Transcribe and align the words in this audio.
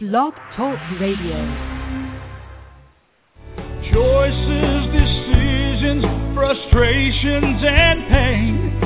Blog 0.00 0.32
Talk 0.56 0.78
Radio. 0.98 1.36
Choices, 3.92 4.80
decisions, 4.96 6.04
frustrations, 6.32 7.60
and 7.68 8.08
pain. 8.08 8.80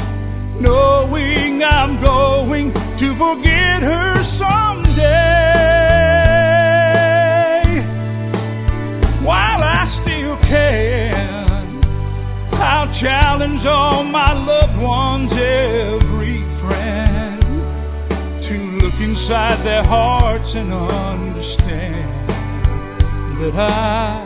Knowing 0.60 1.62
I'm 1.62 2.02
going 2.02 2.72
to 2.74 3.08
forget 3.14 3.86
her 3.86 4.24
someday. 4.42 5.43
Inside 19.24 19.64
their 19.64 19.82
hearts 19.84 20.44
and 20.54 20.70
understand 20.70 22.28
that 23.40 23.58
I 23.58 24.23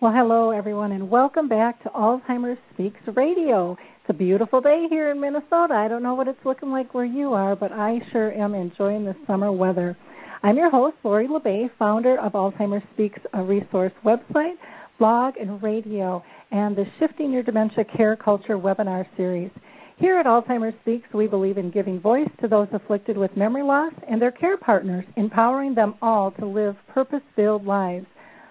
Well, 0.00 0.14
hello, 0.14 0.50
everyone, 0.50 0.92
and 0.92 1.10
welcome 1.10 1.46
back 1.46 1.82
to 1.82 1.90
Alzheimer's 1.90 2.56
Speaks 2.72 3.00
Radio. 3.14 3.72
It's 3.72 4.08
a 4.08 4.14
beautiful 4.14 4.62
day 4.62 4.86
here 4.88 5.10
in 5.10 5.20
Minnesota. 5.20 5.74
I 5.74 5.88
don't 5.88 6.02
know 6.02 6.14
what 6.14 6.26
it's 6.26 6.42
looking 6.42 6.70
like 6.70 6.94
where 6.94 7.04
you 7.04 7.34
are, 7.34 7.54
but 7.54 7.70
I 7.70 7.98
sure 8.10 8.32
am 8.32 8.54
enjoying 8.54 9.04
the 9.04 9.14
summer 9.26 9.52
weather. 9.52 9.98
I'm 10.42 10.56
your 10.56 10.70
host, 10.70 10.96
Lori 11.04 11.28
La 11.28 11.38
Bey, 11.38 11.68
founder 11.78 12.18
of 12.18 12.32
Alzheimer's 12.32 12.82
Speaks, 12.94 13.18
a 13.34 13.42
resource 13.42 13.92
website, 14.02 14.54
blog, 14.98 15.34
and 15.36 15.62
radio, 15.62 16.24
and 16.50 16.74
the 16.74 16.86
Shifting 16.98 17.30
Your 17.30 17.42
Dementia 17.42 17.84
Care 17.94 18.16
Culture 18.16 18.56
webinar 18.56 19.04
series. 19.18 19.50
Here 19.98 20.18
at 20.18 20.24
Alzheimer's 20.24 20.80
Speaks, 20.80 21.12
we 21.12 21.26
believe 21.26 21.58
in 21.58 21.70
giving 21.70 22.00
voice 22.00 22.30
to 22.40 22.48
those 22.48 22.68
afflicted 22.72 23.18
with 23.18 23.36
memory 23.36 23.64
loss 23.64 23.92
and 24.08 24.18
their 24.18 24.32
care 24.32 24.56
partners, 24.56 25.04
empowering 25.18 25.74
them 25.74 25.96
all 26.00 26.30
to 26.30 26.46
live 26.46 26.76
purpose 26.88 27.20
filled 27.36 27.66
lives. 27.66 28.06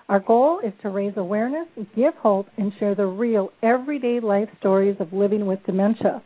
Our 0.10 0.20
goal 0.20 0.60
is 0.66 0.74
to 0.82 0.90
raise 0.90 1.14
awareness, 1.18 1.68
give 1.96 2.16
hope, 2.16 2.48
and 2.58 2.74
share 2.80 2.96
the 2.96 3.06
real, 3.06 3.52
everyday 3.62 4.20
life 4.20 4.50
stories 4.60 4.96
of 5.00 5.14
living 5.14 5.46
with 5.46 5.64
dementia. 5.68 6.24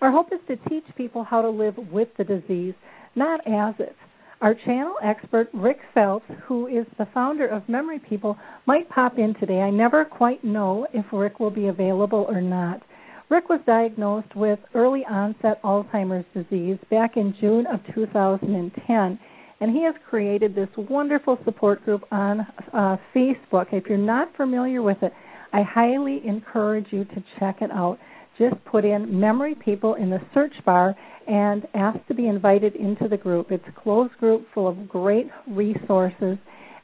Our 0.00 0.10
hope 0.10 0.32
is 0.32 0.40
to 0.48 0.56
teach 0.68 0.84
people 0.96 1.22
how 1.22 1.40
to 1.40 1.48
live 1.48 1.76
with 1.92 2.08
the 2.18 2.24
disease, 2.24 2.74
not 3.14 3.38
as 3.46 3.76
it. 3.78 3.94
Our 4.40 4.54
channel 4.54 4.94
expert, 5.00 5.48
Rick 5.52 5.78
Phelps, 5.94 6.26
who 6.48 6.66
is 6.66 6.86
the 6.98 7.06
founder 7.14 7.46
of 7.46 7.68
Memory 7.68 8.00
People, 8.00 8.36
might 8.66 8.88
pop 8.88 9.16
in 9.16 9.34
today. 9.38 9.60
I 9.60 9.70
never 9.70 10.04
quite 10.04 10.42
know 10.42 10.88
if 10.92 11.04
Rick 11.12 11.38
will 11.38 11.50
be 11.50 11.68
available 11.68 12.26
or 12.28 12.40
not. 12.40 12.82
Rick 13.28 13.48
was 13.48 13.60
diagnosed 13.64 14.34
with 14.34 14.58
early 14.74 15.04
onset 15.08 15.62
Alzheimer's 15.62 16.26
disease 16.34 16.78
back 16.90 17.16
in 17.16 17.32
June 17.40 17.64
of 17.66 17.78
2010 17.94 19.20
and 19.60 19.70
he 19.70 19.84
has 19.84 19.94
created 20.08 20.54
this 20.54 20.68
wonderful 20.76 21.38
support 21.44 21.84
group 21.84 22.02
on 22.10 22.40
uh, 22.72 22.96
Facebook. 23.14 23.66
If 23.72 23.86
you're 23.86 23.98
not 23.98 24.34
familiar 24.36 24.82
with 24.82 25.02
it, 25.02 25.12
I 25.52 25.62
highly 25.62 26.22
encourage 26.26 26.86
you 26.90 27.04
to 27.04 27.24
check 27.38 27.58
it 27.60 27.70
out. 27.70 27.98
Just 28.38 28.56
put 28.64 28.84
in 28.84 29.20
Memory 29.20 29.54
People 29.54 29.94
in 29.94 30.08
the 30.08 30.20
search 30.32 30.54
bar 30.64 30.94
and 31.26 31.66
ask 31.74 31.98
to 32.08 32.14
be 32.14 32.26
invited 32.26 32.74
into 32.74 33.06
the 33.06 33.16
group. 33.16 33.50
It's 33.50 33.64
a 33.68 33.80
closed 33.80 34.14
group 34.14 34.46
full 34.54 34.66
of 34.66 34.88
great 34.88 35.28
resources, 35.46 36.38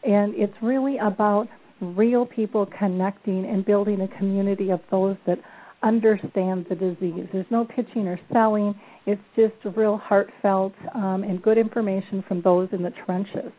and 0.04 0.34
it's 0.34 0.52
really 0.62 0.98
about 0.98 1.48
real 1.80 2.26
people 2.26 2.68
connecting 2.78 3.46
and 3.46 3.64
building 3.64 4.00
a 4.02 4.18
community 4.18 4.70
of 4.70 4.80
those 4.90 5.16
that 5.26 5.38
understand 5.82 6.66
the 6.68 6.74
disease. 6.74 7.26
There's 7.32 7.46
no 7.50 7.64
pitching 7.64 8.06
or 8.06 8.18
selling. 8.32 8.74
It's 9.06 9.22
just 9.36 9.76
real 9.76 9.98
heartfelt 9.98 10.74
um, 10.94 11.22
and 11.22 11.40
good 11.40 11.58
information 11.58 12.24
from 12.26 12.42
those 12.42 12.68
in 12.72 12.82
the 12.82 12.92
trenches. 13.04 13.52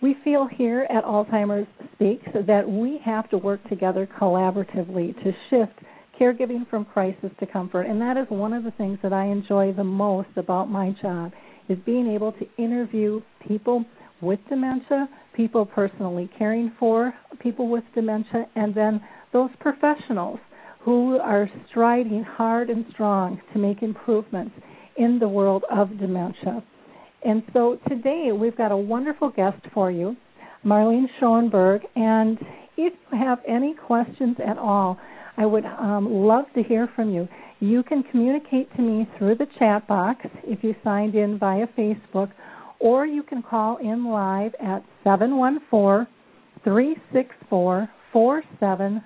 We 0.00 0.14
feel 0.22 0.46
here 0.46 0.86
at 0.88 1.02
Alzheimer's 1.04 1.66
Speaks 1.94 2.28
that 2.46 2.68
we 2.68 3.00
have 3.04 3.28
to 3.30 3.38
work 3.38 3.68
together 3.68 4.08
collaboratively 4.20 5.20
to 5.24 5.32
shift 5.50 5.72
caregiving 6.20 6.68
from 6.70 6.84
crisis 6.84 7.30
to 7.40 7.46
comfort, 7.46 7.82
and 7.82 8.00
that 8.00 8.16
is 8.16 8.26
one 8.28 8.52
of 8.52 8.62
the 8.62 8.70
things 8.72 8.98
that 9.02 9.12
I 9.12 9.26
enjoy 9.26 9.72
the 9.72 9.84
most 9.84 10.28
about 10.36 10.70
my 10.70 10.94
job 11.02 11.32
is 11.68 11.78
being 11.84 12.08
able 12.08 12.32
to 12.32 12.46
interview 12.56 13.20
people 13.46 13.84
with 14.20 14.38
dementia, 14.48 15.08
people 15.34 15.66
personally 15.66 16.30
caring 16.38 16.72
for 16.78 17.12
people 17.40 17.68
with 17.68 17.84
dementia, 17.94 18.46
and 18.54 18.74
then 18.74 19.00
those 19.32 19.50
professionals 19.60 20.38
who 20.88 21.18
are 21.18 21.50
striding 21.68 22.24
hard 22.24 22.70
and 22.70 22.86
strong 22.94 23.38
to 23.52 23.58
make 23.58 23.82
improvements 23.82 24.54
in 24.96 25.18
the 25.18 25.28
world 25.28 25.62
of 25.70 25.90
dementia. 25.98 26.64
And 27.22 27.42
so 27.52 27.78
today 27.90 28.30
we've 28.32 28.56
got 28.56 28.72
a 28.72 28.76
wonderful 28.78 29.28
guest 29.28 29.60
for 29.74 29.90
you, 29.90 30.16
Marlene 30.64 31.04
Schoenberg. 31.20 31.82
And 31.94 32.38
if 32.78 32.94
you 33.12 33.18
have 33.18 33.40
any 33.46 33.74
questions 33.74 34.38
at 34.42 34.56
all, 34.56 34.98
I 35.36 35.44
would 35.44 35.66
um, 35.66 36.10
love 36.10 36.46
to 36.54 36.62
hear 36.62 36.88
from 36.96 37.12
you. 37.12 37.28
You 37.60 37.82
can 37.82 38.02
communicate 38.04 38.74
to 38.76 38.80
me 38.80 39.06
through 39.18 39.34
the 39.34 39.46
chat 39.58 39.86
box 39.86 40.24
if 40.44 40.64
you 40.64 40.74
signed 40.82 41.14
in 41.14 41.38
via 41.38 41.66
Facebook, 41.76 42.30
or 42.80 43.04
you 43.04 43.22
can 43.22 43.42
call 43.42 43.76
in 43.76 44.06
live 44.06 44.52
at 44.58 44.82
714 45.04 46.06
364 46.64 47.88
five 48.14 49.02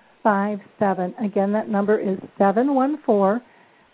seven. 0.78 1.14
Again, 1.22 1.52
that 1.52 1.68
number 1.68 1.98
is 1.98 2.18
seven 2.38 2.74
one 2.74 2.98
four 3.04 3.40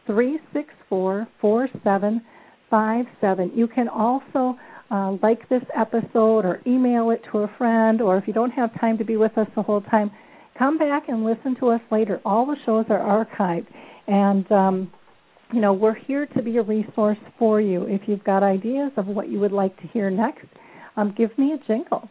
three 0.07 0.39
six 0.53 0.69
four 0.89 1.27
four 1.41 1.69
seven 1.85 2.23
five 2.71 3.07
seven. 3.21 3.53
You 3.55 3.69
can 3.69 3.89
also 3.89 4.59
uh, 4.91 5.17
like 5.23 5.49
this 5.49 5.63
episode 5.77 6.45
or 6.45 6.61
email 6.67 7.11
it 7.11 7.21
to 7.31 7.39
a 7.39 7.51
friend, 7.59 8.01
or 8.01 8.17
if 8.17 8.27
you 8.27 8.33
don't 8.33 8.51
have 8.51 8.79
time 8.81 8.99
to 8.99 9.05
be 9.05 9.17
with 9.17 9.37
us 9.37 9.47
the 9.55 9.63
whole 9.63 9.83
time, 9.83 10.11
come 10.59 10.79
back 10.79 11.09
and 11.09 11.25
listen 11.25 11.57
to 11.61 11.69
us 11.69 11.81
later. 11.91 12.21
All 12.25 12.47
the 12.47 12.57
shows 12.65 12.87
are 12.89 13.27
archived, 13.27 13.67
and 14.07 14.51
um, 14.51 14.93
you 15.53 15.61
know 15.61 15.73
we're 15.73 15.95
here 15.95 16.27
to 16.27 16.43
be 16.43 16.57
a 16.57 16.63
resource 16.63 17.19
for 17.39 17.61
you. 17.61 17.85
If 17.85 18.03
you've 18.07 18.25
got 18.25 18.43
ideas 18.43 18.93
of 18.97 19.07
what 19.07 19.29
you 19.29 19.41
would 19.41 19.53
like 19.53 19.77
to 19.81 19.87
hear 19.89 20.11
next, 20.11 20.47
um, 20.97 21.15
give 21.17 21.37
me 21.39 21.53
a 21.53 21.67
jingle. 21.67 22.09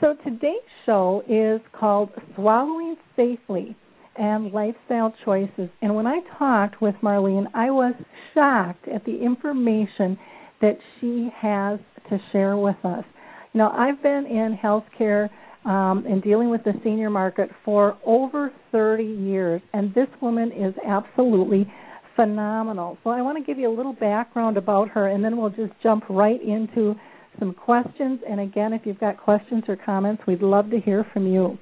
So 0.00 0.14
today's 0.24 0.54
show 0.86 1.22
is 1.28 1.60
called 1.78 2.10
Swallowing 2.34 2.96
Safely 3.14 3.76
and 4.16 4.52
Lifestyle 4.52 5.14
Choices. 5.24 5.70
And 5.82 5.94
when 5.94 6.06
I 6.06 6.20
talked 6.38 6.82
with 6.82 6.94
Marlene, 7.02 7.46
I 7.54 7.70
was 7.70 7.94
shocked 8.34 8.88
at 8.88 9.04
the 9.04 9.16
information 9.22 10.18
that 10.60 10.78
she 11.00 11.28
has 11.36 11.78
to 12.10 12.18
share 12.32 12.56
with 12.56 12.76
us. 12.84 13.04
You 13.52 13.58
know, 13.58 13.68
I've 13.70 14.02
been 14.02 14.26
in 14.26 14.58
healthcare 14.62 15.30
um, 15.64 16.04
and 16.06 16.22
dealing 16.22 16.50
with 16.50 16.64
the 16.64 16.72
senior 16.82 17.08
market 17.08 17.50
for 17.64 17.96
over 18.04 18.52
30 18.72 19.04
years, 19.04 19.62
and 19.72 19.94
this 19.94 20.08
woman 20.20 20.50
is 20.52 20.74
absolutely 20.86 21.72
phenomenal. 22.16 22.98
So 23.04 23.10
I 23.10 23.22
want 23.22 23.38
to 23.38 23.44
give 23.44 23.58
you 23.58 23.72
a 23.72 23.74
little 23.74 23.94
background 23.94 24.56
about 24.56 24.88
her, 24.88 25.08
and 25.08 25.24
then 25.24 25.36
we'll 25.36 25.50
just 25.50 25.72
jump 25.82 26.04
right 26.10 26.40
into 26.42 26.94
some 27.38 27.54
questions. 27.54 28.20
And 28.28 28.40
again, 28.40 28.72
if 28.72 28.82
you've 28.84 29.00
got 29.00 29.16
questions 29.16 29.64
or 29.68 29.76
comments, 29.76 30.22
we'd 30.26 30.42
love 30.42 30.70
to 30.70 30.80
hear 30.80 31.06
from 31.12 31.26
you. 31.26 31.58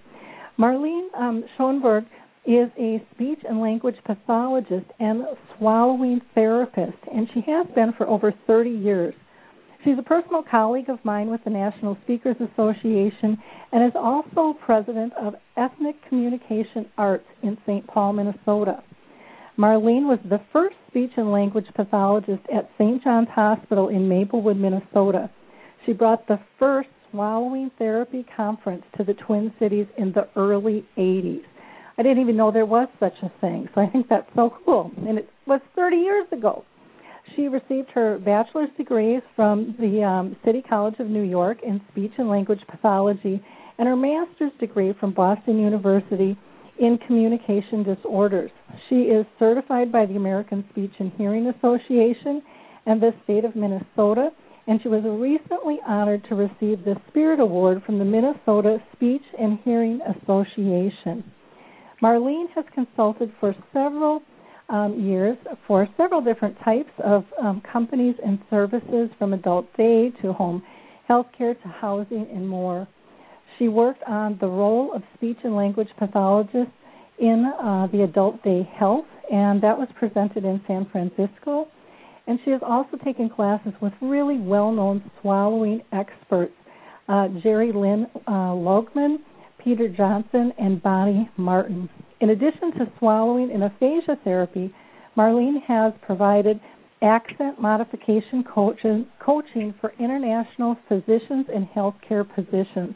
Marlene 0.58 1.08
um, 1.18 1.44
Schoenberg 1.56 2.04
is 2.44 2.68
a 2.78 3.02
speech 3.14 3.38
and 3.48 3.60
language 3.60 3.96
pathologist 4.04 4.86
and 4.98 5.22
swallowing 5.56 6.20
therapist, 6.34 6.98
and 7.12 7.28
she 7.32 7.40
has 7.46 7.66
been 7.74 7.92
for 7.96 8.08
over 8.08 8.34
30 8.46 8.70
years. 8.70 9.14
She's 9.84 9.98
a 9.98 10.02
personal 10.02 10.44
colleague 10.48 10.88
of 10.88 11.04
mine 11.04 11.28
with 11.30 11.42
the 11.44 11.50
National 11.50 11.96
Speakers 12.04 12.36
Association 12.36 13.36
and 13.72 13.84
is 13.84 13.92
also 13.96 14.56
president 14.64 15.12
of 15.20 15.34
Ethnic 15.56 15.96
Communication 16.08 16.86
Arts 16.96 17.26
in 17.42 17.58
St. 17.66 17.84
Paul, 17.88 18.12
Minnesota. 18.12 18.82
Marlene 19.58 20.08
was 20.08 20.20
the 20.28 20.40
first 20.52 20.76
speech 20.88 21.10
and 21.16 21.32
language 21.32 21.66
pathologist 21.74 22.42
at 22.54 22.70
St. 22.78 23.02
John's 23.02 23.28
Hospital 23.28 23.88
in 23.88 24.08
Maplewood, 24.08 24.56
Minnesota. 24.56 25.30
She 25.84 25.92
brought 25.92 26.26
the 26.28 26.38
first 26.58 26.88
swallowing 27.10 27.70
therapy 27.78 28.24
conference 28.36 28.84
to 28.96 29.04
the 29.04 29.14
Twin 29.14 29.52
Cities 29.58 29.86
in 29.98 30.12
the 30.12 30.28
early 30.36 30.84
80s. 30.96 31.42
I 31.98 32.02
didn't 32.02 32.22
even 32.22 32.36
know 32.36 32.50
there 32.50 32.66
was 32.66 32.88
such 32.98 33.14
a 33.22 33.30
thing, 33.40 33.68
so 33.74 33.80
I 33.80 33.86
think 33.86 34.08
that's 34.08 34.28
so 34.34 34.54
cool. 34.64 34.90
And 35.06 35.18
it 35.18 35.28
was 35.46 35.60
30 35.76 35.96
years 35.96 36.26
ago. 36.32 36.64
She 37.36 37.48
received 37.48 37.90
her 37.94 38.18
bachelor's 38.18 38.70
degrees 38.76 39.22
from 39.36 39.74
the 39.78 40.02
um, 40.02 40.36
City 40.44 40.62
College 40.62 40.96
of 40.98 41.08
New 41.08 41.22
York 41.22 41.58
in 41.62 41.80
speech 41.90 42.12
and 42.18 42.28
language 42.28 42.60
pathology 42.68 43.42
and 43.78 43.88
her 43.88 43.96
master's 43.96 44.52
degree 44.58 44.94
from 44.98 45.12
Boston 45.12 45.58
University 45.58 46.36
in 46.78 46.98
communication 47.06 47.82
disorders. 47.82 48.50
She 48.88 49.02
is 49.02 49.26
certified 49.38 49.92
by 49.92 50.06
the 50.06 50.16
American 50.16 50.64
Speech 50.70 50.92
and 50.98 51.12
Hearing 51.16 51.46
Association 51.46 52.42
and 52.86 53.00
the 53.00 53.12
state 53.24 53.44
of 53.44 53.54
Minnesota, 53.54 54.30
and 54.66 54.80
she 54.82 54.88
was 54.88 55.02
recently 55.04 55.78
honored 55.86 56.24
to 56.28 56.34
receive 56.34 56.84
the 56.84 56.96
Spirit 57.08 57.40
Award 57.40 57.82
from 57.84 57.98
the 57.98 58.04
Minnesota 58.04 58.78
Speech 58.94 59.22
and 59.38 59.58
Hearing 59.64 60.00
Association. 60.02 61.24
Marlene 62.02 62.46
has 62.54 62.64
consulted 62.74 63.32
for 63.40 63.54
several 63.72 64.22
um, 64.68 64.98
years 65.00 65.36
for 65.66 65.88
several 65.96 66.22
different 66.22 66.56
types 66.64 66.90
of 67.04 67.24
um, 67.40 67.62
companies 67.72 68.14
and 68.24 68.38
services 68.50 69.10
from 69.18 69.32
adult 69.32 69.66
day 69.76 70.10
to 70.22 70.32
home 70.32 70.62
health 71.06 71.26
care 71.36 71.54
to 71.54 71.68
housing 71.68 72.26
and 72.32 72.48
more. 72.48 72.88
She 73.58 73.68
worked 73.68 74.02
on 74.04 74.38
the 74.40 74.46
role 74.46 74.92
of 74.94 75.02
speech 75.14 75.36
and 75.44 75.54
language 75.54 75.88
pathologists 75.98 76.72
in 77.18 77.44
uh, 77.44 77.86
the 77.92 78.02
adult 78.02 78.42
day 78.42 78.68
health, 78.78 79.04
and 79.30 79.62
that 79.62 79.76
was 79.78 79.88
presented 79.98 80.44
in 80.44 80.60
San 80.66 80.88
Francisco. 80.90 81.68
And 82.26 82.38
she 82.44 82.50
has 82.50 82.60
also 82.64 82.96
taken 83.04 83.28
classes 83.28 83.72
with 83.80 83.92
really 84.00 84.38
well 84.38 84.70
known 84.70 85.10
swallowing 85.20 85.82
experts 85.92 86.54
uh, 87.08 87.28
Jeri 87.44 87.74
Lynn 87.74 88.06
uh, 88.26 88.54
Logemann, 88.54 89.16
Peter 89.62 89.88
Johnson, 89.88 90.52
and 90.58 90.82
Bonnie 90.82 91.28
Martin. 91.36 91.88
In 92.20 92.30
addition 92.30 92.72
to 92.78 92.90
swallowing 92.98 93.50
and 93.52 93.64
aphasia 93.64 94.16
therapy, 94.24 94.72
Marlene 95.16 95.62
has 95.66 95.92
provided 96.06 96.60
accent 97.02 97.60
modification 97.60 98.44
coaching, 98.44 99.74
for 99.80 99.92
international 99.98 100.76
physicians 100.88 101.46
and 101.52 101.66
healthcare 101.76 102.24
positions. 102.34 102.94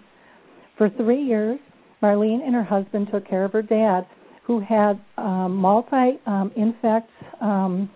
For 0.79 0.89
three 0.91 1.23
years, 1.23 1.59
Marlene 2.03 2.45
and 2.45 2.55
her 2.55 2.63
husband 2.63 3.09
took 3.13 3.29
care 3.29 3.45
of 3.45 3.53
her 3.53 3.63
dad, 3.63 4.07
who 4.45 4.61
had 4.61 5.01
um, 5.19 5.57
multi-infarct 5.57 7.09
um, 7.41 7.49
um, 7.49 7.91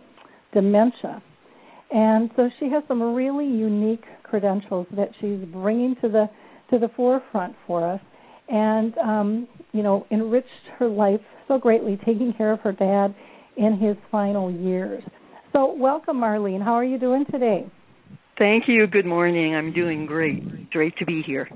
dementia. 0.53 1.23
And 1.91 2.31
so 2.37 2.49
she 2.59 2.69
has 2.71 2.83
some 2.87 3.03
really 3.15 3.47
unique 3.47 4.05
credentials 4.23 4.87
that 4.97 5.11
she's 5.21 5.41
bringing 5.53 5.97
to 6.03 6.09
the 6.09 6.31
to 6.71 6.79
the 6.79 6.89
forefront 6.97 7.57
for 7.67 7.85
us, 7.85 8.01
and 8.49 8.97
um, 8.99 9.49
you 9.73 9.83
know, 9.83 10.07
enriched 10.13 10.47
her 10.79 10.89
life 10.89 11.21
so 11.49 11.59
greatly, 11.59 11.99
taking 12.07 12.33
care 12.37 12.53
of 12.53 12.61
her 12.61 12.71
dad 12.71 13.15
in 13.57 13.77
his 13.77 13.97
final 14.11 14.53
years. 14.53 15.03
So, 15.53 15.75
welcome, 15.77 16.19
Marlene. 16.19 16.63
How 16.63 16.75
are 16.75 16.85
you 16.85 16.99
doing 16.99 17.25
today? 17.29 17.67
Thank 18.39 18.65
you. 18.69 18.87
Good 18.87 19.05
morning. 19.05 19.57
I'm 19.57 19.73
doing 19.73 20.07
great. 20.07 20.71
Great 20.71 20.97
to 20.99 21.05
be 21.05 21.23
here. 21.27 21.49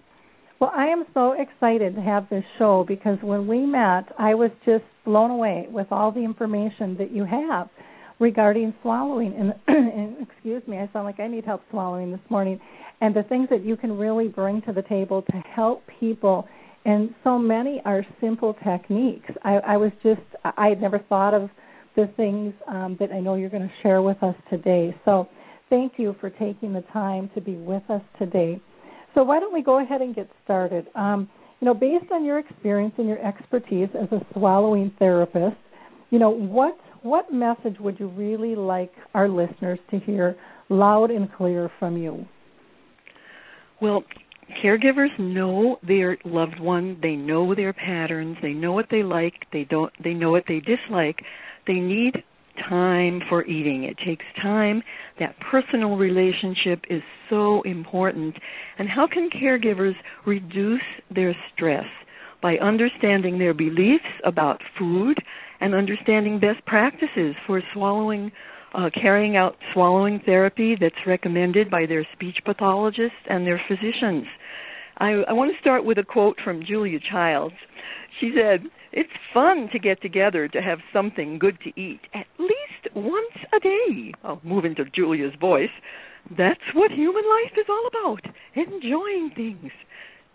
Well, 0.60 0.72
I 0.74 0.86
am 0.86 1.04
so 1.14 1.32
excited 1.38 1.94
to 1.94 2.00
have 2.00 2.28
this 2.28 2.44
show 2.58 2.84
because 2.86 3.18
when 3.22 3.46
we 3.46 3.64
met, 3.66 4.04
I 4.18 4.34
was 4.34 4.50
just 4.66 4.84
blown 5.04 5.30
away 5.30 5.66
with 5.70 5.86
all 5.90 6.10
the 6.10 6.24
information 6.24 6.96
that 6.98 7.12
you 7.12 7.24
have 7.24 7.68
regarding 8.18 8.74
swallowing. 8.82 9.34
And, 9.34 9.54
and 9.66 10.16
excuse 10.20 10.62
me, 10.66 10.78
I 10.78 10.88
sound 10.92 11.06
like 11.06 11.20
I 11.20 11.26
need 11.26 11.44
help 11.44 11.62
swallowing 11.70 12.10
this 12.10 12.20
morning. 12.30 12.60
And 13.00 13.14
the 13.14 13.22
things 13.24 13.48
that 13.50 13.64
you 13.64 13.76
can 13.76 13.96
really 13.96 14.28
bring 14.28 14.62
to 14.62 14.72
the 14.72 14.82
table 14.82 15.22
to 15.22 15.36
help 15.54 15.82
people. 16.00 16.48
And 16.84 17.14
so 17.24 17.38
many 17.38 17.82
are 17.84 18.06
simple 18.20 18.56
techniques. 18.64 19.30
I, 19.42 19.54
I 19.56 19.76
was 19.76 19.90
just, 20.02 20.20
I 20.44 20.68
had 20.68 20.80
never 20.80 20.98
thought 20.98 21.34
of 21.34 21.50
the 21.96 22.10
things 22.16 22.52
um, 22.68 22.96
that 23.00 23.12
I 23.12 23.20
know 23.20 23.34
you're 23.34 23.50
going 23.50 23.62
to 23.62 23.74
share 23.82 24.02
with 24.02 24.22
us 24.22 24.34
today. 24.50 24.94
So 25.04 25.28
thank 25.70 25.94
you 25.96 26.14
for 26.20 26.30
taking 26.30 26.72
the 26.72 26.84
time 26.92 27.30
to 27.34 27.40
be 27.40 27.54
with 27.54 27.82
us 27.88 28.02
today. 28.18 28.60
So 29.14 29.22
why 29.22 29.38
don't 29.38 29.54
we 29.54 29.62
go 29.62 29.80
ahead 29.80 30.00
and 30.00 30.14
get 30.14 30.28
started? 30.44 30.88
Um, 30.94 31.28
you 31.60 31.66
know, 31.66 31.74
based 31.74 32.10
on 32.12 32.24
your 32.24 32.38
experience 32.38 32.94
and 32.98 33.06
your 33.06 33.24
expertise 33.24 33.88
as 33.94 34.10
a 34.10 34.20
swallowing 34.34 34.92
therapist, 34.98 35.56
you 36.10 36.18
know, 36.18 36.30
what 36.30 36.76
what 37.04 37.30
message 37.30 37.76
would 37.80 38.00
you 38.00 38.08
really 38.08 38.56
like 38.56 38.90
our 39.12 39.28
listeners 39.28 39.78
to 39.90 39.98
hear 40.00 40.36
loud 40.70 41.10
and 41.10 41.30
clear 41.34 41.70
from 41.78 41.98
you? 41.98 42.24
Well, 43.80 44.04
caregivers 44.64 45.16
know 45.18 45.76
their 45.86 46.16
loved 46.24 46.58
one, 46.58 46.98
they 47.02 47.14
know 47.14 47.54
their 47.54 47.74
patterns, 47.74 48.38
they 48.40 48.54
know 48.54 48.72
what 48.72 48.86
they 48.90 49.02
like, 49.02 49.34
they 49.52 49.64
don't 49.64 49.92
they 50.02 50.14
know 50.14 50.30
what 50.30 50.44
they 50.48 50.60
dislike. 50.60 51.20
They 51.66 51.74
need 51.74 52.24
time 52.68 53.20
for 53.28 53.44
eating. 53.44 53.84
It 53.84 53.98
takes 54.06 54.24
time. 54.40 54.82
That 55.18 55.34
personal 55.50 55.96
relationship 55.96 56.84
is 56.88 57.02
so 57.28 57.62
important. 57.62 58.36
And 58.78 58.88
how 58.88 59.06
can 59.06 59.28
caregivers 59.28 59.94
reduce 60.26 60.82
their 61.14 61.36
stress? 61.52 61.84
By 62.42 62.56
understanding 62.58 63.38
their 63.38 63.54
beliefs 63.54 64.04
about 64.24 64.60
food 64.78 65.18
and 65.60 65.74
understanding 65.74 66.40
best 66.40 66.64
practices 66.66 67.34
for 67.46 67.62
swallowing, 67.72 68.32
uh, 68.74 68.90
carrying 68.94 69.36
out 69.36 69.56
swallowing 69.72 70.20
therapy 70.24 70.76
that's 70.80 71.06
recommended 71.06 71.70
by 71.70 71.86
their 71.86 72.06
speech 72.12 72.38
pathologists 72.44 73.16
and 73.28 73.46
their 73.46 73.60
physicians. 73.68 74.26
I, 74.98 75.22
I 75.28 75.32
want 75.32 75.52
to 75.52 75.60
start 75.60 75.84
with 75.84 75.98
a 75.98 76.04
quote 76.04 76.36
from 76.42 76.64
Julia 76.64 76.98
Childs. 77.10 77.54
She 78.20 78.32
said, 78.34 78.68
It's 78.92 79.10
fun 79.32 79.68
to 79.72 79.78
get 79.78 80.00
together 80.00 80.46
to 80.48 80.62
have 80.62 80.78
something 80.92 81.38
good 81.38 81.58
to 81.64 81.80
eat 81.80 82.00
at 82.14 82.26
least 82.38 82.94
once 82.94 83.34
a 83.54 83.60
day. 83.60 84.12
I'll 84.22 84.40
move 84.44 84.64
into 84.64 84.84
Julia's 84.94 85.34
voice. 85.40 85.70
That's 86.30 86.60
what 86.74 86.90
human 86.90 87.24
life 87.24 87.52
is 87.58 87.66
all 87.68 87.88
about 87.88 88.20
enjoying 88.54 89.32
things. 89.34 89.72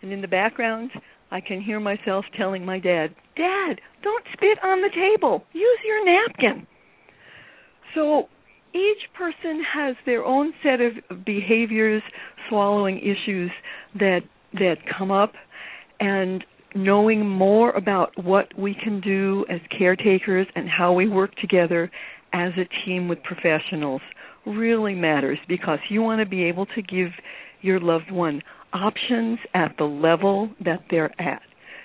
And 0.02 0.12
in 0.12 0.20
the 0.20 0.28
background, 0.28 0.90
I 1.30 1.40
can 1.40 1.60
hear 1.60 1.80
myself 1.80 2.24
telling 2.36 2.64
my 2.64 2.78
dad, 2.78 3.14
Dad, 3.36 3.80
don't 4.02 4.24
spit 4.32 4.58
on 4.64 4.82
the 4.82 4.90
table. 4.94 5.44
Use 5.52 5.78
your 5.84 6.04
napkin. 6.04 6.66
So 7.94 8.28
each 8.74 9.12
person 9.16 9.62
has 9.74 9.96
their 10.06 10.24
own 10.24 10.52
set 10.62 10.80
of 10.80 11.24
behaviors, 11.24 12.02
swallowing 12.48 12.98
issues 12.98 13.50
that 13.94 14.20
that 14.54 14.76
come 14.98 15.10
up 15.12 15.32
and 16.00 16.44
knowing 16.74 17.28
more 17.28 17.70
about 17.70 18.12
what 18.22 18.46
we 18.58 18.74
can 18.74 19.00
do 19.00 19.44
as 19.48 19.60
caretakers 19.76 20.46
and 20.54 20.68
how 20.68 20.92
we 20.92 21.08
work 21.08 21.34
together 21.36 21.90
as 22.32 22.52
a 22.56 22.84
team 22.84 23.08
with 23.08 23.18
professionals 23.22 24.00
really 24.46 24.94
matters 24.94 25.38
because 25.48 25.78
you 25.88 26.02
want 26.02 26.20
to 26.20 26.26
be 26.26 26.44
able 26.44 26.66
to 26.66 26.82
give 26.82 27.08
your 27.60 27.78
loved 27.78 28.10
one 28.10 28.42
options 28.72 29.38
at 29.54 29.74
the 29.78 29.84
level 29.84 30.50
that 30.64 30.80
they're 30.90 31.12
at. 31.20 31.42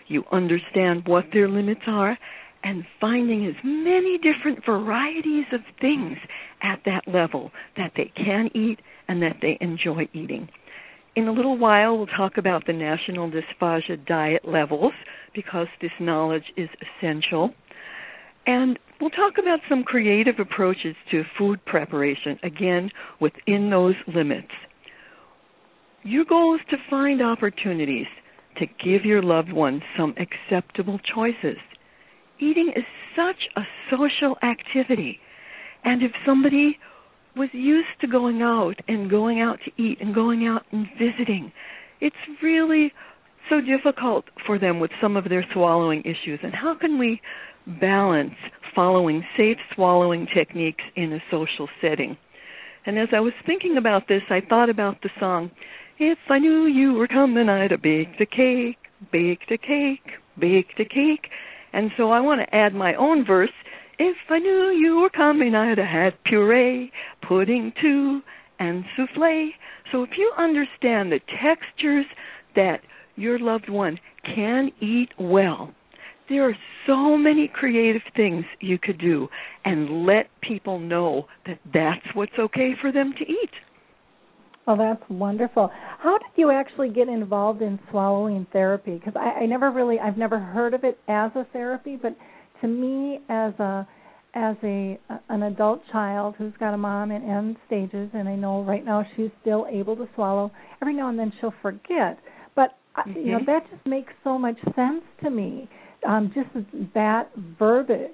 You 0.07 0.23
understand 0.31 1.03
what 1.07 1.25
their 1.33 1.49
limits 1.49 1.81
are 1.87 2.17
and 2.63 2.83
finding 2.99 3.45
as 3.45 3.55
many 3.63 4.17
different 4.17 4.65
varieties 4.65 5.45
of 5.53 5.61
things 5.79 6.17
at 6.61 6.81
that 6.85 7.01
level 7.07 7.51
that 7.77 7.91
they 7.95 8.11
can 8.15 8.49
eat 8.55 8.79
and 9.07 9.21
that 9.21 9.37
they 9.41 9.57
enjoy 9.61 10.07
eating. 10.13 10.49
In 11.15 11.27
a 11.27 11.31
little 11.31 11.57
while, 11.57 11.97
we'll 11.97 12.07
talk 12.07 12.37
about 12.37 12.65
the 12.65 12.73
National 12.73 13.31
Dysphagia 13.31 14.05
Diet 14.05 14.45
levels 14.45 14.91
because 15.33 15.67
this 15.81 15.91
knowledge 15.99 16.43
is 16.57 16.69
essential. 16.81 17.51
And 18.47 18.77
we'll 18.99 19.11
talk 19.11 19.33
about 19.41 19.59
some 19.69 19.83
creative 19.83 20.35
approaches 20.39 20.95
to 21.11 21.23
food 21.37 21.63
preparation, 21.65 22.37
again, 22.43 22.89
within 23.21 23.69
those 23.69 23.95
limits. 24.13 24.51
Your 26.05 26.23
goal 26.23 26.53
is 26.53 26.61
to 26.69 26.77
find 26.87 27.19
opportunities 27.19 28.05
to 28.59 28.67
give 28.67 29.05
your 29.05 29.23
loved 29.23 29.51
ones 29.51 29.81
some 29.97 30.13
acceptable 30.17 30.99
choices. 30.99 31.57
Eating 32.39 32.71
is 32.75 32.83
such 33.15 33.49
a 33.57 33.61
social 33.89 34.37
activity. 34.43 35.19
And 35.83 36.03
if 36.03 36.11
somebody 36.23 36.77
was 37.35 37.49
used 37.53 37.87
to 38.01 38.07
going 38.07 38.43
out 38.43 38.75
and 38.87 39.09
going 39.09 39.41
out 39.41 39.57
to 39.65 39.81
eat 39.81 39.97
and 39.99 40.13
going 40.13 40.45
out 40.45 40.61
and 40.71 40.87
visiting. 40.97 41.51
It's 41.99 42.15
really 42.41 42.93
so 43.49 43.59
difficult 43.61 44.25
for 44.45 44.57
them 44.59 44.79
with 44.79 44.91
some 45.01 45.17
of 45.17 45.25
their 45.25 45.45
swallowing 45.53 46.01
issues. 46.01 46.39
And 46.43 46.53
how 46.53 46.75
can 46.79 46.99
we 46.99 47.19
balance 47.81 48.35
following 48.75 49.23
safe 49.35 49.57
swallowing 49.73 50.27
techniques 50.35 50.83
in 50.95 51.13
a 51.13 51.19
social 51.31 51.67
setting? 51.81 52.15
And 52.85 52.99
as 52.99 53.09
I 53.11 53.19
was 53.19 53.33
thinking 53.45 53.77
about 53.77 54.07
this, 54.07 54.21
I 54.29 54.41
thought 54.47 54.69
about 54.69 55.01
the 55.01 55.09
song, 55.19 55.49
If 55.97 56.17
I 56.29 56.39
Knew 56.39 56.65
You 56.65 56.93
Were 56.93 57.07
Coming, 57.07 57.47
I'd 57.47 57.71
have 57.71 57.81
baked 57.81 58.19
a 58.19 58.25
cake, 58.25 58.77
baked 59.13 59.49
a 59.49 59.57
cake, 59.57 60.19
baked 60.37 60.79
a 60.79 60.85
cake. 60.85 61.29
And 61.71 61.91
so 61.95 62.11
I 62.11 62.19
want 62.19 62.41
to 62.41 62.55
add 62.55 62.73
my 62.73 62.95
own 62.95 63.25
verse 63.25 63.51
if 63.97 64.17
I 64.29 64.39
knew 64.39 64.71
you 64.71 64.97
were 64.97 65.09
coming, 65.09 65.55
I'd 65.55 65.77
have 65.77 65.87
had 65.87 66.23
puree, 66.25 66.91
pudding 67.25 67.71
too, 67.81 68.21
and 68.59 68.83
souffle. 68.97 69.51
So 69.91 70.03
if 70.03 70.09
you 70.17 70.33
understand 70.37 71.11
the 71.11 71.21
textures 71.41 72.05
that 72.55 72.81
your 73.15 73.39
loved 73.39 73.69
one 73.69 73.97
can 74.35 74.71
eat 74.81 75.09
well, 75.17 75.73
there 76.27 76.43
are 76.49 76.57
so 76.85 77.17
many 77.17 77.47
creative 77.47 78.01
things 78.17 78.43
you 78.59 78.77
could 78.77 78.97
do 78.97 79.29
and 79.63 80.05
let 80.05 80.27
people 80.41 80.79
know 80.79 81.27
that 81.45 81.59
that's 81.73 82.13
what's 82.15 82.37
okay 82.37 82.71
for 82.81 82.91
them 82.91 83.13
to 83.17 83.23
eat. 83.23 83.51
Oh, 84.67 84.75
that's 84.75 85.03
wonderful. 85.09 85.69
How 85.99 86.17
did 86.17 86.29
you 86.35 86.49
actually 86.51 86.89
get 86.89 87.07
involved 87.07 87.61
in 87.61 87.79
swallowing 87.91 88.47
therapy? 88.51 88.95
Because 88.95 89.13
I, 89.15 89.41
I 89.41 89.45
never 89.45 89.69
really, 89.71 89.99
I've 89.99 90.17
never 90.17 90.39
heard 90.39 90.73
of 90.73 90.83
it 90.83 90.97
as 91.07 91.31
a 91.35 91.45
therapy, 91.53 91.97
but 92.01 92.15
to 92.61 92.67
me, 92.67 93.19
as 93.29 93.53
a 93.59 93.87
as 94.33 94.57
a 94.63 94.99
an 95.29 95.43
adult 95.43 95.81
child 95.91 96.35
who's 96.37 96.53
got 96.59 96.73
a 96.73 96.77
mom 96.77 97.11
in 97.11 97.23
end 97.23 97.55
stages, 97.67 98.09
and 98.13 98.27
I 98.27 98.35
know 98.35 98.63
right 98.63 98.83
now 98.83 99.05
she's 99.15 99.29
still 99.41 99.65
able 99.69 99.95
to 99.95 100.09
swallow. 100.15 100.51
Every 100.81 100.95
now 100.95 101.09
and 101.09 101.17
then 101.17 101.31
she'll 101.39 101.53
forget, 101.61 102.19
but 102.55 102.77
mm-hmm. 102.97 103.11
you 103.19 103.31
know 103.33 103.37
Mm-hmm. 103.39 103.45
that 103.45 103.69
just 103.71 103.85
makes 103.85 104.13
so 104.23 104.37
much 104.37 104.57
sense 104.75 105.03
to 105.23 105.29
me. 105.29 105.69
Um, 106.07 106.31
just 106.35 106.49
that 106.93 107.29
verbiage. 107.57 108.11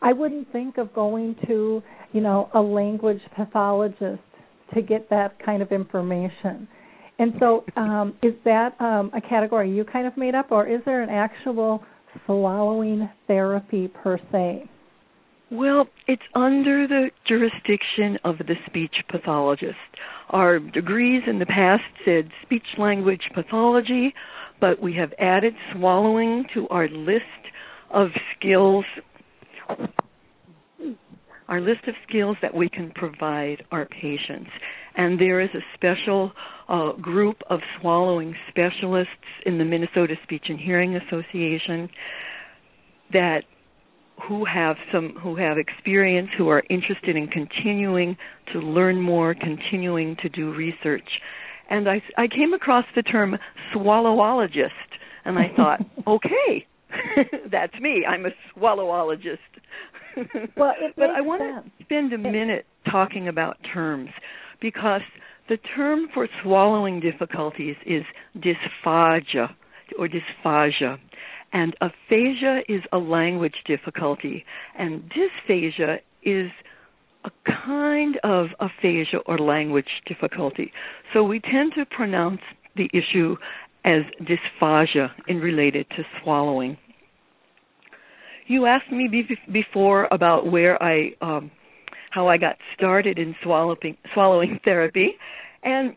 I 0.00 0.12
wouldn't 0.12 0.50
think 0.52 0.76
of 0.78 0.94
going 0.94 1.34
to 1.46 1.82
you 2.12 2.20
know 2.20 2.50
a 2.54 2.60
language 2.60 3.20
pathologist 3.34 4.20
to 4.74 4.82
get 4.82 5.10
that 5.10 5.44
kind 5.44 5.62
of 5.62 5.72
information. 5.72 6.68
And 7.18 7.34
so, 7.38 7.64
um, 7.76 8.14
is 8.22 8.34
that 8.44 8.80
um, 8.80 9.10
a 9.14 9.20
category 9.20 9.70
you 9.70 9.84
kind 9.84 10.06
of 10.06 10.16
made 10.16 10.34
up, 10.34 10.50
or 10.50 10.66
is 10.66 10.80
there 10.84 11.02
an 11.02 11.10
actual 11.10 11.82
swallowing 12.26 13.08
therapy 13.26 13.88
per 13.88 14.18
se? 14.30 14.68
Well, 15.50 15.86
it's 16.08 16.22
under 16.34 16.88
the 16.88 17.10
jurisdiction 17.28 18.18
of 18.24 18.38
the 18.38 18.54
speech 18.66 18.94
pathologist. 19.10 19.76
Our 20.30 20.58
degrees 20.58 21.22
in 21.26 21.38
the 21.38 21.46
past 21.46 21.82
said 22.04 22.30
speech 22.42 22.66
language 22.78 23.22
pathology, 23.34 24.14
but 24.60 24.80
we 24.80 24.94
have 24.94 25.12
added 25.18 25.54
swallowing 25.72 26.46
to 26.54 26.66
our 26.68 26.88
list 26.88 27.22
of 27.90 28.08
skills 28.36 28.84
our 31.48 31.60
list 31.60 31.86
of 31.86 31.94
skills 32.08 32.36
that 32.42 32.54
we 32.54 32.68
can 32.68 32.90
provide 32.94 33.64
our 33.70 33.86
patients. 33.86 34.50
And 34.96 35.20
there 35.20 35.40
is 35.40 35.50
a 35.54 35.60
special 35.74 36.32
uh, 36.68 36.92
group 36.92 37.36
of 37.50 37.60
swallowing 37.80 38.34
specialists 38.48 39.10
in 39.44 39.58
the 39.58 39.64
Minnesota 39.64 40.14
Speech 40.22 40.44
and 40.48 40.58
Hearing 40.58 40.96
Association 40.96 41.88
that 43.12 43.42
who 44.28 44.44
have 44.44 44.76
some 44.92 45.14
who 45.22 45.36
have 45.36 45.58
experience 45.58 46.28
who 46.38 46.48
are 46.48 46.62
interested 46.70 47.16
in 47.16 47.26
continuing 47.26 48.16
to 48.52 48.60
learn 48.60 49.00
more 49.00 49.34
continuing 49.34 50.16
to 50.22 50.28
do 50.28 50.54
research 50.54 51.08
and 51.68 51.88
i 51.88 52.00
i 52.16 52.28
came 52.28 52.52
across 52.54 52.84
the 52.94 53.02
term 53.02 53.36
swallowologist 53.74 54.70
and 55.24 55.36
i 55.36 55.50
thought 55.56 55.80
okay 56.06 56.64
that's 57.50 57.78
me 57.80 58.04
i'm 58.08 58.26
a 58.26 58.30
swallowologist 58.56 59.38
well, 60.56 60.74
but 60.96 61.10
i 61.10 61.20
want 61.20 61.40
to 61.42 61.84
spend 61.84 62.12
a 62.12 62.18
minute 62.18 62.66
talking 62.90 63.28
about 63.28 63.56
terms 63.72 64.10
because 64.60 65.02
the 65.48 65.58
term 65.76 66.06
for 66.14 66.28
swallowing 66.42 67.00
difficulties 67.00 67.76
is 67.86 68.02
dysphagia 68.36 69.48
or 69.98 70.08
dysphagia 70.08 70.98
and 71.54 71.76
aphasia 71.80 72.62
is 72.68 72.82
a 72.92 72.98
language 72.98 73.54
difficulty, 73.64 74.44
and 74.76 75.08
dysphasia 75.08 75.98
is 76.24 76.50
a 77.24 77.30
kind 77.46 78.18
of 78.24 78.48
aphasia 78.60 79.18
or 79.26 79.38
language 79.38 80.02
difficulty. 80.06 80.72
So 81.14 81.22
we 81.22 81.38
tend 81.40 81.72
to 81.76 81.86
pronounce 81.86 82.40
the 82.76 82.90
issue 82.92 83.36
as 83.84 84.02
dysphagia 84.20 85.10
in 85.28 85.38
related 85.38 85.86
to 85.90 86.02
swallowing. 86.22 86.76
You 88.46 88.66
asked 88.66 88.90
me 88.90 89.08
be- 89.10 89.52
before 89.52 90.08
about 90.10 90.50
where 90.50 90.82
I, 90.82 91.12
um, 91.20 91.50
how 92.10 92.28
I 92.28 92.36
got 92.36 92.56
started 92.76 93.18
in 93.18 93.34
swallowing, 93.42 93.96
swallowing 94.12 94.60
therapy, 94.64 95.12
and 95.62 95.96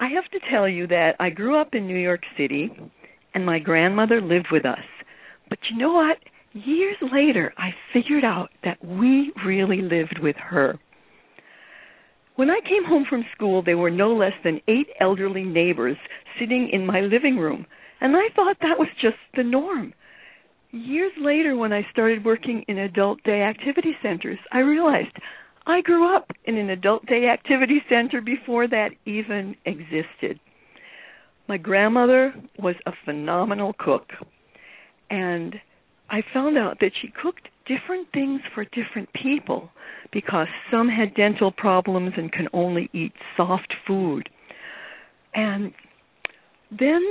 I 0.00 0.08
have 0.08 0.30
to 0.30 0.38
tell 0.50 0.68
you 0.68 0.86
that 0.86 1.12
I 1.18 1.30
grew 1.30 1.60
up 1.60 1.74
in 1.74 1.86
New 1.86 1.98
York 1.98 2.22
City 2.36 2.70
and 3.34 3.44
my 3.44 3.58
grandmother 3.58 4.20
lived 4.20 4.48
with 4.50 4.64
us. 4.64 4.84
But 5.48 5.58
you 5.70 5.78
know 5.78 5.92
what? 5.92 6.18
Years 6.52 6.96
later, 7.12 7.52
I 7.58 7.70
figured 7.92 8.24
out 8.24 8.50
that 8.64 8.82
we 8.84 9.32
really 9.44 9.82
lived 9.82 10.18
with 10.22 10.36
her. 10.36 10.78
When 12.36 12.50
I 12.50 12.60
came 12.60 12.84
home 12.84 13.04
from 13.08 13.24
school, 13.34 13.62
there 13.62 13.76
were 13.76 13.90
no 13.90 14.14
less 14.14 14.32
than 14.44 14.60
eight 14.68 14.88
elderly 15.00 15.42
neighbors 15.42 15.96
sitting 16.38 16.70
in 16.72 16.86
my 16.86 17.00
living 17.00 17.36
room, 17.36 17.66
and 18.00 18.16
I 18.16 18.28
thought 18.34 18.56
that 18.60 18.78
was 18.78 18.88
just 19.02 19.16
the 19.36 19.42
norm. 19.42 19.92
Years 20.70 21.12
later, 21.18 21.56
when 21.56 21.72
I 21.72 21.86
started 21.90 22.24
working 22.24 22.64
in 22.68 22.78
adult 22.78 23.22
day 23.22 23.42
activity 23.42 23.92
centers, 24.02 24.38
I 24.52 24.58
realized 24.58 25.16
I 25.66 25.80
grew 25.80 26.14
up 26.14 26.30
in 26.44 26.58
an 26.58 26.70
adult 26.70 27.06
day 27.06 27.28
activity 27.28 27.82
center 27.88 28.20
before 28.20 28.68
that 28.68 28.90
even 29.06 29.56
existed. 29.64 30.38
My 31.48 31.56
grandmother 31.56 32.34
was 32.58 32.74
a 32.84 32.92
phenomenal 33.06 33.74
cook, 33.78 34.08
and 35.08 35.54
I 36.10 36.22
found 36.34 36.58
out 36.58 36.78
that 36.80 36.92
she 37.00 37.12
cooked 37.22 37.48
different 37.66 38.08
things 38.12 38.40
for 38.54 38.64
different 38.64 39.08
people 39.14 39.70
because 40.12 40.48
some 40.70 40.88
had 40.88 41.14
dental 41.14 41.50
problems 41.50 42.12
and 42.16 42.30
can 42.30 42.48
only 42.52 42.90
eat 42.92 43.12
soft 43.36 43.72
food. 43.86 44.28
And 45.34 45.72
then 46.70 47.02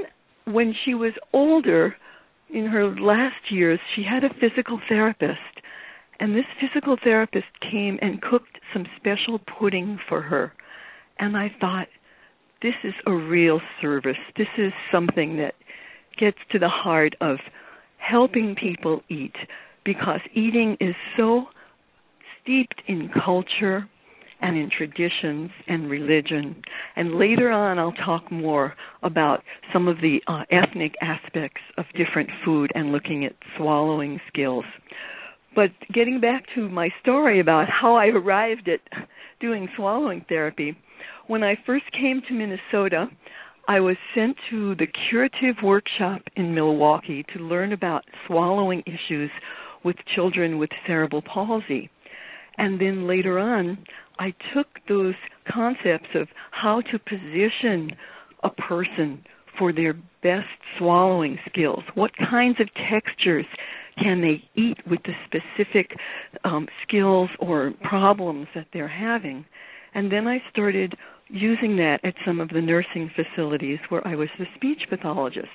when 0.45 0.75
she 0.85 0.93
was 0.93 1.13
older, 1.33 1.95
in 2.49 2.65
her 2.67 2.95
last 2.95 3.51
years, 3.51 3.79
she 3.95 4.03
had 4.03 4.23
a 4.23 4.33
physical 4.39 4.79
therapist. 4.87 5.39
And 6.19 6.35
this 6.35 6.45
physical 6.59 6.97
therapist 7.03 7.45
came 7.61 7.99
and 8.01 8.21
cooked 8.21 8.57
some 8.73 8.85
special 8.97 9.39
pudding 9.39 9.99
for 10.09 10.21
her. 10.21 10.53
And 11.19 11.37
I 11.37 11.51
thought, 11.59 11.87
this 12.61 12.73
is 12.83 12.93
a 13.05 13.13
real 13.13 13.61
service. 13.81 14.17
This 14.35 14.47
is 14.57 14.73
something 14.91 15.37
that 15.37 15.53
gets 16.19 16.37
to 16.51 16.59
the 16.59 16.69
heart 16.69 17.15
of 17.21 17.37
helping 17.97 18.55
people 18.55 19.01
eat 19.09 19.35
because 19.85 20.19
eating 20.33 20.75
is 20.79 20.95
so 21.15 21.45
steeped 22.41 22.81
in 22.87 23.09
culture 23.23 23.87
and 24.41 24.57
in 24.57 24.69
traditions 24.75 25.49
and 25.67 25.89
religion. 25.89 26.61
And 26.95 27.15
later 27.15 27.51
on, 27.51 27.79
I'll 27.79 27.91
talk 27.91 28.31
more 28.31 28.75
about 29.03 29.43
some 29.73 29.87
of 29.87 29.97
the 29.97 30.19
uh, 30.27 30.43
ethnic 30.51 30.93
aspects 31.01 31.61
of 31.77 31.85
different 31.95 32.29
food 32.45 32.71
and 32.75 32.91
looking 32.91 33.25
at 33.25 33.33
swallowing 33.57 34.19
skills. 34.27 34.65
But 35.55 35.71
getting 35.91 36.21
back 36.21 36.45
to 36.55 36.69
my 36.69 36.89
story 37.01 37.39
about 37.39 37.67
how 37.69 37.95
I 37.95 38.07
arrived 38.07 38.69
at 38.69 38.81
doing 39.39 39.67
swallowing 39.75 40.23
therapy, 40.29 40.77
when 41.27 41.43
I 41.43 41.55
first 41.65 41.85
came 41.91 42.21
to 42.27 42.33
Minnesota, 42.33 43.07
I 43.67 43.79
was 43.81 43.97
sent 44.15 44.37
to 44.49 44.75
the 44.75 44.87
curative 45.09 45.55
workshop 45.61 46.21
in 46.35 46.55
Milwaukee 46.55 47.25
to 47.33 47.39
learn 47.39 47.73
about 47.73 48.05
swallowing 48.25 48.81
issues 48.85 49.29
with 49.83 49.97
children 50.15 50.57
with 50.57 50.69
cerebral 50.85 51.21
palsy. 51.21 51.89
And 52.57 52.79
then 52.79 53.07
later 53.07 53.37
on, 53.37 53.77
I 54.19 54.33
took 54.53 54.67
those 54.87 55.15
concepts 55.51 56.09
of 56.15 56.27
how 56.51 56.81
to 56.91 56.99
position 56.99 57.91
a 58.43 58.49
person 58.49 59.23
for 59.57 59.73
their 59.73 59.93
best 60.21 60.47
swallowing 60.77 61.37
skills. 61.49 61.83
What 61.95 62.11
kinds 62.17 62.59
of 62.59 62.67
textures 62.89 63.45
can 64.01 64.21
they 64.21 64.43
eat 64.59 64.77
with 64.89 64.99
the 65.03 65.13
specific 65.25 65.91
um, 66.43 66.67
skills 66.87 67.29
or 67.39 67.73
problems 67.81 68.47
that 68.53 68.67
they're 68.73 68.87
having? 68.87 69.45
And 69.93 70.11
then 70.11 70.27
I 70.27 70.37
started 70.51 70.95
using 71.29 71.77
that 71.77 71.99
at 72.03 72.13
some 72.25 72.39
of 72.39 72.49
the 72.49 72.61
nursing 72.61 73.09
facilities 73.15 73.79
where 73.89 74.05
I 74.07 74.15
was 74.15 74.29
the 74.37 74.45
speech 74.55 74.81
pathologist. 74.89 75.47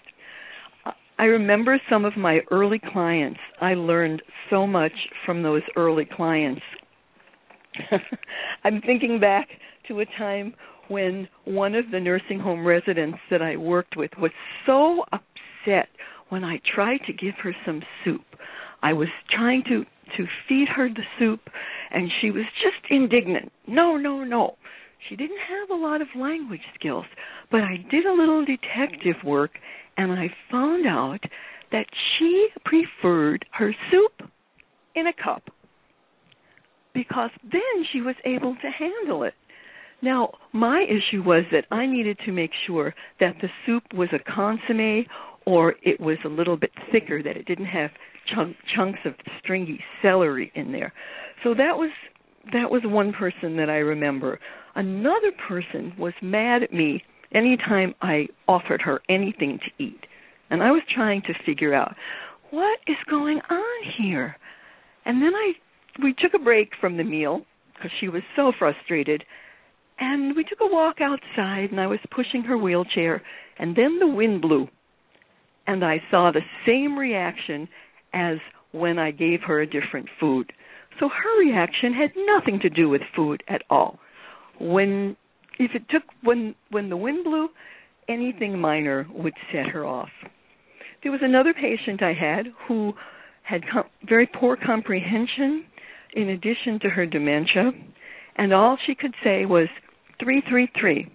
I 1.19 1.25
remember 1.25 1.81
some 1.89 2.05
of 2.05 2.17
my 2.17 2.41
early 2.51 2.81
clients. 2.93 3.39
I 3.61 3.75
learned 3.75 4.23
so 4.51 4.67
much 4.67 4.93
from 5.25 5.43
those 5.43 5.63
early 5.77 6.05
clients. 6.05 6.63
I'm 8.65 8.81
thinking 8.81 9.21
back 9.21 9.49
to 9.89 10.01
a 10.01 10.07
time 10.19 10.55
when 10.89 11.29
one 11.45 11.75
of 11.75 11.91
the 11.91 12.01
nursing 12.01 12.39
home 12.39 12.67
residents 12.67 13.19
that 13.31 13.43
I 13.43 13.57
worked 13.57 13.97
with 13.97 14.11
was 14.19 14.31
so 14.67 15.05
upset 15.13 15.89
when 16.29 16.45
I 16.45 16.61
tried 16.75 17.01
to 17.07 17.13
give 17.13 17.35
her 17.43 17.55
some 17.65 17.83
soup. 18.05 18.25
I 18.83 18.93
was 18.93 19.09
trying 19.31 19.63
to 19.69 19.85
to 20.17 20.27
feed 20.47 20.69
her 20.69 20.89
the 20.89 21.05
soup 21.19 21.41
and 21.91 22.11
she 22.21 22.31
was 22.31 22.45
just 22.63 22.91
indignant. 22.91 23.51
No, 23.67 23.97
no, 23.97 24.25
no. 24.25 24.57
She 25.09 25.17
didn't 25.17 25.39
have 25.49 25.71
a 25.71 25.81
lot 25.81 26.03
of 26.03 26.09
language 26.17 26.61
skills, 26.75 27.07
but 27.51 27.63
I 27.63 27.77
did 27.91 28.05
a 28.05 28.13
little 28.13 28.45
detective 28.45 29.17
work 29.25 29.53
and 29.97 30.13
I 30.13 30.29
found 30.51 30.87
out 30.87 31.21
that 31.71 31.87
she 32.19 32.49
preferred 32.65 33.47
her 33.53 33.75
soup 33.91 34.29
in 34.95 35.07
a 35.07 35.13
cup 35.13 35.45
because 36.95 37.31
then 37.43 37.87
she 37.93 38.01
was 38.01 38.17
able 38.25 38.55
to 38.57 38.71
handle 38.71 39.23
it. 39.25 39.35
Now, 40.03 40.33
my 40.53 40.85
issue 40.85 41.23
was 41.23 41.45
that 41.53 41.67
I 41.71 41.87
needed 41.87 42.19
to 42.27 42.33
make 42.33 42.51
sure 42.67 42.95
that 43.21 43.37
the 43.41 43.49
soup 43.65 43.85
was 43.95 44.09
a 44.13 44.19
consomme 44.19 45.07
or 45.47 45.75
it 45.83 46.01
was 46.01 46.19
a 46.25 46.29
little 46.29 46.57
bit 46.57 46.73
thicker, 46.91 47.23
that 47.23 47.37
it 47.37 47.47
didn't 47.47 47.67
have 47.67 47.91
chunk, 48.35 48.57
chunks 48.75 49.01
of 49.05 49.15
stringy 49.41 49.81
celery 50.03 50.53
in 50.55 50.73
there. 50.73 50.93
So 51.43 51.55
that 51.55 51.77
was 51.77 51.91
that 52.53 52.71
was 52.71 52.83
one 52.85 53.13
person 53.13 53.57
that 53.57 53.71
I 53.71 53.77
remember. 53.77 54.41
Another 54.75 55.31
person 55.49 55.93
was 55.97 56.13
mad 56.21 56.65
at 56.65 56.73
me 56.73 57.05
anytime 57.33 57.95
I 58.03 58.27
offered 58.49 58.83
her 58.83 59.01
anything 59.09 59.61
to 59.61 59.85
eat. 59.85 60.07
And 60.51 60.63
I 60.63 60.73
was 60.73 60.83
trying 60.93 61.23
to 61.23 61.35
figure 61.47 61.73
out 61.73 61.95
what 62.51 62.79
is 62.89 62.97
going 63.09 63.41
on 63.49 63.93
here. 63.97 64.37
And 65.05 65.23
then 65.23 65.35
I 65.35 65.53
we 66.01 66.15
took 66.15 66.35
a 66.35 66.43
break 66.43 66.71
from 66.81 66.97
the 66.97 67.05
meal 67.05 67.43
because 67.75 67.91
she 68.01 68.09
was 68.09 68.23
so 68.37 68.53
frustrated 68.59 69.25
and 69.99 70.35
we 70.35 70.45
took 70.45 70.61
a 70.61 70.73
walk 70.73 70.97
outside 71.01 71.71
and 71.71 71.81
I 71.81 71.87
was 71.87 71.99
pushing 72.15 72.43
her 72.45 72.57
wheelchair 72.57 73.23
and 73.59 73.77
then 73.77 73.99
the 73.99 74.07
wind 74.07 74.41
blew 74.41 74.69
and 75.67 75.85
I 75.85 76.03
saw 76.11 76.31
the 76.33 76.41
same 76.67 76.99
reaction 76.99 77.69
as 78.13 78.39
when 78.73 78.99
I 78.99 79.11
gave 79.11 79.41
her 79.47 79.61
a 79.61 79.67
different 79.67 80.09
food. 80.19 80.53
So 80.99 81.09
her 81.09 81.39
reaction 81.41 81.93
had 81.93 82.11
nothing 82.27 82.61
to 82.61 82.71
do 82.71 82.89
with 82.89 83.03
food 83.15 83.43
at 83.49 83.63
all. 83.71 83.99
When 84.61 85.17
if 85.59 85.73
it 85.75 85.83
took 85.91 86.03
when 86.23 86.55
when 86.71 86.89
the 86.89 86.97
wind 86.97 87.25
blew, 87.25 87.49
anything 88.09 88.59
minor 88.59 89.07
would 89.13 89.35
set 89.53 89.67
her 89.67 89.85
off. 89.85 90.11
There 91.03 91.13
was 91.13 91.21
another 91.23 91.53
patient 91.55 92.03
I 92.03 92.13
had 92.13 92.47
who 92.69 92.93
had 93.43 93.63
com- 93.73 93.91
very 94.07 94.27
poor 94.27 94.57
comprehension 94.57 95.65
in 96.15 96.29
addition 96.31 96.79
to 96.83 96.89
her 96.89 97.07
dementia, 97.07 97.73
and 98.37 98.53
all 98.53 98.77
she 98.87 98.95
could 98.95 99.15
say 99.23 99.45
was 99.47 99.69
three 100.23 100.43
three 100.49 100.69
three 100.79 101.11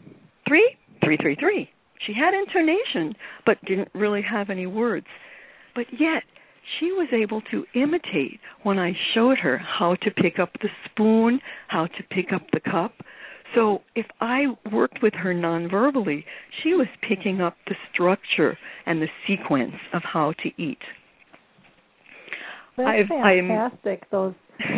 three 0.48 0.77
three 1.04 1.18
three 1.18 1.36
three. 1.36 1.70
She 2.06 2.13
had 2.13 2.34
intonation, 2.34 3.16
but 3.46 3.63
didn't 3.66 3.89
really 3.94 4.22
have 4.22 4.50
any 4.50 4.68
words. 4.68 5.08
But 5.75 5.86
yet 5.92 6.24
she 6.80 6.92
was 6.92 7.08
able 7.13 7.42
to 7.51 7.66
imitate 7.74 8.39
when 8.63 8.77
I 8.77 8.94
showed 9.13 9.38
her 9.39 9.58
how 9.58 9.96
to 10.04 10.12
pick 10.12 10.39
up 10.39 10.51
the 10.62 10.70
spoon, 10.86 11.39
how 11.68 11.88
to 11.88 12.04
pick 12.10 12.34
up 12.34 12.44
the 12.51 12.60
cup. 12.60 12.94
So 13.56 13.80
if 13.96 14.06
I 14.20 14.48
worked 14.72 15.00
with 15.01 15.13
her 15.13 15.34
nonverbally, 15.34 16.25
she 16.62 16.74
was 16.74 16.88
picking 17.08 17.42
up 17.42 17.56
the 17.68 17.75
structure 17.94 18.58
and 18.86 19.01
the 19.01 19.08
sequence 19.25 19.75
of 19.94 20.01
how 20.04 20.34
to 20.44 20.62
eat. 20.62 20.80
That's 22.75 22.89
I've, 22.89 23.08
fantastic. 23.08 24.01
I'm, 24.04 24.08
those 24.12 24.34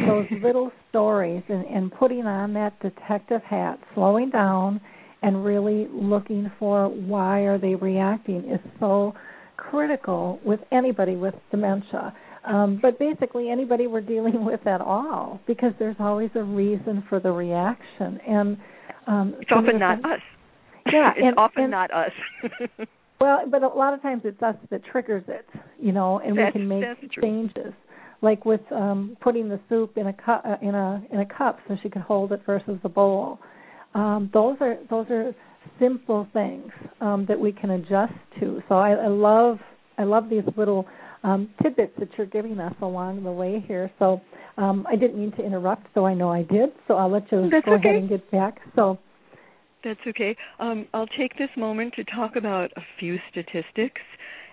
those 0.08 0.28
little 0.44 0.72
stories 0.90 1.44
and, 1.50 1.66
and 1.66 1.92
putting 1.92 2.26
on 2.26 2.54
that 2.54 2.80
detective 2.82 3.42
hat, 3.44 3.80
slowing 3.94 4.30
down 4.30 4.82
and 5.22 5.44
really 5.44 5.88
looking 5.92 6.52
for 6.60 6.88
why 6.88 7.42
are 7.42 7.58
they 7.58 7.76
reacting 7.76 8.50
is 8.50 8.60
so 8.80 9.14
critical 9.58 10.40
with 10.46 10.60
anybody 10.72 11.16
with 11.16 11.34
dementia. 11.52 12.16
Um, 12.46 12.80
but 12.82 12.98
basically 12.98 13.50
anybody 13.50 13.88
we're 13.88 14.02
dealing 14.02 14.46
with 14.46 14.66
at 14.66 14.82
all 14.82 15.42
because 15.46 15.74
there's 15.78 15.98
always 16.00 16.30
a 16.36 16.44
reason 16.44 17.04
for 17.10 17.20
the 17.20 17.32
reaction 17.32 18.20
and 18.26 18.58
um, 19.08 19.36
it's 19.42 19.52
often 19.52 19.80
not 19.80 20.00
us. 20.06 20.22
Yeah, 20.86 21.12
it's 21.18 21.26
and, 21.26 21.38
often 21.38 21.64
and, 21.64 21.72
not 21.72 21.92
us. 21.92 22.12
well, 23.20 23.40
but 23.50 23.64
a 23.64 23.68
lot 23.68 23.94
of 23.94 24.02
times 24.02 24.22
it's 24.24 24.42
us 24.42 24.56
that 24.70 24.82
triggers 24.86 25.24
it, 25.28 25.46
you 25.80 25.92
know, 25.92 26.20
and 26.20 26.38
that's, 26.38 26.56
we 26.56 26.62
can 26.62 26.68
make 26.68 27.12
changes. 27.22 27.74
Like 28.22 28.46
with 28.46 28.62
um 28.72 29.18
putting 29.22 29.50
the 29.50 29.60
soup 29.70 29.98
in 29.98 30.08
a 30.08 30.14
cup 30.14 30.44
uh, 30.46 30.58
in 30.62 30.76
a 30.76 31.04
in 31.12 31.20
a 31.20 31.26
cup 31.26 31.60
so 31.68 31.78
she 31.82 31.90
could 31.90 32.02
hold 32.02 32.32
it 32.32 32.42
versus 32.46 32.78
the 32.84 32.90
bowl. 32.90 33.40
Um 33.94 34.30
those 34.34 34.58
are 34.60 34.78
those 34.90 35.08
are 35.10 35.34
simple 35.80 36.28
things 36.34 36.72
um 37.02 37.26
that 37.28 37.40
we 37.40 37.52
can 37.52 37.72
adjust 37.72 38.14
to. 38.40 38.62
So 38.68 38.76
i, 38.76 38.92
I 38.92 39.08
love 39.08 39.58
i 39.98 40.04
love 40.04 40.30
these 40.30 40.44
little 40.58 40.86
um 41.24 41.50
tidbits 41.64 41.94
that 42.00 42.10
you're 42.18 42.28
giving 42.28 42.60
us 42.60 42.74
along 42.82 43.24
the 43.24 43.32
way 43.32 43.64
here. 43.68 43.90
So 44.00 44.22
um 44.58 44.86
i 44.90 44.96
didn't 44.96 45.18
mean 45.18 45.32
to 45.34 45.46
interrupt 45.46 45.88
so 45.94 46.06
i 46.06 46.14
know 46.14 46.30
i 46.30 46.44
did. 46.44 46.70
So 46.88 46.96
i'll 46.96 47.12
let 47.12 47.32
you 47.32 47.50
That's 47.50 47.66
go 47.66 47.76
okay. 47.76 47.90
ahead 47.90 47.96
and 48.02 48.10
get 48.10 48.30
back. 48.32 48.60
So 48.76 49.00
that's 49.84 50.00
okay. 50.08 50.36
Um, 50.60 50.88
I'll 50.94 51.08
take 51.08 51.38
this 51.38 51.50
moment 51.56 51.94
to 51.96 52.04
talk 52.04 52.36
about 52.36 52.72
a 52.76 52.82
few 53.00 53.18
statistics, 53.32 54.02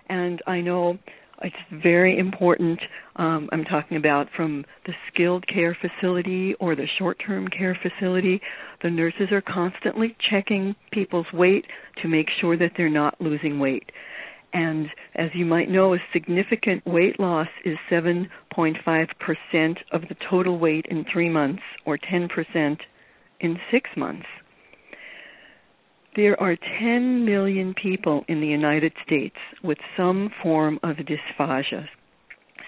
and 0.07 0.41
I 0.47 0.61
know 0.61 0.97
it's 1.43 1.55
very 1.83 2.17
important. 2.17 2.79
Um, 3.15 3.49
I'm 3.51 3.63
talking 3.63 3.97
about 3.97 4.27
from 4.35 4.65
the 4.85 4.93
skilled 5.11 5.45
care 5.47 5.77
facility 5.79 6.55
or 6.59 6.75
the 6.75 6.87
short 6.97 7.17
term 7.25 7.47
care 7.47 7.77
facility. 7.81 8.41
The 8.81 8.89
nurses 8.89 9.31
are 9.31 9.41
constantly 9.41 10.15
checking 10.29 10.75
people's 10.91 11.27
weight 11.33 11.65
to 12.01 12.07
make 12.07 12.27
sure 12.41 12.57
that 12.57 12.71
they're 12.75 12.89
not 12.89 13.19
losing 13.19 13.59
weight. 13.59 13.91
And 14.53 14.87
as 15.15 15.29
you 15.33 15.45
might 15.45 15.69
know, 15.69 15.93
a 15.93 15.97
significant 16.13 16.85
weight 16.87 17.19
loss 17.19 17.47
is 17.65 17.77
7.5% 17.91 18.27
of 19.91 20.01
the 20.01 20.15
total 20.29 20.57
weight 20.57 20.85
in 20.89 21.05
three 21.11 21.29
months 21.29 21.61
or 21.85 21.97
10% 21.97 22.77
in 23.39 23.59
six 23.71 23.89
months. 23.95 24.25
There 26.17 26.41
are 26.41 26.57
10 26.79 27.25
million 27.25 27.75
people 27.79 28.25
in 28.27 28.41
the 28.41 28.47
United 28.47 28.91
States 29.05 29.35
with 29.63 29.77
some 29.95 30.31
form 30.41 30.79
of 30.81 30.95
dysphagia, 30.95 31.85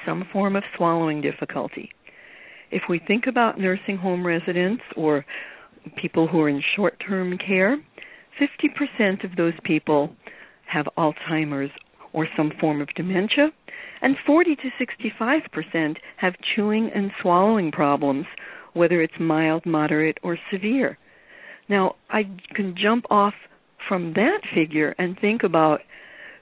some 0.06 0.24
form 0.32 0.56
of 0.56 0.62
swallowing 0.78 1.20
difficulty. 1.20 1.90
If 2.70 2.84
we 2.88 3.00
think 3.00 3.26
about 3.26 3.60
nursing 3.60 3.98
home 3.98 4.24
residents 4.24 4.84
or 4.96 5.26
people 6.00 6.28
who 6.28 6.42
are 6.42 6.50
in 6.50 6.62
short 6.76 7.02
term 7.04 7.40
care, 7.40 7.82
50% 8.40 9.24
of 9.24 9.36
those 9.36 9.56
people 9.64 10.12
have 10.72 10.86
Alzheimer's 10.96 11.72
or 12.14 12.28
some 12.38 12.52
form 12.62 12.82
of 12.82 12.90
dementia, 12.96 13.50
and 14.04 14.16
40 14.28 14.58
to 14.58 14.70
65% 15.26 15.96
have 16.18 16.36
chewing 16.56 16.92
and 16.94 17.10
swallowing 17.20 17.72
problems, 17.72 18.28
whether 18.74 19.02
it's 19.02 19.20
mild, 19.20 19.66
moderate, 19.66 20.20
or 20.22 20.38
severe. 20.52 21.00
Now, 21.70 21.96
I 22.10 22.24
can 22.56 22.76
jump 22.76 23.06
off 23.10 23.34
from 23.88 24.14
that 24.14 24.40
figure 24.54 24.96
and 24.98 25.18
think 25.20 25.44
about 25.44 25.82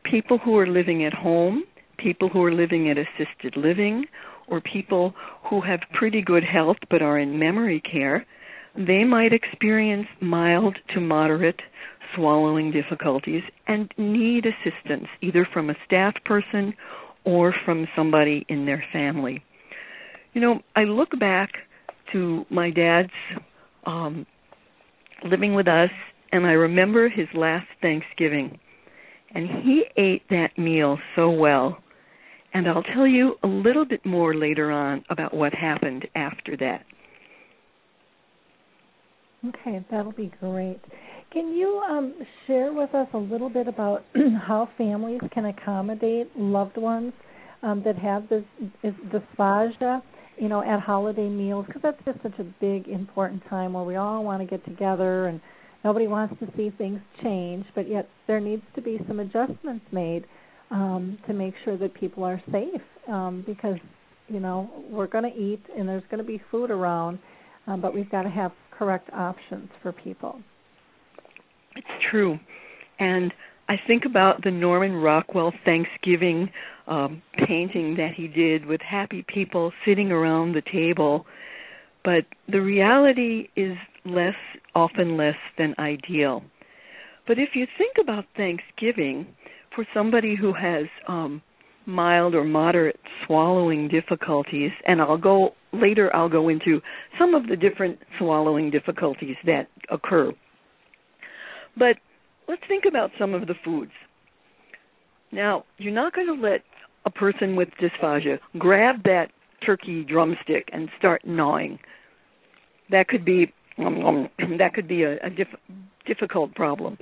people 0.09 0.37
who 0.37 0.57
are 0.57 0.67
living 0.67 1.03
at 1.03 1.13
home, 1.13 1.63
people 1.97 2.29
who 2.29 2.43
are 2.43 2.53
living 2.53 2.89
at 2.89 2.97
assisted 2.97 3.57
living, 3.57 4.05
or 4.47 4.61
people 4.61 5.13
who 5.49 5.61
have 5.61 5.81
pretty 5.93 6.21
good 6.21 6.43
health 6.43 6.77
but 6.89 7.01
are 7.01 7.19
in 7.19 7.37
memory 7.37 7.81
care. 7.81 8.25
They 8.75 9.03
might 9.03 9.33
experience 9.33 10.07
mild 10.21 10.77
to 10.93 11.01
moderate 11.01 11.59
swallowing 12.15 12.71
difficulties 12.71 13.43
and 13.67 13.91
need 13.97 14.45
assistance 14.45 15.07
either 15.21 15.47
from 15.51 15.69
a 15.69 15.75
staff 15.85 16.13
person 16.23 16.73
or 17.25 17.53
from 17.65 17.87
somebody 17.95 18.45
in 18.47 18.65
their 18.65 18.83
family. 18.93 19.43
You 20.33 20.41
know, 20.41 20.61
I 20.75 20.83
look 20.83 21.09
back 21.19 21.49
to 22.13 22.45
my 22.49 22.69
dad's 22.69 23.09
um, 23.85 24.25
living 25.23 25.53
with 25.53 25.67
us, 25.67 25.89
and 26.31 26.45
I 26.45 26.51
remember 26.51 27.09
his 27.09 27.27
last 27.33 27.67
Thanksgiving. 27.81 28.59
And 29.33 29.47
he 29.63 29.83
ate 29.97 30.23
that 30.29 30.57
meal 30.57 30.97
so 31.15 31.29
well. 31.29 31.79
And 32.53 32.67
I'll 32.67 32.83
tell 32.83 33.05
you 33.05 33.35
a 33.43 33.47
little 33.47 33.85
bit 33.85 34.05
more 34.05 34.33
later 34.33 34.71
on 34.71 35.03
about 35.09 35.33
what 35.33 35.53
happened 35.53 36.07
after 36.15 36.55
that. 36.57 36.85
Okay, 39.45 39.85
that'll 39.91 40.13
be 40.13 40.31
great. 40.39 40.79
Can 41.31 41.53
you 41.55 41.81
um, 41.87 42.13
share 42.47 42.73
with 42.73 42.95
us 42.95 43.07
a 43.13 43.17
little 43.17 43.49
bit 43.49 43.67
about 43.67 44.05
how 44.47 44.69
families 44.77 45.19
can 45.33 45.45
accommodate 45.45 46.27
loved 46.35 46.77
ones 46.77 47.13
um, 47.63 47.83
that 47.85 47.97
have 47.97 48.27
this, 48.29 48.43
this 48.81 48.93
dysphagia? 49.11 50.01
You 50.39 50.49
know, 50.49 50.61
at 50.61 50.79
holiday 50.79 51.29
meals 51.29 51.65
because 51.67 51.81
that's 51.81 52.03
just 52.05 52.21
such 52.21 52.37
a 52.39 52.43
big, 52.59 52.87
important 52.87 53.41
time 53.49 53.73
where 53.73 53.83
we 53.83 53.95
all 53.95 54.23
want 54.23 54.41
to 54.41 54.47
get 54.47 54.63
together 54.65 55.27
and 55.27 55.41
nobody 55.83 56.07
wants 56.07 56.35
to 56.39 56.47
see 56.55 56.71
things 56.77 56.99
change, 57.23 57.65
but 57.75 57.89
yet 57.89 58.07
there 58.27 58.39
needs 58.39 58.63
to 58.75 58.81
be 58.81 58.99
some 59.07 59.19
adjustments 59.19 59.85
made 59.91 60.25
um, 60.71 61.17
to 61.27 61.33
make 61.33 61.53
sure 61.63 61.77
that 61.77 61.93
people 61.93 62.23
are 62.23 62.41
safe 62.51 62.81
um, 63.07 63.43
because, 63.45 63.77
you 64.27 64.39
know, 64.39 64.69
we're 64.89 65.07
going 65.07 65.23
to 65.23 65.39
eat 65.39 65.63
and 65.77 65.87
there's 65.87 66.03
going 66.11 66.23
to 66.23 66.27
be 66.27 66.41
food 66.51 66.71
around, 66.71 67.19
um, 67.67 67.81
but 67.81 67.93
we've 67.93 68.11
got 68.11 68.23
to 68.23 68.29
have 68.29 68.51
correct 68.71 69.09
options 69.13 69.69
for 69.81 69.91
people. 69.91 70.39
It's 71.75 71.87
true. 72.11 72.39
And 72.99 73.33
I 73.69 73.75
think 73.87 74.03
about 74.05 74.43
the 74.43 74.51
Norman 74.51 74.93
Rockwell 74.93 75.53
Thanksgiving 75.65 76.49
um, 76.87 77.21
painting 77.47 77.95
that 77.97 78.13
he 78.15 78.27
did 78.27 78.65
with 78.65 78.81
happy 78.81 79.25
people 79.27 79.71
sitting 79.85 80.11
around 80.11 80.53
the 80.53 80.61
table, 80.71 81.25
but 82.03 82.25
the 82.49 82.61
reality 82.61 83.49
is 83.55 83.75
less, 84.05 84.35
often 84.73 85.17
less 85.17 85.35
than 85.57 85.75
ideal. 85.79 86.43
But 87.27 87.37
if 87.39 87.49
you 87.55 87.67
think 87.77 87.95
about 88.01 88.25
Thanksgiving, 88.37 89.27
for 89.77 89.85
somebody 89.93 90.35
who 90.35 90.53
has 90.53 90.87
um, 91.07 91.39
mild 91.85 92.33
or 92.33 92.43
moderate 92.43 92.99
swallowing 93.25 93.87
difficulties, 93.87 94.71
and 94.87 94.99
I'll 94.99 95.19
go 95.19 95.51
later, 95.71 96.13
I'll 96.15 96.29
go 96.29 96.49
into 96.49 96.81
some 97.19 97.35
of 97.35 97.47
the 97.47 97.55
different 97.55 97.99
swallowing 98.17 98.71
difficulties 98.71 99.35
that 99.45 99.67
occur. 99.91 100.31
But 101.77 101.97
let's 102.47 102.63
think 102.67 102.85
about 102.87 103.11
some 103.19 103.35
of 103.35 103.45
the 103.45 103.53
foods. 103.63 103.91
Now, 105.31 105.65
you're 105.77 105.93
not 105.93 106.13
going 106.13 106.27
to 106.27 106.33
let 106.33 106.61
a 107.07 107.09
person 107.09 107.55
with 107.55 107.69
dysphagia 107.81 108.37
grab 108.59 109.03
that 109.03 109.27
turkey 109.65 110.03
drumstick 110.03 110.69
and 110.73 110.89
start 110.99 111.21
gnawing. 111.25 111.79
that 112.91 113.07
could 113.07 113.23
be 113.23 113.51
um, 113.79 114.29
that 114.59 114.73
could 114.73 114.87
be 114.87 115.03
a, 115.03 115.13
a 115.25 115.29
diff- 115.29 115.61
difficult 116.05 116.53
problem. 116.53 116.97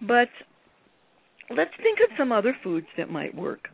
But 0.00 0.28
let's 1.50 1.70
think 1.82 1.98
of 2.04 2.16
some 2.16 2.30
other 2.30 2.56
foods 2.62 2.86
that 2.96 3.10
might 3.10 3.34
work. 3.34 3.68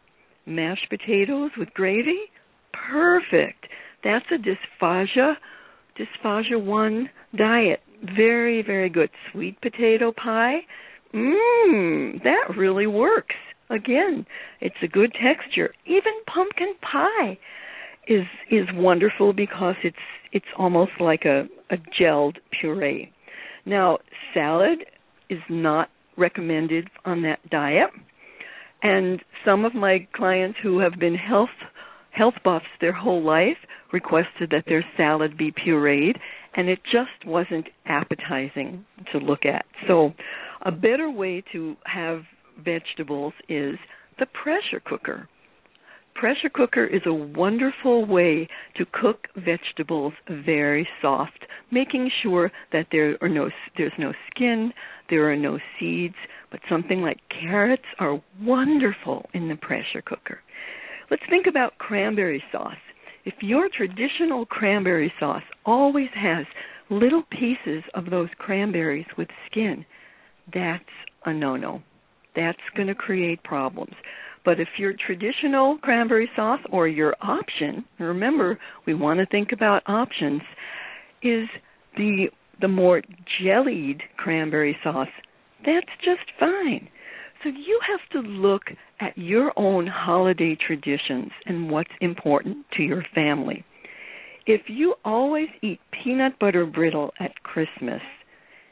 Mashed 0.47 0.89
potatoes 0.89 1.51
with 1.59 1.69
gravy, 1.75 2.21
perfect. 2.73 3.67
That's 4.03 4.25
a 4.33 4.39
dysphagia 4.39 5.35
dysphagia 5.99 6.65
1 6.65 7.11
diet. 7.37 7.81
Very, 8.17 8.63
very 8.63 8.89
good. 8.89 9.11
Sweet 9.31 9.61
potato 9.61 10.13
pie. 10.13 10.61
Mmm, 11.15 12.23
that 12.23 12.57
really 12.57 12.87
works. 12.87 13.35
Again, 13.71 14.27
it's 14.61 14.77
a 14.83 14.89
good 14.89 15.13
texture. 15.13 15.73
Even 15.87 16.13
pumpkin 16.27 16.75
pie 16.83 17.39
is 18.09 18.27
is 18.51 18.67
wonderful 18.75 19.33
because 19.33 19.77
it's 19.85 19.97
it's 20.33 20.47
almost 20.59 20.93
like 20.99 21.25
a 21.25 21.47
a 21.71 21.77
gelled 21.99 22.39
puree. 22.59 23.13
Now, 23.65 23.99
salad 24.35 24.81
is 25.29 25.39
not 25.49 25.89
recommended 26.17 26.89
on 27.05 27.23
that 27.23 27.39
diet. 27.51 27.91
And 28.83 29.21
some 29.45 29.65
of 29.65 29.75
my 29.75 30.07
clients 30.15 30.59
who 30.63 30.81
have 30.81 30.95
been 30.99 31.15
health 31.15 31.51
health 32.11 32.35
buffs 32.45 32.67
their 32.81 32.93
whole 32.93 33.23
life 33.23 33.59
requested 33.93 34.51
that 34.51 34.65
their 34.67 34.85
salad 34.97 35.37
be 35.37 35.53
pureed, 35.53 36.17
and 36.55 36.69
it 36.69 36.81
just 36.85 37.25
wasn't 37.27 37.67
appetizing 37.87 38.85
to 39.13 39.19
look 39.19 39.45
at. 39.45 39.65
So, 39.87 40.13
a 40.63 40.73
better 40.73 41.11
way 41.11 41.43
to 41.53 41.77
have 41.85 42.23
vegetables 42.65 43.35
is 43.49 43.77
the 44.19 44.27
pressure 44.27 44.81
cooker. 44.85 45.29
Pressure 46.15 46.51
cooker 46.53 46.85
is 46.85 47.03
a 47.07 47.15
wonderful 47.15 48.05
way 48.05 48.47
to 48.77 48.85
cook 48.93 49.29
vegetables 49.37 50.13
very 50.29 50.87
soft, 51.01 51.47
making 51.71 52.11
sure 52.23 52.53
that 52.73 52.89
there 52.93 53.17
are 53.23 53.29
no 53.29 53.49
there's 53.79 53.93
no 53.99 54.13
skin, 54.31 54.73
there 55.09 55.31
are 55.31 55.37
no 55.37 55.59
seeds, 55.79 56.17
but 56.51 56.61
something 56.69 57.01
like 57.01 57.21
carrots 57.31 57.87
are 57.99 58.23
wonderful 58.41 59.31
in 59.33 59.49
the 59.49 59.57
pressure 59.57 60.03
cooker. 60.05 60.41
Let's 61.11 61.23
think 61.31 61.47
about 61.47 61.79
cranberry 61.79 62.43
sauce. 62.53 62.77
If 63.25 63.35
your 63.41 63.69
traditional 63.69 64.47
cranberry 64.47 65.13
sauce 65.19 65.43
always 65.65 66.11
has 66.15 66.47
little 66.91 67.23
pieces 67.31 67.83
of 67.95 68.11
those 68.11 68.29
cranberries 68.37 69.07
with 69.17 69.29
skin, 69.51 69.87
that's 70.53 70.85
a 71.25 71.33
no 71.33 71.57
no. 71.57 71.83
That's 72.37 72.59
going 72.77 72.89
to 72.89 72.95
create 72.95 73.43
problems. 73.43 73.95
But 74.45 74.59
if 74.59 74.69
your 74.79 74.95
traditional 74.95 75.79
cranberry 75.79 76.31
sauce 76.35 76.61
or 76.71 76.89
your 76.89 77.15
option, 77.21 77.85
remember 77.99 78.59
we 78.87 78.95
want 78.95 79.21
to 79.21 79.27
think 79.27 79.53
about 79.53 79.83
options, 79.87 80.43
is 81.23 81.49
the 81.97 82.29
the 82.61 82.69
more 82.69 83.03
jellied 83.43 84.03
cranberry 84.19 84.77
sauce, 84.83 85.09
that's 85.65 85.87
just 86.05 86.31
fine. 86.39 86.89
So 87.43 87.49
you 87.49 87.81
have 87.89 88.23
to 88.23 88.29
look 88.29 88.65
at 89.01 89.17
your 89.17 89.53
own 89.57 89.87
holiday 89.87 90.57
traditions 90.67 91.31
and 91.47 91.71
what's 91.71 91.91
important 92.03 92.67
to 92.77 92.83
your 92.83 93.03
family. 93.15 93.65
If 94.47 94.63
you 94.69 94.95
always 95.07 95.49
eat 95.63 95.81
peanut 95.91 96.39
butter 96.39 96.67
brittle 96.67 97.13
at 97.19 97.43
Christmas, 97.43 98.03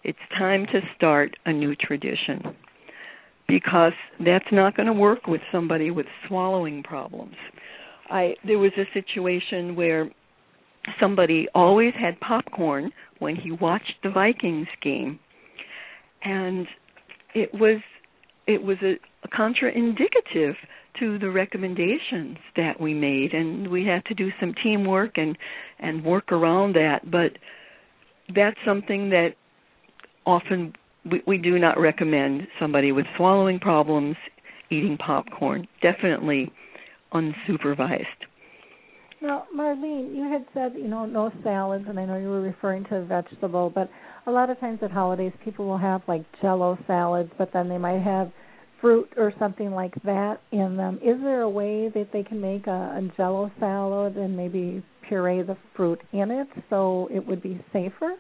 it's 0.05 0.19
time 0.37 0.67
to 0.67 0.81
start 0.97 1.35
a 1.47 1.53
new 1.53 1.75
tradition 1.77 2.55
because 3.49 3.93
that's 4.25 4.45
not 4.53 4.77
going 4.77 4.87
to 4.87 4.93
work 4.93 5.27
with 5.27 5.41
somebody 5.51 5.91
with 5.91 6.07
swallowing 6.29 6.83
problems. 6.83 7.35
I 8.11 8.35
there 8.47 8.59
was 8.59 8.73
a 8.77 8.85
situation 8.93 9.75
where 9.75 10.11
somebody 11.01 11.49
always 11.55 11.93
had 11.99 12.19
popcorn 12.21 12.93
when 13.19 13.37
he 13.37 13.51
watched 13.51 13.95
the 14.03 14.11
Vikings 14.11 14.69
game 14.83 15.19
and 16.23 16.67
it 17.35 17.53
was 17.55 17.81
it 18.47 18.63
was 18.63 18.77
a, 18.83 18.95
a 19.25 19.29
contraindicative 19.29 20.55
to 20.99 21.19
the 21.19 21.31
recommendations 21.31 22.39
that 22.57 22.81
we 22.81 22.95
made 22.95 23.33
and 23.33 23.71
we 23.71 23.85
had 23.85 24.05
to 24.07 24.15
do 24.15 24.31
some 24.41 24.55
teamwork 24.63 25.17
and 25.17 25.37
and 25.79 26.05
work 26.05 26.33
around 26.33 26.75
that 26.75 27.11
but 27.11 27.33
that's 28.35 28.59
something 28.65 29.11
that 29.11 29.31
often 30.27 30.73
we, 31.11 31.23
we 31.27 31.39
do 31.39 31.59
not 31.59 31.79
recommend 31.79 32.47
somebody 32.61 32.93
with 32.93 33.07
swallowing 33.17 33.59
problems 33.59 34.17
eating 34.71 34.99
popcorn 34.99 35.67
definitely 35.83 36.53
unsupervised 37.13 38.05
now, 39.21 39.47
Marlene, 39.55 40.15
you 40.15 40.31
had 40.31 40.47
said, 40.55 40.75
you 40.77 40.87
know, 40.87 41.05
no 41.05 41.33
salads, 41.43 41.85
and 41.89 41.99
I 41.99 42.05
know 42.05 42.19
you 42.19 42.29
were 42.29 42.41
referring 42.41 42.85
to 42.85 43.05
vegetable, 43.05 43.71
but 43.75 43.91
a 44.27 44.31
lot 44.31 44.49
of 44.49 44.61
times 44.61 44.79
at 44.83 44.93
holidays 44.93 45.33
people 45.45 45.67
will 45.67 45.79
have 45.79 46.03
like 46.07 46.25
jello 46.41 46.79
salads, 46.87 47.31
but 47.37 47.53
then 47.53 47.69
they 47.69 47.79
might 47.79 48.01
have 48.01 48.31
fruit 48.81 49.13
or 49.17 49.33
something 49.39 49.73
like 49.73 49.95
that 50.05 50.41
in 50.53 50.77
them. 50.77 51.01
Is 51.03 51.21
there 51.21 51.41
a 51.41 51.51
way 51.51 51.89
that 51.89 52.11
they 52.13 52.23
can 52.23 52.41
make 52.41 52.69
a, 52.69 52.71
a 52.71 53.11
jello 53.17 53.51
salad 53.59 54.17
and 54.17 54.37
maybe 54.37 54.85
puree 55.09 55.43
the 55.43 55.57
fruit 55.75 56.01
in 56.13 56.31
it 56.31 56.47
so 56.71 57.09
it 57.11 57.27
would 57.27 57.43
be 57.43 57.61
safer? 57.73 58.15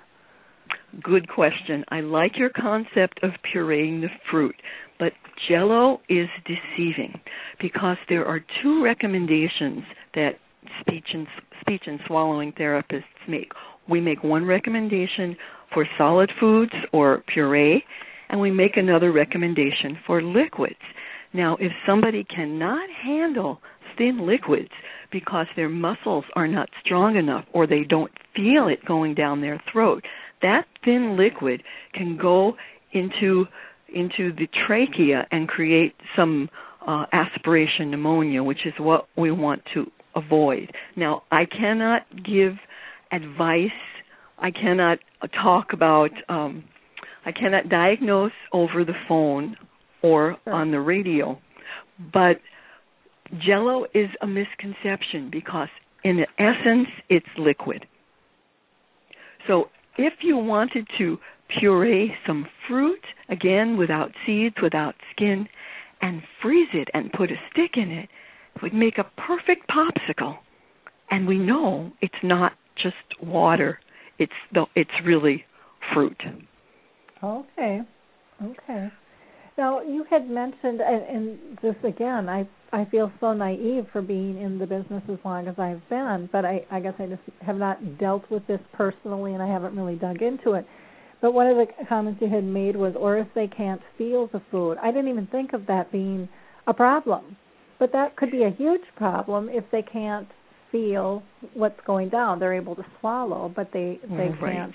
Good 1.03 1.29
question. 1.29 1.85
I 1.91 2.01
like 2.01 2.39
your 2.39 2.51
concept 2.51 3.21
of 3.23 3.31
pureeing 3.53 4.01
the 4.01 4.09
fruit, 4.31 4.57
but 4.99 5.13
jello 5.49 6.01
is 6.09 6.29
deceiving 6.47 7.21
because 7.61 7.99
there 8.09 8.27
are 8.27 8.41
two 8.63 8.83
recommendations 8.83 9.85
that 10.15 10.39
speech 10.81 11.05
and 11.13 11.27
speech 11.61 11.83
and 11.87 12.01
swallowing 12.07 12.53
therapists 12.53 13.05
make. 13.29 13.53
We 13.89 14.01
make 14.01 14.25
one 14.25 14.47
recommendation 14.47 15.37
for 15.75 15.87
solid 15.99 16.31
foods 16.41 16.73
or 16.93 17.23
puree, 17.33 17.85
and 18.31 18.41
we 18.41 18.51
make 18.51 18.77
another 18.77 19.13
recommendation 19.13 19.99
for 20.07 20.23
liquids. 20.23 20.81
Now, 21.35 21.57
if 21.61 21.73
somebody 21.87 22.25
cannot 22.25 22.89
handle 22.91 23.61
thin 23.99 24.27
liquids 24.27 24.71
because 25.13 25.47
their 25.57 25.69
muscles 25.69 26.25
are 26.35 26.49
not 26.49 26.69
strong 26.85 27.17
enough 27.17 27.45
or 27.53 27.67
they 27.67 27.85
don't 27.89 28.13
feel 28.35 28.69
it 28.69 28.85
going 28.87 29.15
down 29.15 29.41
their 29.41 29.61
throat, 29.71 30.05
that 30.43 30.67
thin 30.85 31.17
liquid 31.17 31.63
can 31.95 32.19
go 32.21 32.55
into 32.93 33.47
into 33.93 34.33
the 34.35 34.47
trachea 34.67 35.27
and 35.31 35.49
create 35.49 35.95
some 36.15 36.49
uh, 36.87 37.07
aspiration 37.13 37.91
pneumonia, 37.91 38.43
which 38.43 38.67
is 38.67 38.75
what 38.79 39.07
we 39.17 39.31
want 39.31 39.63
to 39.75 39.87
avoid. 40.15 40.73
Now, 40.97 41.23
I 41.31 41.45
cannot 41.47 42.03
give 42.25 42.55
advice. 43.13 43.71
I 44.39 44.51
cannot 44.51 44.99
talk 45.43 45.73
about. 45.73 46.11
Um, 46.29 46.65
I 47.25 47.33
cannot 47.33 47.69
diagnose 47.69 48.33
over 48.53 48.85
the 48.85 48.95
phone 49.09 49.57
or 50.03 50.37
on 50.47 50.71
the 50.71 50.81
radio, 50.81 51.39
but 52.13 52.37
Jello 53.47 53.85
is 53.95 54.09
a 54.23 54.27
misconception 54.27 55.29
because, 55.31 55.69
in 56.05 56.25
essence, 56.39 56.89
it's 57.11 57.27
liquid. 57.37 57.85
So, 59.47 59.65
if 59.99 60.15
you 60.23 60.37
wanted 60.37 60.87
to 60.99 61.19
puree 61.59 62.15
some 62.27 62.47
fruit, 62.67 63.01
again 63.29 63.77
without 63.77 64.13
seeds, 64.25 64.57
without 64.63 64.95
skin, 65.13 65.49
and 66.01 66.23
freeze 66.41 66.69
it 66.73 66.89
and 66.95 67.13
put 67.13 67.31
a 67.31 67.37
stick 67.51 67.73
in 67.75 67.91
it, 67.91 68.09
it 68.55 68.63
would 68.63 68.75
make 68.75 68.99
a 68.99 69.11
perfect 69.21 69.69
popsicle. 69.69 70.37
And 71.11 71.27
we 71.27 71.39
know 71.39 71.93
it's 72.01 72.15
not 72.23 72.53
just 72.77 72.97
water. 73.23 73.81
It's 74.19 74.33
the 74.53 74.67
it's 74.75 74.91
really 75.05 75.45
fruit. 75.93 76.21
Okay. 77.23 77.81
Okay. 78.43 78.89
Now 79.59 79.83
you 79.83 80.05
had 80.09 80.31
mentioned, 80.31 80.81
and, 80.81 81.03
and 81.03 81.59
this 81.61 81.75
again, 81.83 82.29
I 82.29 82.49
I 82.71 82.85
feel 82.87 83.11
so 83.19 83.33
naive 83.33 83.87
for 83.93 84.01
being 84.01 84.41
in 84.41 84.59
the 84.59 84.67
business 84.67 85.03
as 85.11 85.19
long 85.25 85.49
as 85.49 85.59
I've 85.59 85.87
been, 85.91 86.29
but 86.33 86.45
I 86.45 86.65
I 86.71 86.79
guess 86.81 86.95
I 86.99 87.07
just 87.07 87.23
have 87.45 87.57
not 87.57 87.99
dealt 87.99 88.31
with 88.31 88.47
this 88.47 88.61
personally, 88.73 89.35
and 89.35 89.43
I 89.43 89.49
haven't 89.49 89.77
really 89.77 89.97
dug 89.97 90.23
into 90.23 90.53
it. 90.53 90.65
But 91.21 91.33
one 91.33 91.49
of 91.49 91.57
the 91.57 91.67
comments 91.89 92.23
you 92.23 92.29
had 92.29 92.45
made 92.45 92.77
was, 92.77 92.95
or 92.97 93.19
if 93.19 93.27
they 93.35 93.49
can't 93.49 93.81
feel 93.99 94.29
the 94.29 94.41
food. 94.53 94.79
I 94.81 94.93
didn't 94.93 95.09
even 95.09 95.27
think 95.27 95.53
of 95.53 95.67
that 95.67 95.91
being 95.91 96.29
a 96.69 96.73
problem. 96.73 97.37
But 97.81 97.91
that 97.93 98.17
could 98.17 98.31
be 98.31 98.45
a 98.45 98.51
huge 98.51 98.83
problem 98.97 99.49
if 99.49 99.65
they 99.73 99.83
can't 99.83 100.29
feel 100.71 101.23
what's 101.55 101.81
going 101.87 102.11
down. 102.11 102.39
They're 102.39 102.55
able 102.55 102.77
to 102.77 102.85
swallow, 103.01 103.53
but 103.55 103.71
they 103.73 103.99
they 104.03 104.09
mm-hmm. 104.09 104.45
right. 104.45 104.55
can't 104.55 104.75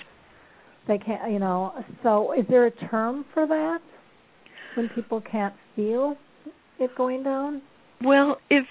they 0.88 0.98
can't 0.98 1.32
you 1.32 1.40
know. 1.40 1.74
So 2.02 2.34
is 2.34 2.46
there 2.50 2.66
a 2.66 2.72
term 2.72 3.24
for 3.34 3.48
that 3.48 3.80
when 4.76 4.90
people 4.90 5.22
can't 5.22 5.54
feel 5.76 6.16
it 6.80 6.92
going 6.96 7.24
down? 7.24 7.62
Well, 8.04 8.38
if 8.50 8.66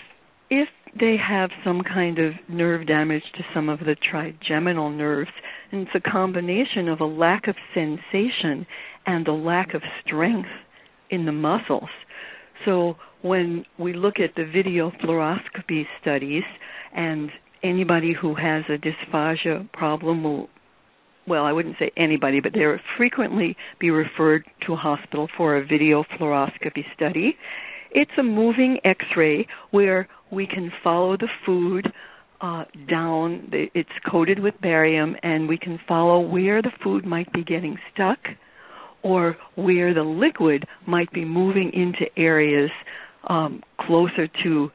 if 0.50 0.68
they 1.00 1.16
have 1.16 1.48
some 1.64 1.80
kind 1.82 2.18
of 2.18 2.32
nerve 2.48 2.86
damage 2.86 3.22
to 3.36 3.42
some 3.54 3.70
of 3.70 3.78
the 3.80 3.96
trigeminal 4.10 4.90
nerves, 4.90 5.30
and 5.70 5.82
it's 5.82 6.06
a 6.06 6.10
combination 6.10 6.88
of 6.88 7.00
a 7.00 7.06
lack 7.06 7.48
of 7.48 7.54
sensation 7.72 8.66
and 9.06 9.26
a 9.26 9.32
lack 9.32 9.72
of 9.72 9.82
strength 10.04 10.50
in 11.10 11.24
the 11.24 11.32
muscles. 11.32 11.88
So 12.66 12.96
when 13.22 13.64
we 13.78 13.94
look 13.94 14.16
at 14.18 14.34
the 14.36 14.44
video 14.44 14.92
fluoroscopy 15.02 15.84
studies 16.00 16.44
and 16.94 17.30
anybody 17.62 18.12
who 18.12 18.34
has 18.34 18.64
a 18.68 18.76
dysphagia 18.76 19.72
problem 19.72 20.22
will 20.22 20.48
well, 21.26 21.44
I 21.44 21.52
wouldn't 21.52 21.76
say 21.78 21.90
anybody, 21.96 22.40
but 22.40 22.52
they 22.52 22.64
frequently 22.96 23.56
be 23.78 23.90
referred 23.90 24.44
to 24.66 24.72
a 24.72 24.76
hospital 24.76 25.28
for 25.36 25.56
a 25.56 25.64
video 25.64 26.04
fluoroscopy 26.18 26.84
study. 26.94 27.36
It's 27.90 28.10
a 28.18 28.22
moving 28.22 28.78
x-ray 28.84 29.46
where 29.70 30.08
we 30.30 30.46
can 30.46 30.72
follow 30.82 31.16
the 31.16 31.28
food 31.44 31.92
uh, 32.40 32.64
down. 32.88 33.50
It's 33.52 33.88
coated 34.10 34.40
with 34.40 34.54
barium, 34.60 35.16
and 35.22 35.48
we 35.48 35.58
can 35.58 35.78
follow 35.86 36.20
where 36.20 36.60
the 36.60 36.72
food 36.82 37.04
might 37.04 37.32
be 37.32 37.44
getting 37.44 37.78
stuck 37.92 38.18
or 39.02 39.36
where 39.54 39.94
the 39.94 40.02
liquid 40.02 40.64
might 40.86 41.12
be 41.12 41.24
moving 41.24 41.70
into 41.72 42.06
areas 42.16 42.70
um, 43.28 43.62
closer 43.80 44.28
to 44.42 44.70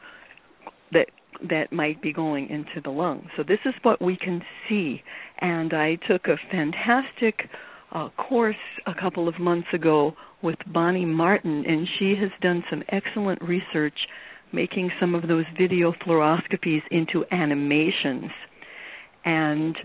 that 1.50 1.72
might 1.72 2.02
be 2.02 2.14
going 2.14 2.50
into 2.50 2.82
the 2.84 2.90
lung. 2.90 3.30
So 3.36 3.44
this 3.44 3.60
is 3.66 3.74
what 3.84 4.02
we 4.02 4.18
can 4.18 4.42
see. 4.68 5.02
And 5.40 5.74
I 5.74 5.98
took 6.08 6.28
a 6.28 6.38
fantastic 6.52 7.50
uh, 7.92 8.10
course 8.18 8.56
a 8.86 8.94
couple 8.94 9.28
of 9.28 9.40
months 9.40 9.68
ago 9.74 10.14
with 10.42 10.58
Bonnie 10.72 11.06
Martin, 11.06 11.64
and 11.68 11.88
she 11.98 12.16
has 12.20 12.30
done 12.42 12.64
some 12.70 12.84
excellent 12.90 13.42
research 13.42 13.98
making 14.54 14.92
some 15.00 15.14
of 15.14 15.28
those 15.28 15.46
video 15.58 15.94
fluoroscopies 16.06 16.82
into 16.92 17.26
animations. 17.32 18.32
And 19.26 19.76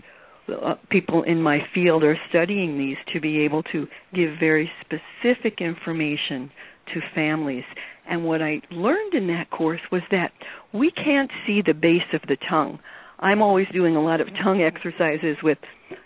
uh, 0.47 0.75
people 0.89 1.23
in 1.23 1.41
my 1.41 1.59
field 1.73 2.03
are 2.03 2.17
studying 2.29 2.77
these 2.77 2.97
to 3.13 3.19
be 3.19 3.41
able 3.41 3.63
to 3.63 3.87
give 4.13 4.31
very 4.39 4.69
specific 4.81 5.59
information 5.59 6.51
to 6.93 7.01
families. 7.15 7.63
And 8.07 8.25
what 8.25 8.41
I 8.41 8.61
learned 8.71 9.13
in 9.13 9.27
that 9.27 9.49
course 9.49 9.81
was 9.91 10.01
that 10.11 10.31
we 10.73 10.91
can't 10.91 11.31
see 11.47 11.61
the 11.65 11.73
base 11.73 12.01
of 12.13 12.21
the 12.27 12.37
tongue. 12.49 12.79
I'm 13.19 13.41
always 13.41 13.67
doing 13.71 13.95
a 13.95 14.03
lot 14.03 14.19
of 14.19 14.27
tongue 14.43 14.61
exercises 14.61 15.37
with 15.41 15.59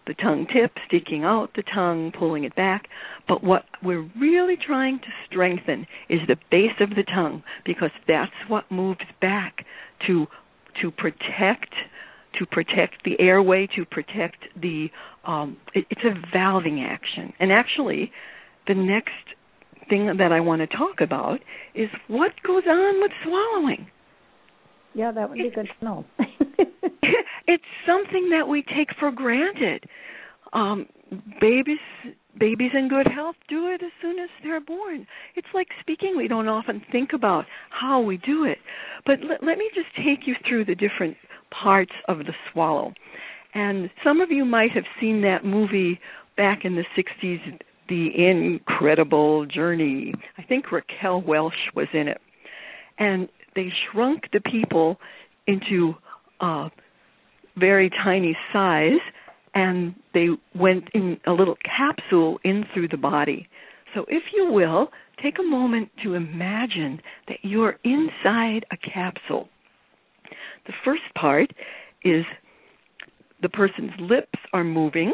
the 0.06 0.14
tongue 0.14 0.46
tip, 0.54 0.72
sticking 0.86 1.24
out 1.24 1.50
the 1.56 1.64
tongue, 1.64 2.12
pulling 2.18 2.44
it 2.44 2.56
back. 2.56 2.88
But 3.28 3.44
what 3.44 3.66
we're 3.84 4.08
really 4.20 4.56
trying 4.56 5.00
to 5.00 5.08
strengthen 5.28 5.88
is 6.10 6.20
the 6.28 6.38
base 6.52 6.80
of 6.80 6.92
the 6.92 7.04
tongue 7.04 7.44
because 7.66 7.90
that's 8.08 8.32
what 8.48 8.70
moves 8.72 9.02
back 9.20 9.66
to 10.06 10.28
to 10.82 10.92
protect 10.92 11.74
to 12.38 12.46
protect 12.46 13.04
the 13.04 13.20
airway, 13.20 13.68
to 13.76 13.84
protect 13.84 14.44
the 14.60 14.90
um 15.26 15.58
it, 15.74 15.86
it's 15.90 16.04
a 16.04 16.36
valving 16.36 16.86
action. 16.86 17.34
And 17.40 17.52
actually 17.52 18.12
the 18.68 18.76
next 18.76 19.14
thing 19.90 20.08
that 20.18 20.32
I 20.32 20.40
want 20.40 20.62
to 20.62 20.68
talk 20.68 21.02
about 21.02 21.40
is 21.76 21.90
what 22.08 22.32
goes 22.46 22.64
on 22.68 23.02
with 23.02 23.12
swallowing. 23.24 23.88
Yeah, 24.94 25.12
that 25.12 25.30
would 25.30 25.38
be 25.38 25.52
good 25.54 25.68
to 25.80 25.86
know. 25.86 26.06
it's 27.48 27.64
something 27.86 28.30
that 28.32 28.48
we 28.48 28.64
take 28.64 28.90
for 29.00 29.12
granted. 29.12 29.86
Um, 30.54 30.88
babies 31.40 31.80
babies 32.40 32.72
in 32.74 32.88
good 32.88 33.08
health 33.08 33.36
do 33.48 33.68
it 33.68 33.82
as 33.84 33.92
soon 34.02 34.20
as 34.20 34.30
they're 34.44 34.62
born. 34.62 35.08
It's 35.36 35.48
like 35.54 35.68
speaking. 35.82 36.16
We 36.16 36.28
don't 36.28 36.48
often 36.48 36.84
think 36.92 37.10
about 37.14 37.46
how 37.70 38.00
we 38.00 38.18
do 38.18 38.44
it. 38.44 38.60
But 39.06 39.20
let, 39.28 39.44
let 39.44 39.58
me 39.58 39.70
just 39.74 39.88
take 39.96 40.28
you 40.28 40.36
through 40.48 40.66
the 40.66 40.76
different 40.76 41.18
parts 41.50 41.94
of 42.08 42.20
the 42.20 42.34
swallow. 42.52 42.94
And 43.54 43.90
some 44.04 44.22
of 44.22 44.30
you 44.30 44.46
might 44.46 44.72
have 44.72 44.84
seen 45.00 45.22
that 45.22 45.46
movie 45.46 46.00
back 46.36 46.60
in 46.64 46.76
the 46.76 46.86
60s, 46.96 47.60
The 47.90 48.10
Incredible 48.16 49.46
Journey. 49.46 50.14
I 50.38 50.44
think 50.44 50.72
Raquel 50.72 51.22
Welch 51.22 51.54
was 51.76 51.88
in 51.94 52.08
it. 52.08 52.20
And 53.00 53.30
they 53.56 53.72
shrunk 53.92 54.24
the 54.34 54.42
people 54.42 54.98
into 55.48 55.94
a 56.42 56.70
very 57.58 57.90
tiny 58.04 58.38
size 58.54 59.00
and 59.54 59.96
they 60.14 60.28
went 60.54 60.86
in 60.94 61.20
a 61.26 61.32
little 61.32 61.58
capsule 61.64 62.40
in 62.44 62.66
through 62.74 62.90
the 62.90 62.98
body. 62.98 63.48
So, 63.96 64.06
if 64.08 64.24
you 64.36 64.52
will, 64.52 64.90
take 65.24 65.40
a 65.40 65.44
moment 65.44 65.90
to 66.04 66.14
imagine 66.14 67.02
that 67.28 67.38
you're 67.42 67.78
inside 67.84 68.66
a 68.72 68.78
capsule. 68.78 69.50
The 70.68 70.74
first 70.86 71.02
part 71.20 71.50
is 72.04 72.24
the 73.42 73.50
person's 73.50 73.92
lips 74.00 74.40
are 74.54 74.64
moving, 74.64 75.14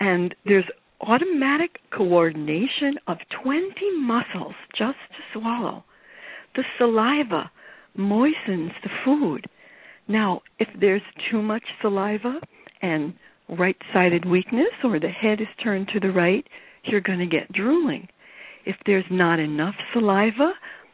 and 0.00 0.34
there's 0.44 0.64
automatic 1.00 1.78
coordination 1.96 2.98
of 3.06 3.18
20 3.42 3.72
muscles 4.00 4.54
just 4.76 4.98
to 5.10 5.38
swallow. 5.38 5.84
The 6.56 6.64
saliva 6.78 7.50
moistens 7.96 8.72
the 8.82 8.90
food. 9.04 9.46
Now, 10.08 10.42
if 10.58 10.68
there's 10.80 11.02
too 11.30 11.42
much 11.42 11.62
saliva 11.80 12.40
and 12.82 13.14
right 13.48 13.76
sided 13.92 14.24
weakness 14.24 14.72
or 14.82 14.98
the 14.98 15.08
head 15.08 15.40
is 15.40 15.48
turned 15.62 15.88
to 15.88 16.00
the 16.00 16.12
right, 16.12 16.46
you're 16.84 17.00
going 17.00 17.18
to 17.18 17.26
get 17.26 17.52
drooling. 17.52 18.08
If 18.66 18.76
there's 18.86 19.04
not 19.10 19.38
enough 19.38 19.74
saliva, 19.92 20.52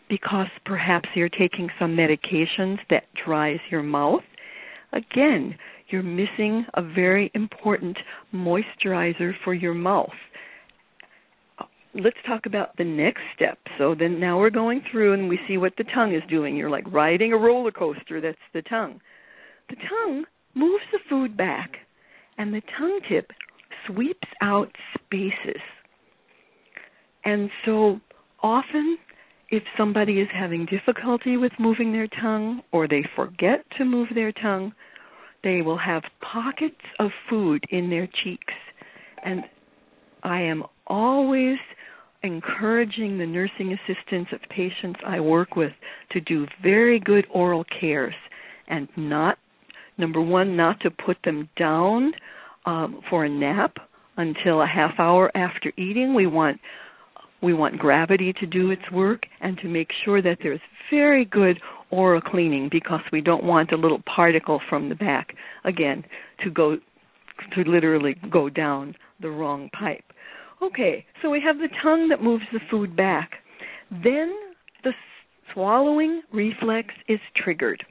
because 0.09 0.49
perhaps 0.67 1.09
you're 1.15 1.29
taking 1.29 1.69
some 1.79 1.97
medications 1.97 2.79
that 2.91 3.05
dries 3.25 3.61
your 3.71 3.83
mouth, 3.83 4.23
again, 4.93 5.57
you're 5.91 6.03
missing 6.03 6.65
a 6.75 6.83
very 6.83 7.31
important 7.35 7.97
moisturizer 8.35 9.33
for 9.45 9.55
your 9.55 9.75
mouth. 9.75 10.09
Let's 11.95 12.17
talk 12.27 12.47
about 12.47 12.77
the 12.77 12.85
next 12.85 13.23
step. 13.35 13.59
So 13.77 13.97
then 13.99 14.21
now 14.21 14.39
we're 14.39 14.51
going 14.51 14.83
through 14.91 15.13
and 15.13 15.29
we 15.29 15.41
see 15.49 15.57
what 15.57 15.73
the 15.77 15.85
tongue 15.93 16.15
is 16.15 16.23
doing. 16.31 16.57
You're 16.57 16.71
like 16.71 16.91
riding 16.93 17.33
a 17.33 17.37
roller 17.37 17.73
coaster, 17.73 18.21
that's 18.21 18.39
the 18.55 18.63
tongue. 18.63 19.01
The 19.69 19.77
tongue 19.77 20.25
moves 20.55 20.85
the 20.93 21.01
food 21.09 21.37
back 21.37 21.71
and 22.39 22.55
the 22.55 22.63
tongue 22.79 23.01
tip 23.09 23.31
sweeps 23.87 24.29
out 24.41 24.71
spaces. 24.95 25.61
And 27.25 27.51
so 27.65 28.01
often 28.43 28.99
if 29.51 29.65
somebody 29.77 30.21
is 30.21 30.29
having 30.33 30.67
difficulty 30.67 31.37
with 31.37 31.53
moving 31.59 31.93
their 31.93 32.07
tongue 32.07 32.63
or 32.73 32.87
they 32.87 33.05
forget 33.17 33.65
to 33.79 33.85
move 33.85 34.09
their 34.15 34.33
tongue, 34.33 34.73
they 35.43 35.63
will 35.63 35.79
have 35.79 36.03
pockets 36.21 36.81
of 36.99 37.11
food 37.29 37.65
in 37.71 37.91
their 37.91 38.09
cheeks. 38.23 38.55
And 39.25 39.43
I 40.23 40.41
am 40.41 40.65
always 40.87 41.59
encouraging 42.23 43.19
the 43.19 43.27
nursing 43.27 43.73
assistants 43.73 44.31
of 44.33 44.41
patients 44.51 45.01
I 45.07 45.21
work 45.21 45.57
with 45.57 45.73
to 46.13 46.21
do 46.21 46.47
very 46.63 47.01
good 47.01 47.27
oral 47.33 47.65
cares 47.81 48.15
and 48.69 48.89
not, 48.97 49.39
number 49.97 50.21
one, 50.21 50.57
not 50.57 50.81
to 50.81 50.91
put 50.91 51.17
them 51.25 51.49
down 51.57 52.13
um, 52.67 53.01
for 53.09 53.25
a 53.25 53.29
nap 53.29 53.77
until 54.17 54.61
a 54.61 54.67
half 54.67 54.93
hour 54.99 55.31
after 55.35 55.73
eating. 55.77 56.15
We 56.15 56.27
want 56.27 56.61
we 57.43 57.55
want 57.55 57.79
gravity 57.79 58.35
to 58.35 58.47
do 58.47 58.71
its 58.71 58.83
work 58.93 59.23
and 59.41 59.57
to 59.59 59.69
make 59.69 59.89
sure 60.05 60.21
that 60.21 60.39
there's 60.43 60.61
very 60.91 61.25
good 61.25 61.59
oral 61.91 62.21
cleaning 62.21 62.69
because 62.71 63.01
we 63.13 63.21
don't 63.21 63.45
want 63.45 63.73
a 63.73 63.77
little 63.77 64.03
particle 64.15 64.61
from 64.69 64.89
the 64.89 64.95
back 64.95 65.35
again 65.65 66.05
to 66.45 66.51
go 66.51 66.77
to 67.55 67.63
literally 67.63 68.17
go 68.31 68.49
down 68.49 68.95
the 69.21 69.31
wrong 69.31 69.71
pipe. 69.79 70.05
Okay, 70.63 71.07
so 71.23 71.31
we 71.31 71.41
have 71.41 71.59
the 71.59 71.75
tongue 71.83 72.09
that 72.09 72.23
moves 72.23 72.45
the 72.53 72.61
food 72.71 72.95
back. 72.95 73.31
Then 73.91 74.35
the 74.85 74.93
swallowing 75.53 76.23
reflex 76.33 76.89
is 77.09 77.19
triggered. 77.35 77.85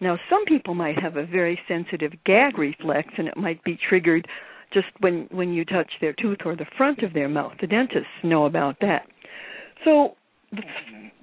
Now, 0.00 0.16
some 0.30 0.44
people 0.44 0.74
might 0.74 1.00
have 1.02 1.16
a 1.16 1.26
very 1.26 1.58
sensitive 1.66 2.12
gag 2.24 2.56
reflex, 2.56 3.08
and 3.18 3.26
it 3.26 3.36
might 3.36 3.62
be 3.64 3.76
triggered 3.88 4.26
just 4.72 4.86
when 5.00 5.26
when 5.30 5.52
you 5.52 5.64
touch 5.64 5.90
their 6.00 6.12
tooth 6.12 6.38
or 6.44 6.54
the 6.54 6.66
front 6.76 7.02
of 7.02 7.12
their 7.14 7.28
mouth. 7.28 7.54
The 7.60 7.66
dentists 7.66 8.06
know 8.22 8.46
about 8.46 8.76
that. 8.80 9.06
So, 9.84 10.14
the, 10.52 10.62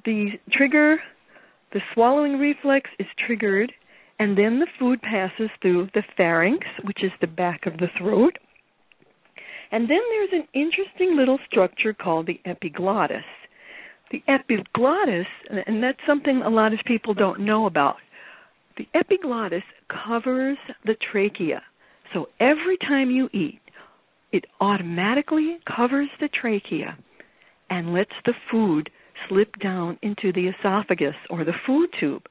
the 0.03 0.29
trigger 0.51 0.97
the 1.75 1.81
swallowing 1.93 2.39
reflex 2.39 2.89
is 2.99 3.05
triggered, 3.27 3.69
and 4.17 4.37
then 4.37 4.61
the 4.61 4.67
food 4.79 5.01
passes 5.01 5.49
through 5.61 5.89
the 5.93 6.03
pharynx, 6.15 6.65
which 6.85 7.03
is 7.03 7.11
the 7.19 7.27
back 7.27 7.65
of 7.65 7.73
the 7.79 7.89
throat. 7.97 8.37
And 9.73 9.89
then 9.89 9.99
there's 10.09 10.29
an 10.31 10.47
interesting 10.53 11.17
little 11.17 11.37
structure 11.45 11.93
called 11.93 12.27
the 12.27 12.39
epiglottis. 12.45 13.25
The 14.09 14.23
epiglottis, 14.29 15.25
and 15.67 15.83
that's 15.83 15.99
something 16.07 16.41
a 16.45 16.49
lot 16.49 16.71
of 16.71 16.79
people 16.85 17.13
don't 17.13 17.41
know 17.41 17.65
about. 17.65 17.97
The 18.77 18.87
epiglottis 18.93 19.63
covers 19.89 20.57
the 20.85 20.95
trachea. 21.11 21.61
So 22.13 22.29
every 22.39 22.77
time 22.77 23.11
you 23.11 23.27
eat, 23.33 23.59
it 24.31 24.45
automatically 24.61 25.57
covers 25.75 26.07
the 26.21 26.29
trachea 26.29 26.97
and 27.69 27.93
lets 27.93 28.15
the 28.23 28.33
food 28.49 28.89
slip 29.27 29.51
down 29.61 29.97
into 30.01 30.31
the 30.33 30.47
esophagus 30.47 31.15
or 31.29 31.43
the 31.43 31.53
food 31.65 31.89
tube. 31.99 32.23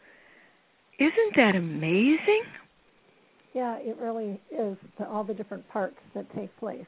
Isn't 0.98 1.36
that 1.36 1.54
amazing? 1.56 2.42
Yeah, 3.52 3.76
it 3.78 3.96
really 4.00 4.40
is 4.50 4.76
to 4.98 5.08
all 5.08 5.24
the 5.24 5.34
different 5.34 5.68
parts 5.68 5.96
that 6.14 6.26
take 6.34 6.56
place. 6.58 6.86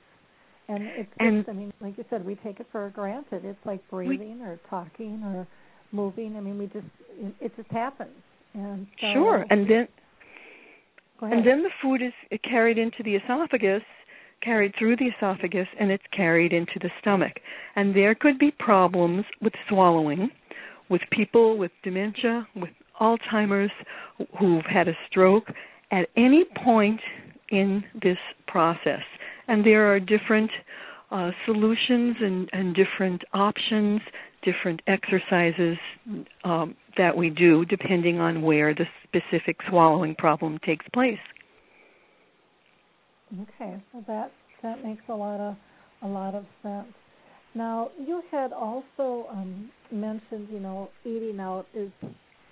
And 0.68 0.82
it's 0.84 1.08
and, 1.20 1.44
just, 1.44 1.48
I 1.48 1.52
mean, 1.52 1.72
like 1.80 1.96
you 1.96 2.04
said, 2.10 2.26
we 2.26 2.34
take 2.36 2.58
it 2.58 2.66
for 2.72 2.90
granted. 2.90 3.44
It's 3.44 3.58
like 3.64 3.80
breathing 3.88 4.40
we, 4.40 4.44
or 4.44 4.58
talking 4.68 5.22
or 5.24 5.46
moving. 5.92 6.36
I 6.36 6.40
mean, 6.40 6.58
we 6.58 6.66
just, 6.66 6.86
it 7.40 7.52
just 7.56 7.70
happens. 7.70 8.10
And 8.54 8.86
so, 9.00 9.06
sure, 9.14 9.46
and 9.50 9.70
then 9.70 9.86
go 11.20 11.26
ahead. 11.26 11.38
and 11.38 11.46
then 11.46 11.62
the 11.62 11.70
food 11.80 12.02
is 12.02 12.12
carried 12.42 12.78
into 12.78 13.02
the 13.04 13.14
esophagus, 13.16 13.82
carried 14.42 14.74
through 14.78 14.96
the 14.96 15.10
esophagus, 15.16 15.68
and 15.78 15.90
it's 15.90 16.04
carried 16.14 16.52
into 16.52 16.78
the 16.80 16.90
stomach. 17.00 17.34
And 17.74 17.94
there 17.94 18.14
could 18.14 18.38
be 18.38 18.52
problems 18.58 19.24
with 19.40 19.52
swallowing, 19.68 20.30
with 20.88 21.02
people 21.10 21.58
with 21.58 21.70
dementia, 21.82 22.46
with 22.54 22.70
Alzheimer's, 23.00 23.72
who've 24.38 24.64
had 24.64 24.88
a 24.88 24.96
stroke, 25.08 25.44
at 25.90 26.08
any 26.16 26.44
point 26.64 27.00
in 27.50 27.84
this 28.02 28.18
process. 28.46 29.02
And 29.48 29.64
there 29.64 29.92
are 29.92 30.00
different 30.00 30.50
uh, 31.10 31.30
solutions 31.44 32.16
and, 32.20 32.48
and 32.52 32.74
different 32.74 33.22
options, 33.32 34.00
different 34.42 34.80
exercises 34.86 35.76
um, 36.44 36.74
that 36.96 37.16
we 37.16 37.30
do 37.30 37.64
depending 37.64 38.18
on 38.18 38.42
where 38.42 38.74
the 38.74 38.86
specific 39.04 39.56
swallowing 39.68 40.14
problem 40.16 40.58
takes 40.64 40.86
place. 40.92 41.18
Okay, 43.34 43.76
well 43.92 44.04
that 44.06 44.32
that 44.62 44.84
makes 44.84 45.02
a 45.08 45.14
lot 45.14 45.40
of 45.40 45.56
a 46.02 46.06
lot 46.06 46.34
of 46.34 46.44
sense. 46.62 46.92
Now 47.54 47.90
you 47.98 48.22
had 48.30 48.52
also 48.52 49.26
um, 49.30 49.70
mentioned, 49.90 50.48
you 50.52 50.60
know, 50.60 50.90
eating 51.04 51.40
out 51.40 51.66
is 51.74 51.90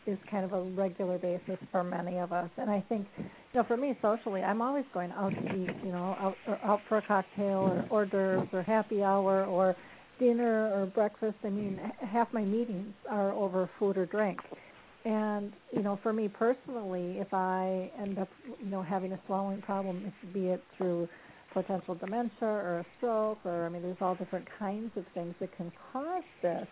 is 0.07 0.19
kind 0.31 0.45
of 0.45 0.53
a 0.53 0.63
regular 0.63 1.19
basis 1.19 1.59
for 1.71 1.85
many 1.85 2.19
of 2.19 2.33
us, 2.33 2.51
and 2.59 2.69
I 2.71 2.85
think, 2.89 3.07
you 3.19 3.25
know, 3.55 3.65
for 3.65 3.77
me 3.77 3.97
socially, 4.03 4.43
I'm 4.43 4.61
always 4.61 4.85
going 4.93 5.13
out 5.13 5.31
to 5.31 5.55
eat, 5.55 5.71
you 5.85 5.93
know, 5.93 6.17
out 6.21 6.37
or 6.47 6.59
out 6.65 6.81
for 6.89 6.99
a 6.99 7.03
cocktail 7.07 7.61
or 7.61 7.87
hors 7.91 8.07
d'oeuvres 8.11 8.49
or 8.53 8.63
happy 8.63 9.03
hour 9.03 9.45
or 9.47 9.77
dinner 10.19 10.73
or 10.75 10.87
breakfast. 10.87 11.37
I 11.45 11.51
mean, 11.51 11.79
half 12.01 12.33
my 12.33 12.43
meetings 12.45 12.93
are 13.11 13.33
over 13.33 13.71
food 13.79 13.97
or 13.97 14.07
drink. 14.07 14.41
And 15.05 15.53
you 15.73 15.83
know, 15.83 15.99
for 16.03 16.13
me 16.13 16.29
personally, 16.29 17.19
if 17.19 17.33
I 17.33 17.91
end 18.01 18.19
up, 18.19 18.29
you 18.63 18.71
know, 18.71 18.83
having 18.83 19.13
a 19.13 19.21
swallowing 19.27 19.61
problem, 19.63 20.13
be 20.33 20.49
it 20.49 20.63
through 20.77 21.09
potential 21.53 21.95
dementia 21.95 22.49
or 22.49 22.79
a 22.81 22.87
stroke, 22.97 23.39
or 23.45 23.67
I 23.67 23.69
mean, 23.69 23.83
there's 23.83 23.99
all 24.01 24.15
different 24.15 24.47
kinds 24.59 24.91
of 24.97 25.05
things 25.15 25.35
that 25.41 25.55
can 25.57 25.71
cause 25.93 26.23
this. 26.43 26.67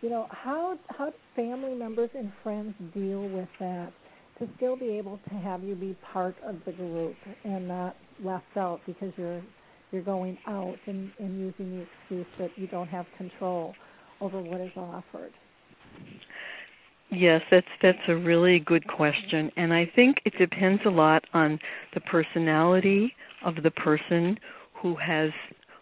You 0.00 0.10
know, 0.10 0.26
how 0.30 0.76
how 0.88 1.12
family 1.36 1.74
members 1.74 2.10
and 2.14 2.32
friends 2.42 2.74
deal 2.94 3.28
with 3.28 3.48
that 3.60 3.92
to 4.38 4.48
still 4.56 4.76
be 4.76 4.90
able 4.98 5.18
to 5.28 5.34
have 5.36 5.62
you 5.62 5.74
be 5.74 5.96
part 6.12 6.36
of 6.44 6.56
the 6.66 6.72
group 6.72 7.16
and 7.44 7.68
not 7.68 7.96
left 8.22 8.56
out 8.56 8.80
because 8.86 9.12
you're 9.16 9.42
you're 9.90 10.02
going 10.02 10.36
out 10.46 10.76
and, 10.86 11.10
and 11.18 11.38
using 11.40 11.78
the 11.78 11.86
excuse 11.86 12.26
that 12.38 12.50
you 12.56 12.66
don't 12.66 12.88
have 12.88 13.06
control 13.16 13.74
over 14.20 14.40
what 14.40 14.60
is 14.60 14.70
offered. 14.76 15.32
Yes, 17.10 17.40
that's 17.50 17.66
that's 17.80 17.98
a 18.08 18.16
really 18.16 18.58
good 18.58 18.86
question, 18.86 19.50
and 19.56 19.72
I 19.72 19.90
think 19.96 20.18
it 20.26 20.34
depends 20.38 20.82
a 20.84 20.90
lot 20.90 21.24
on 21.32 21.58
the 21.94 22.00
personality 22.00 23.14
of 23.44 23.54
the 23.62 23.70
person 23.70 24.38
who 24.82 24.94
has 24.96 25.30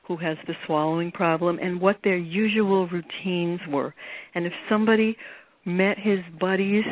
who 0.07 0.17
has 0.19 0.37
the 0.47 0.55
swallowing 0.67 1.11
problem 1.11 1.59
and 1.61 1.81
what 1.81 1.97
their 2.05 2.17
usual 2.17 2.87
routines 2.89 3.61
were. 3.69 3.93
And 4.37 4.47
if 4.47 4.53
somebody 4.69 5.17
met 5.65 5.99
his 5.99 6.21
buddies 6.39 6.85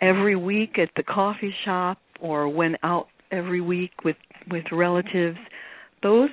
every 0.00 0.36
week 0.36 0.78
at 0.78 0.90
the 0.94 1.02
coffee 1.02 1.52
shop 1.64 1.98
or 2.20 2.48
went 2.48 2.76
out 2.84 3.08
every 3.32 3.60
week 3.60 4.04
with 4.04 4.16
with 4.48 4.64
relatives, 4.70 5.38
those 6.04 6.30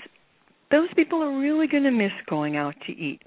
those 0.69 0.89
people 0.96 1.24
are 1.24 1.39
really 1.39 1.67
going 1.67 1.84
to 1.84 1.91
miss 1.91 2.12
going 2.30 2.58
out 2.58 2.76
to 2.86 2.93
eat. 2.93 3.22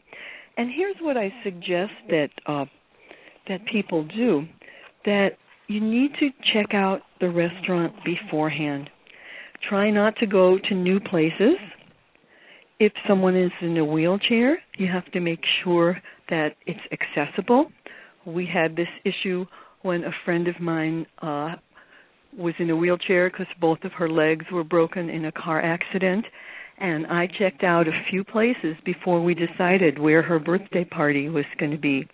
And 0.57 0.71
here's 0.75 0.97
what 1.01 1.17
I 1.17 1.33
suggest 1.43 1.93
that 2.09 2.29
uh, 2.47 2.65
that 3.49 3.65
people 3.67 4.05
do 4.05 4.45
that 5.05 5.31
you 5.69 5.81
need 5.81 6.13
to 6.21 6.29
check 6.53 6.75
out 6.75 7.01
the 7.21 7.29
restaurant 7.29 7.93
beforehand. 8.05 8.89
Try 9.69 9.91
not 9.91 10.17
to 10.19 10.27
go 10.27 10.59
to 10.69 10.75
new 10.75 11.01
places. 11.01 11.57
If 12.79 12.93
someone 13.09 13.37
is 13.37 13.51
in 13.63 13.77
a 13.79 13.85
wheelchair, 13.85 14.59
you 14.77 14.87
have 14.93 15.11
to 15.13 15.21
make 15.21 15.41
sure 15.65 15.99
that 16.29 16.51
it's 16.67 16.81
accessible. 16.93 17.71
We 18.27 18.47
had 18.47 18.77
this 18.77 18.89
issue 19.05 19.47
when 19.83 20.05
a 20.05 20.11
friend 20.25 20.49
of 20.49 20.61
mine 20.61 21.07
uh 21.23 21.55
was 22.37 22.55
in 22.59 22.69
a 22.69 22.77
wheelchair 22.77 23.31
because 23.31 23.47
both 23.61 23.79
of 23.85 23.93
her 23.93 24.11
legs 24.11 24.45
were 24.53 24.65
broken 24.65 25.09
in 25.09 25.25
a 25.25 25.33
car 25.33 25.63
accident 25.63 26.27
and 26.79 27.07
I 27.07 27.27
checked 27.27 27.65
out 27.65 27.89
a 27.89 28.05
few 28.11 28.23
places 28.23 28.77
before 28.85 29.23
we 29.23 29.35
decided 29.35 29.99
where 29.99 30.23
her 30.23 30.39
birthday 30.39 30.85
party 30.85 31.29
was 31.29 31.47
going 31.59 31.73
to 31.73 31.79
be. 31.79 32.07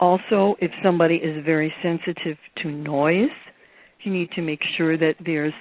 Also, 0.00 0.56
if 0.60 0.70
somebody 0.82 1.16
is 1.16 1.44
very 1.44 1.72
sensitive 1.82 2.38
to 2.62 2.70
noise, 2.70 3.28
you 4.02 4.10
need 4.10 4.30
to 4.32 4.40
make 4.40 4.60
sure 4.78 4.96
that 4.96 5.16
there's 5.24 5.52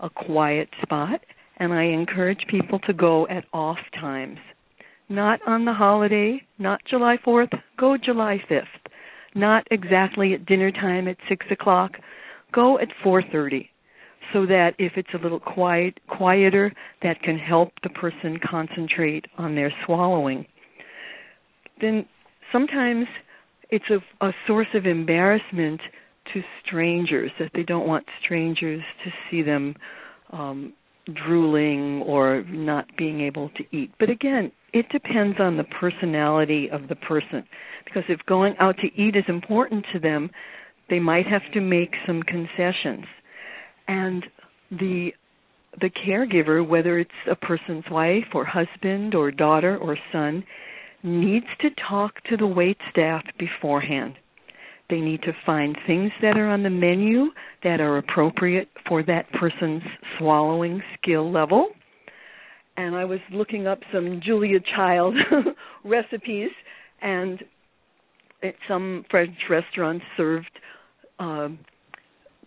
a 0.00 0.08
quiet 0.08 0.68
spot. 0.82 1.20
And 1.58 1.74
I 1.74 1.84
encourage 1.84 2.40
people 2.48 2.78
to 2.80 2.94
go 2.94 3.28
at 3.28 3.44
off 3.52 3.78
times. 4.00 4.38
Not 5.10 5.40
on 5.46 5.66
the 5.66 5.74
holiday, 5.74 6.40
not 6.58 6.80
July 6.88 7.18
4th, 7.24 7.52
go 7.78 7.98
July 8.02 8.42
5th. 8.50 8.62
Not 9.34 9.66
exactly 9.70 10.32
at 10.32 10.46
dinner 10.46 10.72
time 10.72 11.06
at 11.06 11.18
6 11.28 11.46
o'clock, 11.50 11.92
go 12.52 12.78
at 12.78 12.88
4.30 13.04 13.68
so 14.32 14.46
that 14.46 14.70
if 14.78 14.92
it's 14.96 15.12
a 15.14 15.22
little 15.22 15.40
quiet 15.40 15.98
quieter 16.08 16.72
that 17.02 17.20
can 17.22 17.36
help 17.36 17.72
the 17.82 17.90
person 17.90 18.38
concentrate 18.48 19.26
on 19.36 19.54
their 19.54 19.72
swallowing 19.84 20.46
then 21.80 22.06
sometimes 22.52 23.06
it's 23.72 23.90
a, 23.90 24.26
a 24.26 24.32
source 24.46 24.68
of 24.74 24.86
embarrassment 24.86 25.80
to 26.32 26.42
strangers 26.64 27.30
that 27.40 27.50
they 27.54 27.62
don't 27.62 27.88
want 27.88 28.04
strangers 28.22 28.82
to 29.02 29.10
see 29.28 29.42
them 29.42 29.74
um, 30.30 30.72
drooling 31.26 32.02
or 32.06 32.44
not 32.48 32.86
being 32.96 33.22
able 33.22 33.48
to 33.56 33.64
eat. 33.76 33.90
But 33.98 34.10
again, 34.10 34.52
it 34.72 34.86
depends 34.90 35.38
on 35.40 35.56
the 35.56 35.64
personality 35.64 36.68
of 36.70 36.88
the 36.88 36.96
person. 36.96 37.44
Because 37.84 38.04
if 38.08 38.20
going 38.26 38.54
out 38.60 38.76
to 38.76 39.02
eat 39.02 39.16
is 39.16 39.24
important 39.26 39.84
to 39.92 39.98
them, 39.98 40.30
they 40.90 40.98
might 40.98 41.26
have 41.26 41.42
to 41.54 41.60
make 41.60 41.94
some 42.06 42.22
concessions. 42.22 43.06
And 43.88 44.24
the 44.70 45.10
the 45.80 45.90
caregiver, 46.06 46.66
whether 46.66 46.98
it's 46.98 47.10
a 47.30 47.34
person's 47.34 47.84
wife 47.90 48.26
or 48.34 48.44
husband 48.44 49.14
or 49.14 49.30
daughter 49.30 49.78
or 49.78 49.96
son, 50.12 50.44
needs 51.02 51.46
to 51.60 51.68
talk 51.88 52.22
to 52.24 52.36
the 52.36 52.46
wait 52.46 52.78
staff 52.90 53.22
beforehand. 53.38 54.14
They 54.90 55.00
need 55.00 55.22
to 55.22 55.32
find 55.46 55.76
things 55.86 56.10
that 56.20 56.36
are 56.36 56.48
on 56.48 56.62
the 56.62 56.70
menu 56.70 57.26
that 57.64 57.80
are 57.80 57.98
appropriate 57.98 58.68
for 58.86 59.02
that 59.04 59.30
person's 59.32 59.82
swallowing 60.18 60.82
skill 60.98 61.32
level. 61.32 61.68
And 62.76 62.94
I 62.94 63.04
was 63.04 63.20
looking 63.32 63.66
up 63.66 63.80
some 63.92 64.20
Julia 64.24 64.58
Child 64.76 65.14
recipes, 65.84 66.50
and 67.00 67.42
at 68.42 68.54
some 68.68 69.04
French 69.10 69.36
restaurants 69.48 70.04
served 70.16 70.50
uh, 71.18 71.48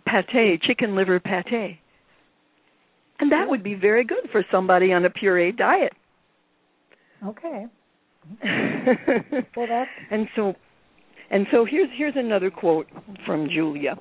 pate, 0.05 0.61
chicken 0.61 0.95
liver 0.95 1.19
pate. 1.19 1.79
And 3.19 3.31
that 3.31 3.47
would 3.47 3.63
be 3.63 3.75
very 3.75 4.03
good 4.03 4.29
for 4.31 4.43
somebody 4.51 4.91
on 4.91 5.05
a 5.05 5.09
puree 5.09 5.51
diet. 5.51 5.93
Okay. 7.25 7.65
Well, 8.43 9.67
that's 9.67 9.89
and 10.11 10.27
so 10.35 10.55
and 11.29 11.47
so 11.51 11.65
here's 11.65 11.89
here's 11.95 12.15
another 12.15 12.51
quote 12.51 12.87
from 13.25 13.49
Julia. 13.49 13.97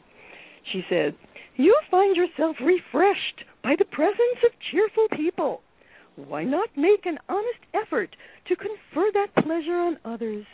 She 0.72 0.82
said, 0.88 1.14
"You'll 1.56 1.74
find 1.90 2.16
yourself 2.16 2.56
refreshed 2.60 3.44
by 3.62 3.74
the 3.78 3.84
presence 3.84 4.40
of 4.44 4.52
cheerful 4.70 5.08
people. 5.12 5.62
Why 6.16 6.44
not 6.44 6.68
make 6.76 7.06
an 7.06 7.18
honest 7.28 7.60
effort 7.74 8.14
to 8.46 8.56
confer 8.56 9.10
that 9.14 9.34
pleasure 9.42 9.76
on 9.76 9.98
others? 10.04 10.46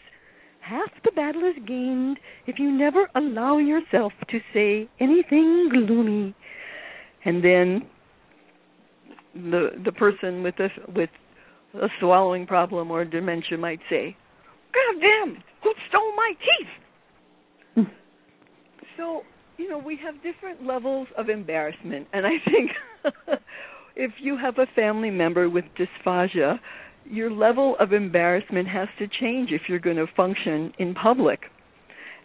Half 0.61 0.91
the 1.05 1.13
battle 1.13 1.45
is 1.45 1.57
gained 1.67 2.19
if 2.47 2.59
you 2.59 2.71
never 2.71 3.09
allow 3.15 3.59
yourself 3.59 4.13
to 4.29 4.41
say 4.55 4.89
anything 5.01 5.69
gloomy." 5.71 6.35
And 7.25 7.45
then 7.45 7.87
the 9.35 9.71
the 9.85 9.93
person 9.93 10.43
with 10.43 10.57
the 10.57 10.69
with 10.95 11.11
a 11.75 11.89
swallowing 12.01 12.47
problem 12.47 12.91
or 12.91 13.05
dementia 13.05 13.59
might 13.59 13.81
say, 13.89 14.17
God 14.73 15.01
damn, 15.01 15.43
who 15.63 15.73
stole 15.89 16.17
my 16.17 16.33
teeth? 16.39 16.69
Hmm. 17.75 17.93
so, 18.97 19.23
you 19.57 19.69
know, 19.69 19.79
we 19.79 19.99
have 20.05 20.15
different 20.23 20.67
levels 20.67 21.09
of 21.17 21.29
embarrassment. 21.29 22.09
And 22.13 22.27
I 22.27 22.39
think 22.45 22.71
if 23.97 24.13
you 24.21 24.37
have 24.37 24.59
a 24.59 24.67
family 24.75 25.11
member 25.11 25.49
with 25.49 25.65
dysphagia, 25.79 26.59
your 27.05 27.31
level 27.31 27.77
of 27.81 27.93
embarrassment 27.93 28.69
has 28.69 28.89
to 28.99 29.07
change 29.21 29.51
if 29.53 29.63
you're 29.69 29.79
going 29.79 29.97
to 29.97 30.07
function 30.17 30.73
in 30.79 30.95
public. 30.95 31.41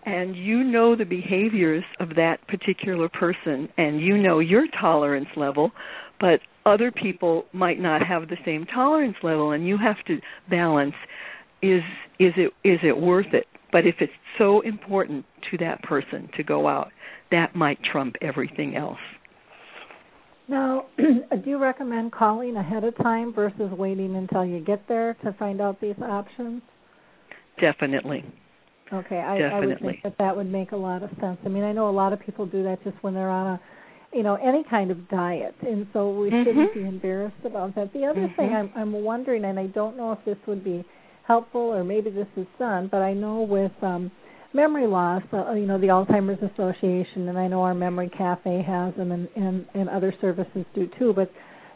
And 0.05 0.35
you 0.35 0.63
know 0.63 0.95
the 0.95 1.05
behaviors 1.05 1.83
of 1.99 2.09
that 2.09 2.47
particular 2.47 3.09
person, 3.09 3.67
and 3.77 3.99
you 3.99 4.17
know 4.17 4.37
your 4.37 4.65
tolerance 4.79 5.29
level, 5.35 5.71
but 6.19 6.39
other 6.65 6.91
people 6.91 7.45
might 7.53 7.79
not 7.79 8.01
have 8.05 8.27
the 8.27 8.37
same 8.45 8.65
tolerance 8.65 9.17
level 9.23 9.51
and 9.51 9.67
you 9.67 9.77
have 9.77 10.03
to 10.07 10.19
balance 10.49 10.95
is 11.61 11.81
is 12.19 12.33
it 12.37 12.51
is 12.63 12.79
it 12.83 12.97
worth 12.97 13.33
it 13.33 13.45
but 13.71 13.85
if 13.85 13.95
it's 13.99 14.13
so 14.37 14.61
important 14.61 15.25
to 15.51 15.57
that 15.57 15.81
person 15.83 16.29
to 16.37 16.43
go 16.43 16.67
out. 16.67 16.91
That 17.31 17.55
might 17.55 17.79
trump 17.91 18.15
everything 18.21 18.75
else. 18.75 18.99
Now, 20.47 20.85
do 20.97 21.49
you 21.49 21.57
recommend 21.57 22.11
calling 22.11 22.55
ahead 22.55 22.83
of 22.83 22.95
time 22.97 23.33
versus 23.33 23.71
waiting 23.71 24.15
until 24.15 24.45
you 24.45 24.59
get 24.59 24.87
there 24.87 25.15
to 25.23 25.33
find 25.33 25.59
out 25.59 25.81
these 25.81 25.95
options? 26.01 26.61
Definitely. 27.59 28.23
Okay, 28.93 29.17
I, 29.17 29.39
Definitely. 29.39 29.49
I 29.49 29.59
would 29.65 29.79
think 29.79 30.03
that 30.03 30.17
that 30.19 30.37
would 30.37 30.51
make 30.51 30.71
a 30.71 30.77
lot 30.77 31.01
of 31.01 31.09
sense. 31.19 31.39
I 31.43 31.49
mean, 31.49 31.63
I 31.63 31.71
know 31.71 31.89
a 31.89 31.91
lot 31.91 32.13
of 32.13 32.19
people 32.19 32.45
do 32.45 32.63
that 32.63 32.83
just 32.83 32.95
when 33.01 33.15
they're 33.15 33.29
on 33.29 33.47
a, 33.47 33.61
you 34.15 34.23
know, 34.23 34.35
any 34.35 34.63
kind 34.69 34.89
of 34.91 35.09
diet, 35.09 35.53
and 35.61 35.85
so 35.93 36.09
we 36.09 36.31
Mhm. 36.31 36.43
shouldn't 36.45 36.73
be 36.73 36.85
embarrassed 36.85 37.43
about 37.45 37.75
that. 37.75 37.91
The 37.93 38.05
other 38.05 38.27
thing 38.37 38.49
Mhm. 38.49 38.53
I'm 38.59 38.69
I'm 38.75 38.93
wondering, 39.03 39.43
and 39.45 39.59
I 39.59 39.67
don't 39.67 39.97
know 39.97 40.13
if 40.13 40.23
this 40.23 40.37
would 40.47 40.63
be 40.63 40.85
helpful 41.23 41.61
or 41.61 41.83
maybe 41.83 42.09
this 42.09 42.27
is 42.37 42.47
done, 42.57 42.87
but 42.87 43.01
I 43.01 43.13
know 43.13 43.41
with 43.41 43.73
um 43.83 44.09
memory 44.53 44.87
loss, 44.87 45.21
uh, 45.33 45.51
you 45.51 45.65
know, 45.65 45.77
the 45.77 45.87
Alzheimer's 45.87 46.41
Association, 46.41 47.27
and 47.27 47.37
I 47.37 47.47
know 47.49 47.61
our 47.63 47.73
Memory 47.73 48.07
Cafe 48.09 48.61
has 48.61 48.95
them, 48.95 49.11
and 49.11 49.27
and 49.35 49.65
and 49.73 49.89
other 49.89 50.13
services 50.21 50.65
do 50.73 50.87
too, 50.97 51.11
but 51.13 51.29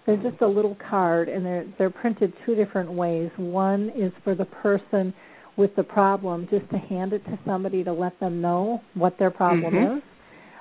they're 0.06 0.16
just 0.32 0.42
a 0.42 0.48
little 0.48 0.76
card 0.90 1.28
and 1.30 1.46
they're 1.46 1.66
they're 1.78 1.90
printed 1.90 2.32
two 2.46 2.56
different 2.56 2.90
ways. 2.92 3.30
One 3.38 3.90
is 3.96 4.14
for 4.24 4.34
the 4.34 4.46
person 4.46 5.14
with 5.58 5.76
the 5.76 5.84
problem 5.84 6.48
just 6.50 6.70
to 6.72 6.78
hand 6.78 7.12
it 7.12 7.24
to 7.26 7.38
somebody 7.46 7.84
to 7.84 7.92
let 7.92 8.18
them 8.22 8.40
know 8.40 8.82
what 8.94 9.18
their 9.20 9.30
problem 9.30 9.74
Mhm. 9.74 9.98
is. 9.98 10.04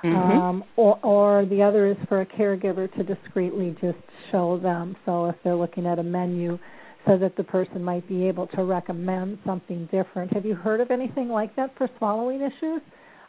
Mhm. 0.04 0.14
Um, 0.14 0.64
or, 0.76 0.98
or 1.04 1.46
the 1.46 1.62
other 1.62 1.86
is 1.86 1.96
for 2.08 2.20
a 2.20 2.26
caregiver 2.26 2.92
to 2.94 3.02
discreetly 3.02 3.76
just 3.80 3.98
show 4.30 4.58
them. 4.58 4.96
So 5.04 5.26
if 5.26 5.36
they're 5.42 5.56
looking 5.56 5.86
at 5.86 5.98
a 5.98 6.02
menu, 6.02 6.58
so 7.06 7.16
that 7.16 7.36
the 7.36 7.44
person 7.44 7.82
might 7.82 8.06
be 8.08 8.26
able 8.26 8.46
to 8.48 8.64
recommend 8.64 9.38
something 9.44 9.88
different. 9.90 10.32
Have 10.34 10.44
you 10.44 10.54
heard 10.54 10.80
of 10.80 10.90
anything 10.90 11.28
like 11.28 11.54
that 11.56 11.70
for 11.76 11.88
swallowing 11.98 12.42
issues? 12.42 12.82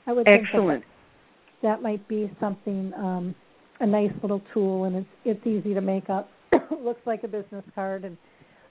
I 0.05 0.11
would 0.11 0.25
think 0.25 0.43
that 0.51 0.81
that 1.61 1.81
might 1.81 2.07
be 2.07 2.31
something 2.39 2.91
um 2.95 3.35
a 3.79 3.85
nice 3.85 4.11
little 4.21 4.41
tool 4.53 4.85
and 4.85 4.95
it's 4.95 5.07
it's 5.25 5.47
easy 5.47 5.73
to 5.73 5.81
make 5.81 6.09
up 6.09 6.29
looks 6.83 7.01
like 7.05 7.23
a 7.23 7.27
business 7.27 7.63
card 7.75 8.03
and 8.05 8.17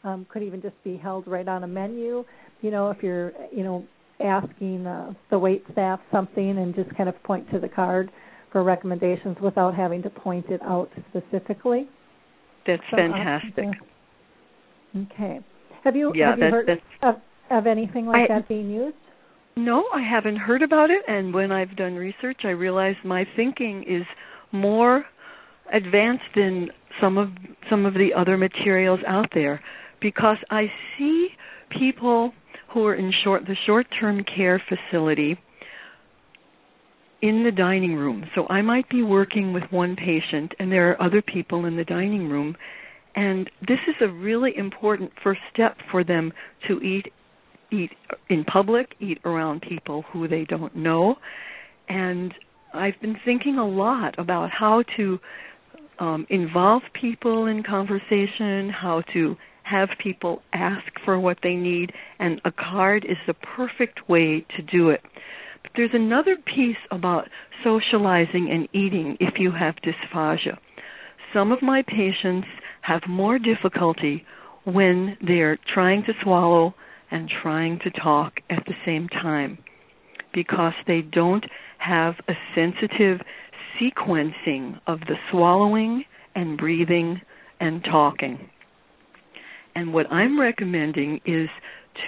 um 0.04 0.26
could 0.30 0.42
even 0.42 0.60
just 0.60 0.74
be 0.84 0.96
held 0.96 1.26
right 1.26 1.48
on 1.48 1.64
a 1.64 1.66
menu 1.66 2.24
you 2.60 2.70
know 2.70 2.90
if 2.90 3.02
you're 3.02 3.32
you 3.52 3.62
know 3.62 3.86
asking 4.20 4.86
uh, 4.86 5.12
the 5.30 5.38
wait 5.38 5.64
staff 5.72 6.00
something 6.10 6.58
and 6.58 6.74
just 6.74 6.94
kind 6.96 7.08
of 7.08 7.20
point 7.22 7.50
to 7.52 7.58
the 7.60 7.68
card 7.68 8.10
for 8.52 8.62
recommendations 8.64 9.36
without 9.42 9.74
having 9.74 10.02
to 10.02 10.10
point 10.10 10.46
it 10.48 10.60
out 10.62 10.90
specifically. 11.10 11.88
That's 12.66 12.82
Some 12.90 13.00
options 13.12 13.54
fantastic. 13.54 15.12
okay. 15.12 15.40
Have 15.84 15.96
you 15.96 16.12
Yeah, 16.14 16.30
have 16.30 16.38
you 16.38 16.44
heard 16.46 16.68
of 17.02 17.16
of 17.50 17.66
anything 17.66 18.06
like 18.06 18.30
I- 18.30 18.34
that 18.34 18.48
being 18.48 18.70
used? 18.70 18.96
No, 19.56 19.84
I 19.92 20.02
haven't 20.02 20.36
heard 20.36 20.62
about 20.62 20.90
it, 20.90 21.02
and 21.08 21.34
when 21.34 21.50
I've 21.50 21.74
done 21.76 21.96
research, 21.96 22.44
I 22.44 22.50
realize 22.50 22.94
my 23.04 23.24
thinking 23.34 23.82
is 23.84 24.06
more 24.52 25.04
advanced 25.72 26.24
than 26.36 26.70
some 27.00 27.18
of 27.18 27.30
some 27.68 27.84
of 27.84 27.94
the 27.94 28.14
other 28.16 28.36
materials 28.36 29.00
out 29.06 29.30
there 29.34 29.60
because 30.00 30.36
I 30.50 30.70
see 30.96 31.28
people 31.70 32.32
who 32.72 32.86
are 32.86 32.94
in 32.94 33.12
short 33.24 33.44
the 33.46 33.56
short-term 33.66 34.24
care 34.24 34.62
facility 34.68 35.38
in 37.20 37.42
the 37.42 37.50
dining 37.50 37.94
room. 37.94 38.24
So 38.34 38.46
I 38.48 38.62
might 38.62 38.88
be 38.88 39.02
working 39.02 39.52
with 39.52 39.64
one 39.70 39.96
patient 39.96 40.52
and 40.58 40.70
there 40.70 40.90
are 40.90 41.02
other 41.02 41.22
people 41.22 41.64
in 41.64 41.76
the 41.76 41.84
dining 41.84 42.28
room 42.28 42.56
and 43.16 43.50
this 43.66 43.80
is 43.88 43.94
a 44.00 44.08
really 44.08 44.56
important 44.56 45.10
first 45.24 45.40
step 45.52 45.76
for 45.90 46.04
them 46.04 46.32
to 46.68 46.80
eat 46.80 47.12
eat 47.70 47.90
in 48.30 48.44
public, 48.44 48.94
eat 48.98 49.18
around 49.24 49.60
people 49.60 50.02
who 50.12 50.26
they 50.26 50.44
don't 50.44 50.74
know. 50.74 51.16
And 51.88 52.32
I've 52.72 52.98
been 53.02 53.16
thinking 53.24 53.58
a 53.58 53.66
lot 53.66 54.18
about 54.18 54.50
how 54.50 54.84
to 54.96 55.18
um, 55.98 56.26
involve 56.30 56.82
people 56.98 57.46
in 57.46 57.62
conversation, 57.62 58.70
how 58.70 59.02
to 59.12 59.36
have 59.68 59.90
people 60.02 60.42
ask 60.52 60.86
for 61.04 61.18
what 61.18 61.38
they 61.42 61.54
need, 61.54 61.92
and 62.18 62.40
a 62.44 62.52
card 62.52 63.04
is 63.04 63.16
the 63.26 63.34
perfect 63.34 64.08
way 64.08 64.44
to 64.56 64.62
do 64.62 64.90
it. 64.90 65.00
But 65.62 65.72
there's 65.76 65.90
another 65.92 66.36
piece 66.36 66.76
about 66.90 67.28
socializing 67.62 68.48
and 68.50 68.68
eating 68.72 69.16
if 69.20 69.34
you 69.38 69.52
have 69.52 69.74
dysphagia. 69.76 70.58
Some 71.34 71.52
of 71.52 71.62
my 71.62 71.82
patients 71.82 72.48
have 72.82 73.02
more 73.08 73.38
difficulty 73.38 74.24
when 74.64 75.16
they're 75.26 75.58
trying 75.72 76.04
to 76.04 76.12
swallow 76.22 76.74
and 77.10 77.30
trying 77.42 77.78
to 77.80 77.90
talk 77.90 78.34
at 78.50 78.64
the 78.66 78.74
same 78.84 79.08
time 79.08 79.58
because 80.32 80.74
they 80.86 81.00
don't 81.00 81.44
have 81.78 82.14
a 82.28 82.34
sensitive 82.54 83.20
sequencing 83.80 84.80
of 84.86 85.00
the 85.00 85.16
swallowing 85.30 86.04
and 86.34 86.58
breathing 86.58 87.20
and 87.60 87.82
talking. 87.84 88.50
And 89.78 89.92
what 89.94 90.10
I'm 90.10 90.40
recommending 90.40 91.20
is 91.24 91.48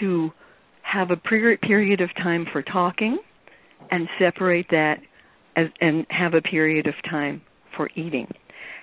to 0.01 0.31
have 0.83 1.13
a 1.13 1.17
period 1.17 2.01
of 2.01 2.11
time 2.17 2.45
for 2.53 2.63
talking 2.63 3.17
and 3.93 4.09
separate 4.19 4.67
that 4.71 4.97
as, 5.55 5.67
and 5.81 6.05
have 6.11 6.35
a 6.35 6.41
period 6.41 6.89
of 6.89 6.95
time 7.09 7.43
for 7.77 7.89
eating. 7.95 8.27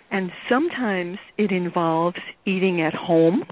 And 0.09 0.31
sometimes 0.49 1.17
it 1.38 1.51
involves 1.51 2.15
eating 2.45 2.79
at 2.79 2.93
home 2.93 3.43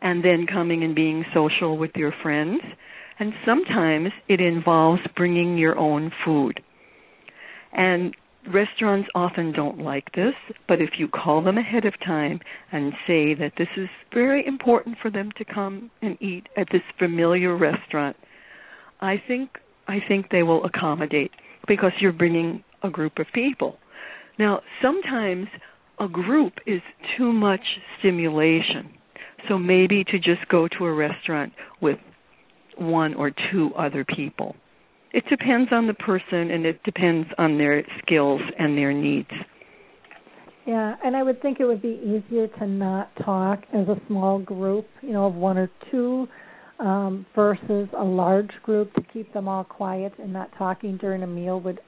and 0.00 0.24
then 0.24 0.46
coming 0.50 0.82
and 0.82 0.94
being 0.94 1.26
social 1.34 1.76
with 1.76 1.90
your 1.94 2.14
friends. 2.22 2.62
And 3.18 3.34
sometimes 3.44 4.08
it 4.30 4.40
involves 4.40 5.02
bringing 5.14 5.58
your 5.58 5.76
own 5.76 6.10
food. 6.24 6.62
And 7.74 8.16
restaurants 8.52 9.08
often 9.14 9.52
don't 9.52 9.78
like 9.78 10.12
this, 10.12 10.34
but 10.66 10.80
if 10.80 10.90
you 10.98 11.08
call 11.08 11.42
them 11.42 11.58
ahead 11.58 11.84
of 11.84 11.94
time 12.04 12.40
and 12.72 12.92
say 13.06 13.34
that 13.34 13.52
this 13.58 13.68
is 13.76 13.88
very 14.12 14.46
important 14.46 14.96
for 15.00 15.10
them 15.10 15.30
to 15.38 15.44
come 15.44 15.90
and 16.02 16.20
eat 16.20 16.48
at 16.56 16.68
this 16.72 16.82
familiar 16.98 17.56
restaurant, 17.56 18.16
I 19.00 19.22
think 19.26 19.50
I 19.86 19.98
think 20.06 20.26
they 20.30 20.42
will 20.42 20.64
accommodate 20.64 21.30
because 21.66 21.92
you're 22.00 22.12
bringing 22.12 22.62
a 22.82 22.90
group 22.90 23.18
of 23.18 23.26
people. 23.32 23.78
Now, 24.38 24.60
sometimes 24.82 25.46
a 25.98 26.08
group 26.08 26.54
is 26.66 26.82
too 27.16 27.32
much 27.32 27.60
stimulation. 27.98 28.90
So 29.48 29.58
maybe 29.58 30.04
to 30.04 30.18
just 30.18 30.46
go 30.50 30.68
to 30.78 30.84
a 30.84 30.92
restaurant 30.92 31.52
with 31.80 31.98
one 32.76 33.14
or 33.14 33.32
two 33.50 33.70
other 33.76 34.04
people. 34.04 34.56
It 35.12 35.24
depends 35.30 35.70
on 35.72 35.86
the 35.86 35.94
person 35.94 36.50
and 36.50 36.66
it 36.66 36.82
depends 36.84 37.28
on 37.38 37.58
their 37.58 37.82
skills 38.02 38.40
and 38.58 38.76
their 38.76 38.92
needs. 38.92 39.30
Yeah, 40.66 40.96
and 41.02 41.16
I 41.16 41.22
would 41.22 41.40
think 41.40 41.60
it 41.60 41.64
would 41.64 41.80
be 41.80 41.98
easier 42.02 42.46
to 42.46 42.66
not 42.66 43.10
talk 43.24 43.60
as 43.72 43.88
a 43.88 43.96
small 44.06 44.38
group, 44.38 44.86
you 45.00 45.12
know, 45.12 45.26
of 45.26 45.34
one 45.34 45.56
or 45.56 45.70
two, 45.90 46.28
um, 46.78 47.24
versus 47.34 47.88
a 47.98 48.04
large 48.04 48.50
group 48.62 48.92
to 48.94 49.02
keep 49.12 49.32
them 49.32 49.48
all 49.48 49.64
quiet 49.64 50.12
and 50.18 50.32
not 50.32 50.50
talking 50.58 50.98
during 50.98 51.22
a 51.22 51.26
meal 51.26 51.58
would 51.60 51.80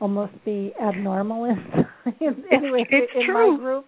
almost 0.00 0.32
be 0.44 0.72
abnormal 0.80 1.44
in, 1.46 1.84
in 2.20 2.44
anyway 2.52 2.86
it's 2.88 3.12
in 3.14 3.26
true. 3.26 3.56
my 3.56 3.58
group. 3.58 3.86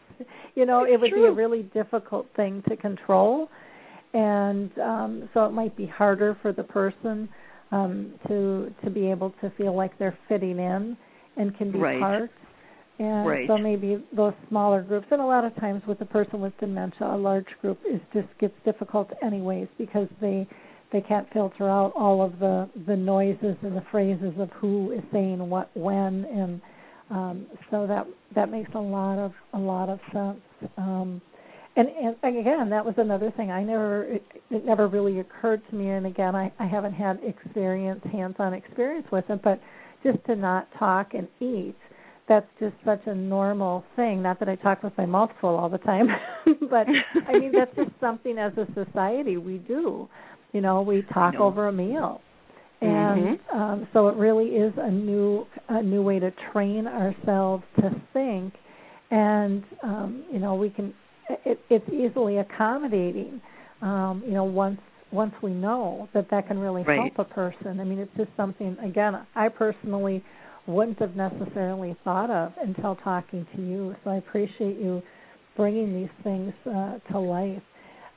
You 0.56 0.66
know, 0.66 0.82
It's 0.82 0.94
it 0.94 1.00
would 1.00 1.10
true. 1.10 1.22
be 1.22 1.28
a 1.28 1.32
really 1.32 1.62
difficult 1.62 2.26
thing 2.34 2.62
to 2.68 2.76
control, 2.76 3.48
and 4.12 4.76
um, 4.78 5.28
so 5.32 5.46
it 5.46 5.52
might 5.52 5.76
be 5.76 5.86
harder 5.86 6.36
for 6.42 6.52
the 6.52 6.64
person 6.64 7.28
um, 7.72 8.14
to 8.28 8.72
to 8.84 8.90
be 8.90 9.10
able 9.10 9.30
to 9.40 9.50
feel 9.56 9.74
like 9.74 9.96
they're 9.98 10.18
fitting 10.28 10.58
in 10.58 10.96
and 11.36 11.56
can 11.56 11.70
be 11.70 11.78
Right. 11.78 12.00
part. 12.00 12.30
And 12.98 13.26
Right. 13.26 13.48
so 13.48 13.56
maybe 13.56 14.04
those 14.14 14.34
smaller 14.48 14.82
groups, 14.82 15.06
and 15.10 15.22
a 15.22 15.24
lot 15.24 15.44
of 15.44 15.54
times 15.56 15.82
with 15.86 16.00
a 16.02 16.04
person 16.04 16.40
with 16.40 16.52
dementia, 16.58 17.06
a 17.06 17.16
large 17.16 17.46
group 17.62 17.78
is 17.90 18.00
just 18.12 18.28
gets 18.38 18.54
difficult 18.64 19.10
anyways 19.22 19.68
because 19.78 20.08
they 20.20 20.46
they 20.92 21.00
can't 21.00 21.26
filter 21.32 21.68
out 21.68 21.92
all 21.96 22.20
of 22.20 22.38
the 22.38 22.68
the 22.86 22.96
noises 22.96 23.56
and 23.62 23.76
the 23.76 23.84
phrases 23.90 24.34
of 24.38 24.50
who 24.50 24.90
is 24.92 25.02
saying 25.12 25.38
what 25.48 25.70
when 25.74 26.24
and 26.26 26.60
um 27.10 27.46
so 27.70 27.86
that 27.86 28.06
that 28.34 28.50
makes 28.50 28.70
a 28.74 28.78
lot 28.78 29.18
of 29.18 29.32
a 29.54 29.58
lot 29.58 29.88
of 29.88 29.98
sense 30.12 30.40
um 30.76 31.20
and 31.88 32.16
and 32.22 32.38
again 32.38 32.70
that 32.70 32.84
was 32.84 32.94
another 32.98 33.32
thing. 33.36 33.50
I 33.50 33.62
never 33.62 34.04
it, 34.04 34.24
it 34.50 34.64
never 34.64 34.88
really 34.88 35.20
occurred 35.20 35.62
to 35.70 35.76
me 35.76 35.90
and 35.90 36.06
again 36.06 36.34
i 36.34 36.52
i 36.58 36.66
haven't 36.66 36.92
had 36.92 37.20
experience 37.24 38.00
hands 38.10 38.36
on 38.38 38.54
experience 38.54 39.06
with 39.10 39.24
it 39.28 39.40
but 39.42 39.60
just 40.02 40.24
to 40.26 40.36
not 40.36 40.68
talk 40.78 41.14
and 41.14 41.28
eat 41.40 41.76
that's 42.28 42.46
just 42.60 42.74
such 42.84 43.00
a 43.06 43.14
normal 43.14 43.84
thing. 43.96 44.22
Not 44.22 44.38
that 44.38 44.48
i 44.48 44.54
talk 44.54 44.82
with 44.82 44.92
my 44.96 45.06
mouth 45.06 45.30
full 45.40 45.56
all 45.56 45.68
the 45.68 45.78
time 45.78 46.06
but 46.70 46.86
i 47.28 47.38
mean 47.38 47.52
that's 47.52 47.74
just 47.74 47.90
something 48.00 48.38
as 48.38 48.52
a 48.56 48.66
society 48.74 49.36
we 49.36 49.58
do. 49.58 50.08
You 50.52 50.60
know 50.60 50.82
we 50.82 51.02
talk 51.12 51.34
over 51.34 51.68
a 51.68 51.72
meal. 51.72 52.20
And 52.82 53.38
um, 53.52 53.88
so 53.92 54.08
it 54.08 54.16
really 54.16 54.46
is 54.46 54.72
a 54.78 54.90
new 54.90 55.44
a 55.68 55.82
new 55.82 56.02
way 56.02 56.18
to 56.18 56.32
train 56.52 56.86
ourselves 56.86 57.62
to 57.76 57.90
think. 58.14 58.54
And 59.10 59.64
um, 59.82 60.24
you 60.32 60.38
know 60.38 60.54
we 60.54 60.70
can 60.70 60.94
it, 61.44 61.60
it's 61.70 61.88
easily 61.92 62.38
accommodating 62.38 63.40
um, 63.82 64.22
you 64.26 64.32
know 64.32 64.44
once 64.44 64.80
once 65.12 65.34
we 65.42 65.50
know 65.50 66.08
that 66.14 66.30
that 66.30 66.46
can 66.46 66.58
really 66.58 66.84
Right. 66.84 67.12
help 67.12 67.28
a 67.28 67.34
person. 67.34 67.80
I 67.80 67.84
mean, 67.84 67.98
it's 67.98 68.16
just 68.16 68.30
something 68.36 68.76
again 68.82 69.26
I 69.34 69.48
personally 69.48 70.22
wouldn't 70.66 70.98
have 71.00 71.16
necessarily 71.16 71.96
thought 72.04 72.30
of 72.30 72.52
until 72.62 72.96
talking 72.96 73.46
to 73.56 73.62
you. 73.62 73.96
So 74.04 74.10
I 74.10 74.16
appreciate 74.16 74.78
you 74.78 75.02
bringing 75.56 75.94
these 75.94 76.10
things 76.22 76.52
uh, 76.66 76.98
to 77.10 77.18
life. 77.18 77.62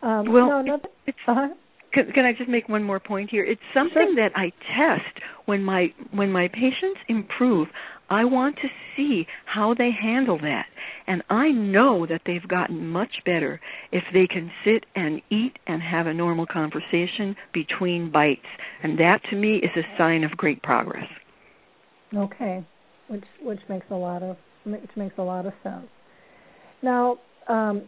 Um, 0.01 0.32
Well, 0.32 0.47
no, 0.47 0.59
another, 0.59 0.89
It's 1.07 1.18
uh-huh. 1.28 1.49
Can, 1.93 2.11
can 2.11 2.26
I 2.26 2.34
just 2.34 2.49
make 2.49 2.68
one 2.70 2.84
more 2.84 2.99
point 2.99 3.30
here? 3.30 3.45
It's 3.45 3.61
something 3.74 4.16
that 4.16 4.32
I 4.36 4.51
test 4.76 5.16
when 5.45 5.64
my 5.64 5.93
when 6.11 6.32
my 6.32 6.47
patients 6.47 6.99
improve. 7.07 7.68
I 8.14 8.26
want 8.26 8.57
to 8.57 8.68
see 8.95 9.26
how 9.45 9.74
they 9.74 9.89
handle 9.89 10.38
that, 10.38 10.68
and 11.07 11.24
I 11.32 11.49
know 11.49 12.05
that 12.05 12.22
they've 12.28 12.47
gotten 12.47 12.88
much 12.88 13.09
better 13.26 13.59
if 13.91 14.03
they 14.14 14.28
can 14.28 14.51
sit 14.64 14.86
and 14.95 15.20
eat 15.32 15.57
and 15.66 15.82
have 15.82 16.05
a 16.05 16.14
normal 16.14 16.45
conversation 16.45 17.36
between 17.55 18.11
bites, 18.11 18.45
and 18.84 18.99
that 18.99 19.22
to 19.32 19.36
me 19.36 19.55
is 19.55 19.72
a 19.76 19.97
sign 19.97 20.24
of 20.24 20.38
great 20.38 20.61
progress. 20.61 21.07
Okay, 22.16 22.64
which 23.07 23.24
which 23.41 23.61
makes 23.68 23.88
a 23.89 23.95
lot 23.95 24.22
of 24.22 24.38
which 24.64 24.95
makes 24.95 25.16
a 25.18 25.24
lot 25.24 25.47
of 25.47 25.53
sense. 25.64 25.88
Now, 26.84 27.18
um, 27.49 27.82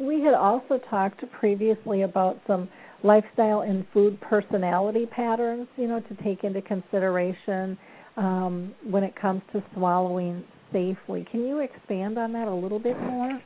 we 0.00 0.22
had 0.22 0.34
also 0.34 0.80
talked 0.90 1.22
previously 1.38 2.02
about 2.02 2.40
some 2.48 2.68
lifestyle 3.04 3.60
and 3.60 3.86
food 3.94 4.20
personality 4.20 5.06
patterns, 5.06 5.68
you 5.76 5.86
know, 5.86 6.00
to 6.00 6.14
take 6.24 6.42
into 6.42 6.62
consideration 6.62 7.78
um, 8.18 8.74
when 8.84 9.04
it 9.04 9.14
comes 9.18 9.42
to 9.52 9.62
swallowing 9.74 10.44
safely. 10.72 11.26
Can 11.30 11.46
you 11.46 11.60
expand 11.60 12.18
on 12.18 12.32
that 12.32 12.48
a 12.48 12.54
little 12.54 12.78
bit 12.78 12.98
more? 13.00 13.40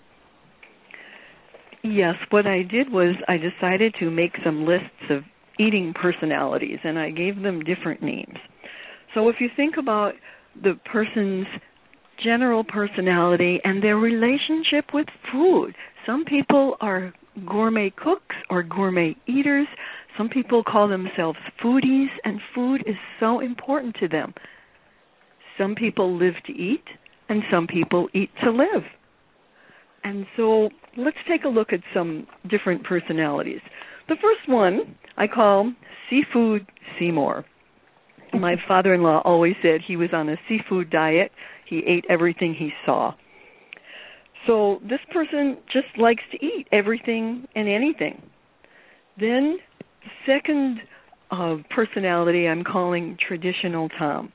Yes, 1.85 2.15
what 2.31 2.47
I 2.47 2.63
did 2.63 2.91
was 2.91 3.15
I 3.29 3.37
decided 3.37 3.95
to 4.01 4.11
make 4.11 4.33
some 4.45 4.67
lists 4.67 5.11
of 5.11 5.23
eating 5.59 5.93
personalities 6.01 6.79
and 6.85 6.99
I 6.99 7.11
gave 7.11 7.43
them 7.43 7.61
different 7.61 8.03
names. 8.03 8.39
So 9.15 9.29
if 9.29 9.37
you 9.41 9.49
think 9.55 9.75
about 9.79 10.15
the 10.61 10.75
person's 10.91 11.47
general 12.25 12.65
personality 12.65 13.61
and 13.65 13.83
their 13.83 13.97
relationship 13.97 14.87
with 14.95 15.07
food, 15.31 15.75
some 16.07 16.25
people 16.25 16.77
are 16.81 17.13
gourmet 17.47 17.91
cooks 17.91 18.37
or 18.49 18.63
gourmet 18.63 19.17
eaters. 19.27 19.67
Some 20.17 20.29
people 20.29 20.63
call 20.63 20.89
themselves 20.89 21.39
foodies, 21.63 22.09
and 22.25 22.41
food 22.55 22.83
is 22.87 22.97
so 23.19 23.41
important 23.41 23.97
to 24.01 24.09
them. 24.09 24.35
Some 25.59 25.75
people 25.75 26.17
live 26.19 26.35
to 26.47 26.53
eat, 26.53 26.85
and 27.29 27.43
some 27.51 27.67
people 27.67 28.09
eat 28.15 28.31
to 28.43 28.51
live. 28.51 28.85
And 30.05 30.27
so 30.37 30.71
let's 30.97 31.17
take 31.29 31.45
a 31.45 31.49
look 31.49 31.73
at 31.73 31.81
some 31.95 32.27
different 32.49 32.85
personalities. 32.85 33.61
The 34.09 34.17
first 34.17 34.49
one 34.49 34.97
I 35.17 35.27
call 35.27 35.73
Seafood 36.11 36.67
Seymour. 36.99 37.45
My 38.35 38.57
father 38.69 38.95
in 38.95 39.03
law 39.03 39.23
always 39.25 39.55
said 39.63 39.81
he 39.87 39.97
was 39.97 40.11
on 40.13 40.29
a 40.29 40.37
seafood 40.49 40.91
diet, 40.91 41.31
he 41.69 41.83
ate 41.87 42.05
everything 42.09 42.55
he 42.55 42.71
saw. 42.85 43.15
So 44.47 44.81
this 44.83 44.99
person 45.13 45.59
just 45.73 45.87
likes 45.99 46.23
to 46.33 46.45
eat 46.45 46.67
everything 46.73 47.47
and 47.55 47.69
anything. 47.69 48.21
Then, 49.19 49.59
second 50.27 50.81
uh, 51.31 51.57
personality 51.75 52.49
I'm 52.49 52.65
calling 52.65 53.17
traditional 53.27 53.89
Tom. 53.91 54.33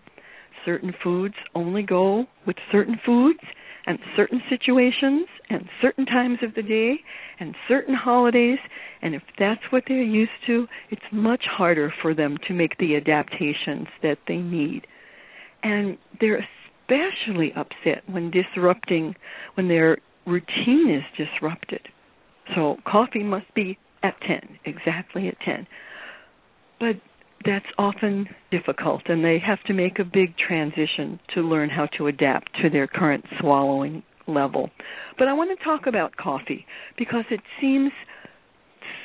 Certain 0.68 0.93
foods 1.01 1.36
only 1.55 1.82
go 1.82 2.26
with 2.45 2.57
certain 2.70 2.99
foods 3.05 3.39
and 3.86 3.97
certain 4.18 4.41
situations 4.49 5.28
and 5.49 5.63
certain 5.82 6.05
times 6.05 6.39
of 6.43 6.53
the 6.55 6.61
day 6.61 6.95
and 7.39 7.55
certain 7.70 7.95
holidays. 7.95 8.59
And 9.01 9.15
if 9.15 9.22
that's 9.39 9.61
what 9.70 9.84
they're 9.88 10.03
used 10.03 10.30
to, 10.47 10.68
it's 10.91 11.01
much 11.13 11.43
harder 11.49 11.93
for 12.01 12.13
them 12.13 12.36
to 12.49 12.53
make 12.53 12.78
the 12.80 12.97
adaptations 12.97 13.88
that 14.03 14.18
they 14.28 14.36
need. 14.36 14.86
And 15.63 15.97
they're 16.20 16.45
especially 16.89 17.53
upset 17.55 18.03
when 18.11 18.30
disrupting, 18.30 19.15
when 19.53 19.70
their 19.70 19.99
routine 20.26 20.89
is 20.93 21.03
disrupted. 21.18 21.88
So 22.55 22.76
coffee 22.86 23.24
must 23.24 23.53
be 23.55 23.78
at 24.03 24.15
10, 24.28 24.59
exactly 24.65 25.30
at 25.30 25.39
10. 25.45 25.65
But 26.82 26.95
that's 27.46 27.66
often 27.78 28.28
difficult, 28.52 29.04
and 29.08 29.24
they 29.24 29.40
have 29.46 29.62
to 29.68 29.74
make 29.74 30.00
a 30.00 30.04
big 30.04 30.36
transition 30.38 31.20
to 31.36 31.42
learn 31.42 31.70
how 31.70 31.88
to 31.98 32.08
adapt 32.08 32.50
to 32.62 32.70
their 32.70 32.88
current 32.88 33.24
swallowing 33.40 34.04
level. 34.28 34.70
But 35.18 35.28
I 35.28 35.34
want 35.34 35.58
to 35.58 35.64
talk 35.64 35.88
about 35.88 36.16
coffee 36.18 36.66
because 36.98 37.26
it 37.32 37.40
seems 37.62 37.92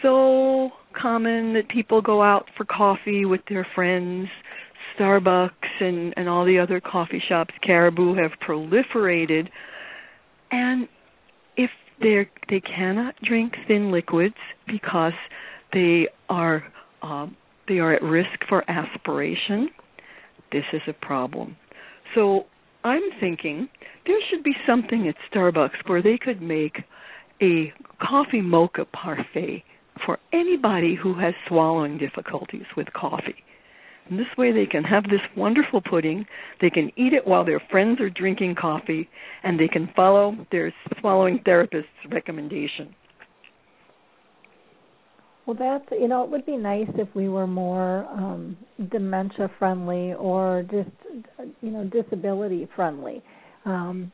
so 0.03 0.71
common 1.01 1.55
that 1.55 1.69
people 1.69 2.03
go 2.03 2.23
out 2.23 2.47
for 2.57 2.65
coffee 2.65 3.25
with 3.25 3.41
their 3.49 3.67
friends. 3.75 4.29
Starbucks 4.99 5.81
and, 5.81 6.13
and 6.19 6.29
all 6.29 6.45
the 6.45 6.59
other 6.59 6.79
coffee 6.79 7.23
shops, 7.27 7.55
Caribou, 7.65 8.15
have 8.15 8.33
proliferated. 8.47 9.49
And 10.51 10.87
if 11.57 11.71
they 12.01 12.29
they 12.51 12.61
cannot 12.61 13.15
drink 13.23 13.55
thin 13.67 13.91
liquids 13.91 14.35
because 14.67 15.15
they 15.73 16.09
are 16.29 16.65
um, 17.01 17.37
they 17.73 17.79
are 17.79 17.95
at 17.95 18.03
risk 18.03 18.29
for 18.49 18.69
aspiration, 18.71 19.71
this 20.51 20.65
is 20.73 20.83
a 20.87 20.93
problem. 20.93 21.57
So 22.15 22.45
I'm 22.85 23.03
thinking 23.19 23.69
there 24.07 24.19
should 24.29 24.45
be 24.45 24.53
something 24.67 25.09
at 25.09 25.15
Starbucks 25.33 25.87
where 25.89 26.03
they 26.03 26.19
could 26.23 26.43
make 26.43 26.79
a 27.41 27.73
coffee 28.01 28.43
mocha 28.43 28.85
parfait 28.85 29.65
for 30.05 30.19
anybody 30.33 30.97
who 31.01 31.19
has 31.19 31.35
swallowing 31.49 31.97
difficulties 31.97 32.67
with 32.77 32.93
coffee. 32.93 33.43
And 34.11 34.19
this 34.19 34.27
way 34.37 34.53
they 34.53 34.67
can 34.67 34.85
have 34.85 35.05
this 35.05 35.21
wonderful 35.37 35.81
pudding, 35.81 36.27
they 36.61 36.71
can 36.71 36.91
eat 36.97 37.15
it 37.15 37.27
while 37.27 37.45
their 37.45 37.63
friends 37.71 38.01
are 38.01 38.11
drinking 38.11 38.57
coffee, 38.61 39.09
and 39.45 39.59
they 39.59 39.69
can 39.69 39.89
follow 39.97 40.37
their 40.51 40.75
swallowing 41.01 41.41
therapist's 41.45 41.89
recommendation. 42.11 42.95
Well, 45.47 45.57
that's 45.59 45.85
you 45.91 46.09
know, 46.09 46.23
it 46.25 46.31
would 46.31 46.47
be 46.47 46.57
nice 46.57 46.89
if 46.95 47.09
we 47.15 47.29
were 47.29 47.47
more 47.47 48.07
um, 48.11 48.57
dementia 48.91 49.51
friendly 49.59 50.15
or 50.15 50.65
just 50.71 50.91
you 51.61 51.71
know 51.71 51.85
disability 51.85 52.69
friendly 52.77 53.23
um, 53.65 54.13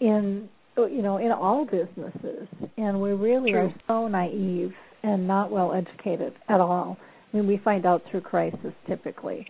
in 0.00 0.48
you 0.76 1.02
know 1.02 1.16
in 1.16 1.32
all 1.32 1.64
businesses, 1.64 2.48
and 2.76 3.00
we 3.00 3.10
really 3.10 3.52
True. 3.52 3.66
are 3.66 3.74
so 3.86 4.08
naive 4.08 4.72
and 5.02 5.26
not 5.26 5.50
well 5.50 5.72
educated 5.72 6.34
at 6.48 6.60
all. 6.60 6.98
I 7.32 7.36
mean, 7.36 7.46
we 7.46 7.58
find 7.64 7.86
out 7.86 8.02
through 8.10 8.22
crisis 8.22 8.72
typically. 8.86 9.46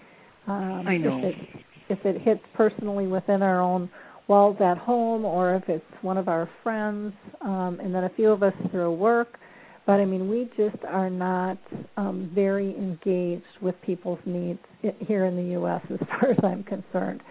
Um, 0.47 0.85
I 0.87 0.97
know. 0.97 1.19
If 1.19 1.35
it, 1.35 1.65
if 1.91 1.99
it 2.05 2.23
hits 2.23 2.43
personally 2.55 3.07
within 3.07 3.43
our 3.43 3.61
own 3.61 3.91
walls 4.29 4.57
at 4.61 4.79
home, 4.79 5.25
or 5.25 5.57
if 5.57 5.69
it's 5.69 5.85
one 6.03 6.17
of 6.17 6.29
our 6.29 6.49
friends, 6.63 7.13
um, 7.41 7.79
and 7.83 7.95
then 7.95 8.05
a 8.05 8.11
few 8.11 8.31
of 8.31 8.43
us 8.43 8.53
through 8.71 8.93
work. 8.93 9.39
But 9.89 10.01
I 10.01 10.05
mean, 10.05 10.29
we 10.29 10.51
just 10.55 10.85
are 10.87 11.09
not 11.09 11.57
um, 11.97 12.31
very 12.35 12.77
engaged 12.77 13.43
with 13.63 13.75
people's 13.81 14.19
needs 14.27 14.59
i- 14.85 14.95
here 15.01 15.25
in 15.25 15.35
the 15.35 15.53
U.S. 15.53 15.81
as 15.91 15.99
far 16.09 16.31
as 16.31 16.37
I'm 16.45 16.63
concerned, 16.63 17.23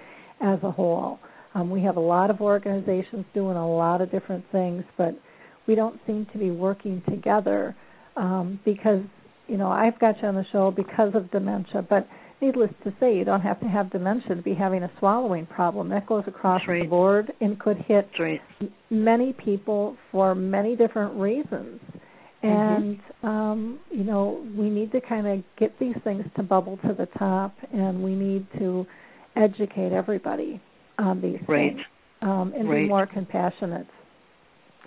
as 0.41 0.57
a 0.63 0.71
whole. 0.71 1.19
Um, 1.53 1.69
we 1.69 1.83
have 1.83 1.97
a 1.97 2.01
lot 2.01 2.31
of 2.31 2.41
organizations 2.41 3.25
doing 3.35 3.57
a 3.57 3.71
lot 3.71 4.01
of 4.01 4.09
different 4.09 4.43
things, 4.51 4.83
but 4.97 5.13
we 5.67 5.75
don't 5.75 5.99
seem 6.07 6.25
to 6.33 6.39
be 6.39 6.49
working 6.49 7.03
together 7.07 7.75
um, 8.15 8.59
because 8.65 9.03
you 9.47 9.57
know 9.57 9.69
I've 9.69 9.99
got 9.99 10.19
you 10.23 10.27
on 10.27 10.33
the 10.33 10.45
show 10.51 10.71
because 10.71 11.11
of 11.13 11.29
dementia, 11.29 11.85
but 11.87 12.07
needless 12.41 12.71
to 12.85 12.93
say, 12.99 13.15
you 13.15 13.23
don't 13.23 13.41
have 13.41 13.59
to 13.59 13.67
have 13.67 13.91
dementia 13.91 14.35
to 14.35 14.41
be 14.41 14.55
having 14.55 14.81
a 14.81 14.91
swallowing 14.97 15.45
problem. 15.45 15.89
That 15.89 16.07
goes 16.07 16.23
across 16.25 16.63
right. 16.67 16.81
the 16.81 16.89
board 16.89 17.31
and 17.39 17.59
could 17.59 17.77
hit 17.87 18.09
right. 18.19 18.41
many 18.89 19.31
people 19.33 19.95
for 20.11 20.33
many 20.33 20.75
different 20.75 21.13
reasons. 21.19 21.79
And 22.49 22.99
um, 23.23 23.79
you 23.91 24.03
know, 24.03 24.45
we 24.57 24.69
need 24.69 24.91
to 24.93 25.01
kind 25.01 25.27
of 25.27 25.43
get 25.59 25.77
these 25.79 25.95
things 26.03 26.23
to 26.35 26.43
bubble 26.43 26.77
to 26.87 26.93
the 26.93 27.07
top, 27.17 27.55
and 27.73 28.03
we 28.03 28.15
need 28.15 28.47
to 28.59 28.85
educate 29.35 29.91
everybody 29.91 30.61
on 30.97 31.21
these 31.21 31.39
Right. 31.47 31.73
things 31.75 31.81
um, 32.21 32.53
and 32.57 32.69
Right. 32.69 32.83
be 32.83 32.87
more 32.87 33.05
compassionate. 33.05 33.87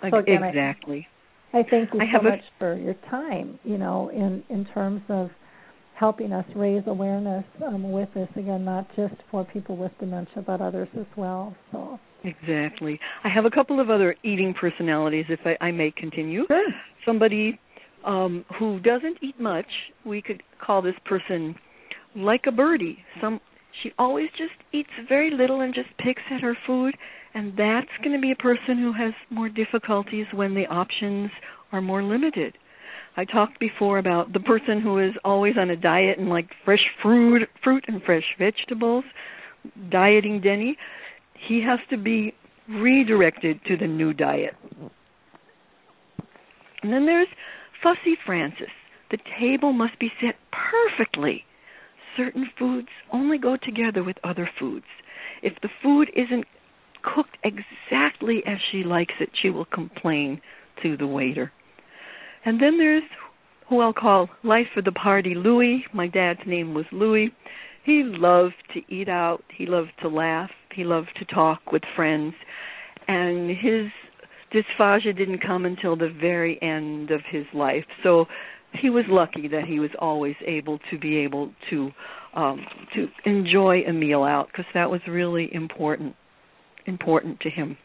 So 0.09 0.17
again, 0.17 0.43
exactly. 0.43 1.07
I 1.53 1.63
thank 1.69 1.93
you 1.93 2.01
I 2.01 2.05
so 2.05 2.11
have 2.11 2.25
a- 2.25 2.29
much 2.31 2.43
for 2.59 2.75
your 2.75 2.95
time. 3.09 3.59
You 3.63 3.77
know, 3.77 4.09
in 4.09 4.43
in 4.49 4.65
terms 4.73 5.01
of 5.09 5.29
helping 5.95 6.33
us 6.33 6.45
raise 6.55 6.81
awareness 6.87 7.45
um, 7.65 7.91
with 7.91 8.09
this 8.15 8.27
again, 8.35 8.65
not 8.65 8.87
just 8.95 9.13
for 9.29 9.43
people 9.45 9.77
with 9.77 9.91
dementia, 9.99 10.41
but 10.45 10.59
others 10.59 10.89
as 10.99 11.05
well. 11.15 11.55
So 11.71 11.99
Exactly. 12.23 12.99
I 13.23 13.29
have 13.29 13.45
a 13.45 13.51
couple 13.51 13.79
of 13.79 13.89
other 13.89 14.15
eating 14.23 14.53
personalities, 14.53 15.25
if 15.29 15.39
I, 15.45 15.57
I 15.67 15.71
may 15.71 15.91
continue. 15.91 16.45
Somebody 17.05 17.59
um, 18.05 18.45
who 18.59 18.79
doesn't 18.79 19.17
eat 19.21 19.39
much, 19.39 19.65
we 20.05 20.21
could 20.21 20.43
call 20.63 20.81
this 20.81 20.95
person 21.05 21.55
like 22.15 22.41
a 22.47 22.51
birdie. 22.51 22.97
Some 23.21 23.39
she 23.81 23.91
always 23.97 24.29
just 24.37 24.53
eats 24.73 24.89
very 25.07 25.31
little 25.31 25.61
and 25.61 25.73
just 25.73 25.89
picks 25.97 26.21
at 26.29 26.41
her 26.41 26.55
food, 26.67 26.95
and 27.33 27.53
that's 27.57 27.89
going 28.03 28.15
to 28.15 28.21
be 28.21 28.31
a 28.31 28.35
person 28.35 28.77
who 28.77 28.93
has 28.93 29.13
more 29.29 29.49
difficulties 29.49 30.25
when 30.33 30.53
the 30.53 30.67
options 30.67 31.31
are 31.71 31.81
more 31.81 32.03
limited. 32.03 32.57
I 33.17 33.25
talked 33.25 33.59
before 33.59 33.97
about 33.97 34.33
the 34.33 34.39
person 34.39 34.81
who 34.81 34.99
is 34.99 35.13
always 35.23 35.55
on 35.57 35.69
a 35.69 35.75
diet 35.75 36.17
and 36.17 36.29
like 36.29 36.49
fresh 36.63 36.83
fruit, 37.01 37.47
fruit 37.63 37.83
and 37.87 38.01
fresh 38.03 38.23
vegetables, 38.37 39.03
dieting 39.89 40.41
Denny. 40.41 40.77
He 41.47 41.63
has 41.65 41.79
to 41.89 41.97
be 41.97 42.33
redirected 42.69 43.59
to 43.65 43.77
the 43.77 43.87
new 43.87 44.13
diet. 44.13 44.55
And 46.81 46.91
then 46.91 47.05
there's 47.05 47.27
Fussy 47.81 48.17
Francis. 48.25 48.71
The 49.11 49.17
table 49.39 49.73
must 49.73 49.99
be 49.99 50.11
set 50.21 50.35
perfectly. 50.51 51.43
Certain 52.15 52.49
foods 52.57 52.87
only 53.11 53.37
go 53.37 53.57
together 53.61 54.03
with 54.03 54.17
other 54.23 54.49
foods. 54.59 54.85
If 55.41 55.53
the 55.61 55.69
food 55.81 56.09
isn't 56.15 56.45
cooked 57.03 57.37
exactly 57.43 58.43
as 58.45 58.57
she 58.71 58.83
likes 58.83 59.13
it, 59.19 59.29
she 59.41 59.49
will 59.49 59.65
complain 59.65 60.41
to 60.83 60.97
the 60.97 61.07
waiter. 61.07 61.51
And 62.45 62.61
then 62.61 62.77
there's 62.77 63.03
who 63.69 63.79
I'll 63.79 63.93
call 63.93 64.29
Life 64.43 64.67
of 64.75 64.85
the 64.85 64.91
Party 64.91 65.33
Louie. 65.33 65.85
My 65.93 66.07
dad's 66.07 66.41
name 66.45 66.73
was 66.73 66.85
Louie. 66.91 67.33
He 67.83 68.03
loved 68.03 68.55
to 68.73 68.81
eat 68.93 69.09
out, 69.09 69.43
he 69.57 69.65
loved 69.65 69.91
to 70.01 70.07
laugh, 70.07 70.51
he 70.75 70.83
loved 70.83 71.11
to 71.17 71.25
talk 71.25 71.71
with 71.71 71.81
friends, 71.95 72.35
and 73.07 73.49
his 73.49 73.87
dysphagia 74.53 75.17
didn't 75.17 75.41
come 75.45 75.65
until 75.65 75.95
the 75.95 76.09
very 76.09 76.61
end 76.61 77.11
of 77.11 77.21
his 77.29 77.45
life. 77.53 77.85
So 78.03 78.25
he 78.73 78.89
was 78.89 79.05
lucky 79.09 79.47
that 79.49 79.65
he 79.65 79.79
was 79.79 79.91
always 79.99 80.35
able 80.45 80.79
to 80.91 80.97
be 80.97 81.17
able 81.17 81.51
to 81.69 81.91
um 82.33 82.65
to 82.95 83.07
enjoy 83.25 83.81
a 83.87 83.91
meal 83.91 84.23
out 84.23 84.47
because 84.47 84.65
that 84.73 84.89
was 84.89 85.01
really 85.07 85.49
important 85.53 86.15
important 86.85 87.39
to 87.41 87.49
him. 87.49 87.77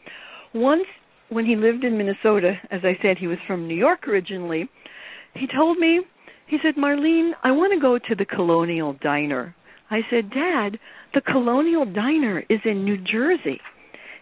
Once 0.53 0.85
when 1.29 1.45
he 1.45 1.55
lived 1.55 1.83
in 1.83 1.97
Minnesota, 1.97 2.53
as 2.71 2.81
I 2.83 2.97
said, 3.01 3.17
he 3.17 3.27
was 3.27 3.37
from 3.45 3.67
New 3.67 3.75
York 3.75 4.07
originally. 4.07 4.69
He 5.33 5.45
told 5.45 5.77
me, 5.77 6.01
he 6.47 6.57
said, 6.63 6.75
Marlene, 6.75 7.31
I 7.43 7.51
want 7.51 7.73
to 7.73 7.79
go 7.79 7.99
to 7.99 8.15
the 8.15 8.25
Colonial 8.25 8.95
Diner. 9.01 9.53
I 9.89 9.99
said, 10.09 10.29
Dad, 10.29 10.79
the 11.13 11.21
Colonial 11.21 11.85
Diner 11.85 12.43
is 12.49 12.59
in 12.63 12.85
New 12.85 12.97
Jersey. 12.97 13.59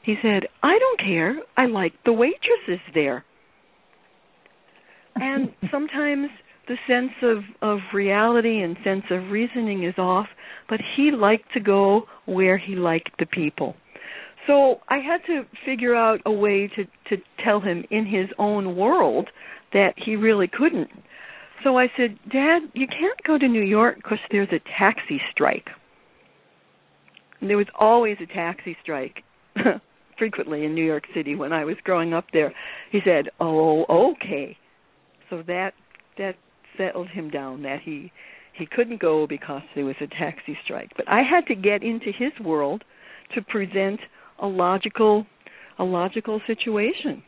He 0.05 0.15
said, 0.21 0.43
I 0.61 0.77
don't 0.77 0.99
care. 0.99 1.35
I 1.57 1.65
like 1.65 1.93
the 2.05 2.13
waitresses 2.13 2.83
there. 2.93 3.25
And 5.15 5.53
sometimes 5.71 6.29
the 6.67 6.77
sense 6.87 7.11
of, 7.21 7.43
of 7.61 7.79
reality 7.93 8.61
and 8.61 8.77
sense 8.83 9.03
of 9.11 9.31
reasoning 9.31 9.83
is 9.83 9.95
off, 9.97 10.27
but 10.69 10.79
he 10.95 11.11
liked 11.11 11.53
to 11.53 11.59
go 11.59 12.03
where 12.25 12.57
he 12.57 12.75
liked 12.75 13.11
the 13.19 13.25
people. 13.25 13.75
So 14.47 14.79
I 14.89 14.97
had 14.97 15.25
to 15.27 15.43
figure 15.65 15.95
out 15.95 16.21
a 16.25 16.31
way 16.31 16.69
to 16.75 16.85
to 17.09 17.23
tell 17.43 17.59
him 17.61 17.83
in 17.89 18.05
his 18.05 18.29
own 18.37 18.75
world 18.75 19.29
that 19.73 19.93
he 19.97 20.15
really 20.15 20.47
couldn't. 20.47 20.89
So 21.63 21.77
I 21.77 21.91
said, 21.97 22.19
"Dad, 22.29 22.69
you 22.73 22.87
can't 22.87 23.21
go 23.25 23.37
to 23.37 23.47
New 23.47 23.63
York 23.63 23.95
because 23.95 24.19
there's 24.29 24.51
a 24.51 24.59
taxi 24.77 25.19
strike." 25.31 25.69
And 27.41 27.49
there 27.49 27.57
was 27.57 27.67
always 27.77 28.17
a 28.21 28.27
taxi 28.27 28.77
strike, 28.83 29.23
frequently 30.17 30.65
in 30.65 30.73
New 30.73 30.85
York 30.85 31.03
City 31.13 31.35
when 31.35 31.53
I 31.53 31.65
was 31.65 31.75
growing 31.83 32.13
up 32.13 32.25
there. 32.33 32.53
He 32.91 32.99
said, 33.03 33.29
"Oh, 33.39 33.85
okay." 34.13 34.57
So 35.29 35.43
that 35.47 35.73
that 36.17 36.35
settled 36.77 37.09
him 37.09 37.29
down 37.29 37.63
that 37.63 37.81
he 37.83 38.11
he 38.53 38.65
couldn't 38.65 39.01
go 39.01 39.27
because 39.27 39.61
there 39.75 39.85
was 39.85 39.95
a 40.01 40.07
taxi 40.07 40.57
strike. 40.63 40.91
But 40.95 41.07
I 41.09 41.21
had 41.21 41.45
to 41.47 41.55
get 41.55 41.83
into 41.83 42.11
his 42.17 42.31
world 42.43 42.83
to 43.33 43.41
present 43.41 43.99
a 44.41 44.47
logical 44.47 45.25
a 45.77 45.83
logical 45.83 46.41
situation. 46.47 47.23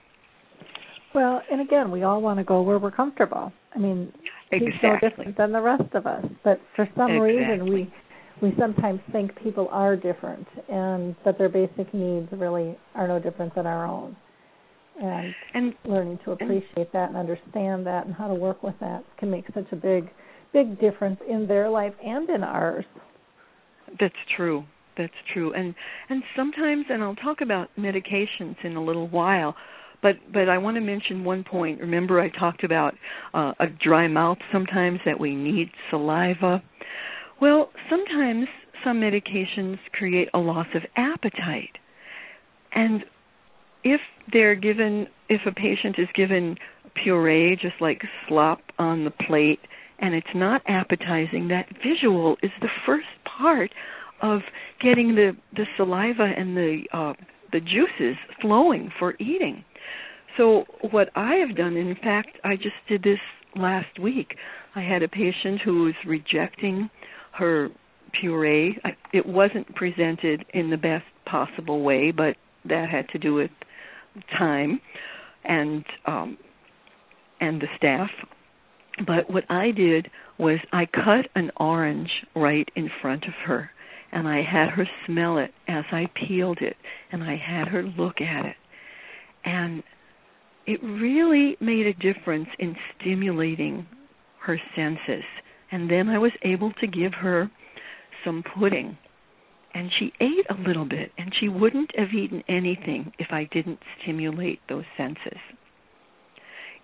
Well, 1.13 1.41
and 1.51 1.61
again, 1.61 1.91
we 1.91 2.03
all 2.03 2.21
want 2.21 2.39
to 2.39 2.43
go 2.43 2.61
where 2.61 2.79
we're 2.79 2.91
comfortable. 2.91 3.51
I 3.73 3.79
mean, 3.79 4.11
exactly. 4.51 4.71
he's 4.71 4.83
no 4.83 5.09
different 5.09 5.38
than 5.38 5.51
the 5.51 5.61
rest 5.61 5.93
of 5.93 6.05
us, 6.05 6.25
but 6.43 6.59
for 6.75 6.88
some 6.95 7.11
exactly. 7.11 7.35
reason 7.35 7.73
we 7.73 7.93
we 8.41 8.53
sometimes 8.59 8.99
think 9.11 9.31
people 9.41 9.67
are 9.71 9.95
different 9.95 10.47
and 10.69 11.15
that 11.25 11.38
their 11.38 11.49
basic 11.49 11.93
needs 11.93 12.27
really 12.31 12.77
are 12.95 13.07
no 13.07 13.19
different 13.19 13.53
than 13.55 13.65
our 13.65 13.85
own. 13.85 14.15
And, 15.01 15.35
and 15.53 15.73
learning 15.85 16.19
to 16.25 16.31
appreciate 16.31 16.91
that 16.93 17.09
and 17.09 17.17
understand 17.17 17.85
that 17.85 18.07
and 18.07 18.15
how 18.15 18.27
to 18.27 18.33
work 18.33 18.63
with 18.63 18.73
that 18.79 19.03
can 19.19 19.29
make 19.29 19.45
such 19.53 19.67
a 19.71 19.75
big 19.75 20.09
big 20.53 20.79
difference 20.79 21.19
in 21.29 21.45
their 21.45 21.69
life 21.69 21.93
and 22.03 22.27
in 22.29 22.41
ours. 22.41 22.85
That's 23.99 24.15
true 24.35 24.63
that's 24.97 25.13
true 25.33 25.53
and 25.53 25.75
and 26.09 26.23
sometimes 26.35 26.85
and 26.89 27.03
I'll 27.03 27.15
talk 27.15 27.41
about 27.41 27.69
medications 27.77 28.55
in 28.63 28.75
a 28.75 28.83
little 28.83 29.07
while 29.07 29.55
but 30.01 30.15
but 30.33 30.49
I 30.49 30.57
want 30.57 30.75
to 30.75 30.81
mention 30.81 31.23
one 31.23 31.43
point 31.43 31.79
remember 31.79 32.19
I 32.19 32.29
talked 32.29 32.63
about 32.63 32.95
uh, 33.33 33.53
a 33.59 33.67
dry 33.67 34.07
mouth 34.07 34.39
sometimes 34.51 34.99
that 35.05 35.19
we 35.19 35.35
need 35.35 35.69
saliva 35.89 36.61
well 37.41 37.69
sometimes 37.89 38.47
some 38.83 38.99
medications 38.99 39.77
create 39.93 40.29
a 40.33 40.39
loss 40.39 40.67
of 40.75 40.83
appetite 40.95 41.77
and 42.73 43.03
if 43.83 44.01
they're 44.31 44.55
given 44.55 45.07
if 45.29 45.41
a 45.45 45.51
patient 45.51 45.95
is 45.97 46.07
given 46.15 46.55
puree 47.03 47.57
just 47.61 47.75
like 47.79 48.01
slop 48.27 48.59
on 48.79 49.03
the 49.03 49.11
plate 49.11 49.59
and 49.99 50.13
it's 50.13 50.27
not 50.35 50.61
appetizing 50.67 51.47
that 51.47 51.65
visual 51.83 52.38
is 52.43 52.51
the 52.61 52.69
first 52.85 53.07
part 53.38 53.71
of 54.21 54.41
getting 54.81 55.15
the 55.15 55.31
the 55.55 55.65
saliva 55.75 56.31
and 56.38 56.55
the 56.55 56.83
uh, 56.93 57.13
the 57.51 57.59
juices 57.59 58.17
flowing 58.41 58.91
for 58.99 59.15
eating. 59.19 59.63
So 60.38 60.65
what 60.91 61.09
I 61.15 61.35
have 61.35 61.55
done, 61.55 61.77
in 61.77 61.95
fact, 61.95 62.38
I 62.43 62.55
just 62.55 62.75
did 62.88 63.03
this 63.03 63.19
last 63.55 63.99
week. 63.99 64.35
I 64.75 64.81
had 64.81 65.01
a 65.01 65.07
patient 65.07 65.61
who 65.63 65.85
was 65.85 65.95
rejecting 66.05 66.89
her 67.38 67.69
puree. 68.19 68.77
It 69.13 69.25
wasn't 69.25 69.73
presented 69.75 70.45
in 70.53 70.69
the 70.69 70.77
best 70.77 71.05
possible 71.25 71.81
way, 71.81 72.11
but 72.11 72.35
that 72.65 72.89
had 72.89 73.07
to 73.09 73.19
do 73.19 73.33
with 73.33 73.51
time 74.38 74.81
and 75.43 75.85
um 76.05 76.38
and 77.39 77.61
the 77.61 77.67
staff. 77.77 78.09
But 79.05 79.31
what 79.31 79.43
I 79.49 79.71
did 79.71 80.09
was 80.39 80.59
I 80.71 80.88
cut 80.88 81.29
an 81.35 81.51
orange 81.57 82.09
right 82.35 82.67
in 82.75 82.89
front 83.01 83.25
of 83.25 83.33
her 83.45 83.69
and 84.11 84.27
I 84.27 84.41
had 84.41 84.69
her 84.69 84.88
smell 85.05 85.38
it 85.38 85.51
as 85.67 85.83
I 85.91 86.07
peeled 86.27 86.59
it, 86.61 86.75
and 87.11 87.23
I 87.23 87.35
had 87.35 87.67
her 87.67 87.83
look 87.83 88.21
at 88.21 88.45
it. 88.45 88.55
And 89.43 89.83
it 90.65 90.81
really 90.83 91.57
made 91.59 91.88
a 91.88 91.93
difference 91.93 92.47
in 92.59 92.75
stimulating 92.99 93.85
her 94.41 94.59
senses. 94.75 95.23
And 95.72 95.89
then 95.89 96.09
I 96.09 96.18
was 96.18 96.32
able 96.43 96.72
to 96.74 96.88
give 96.88 97.13
her 97.15 97.51
some 98.24 98.43
pudding. 98.43 98.97
And 99.74 99.91
she 99.99 100.11
ate 100.20 100.45
a 100.49 100.68
little 100.68 100.86
bit, 100.86 101.11
and 101.18 101.32
she 101.39 101.49
wouldn't 101.49 101.91
have 101.97 102.09
eaten 102.13 102.43
anything 102.49 103.13
if 103.20 103.28
I 103.32 103.47
didn't 103.51 103.80
stimulate 104.01 104.59
those 104.68 104.86
senses 104.95 105.38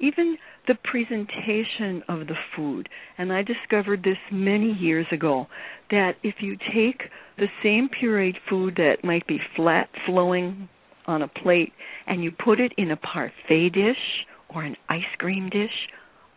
even 0.03 0.38
the 0.67 0.75
presentation 0.75 2.03
of 2.07 2.27
the 2.27 2.36
food. 2.55 2.89
And 3.17 3.31
I 3.31 3.41
discovered 3.43 4.03
this 4.03 4.17
many 4.31 4.71
years 4.73 5.07
ago 5.11 5.47
that 5.91 6.13
if 6.23 6.36
you 6.39 6.57
take 6.73 7.03
the 7.38 7.47
same 7.63 7.89
pureed 7.89 8.36
food 8.49 8.75
that 8.77 8.97
might 9.03 9.25
be 9.27 9.39
flat 9.55 9.89
flowing 10.05 10.69
on 11.05 11.21
a 11.21 11.27
plate 11.27 11.73
and 12.07 12.23
you 12.23 12.31
put 12.31 12.59
it 12.59 12.73
in 12.77 12.91
a 12.91 12.97
parfait 12.97 13.69
dish 13.69 14.25
or 14.53 14.63
an 14.63 14.75
ice 14.89 15.01
cream 15.17 15.49
dish, 15.49 15.89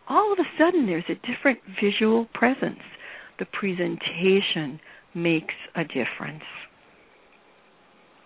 all 0.09 0.31
of 0.31 0.39
a 0.39 0.47
sudden 0.57 0.85
there's 0.85 1.09
a 1.09 1.15
different 1.27 1.59
visual 1.81 2.27
presence. 2.33 2.79
The 3.39 3.45
presentation 3.45 4.79
makes 5.13 5.53
a 5.75 5.83
difference. 5.83 6.43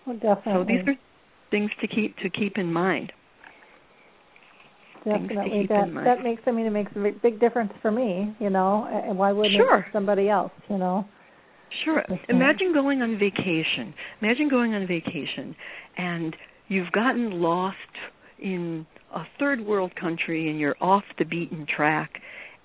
Well, 0.06 0.16
definitely. 0.16 0.52
So 0.52 0.64
these 0.64 0.88
are 0.88 0.98
things 1.50 1.70
to 1.80 1.86
keep 1.86 2.16
to 2.18 2.30
keep 2.30 2.56
in 2.56 2.72
mind 2.72 3.12
definitely 5.04 5.66
that 5.68 5.86
that 6.04 6.22
makes 6.22 6.42
i 6.46 6.50
mean 6.50 6.66
it 6.66 6.70
makes 6.70 6.90
a 6.96 7.10
big 7.22 7.40
difference 7.40 7.72
for 7.80 7.90
me 7.90 8.34
you 8.38 8.50
know 8.50 8.88
and 8.90 9.18
why 9.18 9.32
wouldn't 9.32 9.54
sure. 9.56 9.86
somebody 9.92 10.28
else 10.28 10.52
you 10.68 10.78
know 10.78 11.04
sure 11.84 12.02
imagine 12.28 12.72
going 12.72 13.02
on 13.02 13.18
vacation 13.18 13.92
imagine 14.20 14.48
going 14.48 14.74
on 14.74 14.86
vacation 14.86 15.54
and 15.96 16.36
you've 16.68 16.90
gotten 16.92 17.42
lost 17.42 17.76
in 18.38 18.86
a 19.14 19.24
third 19.38 19.60
world 19.60 19.94
country 19.96 20.48
and 20.48 20.58
you're 20.58 20.76
off 20.80 21.04
the 21.18 21.24
beaten 21.24 21.66
track 21.74 22.12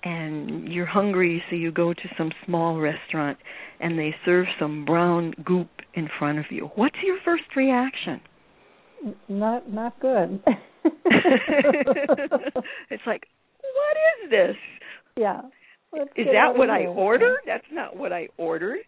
and 0.04 0.72
you're 0.72 0.86
hungry 0.86 1.42
so 1.50 1.56
you 1.56 1.72
go 1.72 1.92
to 1.92 2.08
some 2.16 2.30
small 2.46 2.78
restaurant 2.78 3.38
and 3.80 3.98
they 3.98 4.14
serve 4.24 4.46
some 4.58 4.84
brown 4.84 5.34
goop 5.44 5.68
in 5.94 6.08
front 6.18 6.38
of 6.38 6.44
you 6.50 6.70
what's 6.76 6.96
your 7.04 7.18
first 7.24 7.44
reaction 7.56 8.20
not 9.28 9.70
not 9.72 9.98
good 10.00 10.40
it's 12.90 13.02
like, 13.06 13.26
what 13.60 13.96
is 14.24 14.30
this? 14.30 14.56
Yeah. 15.16 15.40
Let's 15.92 16.10
is 16.16 16.26
that 16.32 16.56
what 16.56 16.70
I 16.70 16.86
ordered? 16.86 17.38
That's 17.46 17.64
not 17.72 17.96
what 17.96 18.12
I 18.12 18.28
ordered. 18.36 18.80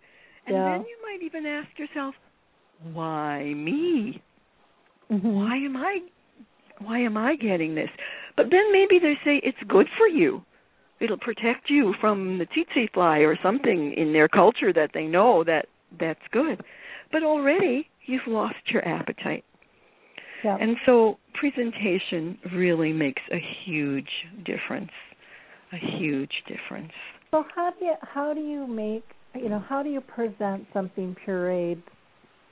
And 0.47 0.57
yeah. 0.57 0.79
then 0.79 0.87
you 0.87 0.99
might 1.03 1.25
even 1.25 1.47
ask 1.47 1.69
yourself, 1.79 2.15
why 2.93 3.55
me? 3.55 4.23
Mm-hmm. 5.11 5.29
Why 5.29 5.57
am 5.57 5.77
I 5.77 5.99
why 6.83 6.99
am 7.01 7.16
I 7.16 7.37
getting 7.37 7.74
this? 7.74 7.91
But 8.37 8.47
then 8.51 8.72
maybe 8.72 8.99
they 8.99 9.14
say 9.24 9.41
it's 9.43 9.59
good 9.68 9.87
for 9.99 10.07
you. 10.07 10.43
it'll 11.01 11.18
protect 11.18 11.68
you 11.68 11.95
from 12.01 12.39
the 12.39 12.47
tsetse 12.47 12.93
fly 12.93 13.18
or 13.18 13.37
something 13.43 13.95
in 13.97 14.12
their 14.12 14.28
culture 14.28 14.72
that 14.72 14.91
they 14.95 15.05
know 15.05 15.43
that 15.45 15.66
that's 15.99 16.20
good. 16.31 16.62
But 17.11 17.22
already 17.22 17.89
you've 18.07 18.26
lost 18.26 18.57
your 18.66 18.87
appetite. 18.87 19.45
Yeah. 20.45 20.57
And 20.61 20.76
so 20.87 21.18
presentation 21.35 22.39
really 22.55 22.93
makes 22.93 23.22
a 23.33 23.41
huge 23.64 24.09
difference. 24.45 24.91
A 25.72 25.99
huge 25.99 26.33
difference. 26.47 26.93
So 27.31 27.45
how 27.55 27.72
do 27.78 27.85
you 27.85 27.95
how 28.03 28.35
do 28.35 28.41
you 28.41 28.66
make 28.66 29.05
you 29.35 29.49
know 29.49 29.62
how 29.68 29.83
do 29.83 29.89
you 29.91 30.01
present 30.01 30.66
something 30.72 31.14
pureed 31.26 31.83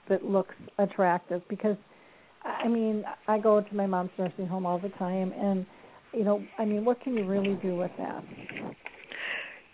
that 0.09 0.25
looks 0.25 0.55
attractive? 0.79 1.43
Because 1.49 1.77
I 2.49 2.69
mean 2.69 3.05
I 3.27 3.39
go 3.39 3.61
to 3.61 3.75
my 3.75 3.87
mom's 3.87 4.11
nursing 4.19 4.47
home 4.47 4.67
all 4.67 4.79
the 4.79 4.91
time, 4.91 5.33
and 5.37 5.67
you 6.13 6.25
know 6.25 6.43
I 6.59 6.65
mean 6.65 6.85
what 6.85 7.01
can 7.01 7.15
you 7.15 7.27
really 7.27 7.59
do 7.63 7.77
with 7.77 7.91
that? 7.99 8.25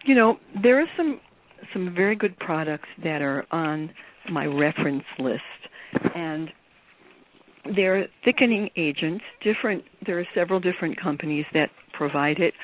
You 0.04 0.14
know 0.14 0.36
there 0.62 0.80
are 0.80 0.86
some 0.96 1.20
some 1.72 1.94
very 1.94 2.16
good 2.16 2.36
products 2.38 2.88
that 3.02 3.22
are 3.22 3.44
on 3.50 3.90
my 4.30 4.46
reference 4.46 5.04
list, 5.18 5.42
and 6.14 6.48
they're 7.76 8.06
thickening 8.24 8.68
agents. 8.76 9.24
Different. 9.42 9.84
There 10.06 10.18
are 10.18 10.26
several 10.34 10.60
different 10.60 11.00
companies 11.00 11.46
that 11.54 11.70
provide 11.96 12.38
it, 12.38 12.54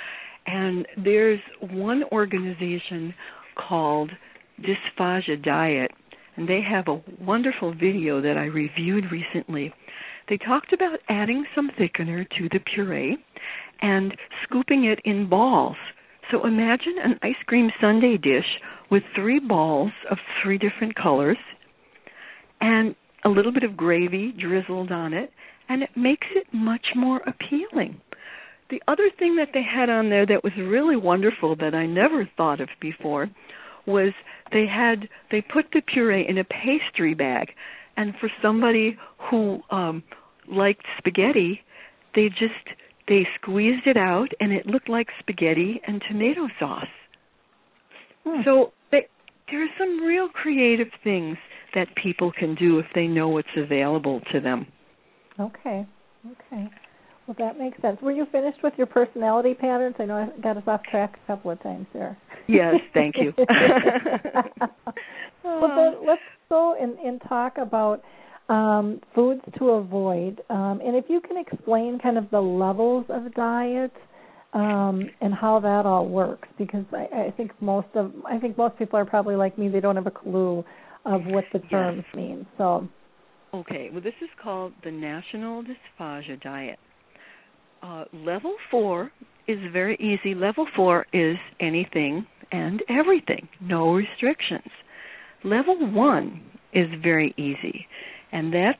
and 0.46 0.86
there's 1.02 1.40
one 1.70 2.04
organization 2.12 3.14
called 3.56 4.10
Dysphagia 4.60 5.42
Diet, 5.42 5.90
and 6.36 6.48
they 6.48 6.60
have 6.62 6.88
a 6.88 7.00
wonderful 7.22 7.72
video 7.72 8.20
that 8.20 8.36
I 8.36 8.44
reviewed 8.44 9.04
recently. 9.10 9.72
They 10.30 10.38
talked 10.38 10.72
about 10.72 11.00
adding 11.08 11.44
some 11.56 11.72
thickener 11.76 12.24
to 12.38 12.48
the 12.52 12.60
puree 12.60 13.18
and 13.82 14.16
scooping 14.44 14.84
it 14.84 15.00
in 15.04 15.28
balls. 15.28 15.76
So 16.30 16.46
imagine 16.46 16.94
an 17.02 17.18
ice 17.20 17.42
cream 17.46 17.70
sundae 17.80 18.16
dish 18.16 18.46
with 18.92 19.02
three 19.16 19.40
balls 19.40 19.90
of 20.08 20.18
three 20.40 20.56
different 20.56 20.94
colors 20.94 21.36
and 22.60 22.94
a 23.24 23.28
little 23.28 23.52
bit 23.52 23.64
of 23.64 23.76
gravy 23.76 24.32
drizzled 24.32 24.92
on 24.92 25.12
it, 25.12 25.32
and 25.68 25.82
it 25.82 25.90
makes 25.96 26.28
it 26.34 26.46
much 26.52 26.86
more 26.94 27.20
appealing. 27.26 28.00
The 28.70 28.80
other 28.86 29.10
thing 29.18 29.36
that 29.36 29.48
they 29.52 29.62
had 29.62 29.90
on 29.90 30.10
there 30.10 30.26
that 30.26 30.44
was 30.44 30.52
really 30.56 30.96
wonderful 30.96 31.56
that 31.56 31.74
I 31.74 31.86
never 31.86 32.28
thought 32.36 32.60
of 32.60 32.68
before 32.80 33.28
was 33.84 34.12
they 34.52 34.66
had 34.66 35.08
they 35.32 35.42
put 35.42 35.66
the 35.72 35.80
puree 35.80 36.26
in 36.28 36.38
a 36.38 36.44
pastry 36.44 37.14
bag 37.14 37.48
and 37.96 38.14
for 38.20 38.30
somebody 38.40 38.96
who 39.30 39.60
um 39.70 40.04
liked 40.50 40.84
spaghetti 40.98 41.60
they 42.14 42.28
just 42.28 42.76
they 43.08 43.26
squeezed 43.40 43.86
it 43.86 43.96
out 43.96 44.28
and 44.40 44.52
it 44.52 44.66
looked 44.66 44.88
like 44.88 45.08
spaghetti 45.18 45.80
and 45.86 46.02
tomato 46.08 46.48
sauce 46.58 46.84
Hmm. 48.22 48.42
so 48.44 48.72
they, 48.90 49.06
there 49.50 49.64
are 49.64 49.68
some 49.78 50.04
real 50.04 50.28
creative 50.28 50.88
things 51.02 51.38
that 51.74 51.86
people 52.02 52.30
can 52.30 52.54
do 52.54 52.78
if 52.78 52.84
they 52.94 53.06
know 53.06 53.28
what's 53.28 53.48
available 53.56 54.20
to 54.30 54.40
them 54.40 54.66
Okay. 55.40 55.86
Okay. 56.26 56.68
Well, 57.26 57.36
that 57.38 57.58
makes 57.58 57.80
sense. 57.80 57.98
Were 58.02 58.12
you 58.12 58.26
finished 58.32 58.58
with 58.62 58.74
your 58.76 58.86
personality 58.86 59.54
patterns? 59.54 59.94
I 59.98 60.04
know 60.04 60.16
I 60.16 60.40
got 60.40 60.56
us 60.56 60.64
off 60.66 60.82
track 60.90 61.18
a 61.24 61.26
couple 61.26 61.50
of 61.50 61.62
times 61.62 61.86
there. 61.92 62.16
Yes, 62.48 62.74
thank 62.92 63.14
you. 63.16 63.32
well, 65.44 65.76
then 65.76 66.06
let's 66.06 66.20
go 66.48 66.76
and, 66.80 66.98
and 66.98 67.20
talk 67.28 67.58
about 67.58 68.02
um, 68.50 69.00
foods 69.14 69.42
to 69.58 69.70
avoid, 69.70 70.42
um, 70.50 70.80
and 70.84 70.96
if 70.96 71.04
you 71.08 71.20
can 71.20 71.36
explain 71.38 71.98
kind 72.02 72.18
of 72.18 72.30
the 72.30 72.40
levels 72.40 73.06
of 73.08 73.32
diet 73.34 73.92
um, 74.52 75.08
and 75.20 75.32
how 75.32 75.60
that 75.60 75.86
all 75.86 76.08
works, 76.08 76.48
because 76.58 76.84
I, 76.92 77.28
I 77.28 77.34
think 77.36 77.52
most 77.60 77.88
of 77.94 78.12
I 78.28 78.38
think 78.38 78.58
most 78.58 78.76
people 78.76 78.98
are 78.98 79.04
probably 79.04 79.36
like 79.36 79.56
me; 79.56 79.68
they 79.68 79.80
don't 79.80 79.96
have 79.96 80.08
a 80.08 80.10
clue 80.10 80.64
of 81.04 81.22
what 81.26 81.44
the 81.52 81.60
terms 81.60 82.04
mean. 82.14 82.46
So, 82.58 82.88
Okay, 83.52 83.88
well, 83.92 84.00
this 84.00 84.14
is 84.22 84.28
called 84.40 84.72
the 84.84 84.92
National 84.92 85.64
Dysphagia 85.64 86.40
Diet. 86.40 86.78
Uh, 87.82 88.04
level 88.12 88.54
four 88.70 89.10
is 89.48 89.58
very 89.72 89.96
easy. 89.96 90.34
Level 90.34 90.66
four 90.76 91.06
is 91.12 91.36
anything 91.58 92.26
and 92.52 92.82
everything, 92.88 93.48
no 93.60 93.92
restrictions. 93.94 94.70
Level 95.42 95.90
one 95.92 96.42
is 96.72 96.86
very 97.02 97.34
easy, 97.36 97.86
and 98.32 98.52
that's 98.52 98.78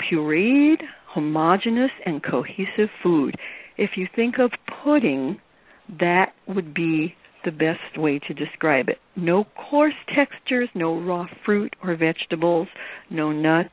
pureed, 0.00 0.78
homogeneous, 1.08 1.90
and 2.04 2.22
cohesive 2.22 2.90
food. 3.02 3.34
If 3.76 3.90
you 3.96 4.06
think 4.14 4.36
of 4.38 4.52
pudding, 4.84 5.40
that 6.00 6.32
would 6.46 6.74
be 6.74 7.14
the 7.44 7.52
best 7.52 7.96
way 7.96 8.18
to 8.26 8.34
describe 8.34 8.88
it. 8.88 8.98
No 9.14 9.44
coarse 9.70 9.94
textures, 10.14 10.68
no 10.74 11.00
raw 11.00 11.26
fruit 11.44 11.74
or 11.82 11.96
vegetables, 11.96 12.68
no 13.10 13.32
nuts. 13.32 13.70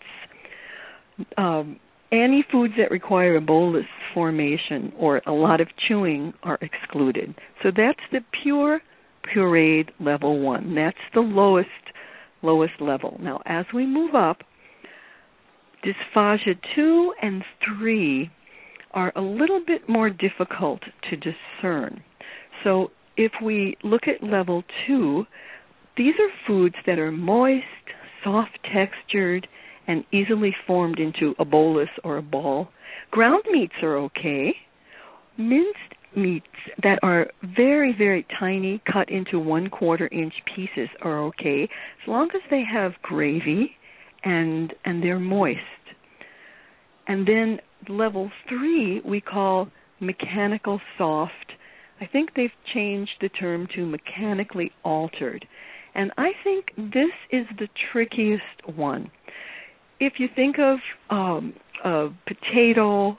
Um, 1.37 1.79
any 2.11 2.45
foods 2.51 2.75
that 2.77 2.91
require 2.91 3.35
a 3.35 3.41
bolus 3.41 3.85
formation 4.13 4.93
or 4.99 5.21
a 5.25 5.31
lot 5.31 5.59
of 5.59 5.67
chewing 5.87 6.33
are 6.43 6.59
excluded. 6.61 7.33
So 7.63 7.69
that's 7.75 7.99
the 8.11 8.19
pure 8.43 8.81
pureed 9.35 9.89
level 9.99 10.39
one. 10.39 10.75
That's 10.75 10.97
the 11.13 11.21
lowest 11.21 11.69
lowest 12.43 12.73
level. 12.79 13.17
Now 13.21 13.41
as 13.45 13.65
we 13.73 13.87
move 13.87 14.13
up, 14.13 14.43
dysphagia 15.83 16.57
two 16.75 17.13
and 17.21 17.43
three 17.65 18.31
are 18.91 19.11
a 19.15 19.21
little 19.21 19.61
bit 19.65 19.89
more 19.89 20.09
difficult 20.09 20.81
to 21.09 21.17
discern. 21.17 22.01
So 22.63 22.91
if 23.17 23.31
we 23.43 23.77
look 23.83 24.03
at 24.07 24.23
level 24.23 24.63
two, 24.87 25.25
these 25.97 26.13
are 26.19 26.47
foods 26.47 26.75
that 26.85 26.99
are 26.99 27.11
moist, 27.11 27.65
soft 28.23 28.57
textured, 28.73 29.47
and 29.87 30.03
easily 30.11 30.55
formed 30.65 30.99
into 30.99 31.35
a 31.39 31.45
bolus 31.45 31.89
or 32.03 32.17
a 32.17 32.21
ball. 32.21 32.69
Ground 33.11 33.43
meats 33.51 33.73
are 33.81 33.97
okay. 33.97 34.55
Minced 35.37 35.77
meats 36.15 36.45
that 36.81 36.99
are 37.03 37.27
very, 37.43 37.93
very 37.97 38.25
tiny, 38.39 38.81
cut 38.91 39.09
into 39.09 39.39
one 39.39 39.69
quarter 39.69 40.07
inch 40.11 40.33
pieces 40.55 40.89
are 41.01 41.23
okay, 41.25 41.63
as 41.63 42.07
long 42.07 42.29
as 42.35 42.41
they 42.49 42.63
have 42.63 42.93
gravy 43.01 43.75
and 44.23 44.73
and 44.85 45.03
they're 45.03 45.19
moist. 45.19 45.59
And 47.07 47.27
then 47.27 47.59
level 47.89 48.31
three 48.47 49.01
we 49.05 49.21
call 49.21 49.69
mechanical 49.99 50.79
soft. 50.97 51.53
I 52.01 52.05
think 52.05 52.31
they've 52.35 52.49
changed 52.73 53.11
the 53.21 53.29
term 53.29 53.67
to 53.75 53.85
mechanically 53.85 54.71
altered. 54.83 55.45
And 55.95 56.11
I 56.17 56.31
think 56.43 56.67
this 56.75 57.11
is 57.31 57.45
the 57.59 57.67
trickiest 57.91 58.75
one 58.75 59.11
if 60.05 60.13
you 60.17 60.27
think 60.35 60.57
of 60.59 60.79
um, 61.09 61.53
a 61.83 62.09
potato, 62.27 63.17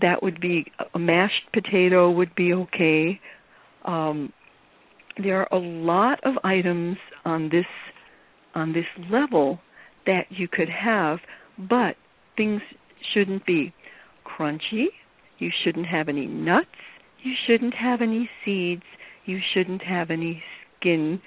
that 0.00 0.22
would 0.22 0.40
be 0.40 0.66
a 0.94 0.98
mashed 0.98 1.52
potato 1.52 2.10
would 2.10 2.34
be 2.34 2.52
okay. 2.52 3.20
Um, 3.84 4.32
there 5.22 5.40
are 5.40 5.48
a 5.50 5.60
lot 5.60 6.20
of 6.24 6.34
items 6.44 6.96
on 7.24 7.48
this 7.50 7.66
on 8.54 8.72
this 8.72 8.86
level 9.10 9.60
that 10.08 10.24
you 10.30 10.48
could 10.48 10.70
have, 10.70 11.18
but 11.58 11.96
things 12.36 12.62
shouldn't 13.12 13.44
be 13.44 13.74
crunchy. 14.26 14.86
You 15.38 15.50
shouldn't 15.62 15.86
have 15.86 16.08
any 16.08 16.26
nuts. 16.26 16.66
You 17.22 17.34
shouldn't 17.46 17.74
have 17.74 18.00
any 18.00 18.28
seeds. 18.44 18.82
You 19.26 19.38
shouldn't 19.54 19.82
have 19.82 20.10
any 20.10 20.42
skin 20.80 21.20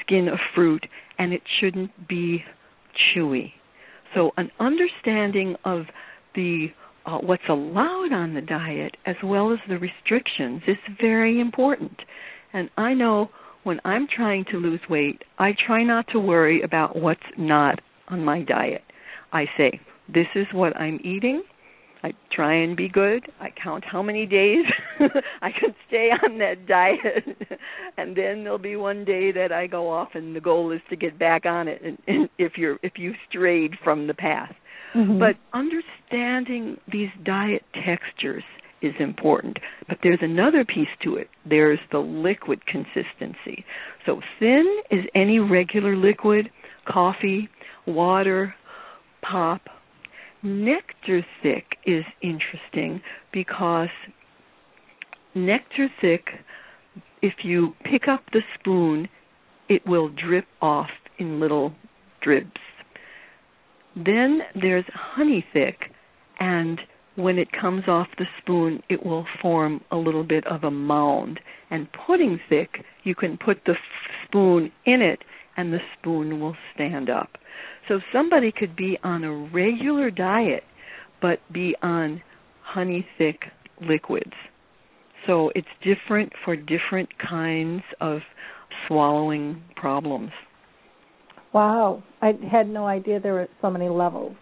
skin 0.00 0.28
of 0.28 0.38
fruit, 0.54 0.86
and 1.18 1.34
it 1.34 1.42
shouldn't 1.60 2.08
be 2.08 2.42
chewy. 3.14 3.52
So 4.14 4.30
an 4.38 4.50
understanding 4.58 5.56
of 5.64 5.82
the 6.34 6.68
uh, 7.04 7.18
what's 7.18 7.42
allowed 7.50 8.12
on 8.12 8.32
the 8.32 8.40
diet 8.40 8.96
as 9.04 9.16
well 9.22 9.52
as 9.52 9.58
the 9.68 9.78
restrictions 9.78 10.62
is 10.66 10.78
very 10.98 11.38
important. 11.38 12.00
And 12.54 12.70
I 12.78 12.94
know 12.94 13.28
when 13.64 13.80
I'm 13.84 14.06
trying 14.14 14.46
to 14.52 14.56
lose 14.56 14.80
weight, 14.88 15.22
I 15.38 15.52
try 15.66 15.82
not 15.82 16.06
to 16.12 16.18
worry 16.18 16.62
about 16.62 16.96
what's 16.96 17.20
not 17.36 17.80
on 18.08 18.24
my 18.24 18.42
diet. 18.42 18.82
I 19.32 19.46
say, 19.56 19.80
this 20.12 20.26
is 20.34 20.46
what 20.52 20.76
I'm 20.76 21.00
eating. 21.04 21.42
I 22.02 22.12
try 22.30 22.54
and 22.54 22.76
be 22.76 22.88
good. 22.88 23.24
I 23.40 23.48
count 23.62 23.82
how 23.90 24.02
many 24.02 24.26
days 24.26 24.66
I 25.40 25.50
can 25.50 25.74
stay 25.88 26.10
on 26.22 26.36
that 26.38 26.66
diet, 26.66 27.24
and 27.96 28.14
then 28.14 28.44
there'll 28.44 28.58
be 28.58 28.76
one 28.76 29.06
day 29.06 29.32
that 29.32 29.52
I 29.52 29.66
go 29.66 29.90
off, 29.90 30.10
and 30.14 30.36
the 30.36 30.40
goal 30.40 30.70
is 30.70 30.82
to 30.90 30.96
get 30.96 31.18
back 31.18 31.46
on 31.46 31.66
it. 31.66 31.80
And, 31.82 31.96
and 32.06 32.28
if 32.38 32.58
you're 32.58 32.78
if 32.82 32.92
you've 32.96 33.16
strayed 33.30 33.72
from 33.82 34.06
the 34.06 34.12
path, 34.12 34.54
Mhm. 34.94 35.18
but 35.18 35.36
understanding 35.54 36.78
these 36.92 37.08
diet 37.24 37.64
textures 37.84 38.44
is 38.82 38.94
important. 39.00 39.58
But 39.88 39.98
there's 40.02 40.20
another 40.22 40.64
piece 40.64 40.88
to 41.04 41.16
it. 41.16 41.28
There's 41.46 41.80
the 41.90 41.98
liquid 42.00 42.60
consistency. 42.66 43.64
So 44.04 44.20
thin 44.38 44.66
is 44.90 45.04
any 45.14 45.38
regular 45.38 45.96
liquid, 45.96 46.50
coffee, 46.86 47.48
water, 47.86 48.54
pop. 49.22 49.62
Nectar 50.42 51.24
thick 51.42 51.64
is 51.86 52.04
interesting 52.22 53.00
because 53.32 53.88
nectar 55.34 55.88
thick 56.00 56.28
if 57.24 57.32
you 57.42 57.72
pick 57.90 58.06
up 58.06 58.20
the 58.34 58.42
spoon, 58.58 59.08
it 59.70 59.86
will 59.86 60.10
drip 60.10 60.44
off 60.60 60.90
in 61.18 61.40
little 61.40 61.72
dribs. 62.20 62.60
Then 63.96 64.40
there's 64.54 64.84
honey 64.92 65.42
thick, 65.54 65.90
and 66.38 66.80
when 67.16 67.38
it 67.38 67.48
comes 67.58 67.84
off 67.88 68.08
the 68.18 68.26
spoon, 68.42 68.82
it 68.90 69.06
will 69.06 69.24
form 69.40 69.80
a 69.90 69.96
little 69.96 70.22
bit 70.22 70.46
of 70.46 70.64
a 70.64 70.70
mound. 70.70 71.40
And 71.70 71.88
pudding 72.06 72.38
thick, 72.46 72.84
you 73.04 73.14
can 73.14 73.38
put 73.38 73.60
the 73.64 73.72
f- 73.72 74.26
spoon 74.26 74.70
in 74.84 75.00
it, 75.00 75.20
and 75.56 75.72
the 75.72 75.78
spoon 75.98 76.40
will 76.40 76.56
stand 76.74 77.08
up. 77.08 77.38
So 77.88 78.00
somebody 78.12 78.52
could 78.52 78.76
be 78.76 78.98
on 79.02 79.24
a 79.24 79.32
regular 79.32 80.10
diet, 80.10 80.62
but 81.20 81.38
be 81.52 81.74
on 81.82 82.22
honey 82.62 83.06
thick 83.18 83.40
liquids. 83.80 84.32
So 85.26 85.50
it's 85.54 85.68
different 85.82 86.32
for 86.44 86.56
different 86.56 87.08
kinds 87.18 87.82
of 88.00 88.20
swallowing 88.86 89.62
problems. 89.76 90.30
Wow, 91.52 92.02
I 92.20 92.32
had 92.50 92.68
no 92.68 92.86
idea 92.86 93.20
there 93.20 93.34
were 93.34 93.48
so 93.62 93.70
many 93.70 93.88
levels 93.88 94.34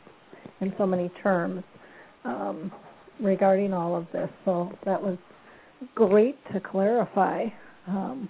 and 0.60 0.72
so 0.78 0.86
many 0.86 1.10
terms 1.22 1.62
um, 2.24 2.72
regarding 3.20 3.72
all 3.72 3.94
of 3.94 4.06
this. 4.12 4.30
So 4.44 4.72
that 4.84 5.00
was 5.02 5.18
great 5.94 6.36
to 6.52 6.60
clarify. 6.60 7.46
Um, 7.86 8.28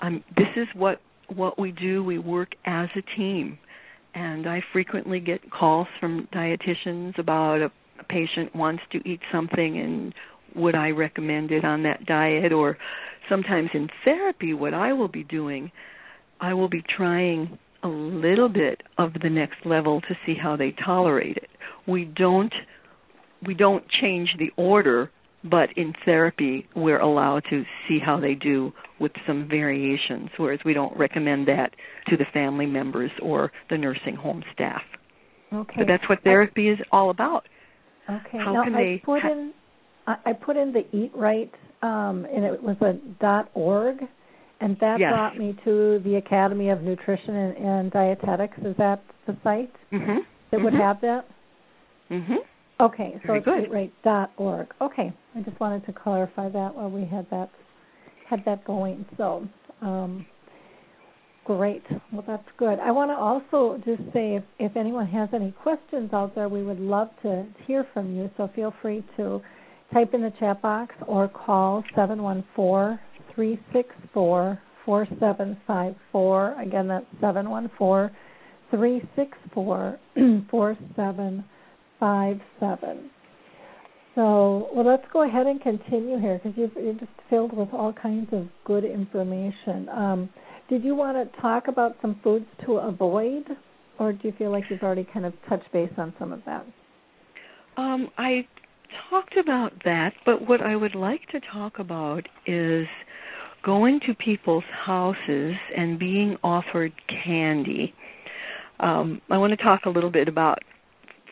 Um, 0.00 0.22
this 0.36 0.48
is 0.56 0.68
what 0.74 1.00
what 1.28 1.58
we 1.58 1.72
do. 1.72 2.04
We 2.04 2.18
work 2.18 2.54
as 2.64 2.88
a 2.96 3.02
team, 3.16 3.58
and 4.16 4.48
I 4.48 4.62
frequently 4.72 5.20
get 5.20 5.50
calls 5.50 5.86
from 6.00 6.26
dietitians 6.34 7.18
about 7.18 7.60
a, 7.60 7.70
patient 8.08 8.54
wants 8.54 8.82
to 8.92 8.98
eat 9.08 9.20
something 9.32 9.78
and 9.78 10.14
would 10.54 10.74
I 10.74 10.90
recommend 10.90 11.50
it 11.50 11.64
on 11.64 11.82
that 11.84 12.04
diet 12.06 12.52
or 12.52 12.76
sometimes 13.28 13.70
in 13.74 13.88
therapy 14.04 14.54
what 14.54 14.74
I 14.74 14.92
will 14.92 15.08
be 15.08 15.24
doing 15.24 15.70
I 16.40 16.54
will 16.54 16.68
be 16.68 16.82
trying 16.96 17.58
a 17.82 17.88
little 17.88 18.48
bit 18.48 18.82
of 18.98 19.12
the 19.22 19.30
next 19.30 19.64
level 19.64 20.00
to 20.02 20.14
see 20.24 20.34
how 20.34 20.56
they 20.56 20.74
tolerate 20.84 21.36
it. 21.36 21.50
We 21.86 22.04
don't 22.04 22.52
we 23.46 23.54
don't 23.54 23.84
change 24.00 24.30
the 24.38 24.50
order, 24.56 25.10
but 25.50 25.70
in 25.76 25.92
therapy 26.04 26.66
we're 26.74 27.00
allowed 27.00 27.42
to 27.50 27.64
see 27.88 27.98
how 28.04 28.18
they 28.20 28.34
do 28.34 28.72
with 29.00 29.12
some 29.26 29.48
variations, 29.48 30.30
whereas 30.36 30.60
we 30.64 30.72
don't 30.72 30.96
recommend 30.96 31.48
that 31.48 31.70
to 32.08 32.16
the 32.16 32.24
family 32.32 32.66
members 32.66 33.10
or 33.22 33.52
the 33.70 33.76
nursing 33.76 34.16
home 34.16 34.42
staff. 34.52 34.82
Okay. 35.52 35.74
But 35.78 35.86
that's 35.86 36.08
what 36.08 36.22
therapy 36.22 36.68
I, 36.68 36.72
is 36.72 36.78
all 36.90 37.10
about. 37.10 37.44
Okay. 38.08 38.38
How 38.38 38.52
now 38.52 38.64
can 38.64 38.74
I 38.74 38.82
they 38.82 39.02
put 39.04 39.22
in 39.24 39.52
I 40.08 40.34
put 40.34 40.56
in 40.56 40.72
the 40.72 40.86
Eat 40.96 41.10
Right, 41.16 41.52
um, 41.82 42.26
and 42.32 42.44
it 42.44 42.62
was 42.62 42.76
a 42.80 42.92
dot 43.20 43.50
org 43.54 43.98
and 44.60 44.76
that 44.80 44.98
yes. 44.98 45.12
brought 45.12 45.36
me 45.36 45.56
to 45.64 46.00
the 46.04 46.16
Academy 46.16 46.70
of 46.70 46.82
Nutrition 46.82 47.34
and, 47.34 47.56
and 47.56 47.92
Dietetics. 47.92 48.56
Is 48.58 48.76
that 48.78 49.02
the 49.26 49.36
site 49.44 49.72
mm-hmm. 49.92 50.06
that 50.50 50.56
mm-hmm. 50.56 50.64
would 50.64 50.74
have 50.74 51.00
that? 51.02 51.26
Mhm. 52.10 52.36
Okay, 52.78 53.14
so 53.22 53.26
Very 53.26 53.38
it's 53.38 53.44
good. 53.44 53.72
right 53.72 53.92
dot 54.04 54.32
org. 54.36 54.68
Okay, 54.80 55.12
I 55.36 55.42
just 55.42 55.60
wanted 55.60 55.84
to 55.86 55.92
clarify 55.92 56.48
that 56.48 56.74
while 56.74 56.90
we 56.90 57.04
had 57.04 57.26
that 57.30 57.50
had 58.28 58.42
that 58.46 58.64
going. 58.64 59.04
So, 59.16 59.46
um, 59.82 60.24
great. 61.44 61.82
Well, 62.12 62.24
that's 62.26 62.48
good. 62.58 62.78
I 62.80 62.90
want 62.90 63.10
to 63.10 63.14
also 63.14 63.80
just 63.84 64.02
say 64.12 64.36
if, 64.36 64.44
if 64.58 64.76
anyone 64.76 65.06
has 65.06 65.28
any 65.34 65.52
questions 65.62 66.10
out 66.12 66.34
there, 66.34 66.48
we 66.48 66.62
would 66.62 66.80
love 66.80 67.08
to 67.22 67.46
hear 67.66 67.86
from 67.92 68.14
you. 68.14 68.30
So 68.36 68.50
feel 68.56 68.72
free 68.80 69.04
to 69.16 69.42
type 69.92 70.14
in 70.14 70.22
the 70.22 70.32
chat 70.40 70.62
box 70.62 70.94
or 71.06 71.28
call 71.28 71.84
seven 71.94 72.22
one 72.22 72.42
four 72.56 72.98
three 73.34 73.60
six 73.72 73.90
four 74.14 74.58
four 74.84 75.06
seven 75.20 75.56
five 75.66 75.94
four. 76.10 76.60
Again, 76.60 76.88
that's 76.88 77.06
seven 77.20 77.50
one 77.50 77.70
four 77.76 78.10
three 78.70 79.02
six 79.14 79.36
four 79.52 79.98
four 80.50 80.76
seven 80.96 81.44
five 82.00 82.40
seven. 82.58 83.10
So, 84.16 84.70
well, 84.74 84.86
let's 84.86 85.04
go 85.12 85.28
ahead 85.28 85.46
and 85.46 85.60
continue 85.60 86.18
here 86.18 86.40
because 86.42 86.56
you're 86.56 86.94
just 86.94 87.12
filled 87.28 87.54
with 87.54 87.68
all 87.72 87.92
kinds 87.92 88.28
of 88.32 88.48
good 88.64 88.82
information. 88.82 89.90
Um, 89.90 90.30
did 90.70 90.82
you 90.82 90.94
want 90.94 91.16
to 91.18 91.40
talk 91.40 91.68
about 91.68 91.96
some 92.00 92.18
foods 92.24 92.46
to 92.64 92.78
avoid, 92.78 93.44
or 93.98 94.14
do 94.14 94.20
you 94.26 94.32
feel 94.38 94.50
like 94.50 94.64
you've 94.70 94.82
already 94.82 95.06
kind 95.12 95.26
of 95.26 95.34
touched 95.48 95.70
base 95.70 95.92
on 95.98 96.14
some 96.18 96.32
of 96.32 96.40
that? 96.46 96.64
Um, 97.76 98.08
I 98.16 98.48
talked 99.10 99.36
about 99.36 99.72
that, 99.84 100.14
but 100.24 100.48
what 100.48 100.62
I 100.62 100.76
would 100.76 100.94
like 100.94 101.20
to 101.32 101.40
talk 101.52 101.78
about 101.78 102.26
is 102.46 102.86
going 103.62 104.00
to 104.06 104.14
people's 104.14 104.64
houses 104.86 105.54
and 105.76 105.98
being 105.98 106.38
offered 106.42 106.92
candy. 107.22 107.92
Um, 108.80 109.20
I 109.30 109.36
want 109.36 109.50
to 109.50 109.62
talk 109.62 109.82
a 109.84 109.90
little 109.90 110.10
bit 110.10 110.26
about 110.26 110.60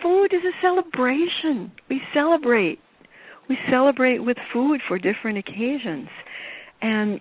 food 0.05 0.35
is 0.35 0.43
a 0.45 0.53
celebration. 0.61 1.73
We 1.89 2.01
celebrate. 2.13 2.79
We 3.49 3.57
celebrate 3.71 4.19
with 4.19 4.37
food 4.53 4.81
for 4.87 4.99
different 4.99 5.39
occasions. 5.39 6.09
And 6.83 7.21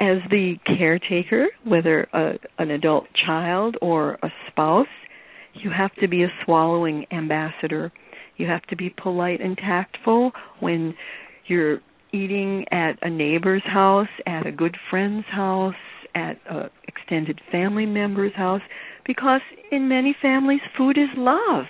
as 0.00 0.18
the 0.30 0.56
caretaker, 0.66 1.46
whether 1.64 2.02
a, 2.12 2.34
an 2.58 2.70
adult 2.70 3.06
child 3.26 3.76
or 3.80 4.18
a 4.22 4.28
spouse, 4.50 4.86
you 5.54 5.70
have 5.70 5.94
to 5.96 6.08
be 6.08 6.24
a 6.24 6.28
swallowing 6.44 7.06
ambassador. 7.10 7.90
You 8.36 8.46
have 8.48 8.62
to 8.64 8.76
be 8.76 8.90
polite 8.90 9.40
and 9.40 9.56
tactful 9.56 10.32
when 10.60 10.94
you're 11.46 11.78
eating 12.12 12.66
at 12.70 12.98
a 13.02 13.08
neighbor's 13.08 13.62
house, 13.64 14.08
at 14.26 14.46
a 14.46 14.52
good 14.52 14.76
friend's 14.90 15.26
house, 15.30 15.74
at 16.14 16.38
extended 16.86 17.40
family 17.50 17.86
member's 17.86 18.34
house, 18.34 18.62
because 19.06 19.40
in 19.72 19.88
many 19.88 20.14
families, 20.20 20.60
food 20.76 20.98
is 20.98 21.08
love. 21.16 21.64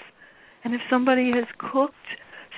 And 0.64 0.74
if 0.74 0.80
somebody 0.88 1.30
has 1.34 1.44
cooked 1.58 1.94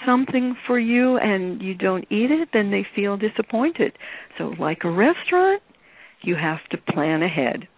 something 0.07 0.57
for 0.67 0.79
you 0.79 1.19
and 1.19 1.61
you 1.61 1.75
don't 1.75 2.05
eat 2.05 2.31
it, 2.31 2.51
then 2.53 2.71
they 2.71 2.87
feel 2.95 3.17
disappointed. 3.17 3.93
So, 4.39 4.55
like 4.59 4.85
a 4.85 4.91
restaurant, 4.91 5.63
you 6.23 6.37
have 6.37 6.61
to 6.71 6.93
plan 6.93 7.23
ahead. 7.23 7.69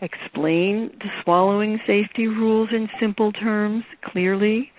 Explain 0.00 0.90
the 0.98 1.08
swallowing 1.22 1.78
safety 1.86 2.26
rules 2.26 2.70
in 2.72 2.88
simple 3.00 3.32
terms, 3.32 3.84
clearly, 4.04 4.70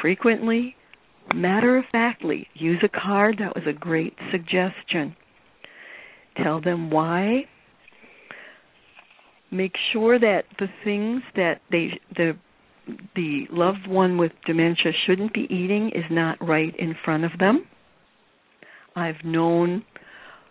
frequently, 0.00 0.76
matter 1.32 1.76
of 1.76 1.84
factly, 1.92 2.48
use 2.54 2.82
a 2.84 2.88
card. 2.88 3.36
That 3.38 3.54
was 3.54 3.64
a 3.68 3.72
great 3.72 4.14
suggestion. 4.30 5.16
Tell 6.42 6.60
them 6.60 6.90
why. 6.90 7.44
Make 9.50 9.74
sure 9.92 10.18
that 10.18 10.42
the 10.58 10.66
things 10.82 11.22
that 11.36 11.60
they 11.70 12.00
the 12.16 12.36
the 13.14 13.44
loved 13.50 13.86
one 13.86 14.18
with 14.18 14.32
dementia 14.46 14.92
shouldn't 15.06 15.32
be 15.32 15.46
eating 15.50 15.90
is 15.94 16.04
not 16.10 16.36
right 16.40 16.74
in 16.78 16.94
front 17.04 17.24
of 17.24 17.30
them. 17.38 17.66
I've 18.96 19.24
known 19.24 19.84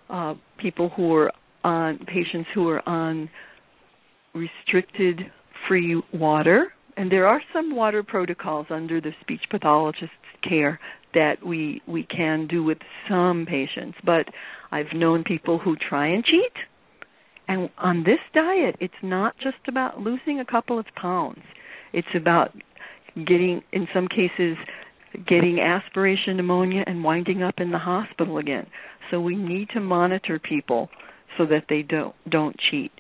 uh, 0.10 0.36
people 0.58 0.90
who 0.90 1.14
are 1.14 1.32
on 1.64 2.00
patients 2.00 2.50
who 2.54 2.68
are 2.70 2.88
on 2.88 3.30
restricted 4.34 5.22
free 5.68 6.02
water. 6.14 6.74
And 6.98 7.12
there 7.12 7.28
are 7.28 7.42
some 7.54 7.76
water 7.76 8.04
protocols 8.04 8.68
under 8.70 9.00
the 9.02 9.12
speech 9.22 9.42
pathologist's 9.50 10.12
care 10.48 10.80
that 11.14 11.46
we 11.46 11.82
we 11.88 12.04
can 12.04 12.48
do 12.48 12.64
with 12.64 12.80
some 13.10 13.46
patients. 13.48 13.98
But 14.04 14.28
i've 14.72 14.94
known 14.94 15.24
people 15.24 15.60
who 15.60 15.76
try 15.76 16.08
and 16.08 16.24
cheat. 16.24 16.54
And 17.48 17.70
on 17.78 18.04
this 18.04 18.20
diet 18.34 18.76
it's 18.80 18.94
not 19.02 19.36
just 19.38 19.68
about 19.68 20.00
losing 20.00 20.40
a 20.40 20.46
couple 20.46 20.78
of 20.78 20.86
pounds 20.96 21.42
it's 21.94 22.08
about 22.16 22.52
getting 23.16 23.62
in 23.72 23.88
some 23.94 24.08
cases 24.08 24.58
getting 25.28 25.60
aspiration 25.60 26.38
pneumonia 26.38 26.84
and 26.88 27.04
winding 27.04 27.44
up 27.44 27.56
in 27.58 27.72
the 27.72 27.78
hospital 27.78 28.38
again. 28.40 28.66
So 29.12 29.22
we 29.22 29.36
need 29.36 29.70
to 29.70 29.80
monitor 29.80 30.40
people 30.40 30.90
so 31.38 31.46
that 31.46 31.66
they 31.70 31.84
don't 31.84 32.16
don't 32.30 32.56
cheat. 32.72 32.92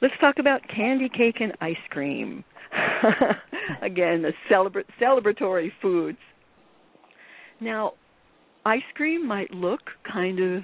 Let's 0.00 0.14
talk 0.20 0.36
about 0.38 0.60
candy 0.74 1.08
cake 1.08 1.36
and 1.40 1.52
ice 1.60 1.76
cream. 1.90 2.44
again, 3.82 4.22
the 4.22 4.32
celebra- 4.50 4.84
celebratory 5.00 5.70
foods. 5.82 6.18
Now, 7.60 7.94
ice 8.64 8.82
cream 8.94 9.26
might 9.26 9.50
look 9.50 9.80
kind 10.10 10.38
of 10.38 10.62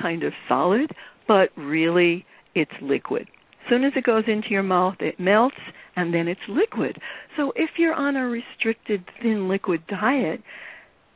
kind 0.00 0.24
of 0.24 0.32
solid, 0.48 0.90
but 1.28 1.50
really 1.56 2.26
it's 2.54 2.72
liquid. 2.82 3.28
Soon 3.68 3.84
as 3.84 3.92
it 3.96 4.04
goes 4.04 4.24
into 4.26 4.50
your 4.50 4.62
mouth, 4.62 4.96
it 5.00 5.18
melts 5.18 5.56
and 5.96 6.12
then 6.12 6.28
it's 6.28 6.40
liquid. 6.48 6.98
So 7.36 7.52
if 7.56 7.70
you're 7.78 7.94
on 7.94 8.16
a 8.16 8.26
restricted 8.26 9.04
thin 9.22 9.48
liquid 9.48 9.86
diet, 9.86 10.42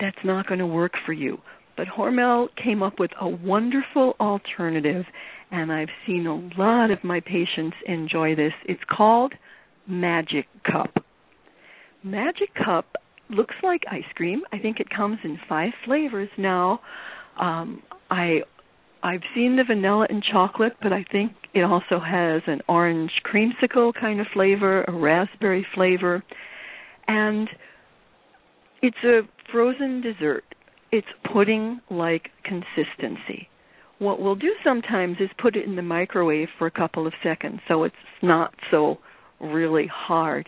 that's 0.00 0.16
not 0.24 0.46
going 0.46 0.60
to 0.60 0.66
work 0.66 0.92
for 1.04 1.12
you. 1.12 1.38
But 1.76 1.86
Hormel 1.88 2.48
came 2.62 2.82
up 2.82 2.98
with 2.98 3.10
a 3.20 3.28
wonderful 3.28 4.14
alternative, 4.20 5.04
and 5.50 5.72
I've 5.72 5.88
seen 6.06 6.26
a 6.26 6.60
lot 6.60 6.90
of 6.90 7.04
my 7.04 7.20
patients 7.20 7.76
enjoy 7.86 8.34
this. 8.34 8.52
It's 8.64 8.82
called 8.90 9.32
Magic 9.86 10.46
Cup. 10.70 11.04
Magic 12.02 12.54
Cup 12.54 12.86
looks 13.30 13.54
like 13.62 13.82
ice 13.90 14.02
cream. 14.14 14.42
I 14.52 14.58
think 14.58 14.80
it 14.80 14.88
comes 14.90 15.18
in 15.22 15.38
five 15.48 15.70
flavors 15.84 16.30
now. 16.36 16.80
Um, 17.40 17.82
I 18.10 18.40
I've 19.02 19.22
seen 19.34 19.56
the 19.56 19.64
vanilla 19.64 20.06
and 20.10 20.22
chocolate, 20.22 20.74
but 20.82 20.92
I 20.92 21.04
think 21.10 21.32
it 21.54 21.62
also 21.62 22.00
has 22.00 22.42
an 22.46 22.60
orange 22.68 23.12
creamsicle 23.24 23.92
kind 23.98 24.20
of 24.20 24.26
flavor, 24.32 24.84
a 24.84 24.92
raspberry 24.92 25.66
flavor, 25.74 26.22
and 27.06 27.48
it's 28.82 28.96
a 29.04 29.20
frozen 29.50 30.00
dessert. 30.00 30.44
It's 30.90 31.06
pudding 31.32 31.80
like 31.90 32.30
consistency. 32.44 33.48
What 33.98 34.20
we'll 34.20 34.36
do 34.36 34.54
sometimes 34.64 35.16
is 35.20 35.28
put 35.40 35.56
it 35.56 35.64
in 35.64 35.76
the 35.76 35.82
microwave 35.82 36.48
for 36.58 36.66
a 36.66 36.70
couple 36.70 37.06
of 37.06 37.12
seconds 37.22 37.60
so 37.66 37.84
it's 37.84 37.94
not 38.22 38.54
so 38.70 38.98
really 39.40 39.88
hard. 39.92 40.46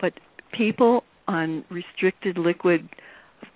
But 0.00 0.14
people 0.52 1.04
on 1.28 1.64
restricted 1.70 2.38
liquid 2.38 2.88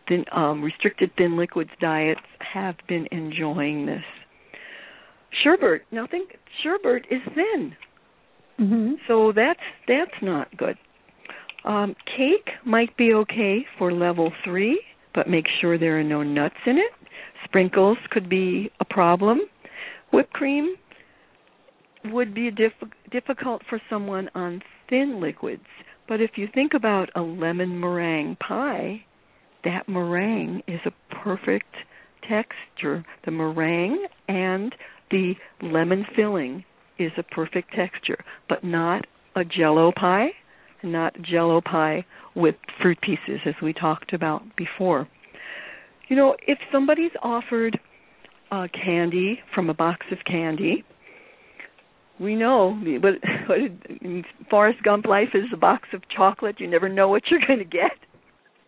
thin, 0.08 0.24
um, 0.32 0.62
restricted 0.62 1.10
thin 1.16 1.36
liquids 1.36 1.70
diets 1.80 2.20
have 2.52 2.76
been 2.88 3.06
enjoying 3.12 3.86
this. 3.86 4.04
Sherbet. 5.42 5.80
Now 5.90 6.06
think 6.06 6.30
sherbet 6.62 7.04
is 7.10 7.20
thin, 7.34 7.74
mm-hmm. 8.60 8.94
so 9.06 9.32
that's 9.34 9.60
that's 9.86 10.22
not 10.22 10.54
good. 10.56 10.76
Um, 11.64 11.96
cake 12.16 12.48
might 12.64 12.96
be 12.96 13.12
okay 13.12 13.66
for 13.76 13.92
level 13.92 14.32
three, 14.44 14.80
but 15.14 15.28
make 15.28 15.46
sure 15.60 15.78
there 15.78 15.98
are 15.98 16.04
no 16.04 16.22
nuts 16.22 16.56
in 16.64 16.76
it. 16.76 16.92
Sprinkles 17.44 17.98
could 18.10 18.28
be 18.28 18.70
a 18.80 18.84
problem. 18.84 19.40
Whipped 20.12 20.32
cream 20.32 20.76
would 22.04 22.34
be 22.34 22.50
diff- 22.50 22.72
difficult 23.10 23.62
for 23.68 23.80
someone 23.90 24.30
on 24.34 24.62
thin 24.88 25.20
liquids. 25.20 25.66
But 26.08 26.20
if 26.20 26.32
you 26.36 26.48
think 26.54 26.72
about 26.74 27.10
a 27.16 27.20
lemon 27.20 27.80
meringue 27.80 28.36
pie, 28.36 29.04
that 29.64 29.88
meringue 29.88 30.62
is 30.68 30.80
a 30.86 31.14
perfect 31.24 31.74
texture. 32.28 33.04
The 33.24 33.32
meringue 33.32 34.06
and 34.28 34.72
the 35.10 35.34
lemon 35.62 36.04
filling 36.14 36.64
is 36.98 37.12
a 37.18 37.22
perfect 37.22 37.74
texture, 37.74 38.24
but 38.48 38.64
not 38.64 39.06
a 39.34 39.44
jello 39.44 39.92
pie, 39.92 40.28
not 40.82 41.14
jello 41.22 41.60
pie 41.60 42.04
with 42.34 42.54
fruit 42.80 42.98
pieces 43.00 43.40
as 43.46 43.54
we 43.62 43.72
talked 43.72 44.12
about 44.12 44.42
before. 44.56 45.08
You 46.08 46.16
know, 46.16 46.36
if 46.46 46.58
somebody's 46.72 47.10
offered 47.22 47.78
uh, 48.50 48.68
candy 48.72 49.40
from 49.54 49.68
a 49.68 49.74
box 49.74 50.06
of 50.12 50.18
candy, 50.26 50.84
we 52.18 52.34
know 52.34 52.74
what 53.00 53.14
in 54.00 54.24
Forrest 54.48 54.82
Gump 54.82 55.04
life 55.04 55.30
is 55.34 55.44
a 55.52 55.56
box 55.56 55.88
of 55.92 56.02
chocolate. 56.14 56.60
You 56.60 56.68
never 56.68 56.88
know 56.88 57.08
what 57.08 57.24
you're 57.30 57.40
going 57.46 57.58
to 57.58 57.64
get. 57.64 57.92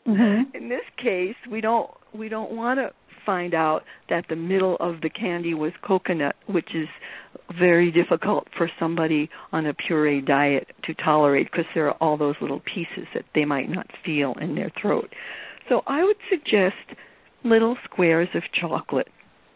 Mm-hmm. 0.07 0.57
In 0.57 0.69
this 0.69 0.85
case, 1.03 1.37
we 1.51 1.61
don't 1.61 1.91
we 2.15 2.29
don't 2.29 2.53
want 2.53 2.79
to 2.79 2.91
find 3.29 3.53
out 3.53 3.83
that 4.09 4.25
the 4.31 4.37
middle 4.37 4.79
of 4.81 5.03
the 5.03 5.11
candy 5.11 5.53
was 5.53 5.73
coconut, 5.87 6.35
which 6.47 6.71
is 6.75 6.89
very 7.61 7.93
difficult 7.93 8.47
for 8.57 8.71
somebody 8.81 9.29
on 9.53 9.67
a 9.67 9.75
puree 9.75 10.23
diet 10.23 10.67
to 10.85 10.95
tolerate 10.95 11.47
because 11.53 11.67
there 11.75 11.89
are 11.89 11.97
all 12.01 12.17
those 12.17 12.37
little 12.41 12.61
pieces 12.61 13.07
that 13.13 13.27
they 13.35 13.45
might 13.45 13.69
not 13.69 13.87
feel 14.03 14.33
in 14.41 14.55
their 14.55 14.73
throat. 14.81 15.13
So 15.69 15.83
I 15.87 16.03
would 16.05 16.17
suggest 16.31 16.99
little 17.45 17.77
squares 17.85 18.29
of 18.35 18.43
chocolate. 18.59 19.09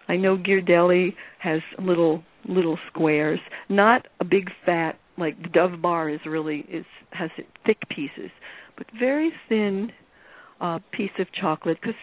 I 0.07 0.17
know 0.19 0.37
Ghirardelli 0.37 1.15
has 1.39 1.63
little 1.79 2.23
little 2.47 2.79
squares, 2.91 3.41
not 3.71 4.07
a 4.21 4.25
big 4.25 4.51
fat 4.67 4.99
like 5.17 5.51
Dove 5.51 5.81
bar 5.81 6.11
is 6.11 6.21
really 6.27 6.67
is 6.71 6.85
has 7.13 7.31
thick 7.65 7.79
pieces, 7.89 8.31
but 8.77 8.87
very 8.99 9.33
thin 9.49 9.93
uh, 10.61 10.81
piece 10.93 11.17
of 11.19 11.27
chocolate 11.33 11.79
because 11.81 11.97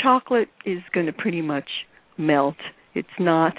chocolate 0.00 0.48
is 0.64 0.78
going 0.92 1.06
to 1.06 1.12
pretty 1.12 1.42
much 1.42 1.68
melt. 2.18 2.56
It's 2.94 3.08
not 3.18 3.54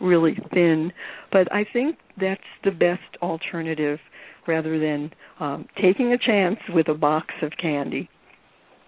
really 0.00 0.36
thin, 0.52 0.92
but 1.32 1.52
I 1.52 1.64
think 1.70 1.96
that's 2.20 2.40
the 2.64 2.70
best 2.70 3.22
alternative 3.22 3.98
rather 4.46 4.78
than 4.78 5.10
um, 5.40 5.66
taking 5.80 6.12
a 6.12 6.18
chance 6.18 6.58
with 6.68 6.88
a 6.88 6.94
box 6.94 7.28
of 7.42 7.52
candy. 7.60 8.08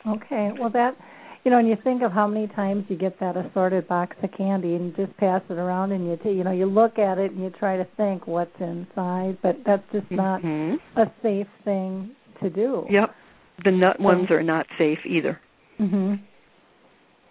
Okay, 0.06 0.50
well 0.58 0.70
that 0.70 0.96
you 1.44 1.52
know, 1.52 1.58
and 1.58 1.68
you 1.68 1.76
think 1.82 2.02
of 2.02 2.12
how 2.12 2.26
many 2.26 2.46
times 2.48 2.84
you 2.88 2.96
get 2.96 3.18
that 3.20 3.36
assorted 3.36 3.88
box 3.88 4.16
of 4.22 4.30
candy 4.36 4.74
and 4.74 4.86
you 4.86 5.06
just 5.06 5.16
pass 5.18 5.40
it 5.48 5.54
around 5.54 5.92
and 5.92 6.06
you 6.06 6.18
t- 6.22 6.30
you 6.30 6.44
know 6.44 6.52
you 6.52 6.66
look 6.66 6.98
at 6.98 7.18
it 7.18 7.32
and 7.32 7.42
you 7.42 7.50
try 7.50 7.76
to 7.76 7.86
think 7.96 8.26
what's 8.26 8.54
inside, 8.60 9.38
but 9.42 9.56
that's 9.64 9.84
just 9.92 10.10
not 10.10 10.42
mm-hmm. 10.42 11.00
a 11.00 11.10
safe 11.22 11.46
thing 11.64 12.10
to 12.42 12.50
do. 12.50 12.84
Yep, 12.90 13.14
the 13.64 13.70
nut 13.70 13.98
ones 13.98 14.30
are 14.30 14.42
not 14.42 14.66
safe 14.78 14.98
either. 15.06 15.40
Mhm 15.80 16.20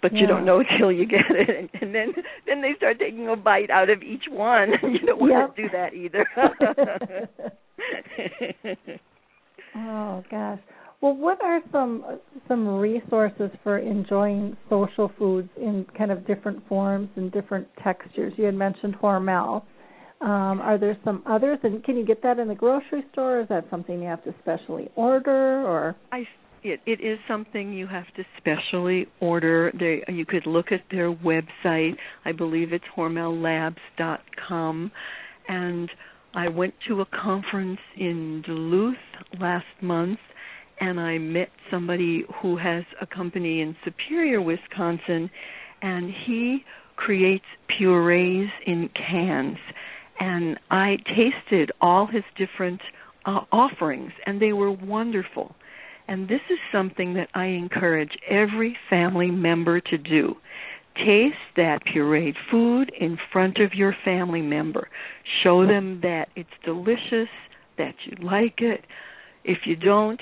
but 0.01 0.13
yeah. 0.13 0.21
you 0.21 0.27
don't 0.27 0.45
know 0.45 0.61
until 0.69 0.91
you 0.91 1.05
get 1.05 1.25
it. 1.29 1.49
And, 1.49 1.69
and 1.81 1.95
then 1.95 2.13
then 2.45 2.61
they 2.61 2.73
start 2.77 2.99
taking 2.99 3.27
a 3.29 3.35
bite 3.35 3.69
out 3.69 3.89
of 3.89 4.01
each 4.01 4.25
one. 4.29 4.69
You 4.83 4.99
don't 4.99 5.19
want 5.19 5.33
yep. 5.33 5.55
to 5.55 5.61
do 5.61 5.69
that 5.73 5.93
either. 5.93 6.27
Oh 9.79 10.23
gosh. 10.31 10.59
Well 11.01 11.15
what 11.15 11.39
are 11.43 11.61
some 11.71 12.19
some 12.47 12.67
resources 12.67 13.51
for 13.63 13.77
enjoying 13.77 14.57
social 14.69 15.11
foods 15.19 15.49
in 15.55 15.85
kind 15.95 16.11
of 16.11 16.25
different 16.25 16.67
forms 16.67 17.09
and 17.15 17.31
different 17.31 17.67
textures? 17.83 18.33
You 18.37 18.45
had 18.45 18.55
mentioned 18.55 18.95
hormel. 18.99 19.61
Um, 20.19 20.61
are 20.61 20.79
there 20.79 20.97
some 21.05 21.21
others? 21.27 21.59
And 21.61 21.83
can 21.83 21.95
you 21.95 22.03
get 22.03 22.23
that 22.23 22.39
in 22.39 22.47
the 22.47 22.55
grocery 22.55 23.05
store? 23.11 23.41
Is 23.41 23.47
that 23.49 23.65
something 23.69 24.01
you 24.01 24.07
have 24.07 24.23
to 24.23 24.33
specially 24.41 24.89
order 24.95 25.61
or? 25.63 25.95
I 26.11 26.23
it, 26.63 26.79
it 26.85 27.01
is 27.01 27.19
something 27.27 27.73
you 27.73 27.87
have 27.87 28.05
to 28.15 28.23
specially 28.37 29.07
order. 29.19 29.71
They, 29.77 30.03
you 30.11 30.25
could 30.25 30.45
look 30.45 30.71
at 30.71 30.81
their 30.91 31.13
website. 31.13 31.95
I 32.25 32.31
believe 32.31 32.73
it's 32.73 32.85
hormellabs.com. 32.95 34.91
And 35.47 35.89
I 36.33 36.49
went 36.49 36.73
to 36.87 37.01
a 37.01 37.05
conference 37.05 37.79
in 37.97 38.43
Duluth 38.45 38.95
last 39.39 39.65
month, 39.81 40.19
and 40.79 40.99
I 40.99 41.17
met 41.17 41.49
somebody 41.71 42.25
who 42.41 42.57
has 42.57 42.83
a 43.01 43.07
company 43.07 43.61
in 43.61 43.75
Superior, 43.83 44.41
Wisconsin, 44.41 45.29
and 45.81 46.11
he 46.25 46.63
creates 46.95 47.45
purees 47.77 48.49
in 48.65 48.89
cans. 48.89 49.57
And 50.19 50.59
I 50.69 50.97
tasted 51.05 51.71
all 51.79 52.07
his 52.07 52.23
different 52.37 52.81
uh, 53.25 53.41
offerings, 53.51 54.11
and 54.25 54.41
they 54.41 54.53
were 54.53 54.71
wonderful 54.71 55.55
and 56.07 56.27
this 56.27 56.41
is 56.49 56.59
something 56.71 57.15
that 57.15 57.29
I 57.33 57.45
encourage 57.45 58.11
every 58.29 58.77
family 58.89 59.31
member 59.31 59.81
to 59.81 59.97
do. 59.97 60.35
Taste 60.95 61.35
that 61.55 61.85
pureed 61.85 62.35
food 62.49 62.91
in 62.99 63.17
front 63.31 63.57
of 63.59 63.73
your 63.73 63.95
family 64.03 64.41
member. 64.41 64.89
Show 65.43 65.67
them 65.67 65.99
that 66.01 66.29
it's 66.35 66.49
delicious, 66.65 67.29
that 67.77 67.93
you 68.05 68.17
like 68.25 68.61
it. 68.61 68.81
If 69.43 69.59
you 69.65 69.75
don't, 69.75 70.19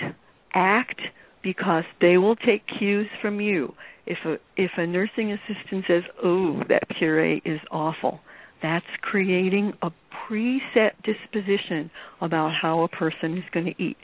act 0.54 1.02
because 1.44 1.84
they 2.02 2.18
will 2.18 2.36
take 2.36 2.64
cues 2.80 3.08
from 3.22 3.40
you. 3.40 3.74
If 4.06 4.18
a 4.26 4.38
if 4.58 4.72
a 4.78 4.86
nursing 4.86 5.32
assistant 5.32 5.86
says, 5.88 6.04
"Oh, 6.24 6.62
that 6.70 6.90
puree 6.90 7.42
is 7.46 7.60
awful," 7.72 8.20
that's 8.62 8.86
creating 9.02 9.74
a 9.82 9.92
preset 10.12 10.92
disposition 11.04 11.90
about 12.22 12.52
how 12.54 12.82
a 12.82 12.88
person 12.88 13.38
is 13.38 13.44
going 13.52 13.68
to 13.68 13.84
eat. 13.84 13.98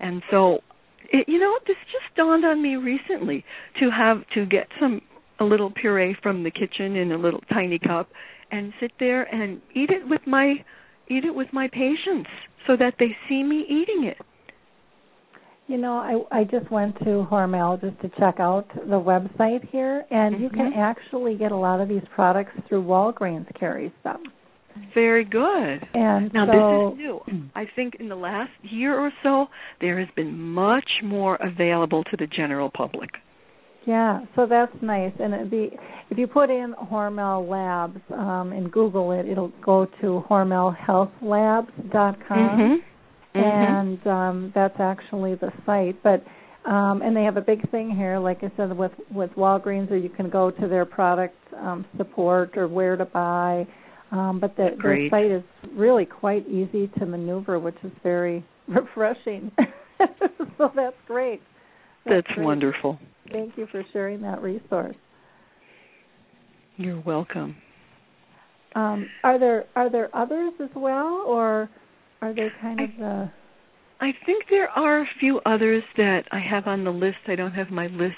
And 0.00 0.22
so 0.30 0.62
it, 1.12 1.28
you 1.28 1.38
know, 1.38 1.58
this 1.66 1.76
just 1.86 2.14
dawned 2.16 2.44
on 2.44 2.62
me 2.62 2.76
recently 2.76 3.44
to 3.80 3.90
have 3.90 4.18
to 4.34 4.46
get 4.46 4.68
some 4.80 5.00
a 5.40 5.44
little 5.44 5.70
puree 5.70 6.16
from 6.22 6.42
the 6.42 6.50
kitchen 6.50 6.96
in 6.96 7.12
a 7.12 7.16
little 7.16 7.40
tiny 7.52 7.78
cup 7.78 8.08
and 8.50 8.72
sit 8.80 8.92
there 8.98 9.22
and 9.22 9.60
eat 9.74 9.90
it 9.90 10.08
with 10.08 10.22
my 10.26 10.54
eat 11.08 11.24
it 11.24 11.34
with 11.34 11.48
my 11.52 11.68
patients 11.68 12.28
so 12.66 12.76
that 12.76 12.94
they 12.98 13.16
see 13.28 13.42
me 13.42 13.64
eating 13.68 14.04
it. 14.04 14.18
You 15.66 15.76
know, 15.76 15.96
I 16.30 16.40
I 16.40 16.44
just 16.44 16.70
went 16.70 16.98
to 17.00 17.26
Hormel 17.30 17.80
just 17.80 18.00
to 18.00 18.08
check 18.18 18.40
out 18.40 18.66
the 18.74 19.00
website 19.00 19.68
here, 19.68 20.04
and 20.10 20.34
mm-hmm. 20.34 20.44
you 20.44 20.50
can 20.50 20.70
mm-hmm. 20.70 20.80
actually 20.80 21.36
get 21.36 21.52
a 21.52 21.56
lot 21.56 21.80
of 21.80 21.88
these 21.88 22.04
products 22.14 22.52
through 22.68 22.84
Walgreens 22.84 23.46
carries 23.58 23.92
them. 24.02 24.22
Very 24.94 25.24
good. 25.24 25.80
And 25.94 26.32
now 26.32 26.46
so, 26.46 26.52
this 26.52 26.94
is 26.94 26.98
new. 26.98 27.20
I 27.54 27.64
think 27.74 27.96
in 27.98 28.08
the 28.08 28.16
last 28.16 28.52
year 28.62 28.98
or 28.98 29.10
so 29.22 29.46
there 29.80 29.98
has 29.98 30.08
been 30.14 30.38
much 30.38 30.88
more 31.02 31.36
available 31.36 32.04
to 32.04 32.16
the 32.16 32.26
general 32.26 32.70
public. 32.72 33.10
Yeah, 33.86 34.20
so 34.36 34.46
that's 34.46 34.74
nice. 34.82 35.12
And 35.18 35.32
it'd 35.32 35.50
be, 35.50 35.70
if 36.10 36.18
you 36.18 36.26
put 36.26 36.50
in 36.50 36.74
Hormel 36.90 37.48
Labs 37.48 38.00
um, 38.12 38.52
and 38.52 38.70
Google 38.70 39.12
it, 39.12 39.26
it'll 39.26 39.52
go 39.64 39.86
to 40.02 40.22
hormelhealthlabs.com. 40.28 42.12
Mm-hmm. 42.30 42.74
Mm-hmm. 43.36 43.44
and 43.44 44.06
um, 44.06 44.52
that's 44.54 44.80
actually 44.80 45.34
the 45.34 45.52
site. 45.66 46.02
But 46.02 46.24
um, 46.68 47.02
and 47.02 47.16
they 47.16 47.22
have 47.22 47.36
a 47.36 47.42
big 47.42 47.70
thing 47.70 47.90
here, 47.90 48.18
like 48.18 48.38
I 48.42 48.50
said, 48.56 48.76
with 48.76 48.92
with 49.10 49.30
Walgreens, 49.32 49.90
or 49.90 49.96
you 49.96 50.08
can 50.08 50.28
go 50.28 50.50
to 50.50 50.68
their 50.68 50.84
product 50.84 51.36
um, 51.56 51.86
support 51.96 52.56
or 52.56 52.68
where 52.68 52.96
to 52.96 53.04
buy. 53.04 53.66
Um, 54.10 54.40
but 54.40 54.56
the, 54.56 54.70
the 54.76 55.08
site 55.10 55.30
is 55.30 55.42
really 55.76 56.06
quite 56.06 56.48
easy 56.48 56.90
to 56.98 57.06
maneuver, 57.06 57.58
which 57.58 57.76
is 57.84 57.92
very 58.02 58.44
refreshing. 58.68 59.52
so 60.58 60.70
that's 60.74 60.96
great. 61.06 61.40
That's, 62.04 62.26
that's 62.26 62.34
great. 62.34 62.44
wonderful. 62.44 62.98
Thank 63.30 63.58
you 63.58 63.66
for 63.70 63.84
sharing 63.92 64.22
that 64.22 64.42
resource. 64.42 64.96
You're 66.76 67.00
welcome. 67.00 67.56
Um, 68.74 69.08
are 69.24 69.38
there 69.38 69.64
are 69.74 69.90
there 69.90 70.14
others 70.14 70.52
as 70.62 70.70
well, 70.76 71.24
or 71.26 71.68
are 72.22 72.34
they 72.34 72.48
kind 72.60 72.80
of 72.80 72.90
the? 72.98 73.30
I 74.00 74.12
think 74.24 74.44
there 74.48 74.68
are 74.68 75.00
a 75.00 75.06
few 75.18 75.40
others 75.44 75.82
that 75.96 76.22
I 76.30 76.38
have 76.38 76.66
on 76.66 76.84
the 76.84 76.90
list. 76.90 77.16
I 77.26 77.34
don't 77.34 77.52
have 77.52 77.70
my 77.70 77.88
list 77.88 78.14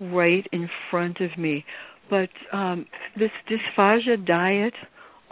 right 0.00 0.46
in 0.52 0.70
front 0.90 1.20
of 1.20 1.36
me, 1.36 1.64
but 2.08 2.30
um, 2.52 2.86
this 3.18 3.30
dysphagia 3.50 4.26
diet 4.26 4.74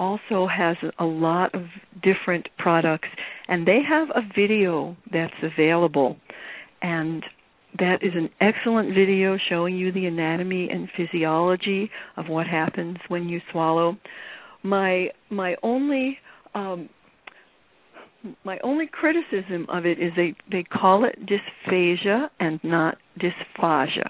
also 0.01 0.49
has 0.49 0.77
a 0.99 1.05
lot 1.05 1.55
of 1.55 1.67
different 2.03 2.49
products, 2.59 3.09
and 3.47 3.67
they 3.67 3.81
have 3.89 4.09
a 4.11 4.23
video 4.35 4.97
that's 5.13 5.35
available, 5.43 6.17
and 6.83 7.23
that 7.79 8.03
is 8.03 8.13
an 8.17 8.31
excellent 8.41 8.95
video 8.95 9.37
showing 9.49 9.77
you 9.77 9.93
the 9.93 10.07
anatomy 10.07 10.69
and 10.71 10.89
physiology 10.97 11.91
of 12.17 12.27
what 12.29 12.47
happens 12.47 12.97
when 13.09 13.29
you 13.29 13.41
swallow. 13.53 13.97
My 14.65 15.11
my 15.31 15.55
only 15.63 16.19
um, 16.55 16.89
my 18.45 18.59
only 18.65 18.89
criticism 18.91 19.67
of 19.69 19.87
it 19.87 19.99
is 19.99 20.13
they 20.17 20.35
they 20.51 20.65
call 20.65 21.05
it 21.05 21.17
dysphasia 21.27 22.31
and 22.41 22.59
not 22.65 22.97
dysphagia. 23.21 24.09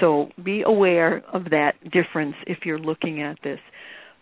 So 0.00 0.28
be 0.44 0.62
aware 0.62 1.22
of 1.32 1.44
that 1.50 1.72
difference 1.90 2.34
if 2.46 2.58
you're 2.64 2.78
looking 2.78 3.22
at 3.22 3.38
this. 3.42 3.60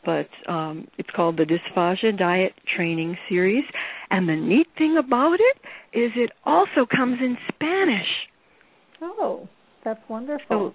But 0.04 0.28
um, 0.48 0.88
it's 0.98 1.08
called 1.14 1.36
the 1.36 1.44
Dysphagia 1.44 2.18
Diet 2.18 2.52
Training 2.76 3.16
Series, 3.28 3.64
and 4.10 4.28
the 4.28 4.36
neat 4.36 4.66
thing 4.76 4.96
about 4.98 5.34
it 5.34 5.98
is 5.98 6.10
it 6.16 6.30
also 6.44 6.86
comes 6.90 7.18
in 7.20 7.36
Spanish. 7.48 8.08
Oh, 9.00 9.48
that's 9.84 10.00
wonderful. 10.08 10.44
So 10.48 10.74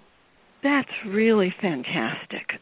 that's 0.62 0.88
really 1.06 1.54
fantastic. 1.60 2.60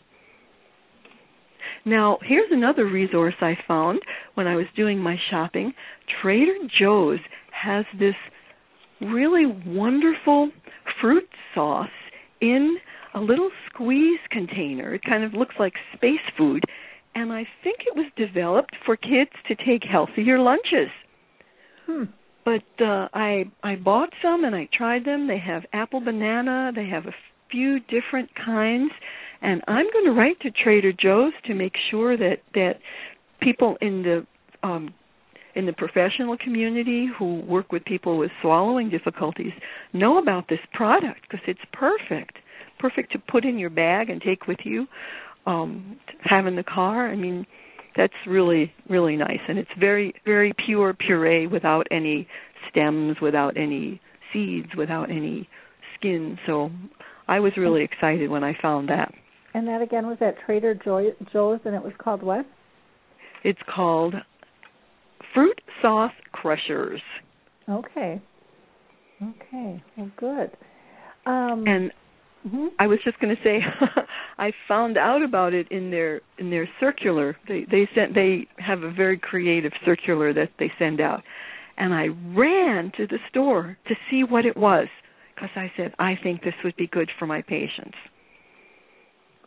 Now, 1.84 2.18
here's 2.22 2.50
another 2.50 2.84
resource 2.84 3.34
I 3.40 3.54
found 3.68 4.00
when 4.34 4.48
I 4.48 4.56
was 4.56 4.66
doing 4.74 4.98
my 4.98 5.16
shopping. 5.30 5.72
Trader 6.20 6.56
Joe's 6.80 7.20
has 7.52 7.84
this 7.98 8.14
really 9.00 9.46
wonderful 9.66 10.50
fruit 11.00 11.28
sauce 11.54 11.88
in 12.40 12.76
a 13.16 13.20
little 13.20 13.50
squeeze 13.68 14.20
container. 14.30 14.94
It 14.94 15.02
kind 15.04 15.24
of 15.24 15.32
looks 15.32 15.56
like 15.58 15.72
space 15.96 16.20
food, 16.38 16.62
and 17.16 17.32
I 17.32 17.44
think 17.64 17.78
it 17.80 17.96
was 17.96 18.06
developed 18.16 18.76
for 18.84 18.96
kids 18.96 19.32
to 19.48 19.56
take 19.56 19.82
healthier 19.82 20.38
lunches. 20.38 20.90
Hmm. 21.86 22.04
But 22.44 22.62
uh 22.80 23.08
I 23.12 23.50
I 23.64 23.74
bought 23.74 24.10
some 24.22 24.44
and 24.44 24.54
I 24.54 24.68
tried 24.72 25.04
them. 25.04 25.26
They 25.26 25.38
have 25.38 25.64
apple 25.72 26.00
banana, 26.00 26.70
they 26.72 26.86
have 26.86 27.06
a 27.06 27.14
few 27.50 27.80
different 27.80 28.30
kinds 28.36 28.92
and 29.42 29.62
I'm 29.68 29.86
going 29.92 30.06
to 30.06 30.12
write 30.12 30.40
to 30.40 30.50
Trader 30.50 30.92
Joe's 30.92 31.32
to 31.46 31.54
make 31.54 31.74
sure 31.90 32.16
that 32.16 32.38
that 32.54 32.74
people 33.40 33.76
in 33.80 34.02
the 34.02 34.26
um, 34.66 34.94
in 35.54 35.66
the 35.66 35.72
professional 35.72 36.36
community 36.36 37.08
who 37.18 37.40
work 37.42 37.72
with 37.72 37.84
people 37.84 38.18
with 38.18 38.30
swallowing 38.42 38.90
difficulties 38.90 39.52
know 39.92 40.18
about 40.18 40.48
this 40.48 40.58
product 40.72 41.20
because 41.22 41.44
it's 41.46 41.60
perfect, 41.72 42.38
perfect 42.78 43.12
to 43.12 43.18
put 43.18 43.44
in 43.44 43.58
your 43.58 43.70
bag 43.70 44.10
and 44.10 44.20
take 44.20 44.46
with 44.46 44.58
you, 44.64 44.86
um, 45.46 45.98
have 46.22 46.46
in 46.46 46.56
the 46.56 46.64
car. 46.64 47.08
I 47.08 47.16
mean, 47.16 47.46
that's 47.96 48.14
really 48.26 48.72
really 48.88 49.16
nice, 49.16 49.40
and 49.48 49.58
it's 49.58 49.70
very 49.78 50.14
very 50.24 50.52
pure 50.66 50.94
puree 50.94 51.46
without 51.46 51.86
any 51.90 52.28
stems, 52.70 53.16
without 53.20 53.56
any 53.56 54.00
seeds, 54.32 54.68
without 54.76 55.10
any 55.10 55.48
skin. 55.98 56.38
So 56.46 56.70
I 57.28 57.40
was 57.40 57.52
really 57.56 57.82
excited 57.82 58.30
when 58.30 58.44
I 58.44 58.54
found 58.60 58.88
that. 58.88 59.12
And 59.54 59.66
that 59.68 59.80
again 59.80 60.06
was 60.06 60.18
at 60.20 60.34
Trader 60.44 60.74
Joe's, 60.74 61.60
and 61.64 61.74
it 61.74 61.82
was 61.82 61.92
called 61.98 62.22
what? 62.22 62.44
It's 63.42 63.58
called 63.74 64.14
Fruit 65.32 65.60
Sauce 65.80 66.12
Crushers. 66.32 67.00
Okay. 67.68 68.20
Okay. 69.22 69.82
Well, 69.96 70.10
good. 70.18 70.50
Um, 71.24 71.64
and 71.66 71.90
mm-hmm. 72.46 72.66
I 72.78 72.86
was 72.86 72.98
just 73.04 73.18
going 73.18 73.34
to 73.34 73.42
say, 73.42 73.58
I 74.38 74.52
found 74.68 74.96
out 74.96 75.22
about 75.22 75.54
it 75.54 75.70
in 75.70 75.90
their 75.90 76.20
in 76.38 76.50
their 76.50 76.68
circular. 76.80 77.36
They 77.48 77.66
they 77.70 77.88
sent 77.94 78.14
they 78.14 78.46
have 78.58 78.82
a 78.82 78.90
very 78.90 79.18
creative 79.18 79.72
circular 79.84 80.32
that 80.32 80.50
they 80.58 80.70
send 80.78 81.00
out, 81.00 81.22
and 81.76 81.92
I 81.94 82.08
ran 82.36 82.92
to 82.96 83.06
the 83.06 83.18
store 83.30 83.76
to 83.88 83.94
see 84.10 84.22
what 84.24 84.44
it 84.44 84.56
was 84.56 84.88
because 85.34 85.50
I 85.56 85.72
said 85.76 85.94
I 85.98 86.14
think 86.22 86.42
this 86.42 86.54
would 86.64 86.76
be 86.76 86.86
good 86.86 87.10
for 87.18 87.26
my 87.26 87.42
patients. 87.42 87.96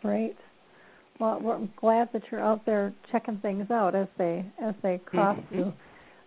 Great. 0.01 0.35
Well, 1.19 1.39
we're 1.41 1.67
glad 1.75 2.09
that 2.13 2.23
you're 2.31 2.41
out 2.41 2.65
there 2.65 2.93
checking 3.11 3.39
things 3.39 3.69
out 3.69 3.93
as 3.93 4.07
they 4.17 4.45
as 4.61 4.73
they 4.81 4.99
cross 5.05 5.37
mm-hmm. 5.37 5.55
you, 5.55 5.73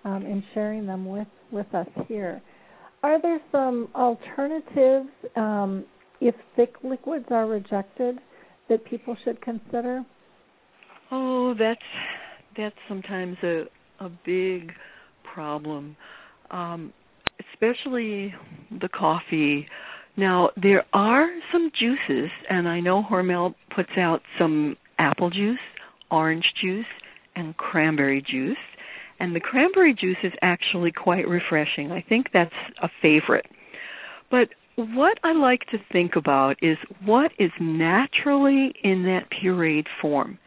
um, 0.04 0.26
and 0.26 0.42
sharing 0.54 0.86
them 0.86 1.06
with 1.06 1.28
with 1.50 1.72
us 1.74 1.88
here. 2.08 2.42
Are 3.02 3.20
there 3.20 3.40
some 3.50 3.88
alternatives 3.94 5.08
um, 5.34 5.84
if 6.28 6.34
thick 6.56 6.74
liquids 6.82 7.26
are 7.30 7.46
rejected 7.46 8.18
that 8.68 8.84
people 8.84 9.16
should 9.24 9.40
consider? 9.40 10.04
Oh, 11.10 11.54
that's 11.58 11.80
that's 12.56 12.76
sometimes 12.88 13.36
a 13.42 13.64
a 14.01 14.10
big 14.24 14.72
problem, 15.34 15.97
um, 16.51 16.92
especially 17.52 18.34
the 18.80 18.88
coffee 18.88 19.66
now, 20.16 20.51
there 20.60 20.84
are 20.92 21.28
some 21.51 21.70
juices, 21.78 22.30
and 22.51 22.68
I 22.68 22.80
know 22.80 23.02
Hormel 23.02 23.55
puts 23.74 23.92
out 23.97 24.20
some 24.38 24.76
apple 24.98 25.30
juice, 25.30 25.59
orange 26.10 26.44
juice, 26.62 26.86
and 27.34 27.56
cranberry 27.56 28.22
juice. 28.22 28.59
And 29.20 29.34
the 29.34 29.40
cranberry 29.40 29.94
juice 29.94 30.18
is 30.22 30.32
actually 30.42 30.92
quite 30.92 31.26
refreshing. 31.26 31.92
I 31.92 32.05
think 32.06 32.26
that's 32.32 32.52
a 32.82 32.90
favorite. 33.01 33.47
But 34.30 34.48
what 34.77 35.19
I 35.23 35.32
like 35.32 35.61
to 35.70 35.78
think 35.93 36.16
about 36.16 36.57
is 36.62 36.77
what 37.05 37.32
is 37.39 37.51
naturally 37.61 38.73
in 38.82 39.05
that 39.05 39.28
pureed 39.31 39.86
form. 40.01 40.39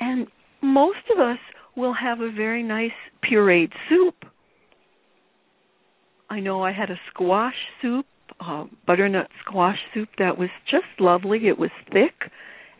And 0.00 0.26
most 0.62 0.98
of 1.12 1.20
us 1.20 1.38
will 1.76 1.94
have 1.94 2.20
a 2.20 2.32
very 2.32 2.62
nice 2.62 2.90
pureed 3.24 3.72
soup. 3.88 4.14
I 6.30 6.40
know 6.40 6.62
I 6.62 6.72
had 6.72 6.90
a 6.90 7.00
squash 7.10 7.54
soup 7.80 8.06
butternut 8.86 9.28
squash 9.44 9.78
soup 9.92 10.08
that 10.18 10.38
was 10.38 10.50
just 10.70 10.86
lovely. 11.00 11.48
It 11.48 11.58
was 11.58 11.70
thick 11.92 12.30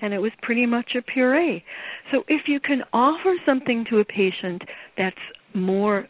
and 0.01 0.15
it 0.15 0.19
was 0.19 0.33
pretty 0.43 0.67
much 0.67 0.93
a 0.97 1.03
puree. 1.03 1.65
So 2.13 2.23
if 2.29 2.43
you 2.47 2.61
can 2.61 2.83
offer 2.93 3.35
something 3.45 3.85
to 3.91 3.99
a 3.99 4.05
patient 4.05 4.63
that's 4.97 5.17
more 5.55 6.07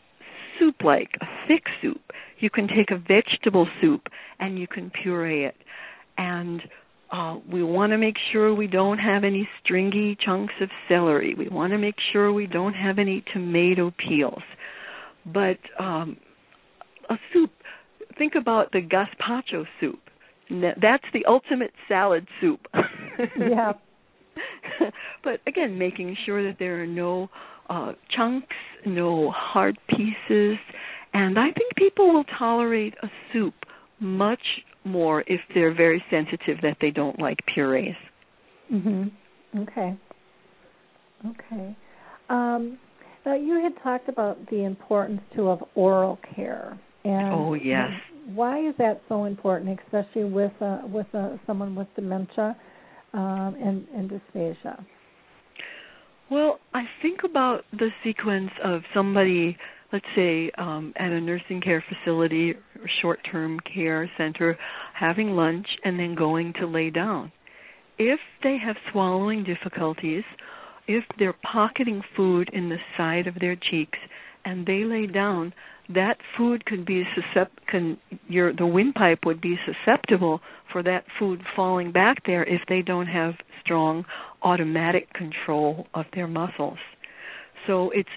soup 0.58 0.76
like, 0.84 1.10
a 1.20 1.26
thick 1.46 1.64
soup, 1.80 2.00
you 2.38 2.50
can 2.50 2.68
take 2.68 2.90
a 2.90 2.98
vegetable 2.98 3.68
soup 3.80 4.02
and 4.38 4.58
you 4.58 4.66
can 4.66 4.90
puree 4.90 5.44
it. 5.44 5.56
And 6.16 6.62
uh, 7.10 7.38
we 7.50 7.62
want 7.62 7.92
to 7.92 7.98
make 7.98 8.16
sure 8.32 8.54
we 8.54 8.66
don't 8.66 8.98
have 8.98 9.24
any 9.24 9.48
stringy 9.62 10.16
chunks 10.24 10.54
of 10.60 10.68
celery. 10.88 11.34
We 11.34 11.48
want 11.48 11.72
to 11.72 11.78
make 11.78 11.96
sure 12.12 12.32
we 12.32 12.46
don't 12.46 12.74
have 12.74 12.98
any 12.98 13.24
tomato 13.32 13.92
peels. 13.96 14.42
But 15.24 15.58
um, 15.78 16.16
a 17.08 17.16
soup 17.32 17.50
think 18.18 18.34
about 18.34 18.72
the 18.72 18.80
gazpacho 18.80 19.64
soup. 19.80 20.00
That's 20.50 21.04
the 21.12 21.24
ultimate 21.26 21.72
salad 21.88 22.26
soup. 22.40 22.60
yeah. 23.38 23.72
but 25.24 25.40
again, 25.46 25.78
making 25.78 26.16
sure 26.26 26.42
that 26.46 26.58
there 26.58 26.82
are 26.82 26.86
no 26.86 27.28
uh, 27.68 27.92
chunks, 28.16 28.56
no 28.86 29.30
hard 29.30 29.78
pieces, 29.88 30.58
And 31.14 31.38
I 31.38 31.50
think 31.52 31.74
people 31.76 32.12
will 32.12 32.24
tolerate 32.38 32.94
a 33.02 33.08
soup 33.32 33.54
much 33.98 34.42
more 34.84 35.24
if 35.26 35.40
they're 35.54 35.74
very 35.74 36.04
sensitive 36.10 36.58
that 36.62 36.76
they 36.80 36.90
don't 36.90 37.18
like 37.18 37.38
purees. 37.46 37.96
Mhm. 38.70 39.10
Okay. 39.56 39.96
Okay. 41.26 41.76
Um, 42.28 42.78
now 43.24 43.34
you 43.34 43.60
had 43.62 43.72
talked 43.82 44.08
about 44.08 44.38
the 44.50 44.64
importance 44.64 45.22
too 45.34 45.48
of 45.48 45.64
oral 45.74 46.18
care. 46.34 46.78
And 47.04 47.32
oh 47.32 47.54
yes. 47.54 47.90
Why 48.34 48.58
is 48.68 48.74
that 48.76 49.00
so 49.08 49.24
important, 49.24 49.80
especially 49.86 50.24
with 50.24 50.52
uh, 50.60 50.82
with 50.86 51.06
uh, 51.14 51.38
someone 51.46 51.74
with 51.74 51.88
dementia 51.96 52.54
um, 53.14 53.56
and, 53.58 53.86
and 53.94 54.10
dysphagia? 54.10 54.84
Well, 56.30 56.58
I 56.74 56.82
think 57.00 57.20
about 57.24 57.64
the 57.72 57.88
sequence 58.04 58.50
of 58.62 58.82
somebody, 58.94 59.56
let's 59.92 60.04
say, 60.14 60.50
um, 60.58 60.92
at 60.96 61.10
a 61.10 61.20
nursing 61.20 61.60
care 61.62 61.82
facility 61.88 62.52
or 62.52 62.88
short 63.00 63.20
term 63.30 63.58
care 63.60 64.10
center, 64.18 64.58
having 64.94 65.30
lunch 65.30 65.66
and 65.84 65.98
then 65.98 66.14
going 66.14 66.52
to 66.60 66.66
lay 66.66 66.90
down. 66.90 67.32
If 67.98 68.20
they 68.42 68.58
have 68.64 68.76
swallowing 68.92 69.42
difficulties, 69.42 70.24
if 70.86 71.04
they're 71.18 71.36
pocketing 71.50 72.02
food 72.14 72.50
in 72.52 72.68
the 72.68 72.78
side 72.96 73.26
of 73.26 73.34
their 73.40 73.56
cheeks 73.56 73.98
and 74.44 74.66
they 74.66 74.84
lay 74.84 75.06
down, 75.06 75.54
that 75.94 76.18
food 76.36 76.66
could 76.66 76.84
be 76.84 77.04
suscept 77.16 77.48
can 77.66 77.96
your 78.28 78.52
the 78.52 78.66
windpipe 78.66 79.24
would 79.24 79.40
be 79.40 79.56
susceptible 79.64 80.40
for 80.70 80.82
that 80.82 81.04
food 81.18 81.40
falling 81.56 81.92
back 81.92 82.18
there 82.26 82.44
if 82.44 82.60
they 82.68 82.82
don't 82.82 83.06
have 83.06 83.34
strong 83.68 84.04
automatic 84.42 85.12
control 85.12 85.86
of 85.92 86.06
their 86.14 86.26
muscles. 86.26 86.78
So 87.66 87.90
it's 87.92 88.08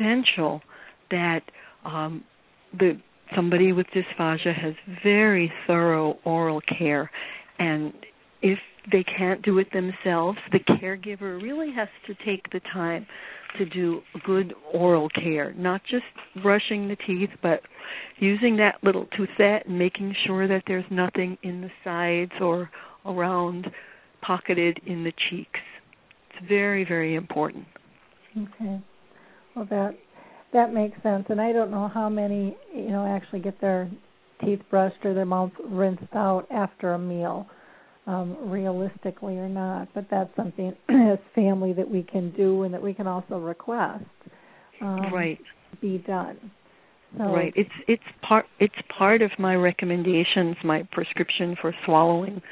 essential 0.00 0.62
that 1.10 1.40
um, 1.84 2.24
the 2.78 2.98
somebody 3.34 3.72
with 3.72 3.86
dysphagia 3.88 4.54
has 4.58 4.74
very 5.02 5.52
thorough 5.66 6.16
oral 6.24 6.60
care, 6.78 7.10
and 7.58 7.92
if 8.40 8.58
they 8.90 9.04
can't 9.04 9.42
do 9.42 9.58
it 9.58 9.66
themselves, 9.72 10.38
the 10.52 10.60
caregiver 10.60 11.42
really 11.42 11.72
has 11.72 11.88
to 12.06 12.14
take 12.24 12.50
the 12.52 12.60
time 12.72 13.06
to 13.58 13.66
do 13.66 14.00
good 14.24 14.54
oral 14.72 15.08
care, 15.08 15.52
not 15.54 15.80
just 15.90 16.04
brushing 16.42 16.88
the 16.88 16.96
teeth, 17.06 17.30
but 17.42 17.60
using 18.18 18.56
that 18.56 18.76
little 18.82 19.06
toothette 19.16 19.66
and 19.66 19.78
making 19.78 20.14
sure 20.26 20.46
that 20.46 20.62
there's 20.66 20.84
nothing 20.90 21.36
in 21.42 21.60
the 21.60 21.70
sides 21.82 22.32
or 22.40 22.70
around 23.04 23.66
pocketed 24.26 24.80
in 24.86 25.04
the 25.04 25.12
cheeks. 25.30 25.60
It's 26.30 26.48
very, 26.48 26.84
very 26.84 27.14
important. 27.14 27.66
Okay. 28.36 28.80
Well, 29.54 29.66
that 29.70 29.96
that 30.52 30.72
makes 30.72 31.00
sense. 31.02 31.26
And 31.28 31.40
I 31.40 31.52
don't 31.52 31.70
know 31.70 31.88
how 31.92 32.08
many, 32.08 32.56
you 32.74 32.88
know, 32.88 33.06
actually 33.06 33.40
get 33.40 33.60
their 33.60 33.90
teeth 34.44 34.60
brushed 34.70 35.04
or 35.04 35.14
their 35.14 35.24
mouth 35.24 35.52
rinsed 35.64 36.14
out 36.14 36.46
after 36.50 36.92
a 36.92 36.98
meal, 36.98 37.46
um, 38.06 38.36
realistically 38.42 39.36
or 39.36 39.48
not. 39.48 39.88
But 39.94 40.06
that's 40.10 40.34
something 40.36 40.74
as 40.88 41.18
family 41.34 41.72
that 41.72 41.90
we 41.90 42.02
can 42.02 42.32
do 42.32 42.62
and 42.62 42.74
that 42.74 42.82
we 42.82 42.94
can 42.94 43.06
also 43.06 43.38
request. 43.38 44.04
Um, 44.80 45.12
right. 45.12 45.38
Be 45.80 45.98
done. 46.06 46.38
So, 47.16 47.24
right. 47.24 47.52
It's 47.56 47.70
it's 47.88 48.02
part 48.26 48.44
it's 48.60 48.74
part 48.98 49.22
of 49.22 49.30
my 49.38 49.54
recommendations, 49.54 50.56
my 50.64 50.86
prescription 50.92 51.56
for 51.60 51.74
swallowing 51.84 52.42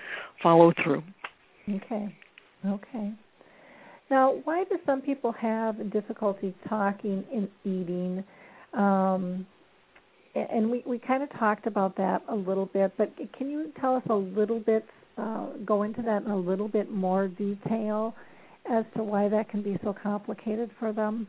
follow 0.42 0.72
through. 0.82 1.02
Okay. 1.68 2.14
Okay. 2.66 3.12
Now, 4.10 4.34
why 4.44 4.64
do 4.64 4.78
some 4.84 5.00
people 5.00 5.32
have 5.32 5.90
difficulty 5.90 6.54
talking 6.68 7.24
and 7.32 7.48
eating? 7.64 8.24
Um, 8.74 9.46
and 10.34 10.70
we, 10.70 10.82
we 10.86 10.98
kind 10.98 11.22
of 11.22 11.30
talked 11.38 11.66
about 11.66 11.96
that 11.96 12.22
a 12.28 12.34
little 12.34 12.66
bit, 12.66 12.92
but 12.98 13.12
can 13.36 13.50
you 13.50 13.72
tell 13.80 13.96
us 13.96 14.02
a 14.10 14.14
little 14.14 14.60
bit, 14.60 14.84
uh, 15.16 15.46
go 15.64 15.84
into 15.84 16.02
that 16.02 16.22
in 16.22 16.30
a 16.30 16.36
little 16.36 16.68
bit 16.68 16.90
more 16.90 17.28
detail 17.28 18.14
as 18.70 18.84
to 18.96 19.02
why 19.02 19.28
that 19.28 19.48
can 19.48 19.62
be 19.62 19.78
so 19.84 19.94
complicated 20.02 20.70
for 20.78 20.92
them? 20.92 21.26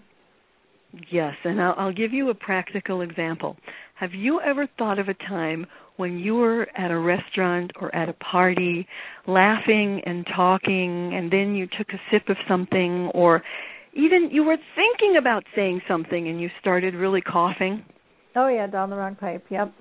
Yes, 1.11 1.33
and 1.43 1.61
I'll, 1.61 1.75
I'll 1.77 1.93
give 1.93 2.13
you 2.13 2.29
a 2.29 2.35
practical 2.35 3.01
example. 3.01 3.57
Have 3.95 4.13
you 4.13 4.39
ever 4.41 4.67
thought 4.77 4.99
of 4.99 5.07
a 5.07 5.13
time 5.13 5.65
when 5.97 6.17
you 6.17 6.35
were 6.35 6.67
at 6.77 6.91
a 6.91 6.97
restaurant 6.97 7.71
or 7.79 7.93
at 7.95 8.09
a 8.09 8.13
party 8.13 8.87
laughing 9.27 10.01
and 10.05 10.25
talking 10.35 11.13
and 11.13 11.31
then 11.31 11.55
you 11.55 11.67
took 11.77 11.89
a 11.89 11.99
sip 12.11 12.27
of 12.29 12.37
something 12.47 13.09
or 13.13 13.41
even 13.93 14.29
you 14.31 14.43
were 14.43 14.57
thinking 14.75 15.17
about 15.17 15.43
saying 15.55 15.81
something 15.87 16.27
and 16.27 16.41
you 16.41 16.49
started 16.59 16.93
really 16.93 17.21
coughing? 17.21 17.83
Oh 18.35 18.47
yeah, 18.47 18.67
down 18.67 18.89
the 18.89 18.97
wrong 18.97 19.15
pipe. 19.15 19.45
Yep. 19.49 19.73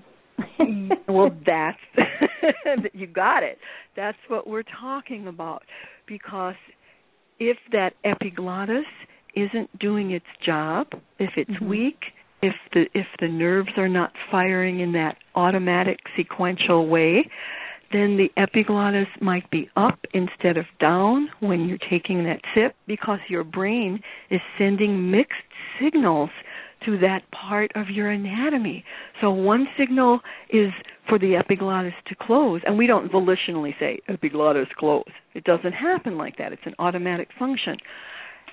well, 1.09 1.31
that's 1.45 1.79
you 2.93 3.07
got 3.07 3.43
it. 3.43 3.59
That's 3.97 4.19
what 4.29 4.47
we're 4.47 4.65
talking 4.81 5.27
about 5.27 5.63
because 6.07 6.55
if 7.41 7.57
that 7.73 7.95
epiglottis 8.05 8.85
isn't 9.37 9.79
doing 9.79 10.11
its 10.11 10.27
job, 10.45 10.89
if 11.19 11.31
it's 11.37 11.51
mm-hmm. 11.51 11.69
weak, 11.69 11.99
if 12.43 12.55
the 12.73 12.85
if 12.95 13.07
the 13.21 13.29
nerves 13.29 13.71
are 13.77 13.89
not 13.89 14.13
firing 14.31 14.81
in 14.81 14.93
that 14.93 15.17
automatic 15.35 15.99
sequential 16.17 16.89
way, 16.89 17.29
then 17.93 18.17
the 18.17 18.29
epiglottis 18.41 19.07
might 19.21 19.49
be 19.51 19.71
up 19.77 20.01
instead 20.13 20.57
of 20.57 20.67
down 20.81 21.29
when 21.41 21.69
you're 21.69 21.79
taking 21.91 22.25
that 22.25 22.41
sip 22.55 22.75
because 22.87 23.21
your 23.29 23.45
brain 23.45 24.01
is 24.31 24.41
sending 24.59 25.11
mixed 25.11 25.39
signals 25.81 26.31
to 26.85 26.99
that 26.99 27.23
part 27.31 27.71
of 27.75 27.89
your 27.89 28.11
anatomy. 28.11 28.85
So 29.21 29.31
one 29.31 29.67
signal 29.79 30.21
is 30.51 30.71
for 31.09 31.19
the 31.19 31.37
epiglottis 31.37 31.95
to 32.09 32.15
close, 32.21 32.61
and 32.67 32.77
we 32.77 32.87
don't 32.87 33.11
volitionally 33.11 33.73
say 33.79 34.01
epiglottis 34.09 34.69
close. 34.77 35.05
It 35.35 35.45
doesn't 35.45 35.73
happen 35.73 36.19
like 36.19 36.37
that. 36.39 36.53
It's 36.53 36.63
an 36.67 36.75
automatic 36.79 37.29
function. 37.39 37.77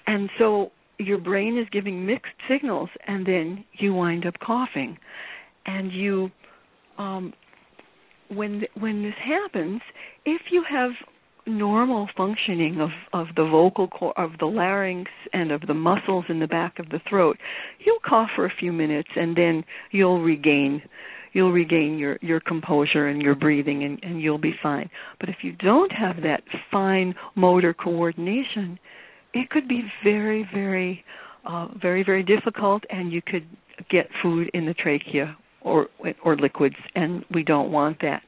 And 0.07 0.29
so 0.37 0.71
your 0.97 1.17
brain 1.17 1.57
is 1.57 1.67
giving 1.71 2.05
mixed 2.05 2.33
signals 2.49 2.89
and 3.07 3.25
then 3.25 3.65
you 3.73 3.93
wind 3.93 4.25
up 4.25 4.35
coughing. 4.39 4.97
And 5.65 5.91
you 5.91 6.31
um 6.97 7.33
when 8.29 8.63
when 8.79 9.03
this 9.03 9.15
happens, 9.23 9.81
if 10.25 10.41
you 10.51 10.63
have 10.69 10.91
normal 11.47 12.07
functioning 12.15 12.79
of 12.79 12.89
of 13.13 13.27
the 13.35 13.43
vocal 13.43 13.87
cord 13.87 14.13
of 14.17 14.31
the 14.39 14.45
larynx 14.45 15.09
and 15.33 15.51
of 15.51 15.61
the 15.61 15.73
muscles 15.73 16.25
in 16.29 16.39
the 16.39 16.47
back 16.47 16.77
of 16.77 16.89
the 16.89 16.99
throat 17.09 17.37
you'll 17.79 17.99
cough 18.07 18.29
for 18.35 18.45
a 18.45 18.53
few 18.59 18.71
minutes 18.71 19.09
and 19.15 19.35
then 19.35 19.63
you'll 19.89 20.21
regain 20.21 20.81
you'll 21.33 21.51
regain 21.51 21.97
your 21.97 22.19
your 22.21 22.39
composure 22.39 23.07
and 23.07 23.23
your 23.23 23.33
breathing 23.33 23.83
and 23.83 23.99
and 24.03 24.21
you'll 24.21 24.37
be 24.37 24.53
fine 24.61 24.87
but 25.19 25.29
if 25.29 25.37
you 25.41 25.51
don't 25.53 25.91
have 25.91 26.17
that 26.17 26.43
fine 26.71 27.15
motor 27.35 27.73
coordination 27.73 28.77
it 29.33 29.49
could 29.49 29.67
be 29.67 29.83
very 30.03 30.47
very 30.53 31.03
uh 31.45 31.67
very 31.81 32.03
very 32.03 32.23
difficult 32.23 32.83
and 32.89 33.11
you 33.11 33.21
could 33.21 33.45
get 33.89 34.07
food 34.21 34.49
in 34.53 34.65
the 34.65 34.73
trachea 34.73 35.35
or 35.61 35.87
or 36.23 36.35
liquids 36.37 36.75
and 36.95 37.23
we 37.33 37.43
don't 37.43 37.71
want 37.71 37.97
that. 38.01 38.21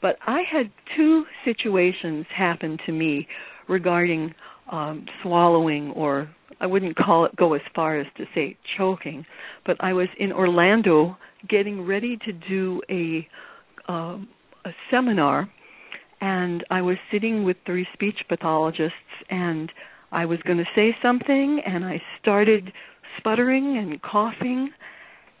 But 0.00 0.16
I 0.26 0.42
had 0.50 0.70
two 0.96 1.24
situations 1.44 2.26
happen 2.36 2.76
to 2.86 2.92
me 2.92 3.28
regarding 3.68 4.34
um, 4.70 5.06
swallowing, 5.22 5.90
or 5.92 6.28
I 6.60 6.66
wouldn't 6.66 6.96
call 6.96 7.24
it 7.24 7.36
go 7.36 7.54
as 7.54 7.60
far 7.74 7.98
as 7.98 8.06
to 8.16 8.24
say 8.34 8.56
choking, 8.76 9.24
but 9.64 9.76
I 9.80 9.92
was 9.92 10.08
in 10.18 10.32
Orlando 10.32 11.16
getting 11.48 11.86
ready 11.86 12.18
to 12.24 12.32
do 12.32 12.80
a 12.90 13.26
um, 13.90 14.28
a 14.64 14.70
seminar, 14.90 15.50
and 16.20 16.64
I 16.70 16.82
was 16.82 16.96
sitting 17.10 17.44
with 17.44 17.56
three 17.66 17.86
speech 17.92 18.18
pathologists, 18.28 18.94
and 19.28 19.70
I 20.12 20.26
was 20.26 20.38
going 20.46 20.58
to 20.58 20.64
say 20.76 20.94
something, 21.02 21.60
and 21.66 21.84
I 21.84 22.00
started 22.20 22.72
sputtering 23.18 23.76
and 23.78 24.00
coughing, 24.02 24.70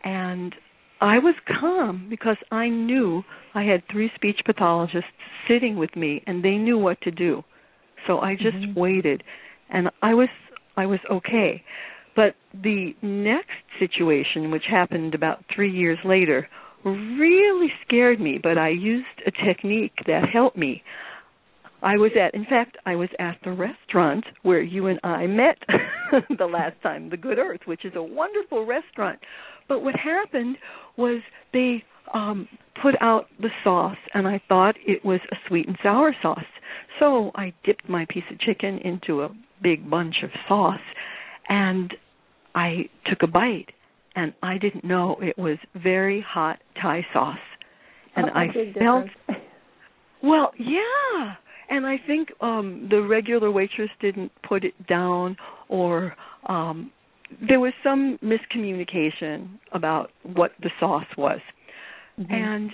and 0.02 0.54
I 1.02 1.18
was 1.18 1.34
calm 1.60 2.06
because 2.08 2.36
I 2.52 2.68
knew 2.68 3.24
I 3.54 3.64
had 3.64 3.82
three 3.90 4.10
speech 4.14 4.40
pathologists 4.46 5.10
sitting 5.48 5.76
with 5.76 5.96
me 5.96 6.22
and 6.28 6.44
they 6.44 6.56
knew 6.56 6.78
what 6.78 7.00
to 7.02 7.10
do. 7.10 7.42
So 8.06 8.20
I 8.20 8.34
just 8.34 8.56
mm-hmm. 8.56 8.78
waited 8.78 9.24
and 9.68 9.90
I 10.00 10.14
was 10.14 10.28
I 10.76 10.86
was 10.86 11.00
okay. 11.10 11.64
But 12.14 12.34
the 12.54 12.94
next 13.02 13.50
situation 13.80 14.52
which 14.52 14.64
happened 14.70 15.14
about 15.14 15.44
3 15.54 15.72
years 15.72 15.98
later 16.04 16.48
really 16.84 17.72
scared 17.84 18.20
me, 18.20 18.38
but 18.40 18.56
I 18.56 18.68
used 18.68 19.22
a 19.26 19.32
technique 19.44 19.94
that 20.06 20.28
helped 20.32 20.56
me. 20.56 20.82
I 21.82 21.96
was 21.96 22.12
at, 22.20 22.34
in 22.34 22.44
fact, 22.44 22.76
I 22.86 22.94
was 22.94 23.08
at 23.18 23.38
the 23.44 23.52
restaurant 23.52 24.24
where 24.42 24.62
you 24.62 24.86
and 24.86 25.00
I 25.02 25.26
met 25.26 25.58
the 26.38 26.46
last 26.46 26.80
time, 26.82 27.10
the 27.10 27.16
Good 27.16 27.38
Earth, 27.38 27.60
which 27.64 27.84
is 27.84 27.92
a 27.96 28.02
wonderful 28.02 28.64
restaurant. 28.64 29.18
But 29.68 29.82
what 29.82 29.94
happened 29.96 30.58
was 30.96 31.22
they 31.52 31.82
um 32.14 32.48
put 32.82 32.94
out 33.00 33.26
the 33.40 33.48
sauce 33.64 33.96
and 34.12 34.26
I 34.26 34.40
thought 34.48 34.74
it 34.86 35.04
was 35.04 35.20
a 35.30 35.36
sweet 35.48 35.66
and 35.66 35.78
sour 35.82 36.14
sauce. 36.22 36.44
So 36.98 37.30
I 37.34 37.52
dipped 37.64 37.88
my 37.88 38.06
piece 38.08 38.24
of 38.30 38.38
chicken 38.40 38.78
into 38.78 39.22
a 39.22 39.30
big 39.62 39.88
bunch 39.88 40.16
of 40.22 40.30
sauce 40.48 40.80
and 41.48 41.94
I 42.54 42.88
took 43.06 43.22
a 43.22 43.26
bite 43.26 43.70
and 44.14 44.34
I 44.42 44.58
didn't 44.58 44.84
know 44.84 45.16
it 45.20 45.38
was 45.38 45.58
very 45.74 46.24
hot 46.26 46.58
Thai 46.80 47.06
sauce. 47.12 47.36
And 48.14 48.30
I 48.30 48.48
felt 48.78 49.06
Well, 50.22 50.52
yeah. 50.56 51.34
And 51.68 51.86
I 51.86 51.96
think 52.06 52.28
um 52.40 52.88
the 52.90 53.02
regular 53.02 53.50
waitress 53.50 53.90
didn't 54.00 54.32
put 54.46 54.64
it 54.64 54.86
down 54.86 55.36
or 55.68 56.14
um 56.46 56.90
there 57.48 57.60
was 57.60 57.72
some 57.82 58.18
miscommunication 58.22 59.58
about 59.72 60.10
what 60.22 60.52
the 60.60 60.70
sauce 60.78 61.06
was. 61.16 61.40
Mm-hmm. 62.20 62.32
And 62.32 62.70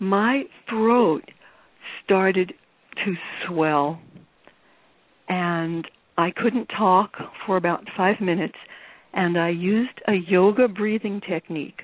my 0.00 0.44
throat 0.68 1.24
started 2.04 2.54
to 3.04 3.14
swell 3.46 4.00
and 5.28 5.86
I 6.16 6.30
couldn't 6.30 6.66
talk 6.66 7.12
for 7.46 7.56
about 7.56 7.84
5 7.96 8.20
minutes 8.20 8.56
and 9.12 9.38
I 9.38 9.50
used 9.50 10.00
a 10.06 10.14
yoga 10.14 10.68
breathing 10.68 11.20
technique. 11.28 11.82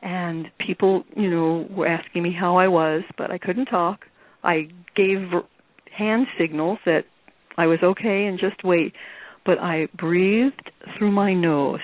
And 0.00 0.46
people, 0.64 1.02
you 1.16 1.28
know, 1.28 1.66
were 1.70 1.86
asking 1.86 2.22
me 2.22 2.32
how 2.38 2.56
I 2.56 2.68
was, 2.68 3.02
but 3.16 3.30
I 3.30 3.38
couldn't 3.38 3.66
talk. 3.66 4.00
I 4.48 4.66
gave 4.96 5.18
hand 5.96 6.26
signals 6.40 6.78
that 6.86 7.02
I 7.58 7.66
was 7.66 7.80
okay 7.82 8.24
and 8.24 8.40
just 8.40 8.64
wait, 8.64 8.94
but 9.44 9.58
I 9.58 9.88
breathed 9.94 10.70
through 10.96 11.12
my 11.12 11.34
nose 11.34 11.80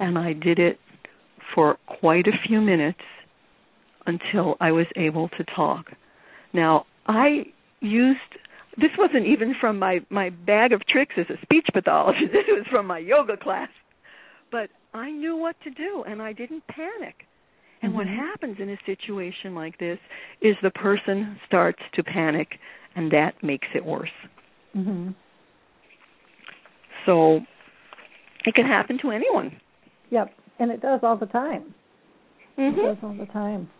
and 0.00 0.18
I 0.18 0.32
did 0.32 0.58
it 0.58 0.80
for 1.54 1.76
quite 1.86 2.26
a 2.26 2.32
few 2.48 2.60
minutes 2.60 2.98
until 4.06 4.56
I 4.60 4.72
was 4.72 4.86
able 4.96 5.28
to 5.38 5.44
talk. 5.54 5.86
Now, 6.52 6.86
I 7.06 7.44
used 7.80 8.18
this 8.76 8.90
wasn't 8.98 9.26
even 9.26 9.54
from 9.60 9.78
my 9.78 10.00
my 10.10 10.30
bag 10.30 10.72
of 10.72 10.84
tricks 10.86 11.14
as 11.16 11.26
a 11.30 11.40
speech 11.42 11.66
pathologist. 11.72 12.26
This 12.32 12.44
was 12.48 12.66
from 12.70 12.86
my 12.86 12.98
yoga 12.98 13.36
class. 13.36 13.68
But 14.50 14.70
I 14.94 15.10
knew 15.12 15.36
what 15.36 15.54
to 15.62 15.70
do 15.70 16.04
and 16.08 16.20
I 16.20 16.32
didn't 16.32 16.64
panic. 16.66 17.26
And 17.82 17.92
mm-hmm. 17.92 17.98
what 17.98 18.06
happens 18.06 18.56
in 18.60 18.70
a 18.70 18.78
situation 18.86 19.54
like 19.54 19.78
this 19.78 19.98
is 20.40 20.56
the 20.62 20.70
person 20.70 21.38
starts 21.46 21.80
to 21.94 22.02
panic 22.02 22.48
and 22.96 23.10
that 23.12 23.34
makes 23.42 23.68
it 23.74 23.84
worse. 23.84 24.10
Mhm. 24.76 25.14
So 27.06 27.40
it 28.44 28.54
can 28.54 28.66
happen 28.66 28.98
to 28.98 29.10
anyone. 29.10 29.60
Yep, 30.10 30.32
and 30.58 30.70
it 30.70 30.80
does 30.80 31.00
all 31.02 31.16
the 31.16 31.26
time. 31.26 31.74
Mm-hmm. 32.58 32.80
It 32.80 32.82
does 32.82 32.96
all 33.02 33.14
the 33.14 33.26
time. 33.26 33.70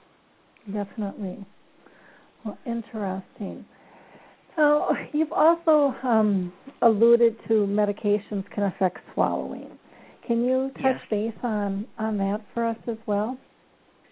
Definitely. 0.72 1.44
Well, 2.44 2.58
interesting. 2.64 3.64
Now, 4.56 4.90
you've 5.12 5.32
also 5.32 5.94
um, 6.02 6.52
alluded 6.82 7.36
to 7.48 7.54
medications 7.54 8.48
can 8.50 8.64
affect 8.64 8.98
swallowing. 9.14 9.70
Can 10.26 10.44
you 10.44 10.70
touch 10.82 11.00
yes. 11.00 11.10
base 11.10 11.40
on 11.42 11.86
on 11.98 12.18
that 12.18 12.42
for 12.52 12.66
us 12.66 12.76
as 12.86 12.98
well? 13.06 13.38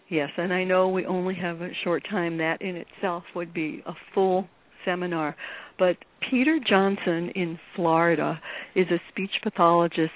Yes, 0.09 0.31
and 0.37 0.53
I 0.53 0.65
know 0.65 0.89
we 0.89 1.05
only 1.05 1.35
have 1.35 1.61
a 1.61 1.71
short 1.83 2.05
time. 2.09 2.39
That 2.39 2.63
in 2.63 2.77
itself 2.77 3.25
would 3.35 3.53
be 3.53 3.83
a 3.87 3.93
full 4.15 4.49
seminar. 4.85 5.35
But 5.79 5.97
Peter 6.31 6.59
Johnson 6.67 7.31
in 7.35 7.59
Florida 7.75 8.41
is 8.75 8.87
a 8.91 9.01
speech 9.11 9.33
pathologist 9.43 10.13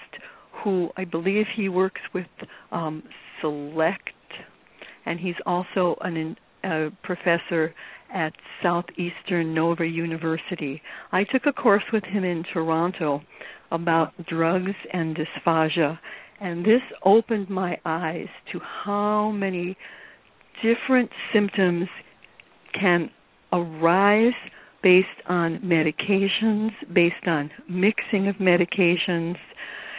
who 0.65 0.91
I 0.97 1.05
believe 1.05 1.47
he 1.57 1.69
works 1.69 2.01
with 2.15 2.27
um, 2.71 3.03
Select, 3.41 4.03
and 5.07 5.19
he's 5.19 5.35
also 5.45 5.97
an, 6.03 6.37
a 6.65 6.89
professor 7.03 7.75
at 8.13 8.33
Southeastern 8.63 9.55
Nova 9.55 9.85
University. 9.87 10.83
I 11.13 11.25
took 11.25 11.47
a 11.47 11.53
course 11.53 11.85
with 11.93 12.05
him 12.05 12.25
in 12.25 12.45
Toronto 12.53 13.23
about 13.71 14.13
drugs 14.27 14.75
and 14.93 15.17
dysphagia, 15.17 15.99
and 16.41 16.65
this 16.65 16.83
opened 17.05 17.51
my 17.51 17.79
eyes 17.85 18.29
to 18.53 18.61
how 18.85 19.31
many 19.31 19.77
different 20.63 21.11
symptoms 21.33 21.89
can 22.79 23.11
arise 23.53 24.33
based 24.83 25.09
on 25.29 25.59
medications, 25.59 26.71
based 26.93 27.27
on 27.27 27.51
mixing 27.69 28.29
of 28.29 28.37
medications. 28.37 29.37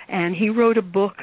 And 0.07 0.35
he 0.35 0.49
wrote 0.49 0.77
a 0.77 0.81
book 0.81 1.15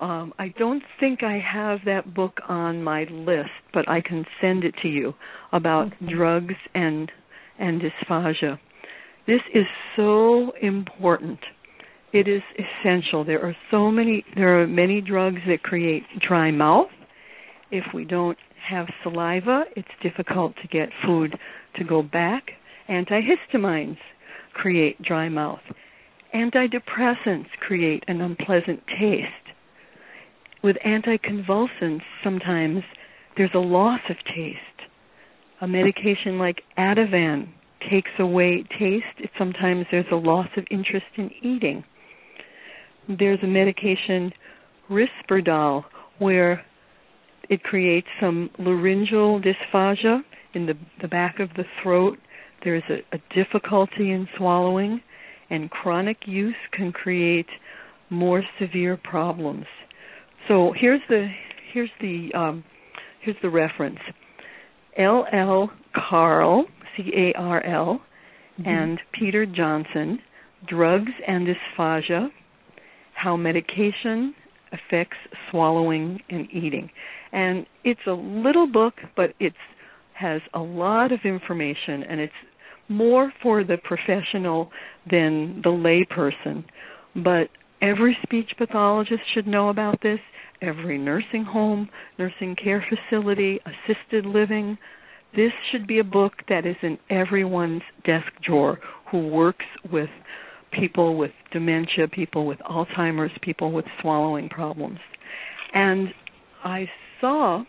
um, 0.00 0.32
I 0.38 0.48
don't 0.56 0.82
think 1.00 1.22
I 1.22 1.38
have 1.40 1.80
that 1.86 2.14
book 2.14 2.38
on 2.48 2.82
my 2.82 3.04
list, 3.10 3.50
but 3.74 3.88
I 3.88 4.00
can 4.00 4.24
send 4.40 4.64
it 4.64 4.74
to 4.82 4.88
you 4.88 5.14
about 5.52 5.88
okay. 5.88 6.14
drugs 6.14 6.54
and 6.74 7.10
and 7.58 7.82
dysphagia. 7.82 8.58
This 9.26 9.40
is 9.52 9.64
so 9.96 10.52
important. 10.62 11.40
It 12.12 12.26
is 12.26 12.42
essential. 12.54 13.24
There 13.24 13.44
are 13.44 13.56
so 13.70 13.90
many 13.90 14.24
there 14.34 14.60
are 14.60 14.66
many 14.66 15.00
drugs 15.00 15.40
that 15.46 15.62
create 15.62 16.04
dry 16.26 16.50
mouth. 16.50 16.88
If 17.70 17.84
we 17.92 18.04
don't 18.04 18.38
have 18.68 18.86
saliva, 19.02 19.64
it's 19.76 19.88
difficult 20.02 20.54
to 20.62 20.68
get 20.68 20.88
food 21.04 21.36
to 21.76 21.84
go 21.84 22.02
back. 22.02 22.44
Antihistamines 22.88 23.98
create 24.54 25.00
dry 25.02 25.28
mouth. 25.28 25.60
Antidepressants 26.34 27.48
create 27.60 28.04
an 28.08 28.20
unpleasant 28.20 28.82
taste 28.98 29.48
with 30.62 30.76
anticonvulsants, 30.84 32.02
sometimes 32.24 32.82
there's 33.36 33.50
a 33.54 33.58
loss 33.58 34.00
of 34.10 34.16
taste. 34.34 34.58
A 35.60 35.68
medication 35.68 36.38
like 36.38 36.62
Ativan 36.76 37.48
takes 37.90 38.10
away 38.18 38.64
taste. 38.78 39.30
Sometimes 39.38 39.86
there's 39.90 40.06
a 40.10 40.16
loss 40.16 40.48
of 40.56 40.64
interest 40.70 41.06
in 41.16 41.30
eating. 41.42 41.84
There's 43.08 43.38
a 43.42 43.46
medication, 43.46 44.32
Risperdal, 44.90 45.84
where 46.18 46.64
it 47.48 47.62
creates 47.62 48.08
some 48.20 48.50
laryngeal 48.58 49.40
dysphagia 49.40 50.20
in 50.54 50.66
the, 50.66 50.74
the 51.00 51.08
back 51.08 51.40
of 51.40 51.48
the 51.56 51.64
throat. 51.82 52.18
There's 52.64 52.82
a, 52.90 53.16
a 53.16 53.18
difficulty 53.34 54.10
in 54.10 54.28
swallowing, 54.36 55.00
and 55.48 55.70
chronic 55.70 56.18
use 56.26 56.56
can 56.72 56.92
create 56.92 57.46
more 58.10 58.42
severe 58.60 58.96
problems. 58.96 59.66
So 60.46 60.74
here's 60.78 61.00
the 61.08 61.28
here's 61.72 61.90
the 62.00 62.30
um, 62.34 62.64
here's 63.22 63.36
the 63.42 63.50
reference. 63.50 63.98
L. 64.98 65.26
L. 65.32 65.70
Carl, 65.94 66.66
C 66.96 67.12
A 67.16 67.38
R 67.38 67.64
L, 67.64 68.00
mm-hmm. 68.58 68.68
and 68.68 69.00
Peter 69.18 69.46
Johnson, 69.46 70.18
Drugs 70.66 71.12
and 71.26 71.46
Dysphagia, 71.46 72.28
How 73.22 73.36
Medication 73.36 74.34
Affects 74.72 75.16
Swallowing 75.50 76.20
and 76.28 76.48
Eating. 76.52 76.90
And 77.32 77.66
it's 77.84 78.06
a 78.06 78.12
little 78.12 78.66
book, 78.66 78.94
but 79.16 79.30
it 79.40 79.52
has 80.14 80.40
a 80.54 80.60
lot 80.60 81.12
of 81.12 81.20
information, 81.24 82.02
and 82.08 82.20
it's 82.20 82.32
more 82.88 83.32
for 83.42 83.64
the 83.64 83.76
professional 83.76 84.70
than 85.10 85.60
the 85.62 85.70
layperson. 85.70 86.64
But 87.14 87.48
every 87.82 88.16
speech 88.22 88.50
pathologist 88.56 89.22
should 89.34 89.46
know 89.46 89.68
about 89.68 90.00
this 90.02 90.20
every 90.60 90.98
nursing 90.98 91.44
home, 91.44 91.88
nursing 92.18 92.56
care 92.56 92.84
facility, 92.88 93.60
assisted 93.64 94.26
living. 94.26 94.76
This 95.36 95.52
should 95.70 95.86
be 95.86 95.98
a 95.98 96.04
book 96.04 96.32
that 96.48 96.66
is 96.66 96.76
in 96.82 96.98
everyone's 97.10 97.82
desk 98.04 98.26
drawer 98.44 98.78
who 99.10 99.28
works 99.28 99.66
with 99.92 100.08
people 100.72 101.16
with 101.16 101.32
dementia, 101.52 102.08
people 102.08 102.46
with 102.46 102.58
Alzheimer's, 102.60 103.32
people 103.42 103.72
with 103.72 103.84
swallowing 104.00 104.48
problems. 104.48 104.98
And 105.74 106.08
I 106.64 106.88
saw, 107.20 107.64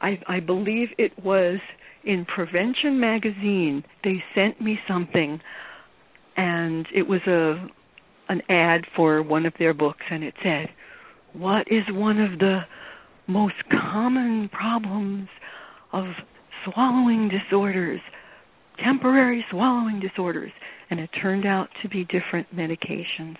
I, 0.00 0.18
I 0.28 0.40
believe 0.40 0.88
it 0.98 1.12
was 1.22 1.58
in 2.04 2.24
Prevention 2.24 3.00
Magazine, 3.00 3.84
they 4.04 4.22
sent 4.34 4.60
me 4.60 4.78
something, 4.86 5.40
and 6.36 6.86
it 6.94 7.08
was 7.08 7.20
a 7.26 7.66
an 8.28 8.42
ad 8.48 8.82
for 8.96 9.22
one 9.22 9.46
of 9.46 9.52
their 9.58 9.72
books, 9.72 10.02
and 10.10 10.24
it 10.24 10.34
said, 10.42 10.66
what 11.32 11.66
is 11.70 11.84
one 11.90 12.20
of 12.20 12.38
the 12.40 12.60
most 13.28 13.54
common 13.70 14.48
problems 14.52 15.28
of 15.92 16.06
swallowing 16.64 17.28
disorders, 17.28 18.00
temporary 18.82 19.44
swallowing 19.50 20.00
disorders, 20.00 20.50
and 20.90 21.00
it 21.00 21.10
turned 21.20 21.46
out 21.46 21.68
to 21.82 21.88
be 21.88 22.04
different 22.04 22.54
medications. 22.54 23.36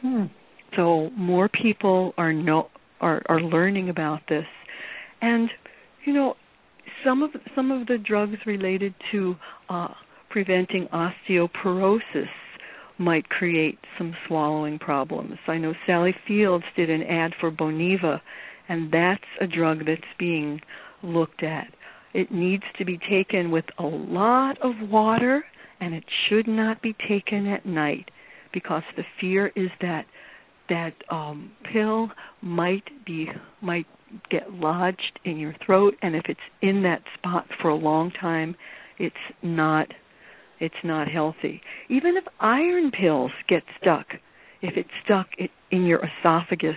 Hmm. 0.00 0.24
So 0.76 1.10
more 1.10 1.48
people 1.48 2.12
are 2.16 2.32
no 2.32 2.68
are 3.00 3.22
are 3.28 3.40
learning 3.40 3.88
about 3.88 4.20
this, 4.28 4.46
and 5.20 5.50
you 6.04 6.12
know 6.12 6.34
some 7.04 7.22
of 7.22 7.30
some 7.54 7.70
of 7.70 7.86
the 7.86 7.98
drugs 7.98 8.36
related 8.46 8.94
to 9.12 9.36
uh, 9.68 9.88
preventing 10.30 10.88
osteoporosis 10.92 12.28
might 12.98 13.28
create 13.28 13.78
some 13.98 14.14
swallowing 14.26 14.78
problems. 14.78 15.38
I 15.46 15.58
know 15.58 15.74
Sally 15.86 16.14
Fields 16.26 16.64
did 16.76 16.90
an 16.90 17.02
ad 17.02 17.32
for 17.40 17.50
Boniva, 17.50 18.20
and 18.68 18.92
that's 18.92 19.24
a 19.40 19.46
drug 19.46 19.86
that's 19.86 20.02
being 20.18 20.60
looked 21.02 21.42
at. 21.42 21.68
It 22.14 22.30
needs 22.30 22.64
to 22.78 22.84
be 22.84 22.98
taken 23.10 23.50
with 23.50 23.64
a 23.78 23.84
lot 23.84 24.58
of 24.62 24.72
water, 24.88 25.44
and 25.82 25.94
it 25.94 26.04
should 26.28 26.46
not 26.46 26.80
be 26.80 26.94
taken 27.08 27.48
at 27.48 27.66
night 27.66 28.08
because 28.54 28.84
the 28.96 29.02
fear 29.20 29.48
is 29.56 29.68
that 29.80 30.06
that 30.68 30.92
um 31.10 31.50
pill 31.72 32.08
might 32.40 32.84
be 33.04 33.26
might 33.60 33.86
get 34.30 34.52
lodged 34.52 35.18
in 35.24 35.38
your 35.38 35.54
throat. 35.64 35.94
And 36.02 36.14
if 36.14 36.24
it's 36.28 36.40
in 36.60 36.82
that 36.84 37.02
spot 37.18 37.46
for 37.60 37.68
a 37.68 37.74
long 37.74 38.12
time 38.12 38.54
it's 38.98 39.16
not 39.42 39.88
it's 40.60 40.74
not 40.84 41.08
healthy. 41.08 41.60
Even 41.90 42.16
if 42.16 42.24
iron 42.38 42.92
pills 42.92 43.32
get 43.48 43.64
stuck 43.80 44.06
if 44.62 44.74
it's 44.76 44.90
stuck 45.04 45.26
in 45.72 45.84
your 45.84 46.00
esophagus 46.20 46.76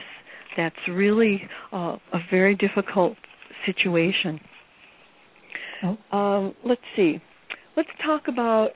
that's 0.57 0.75
really 0.89 1.47
uh, 1.71 1.97
a 2.13 2.19
very 2.31 2.55
difficult 2.55 3.17
situation. 3.67 4.39
Oh. 5.83 6.17
um, 6.17 6.55
let's 6.65 6.81
see. 6.95 7.21
Let's 7.75 7.89
talk 8.03 8.23
about 8.29 8.69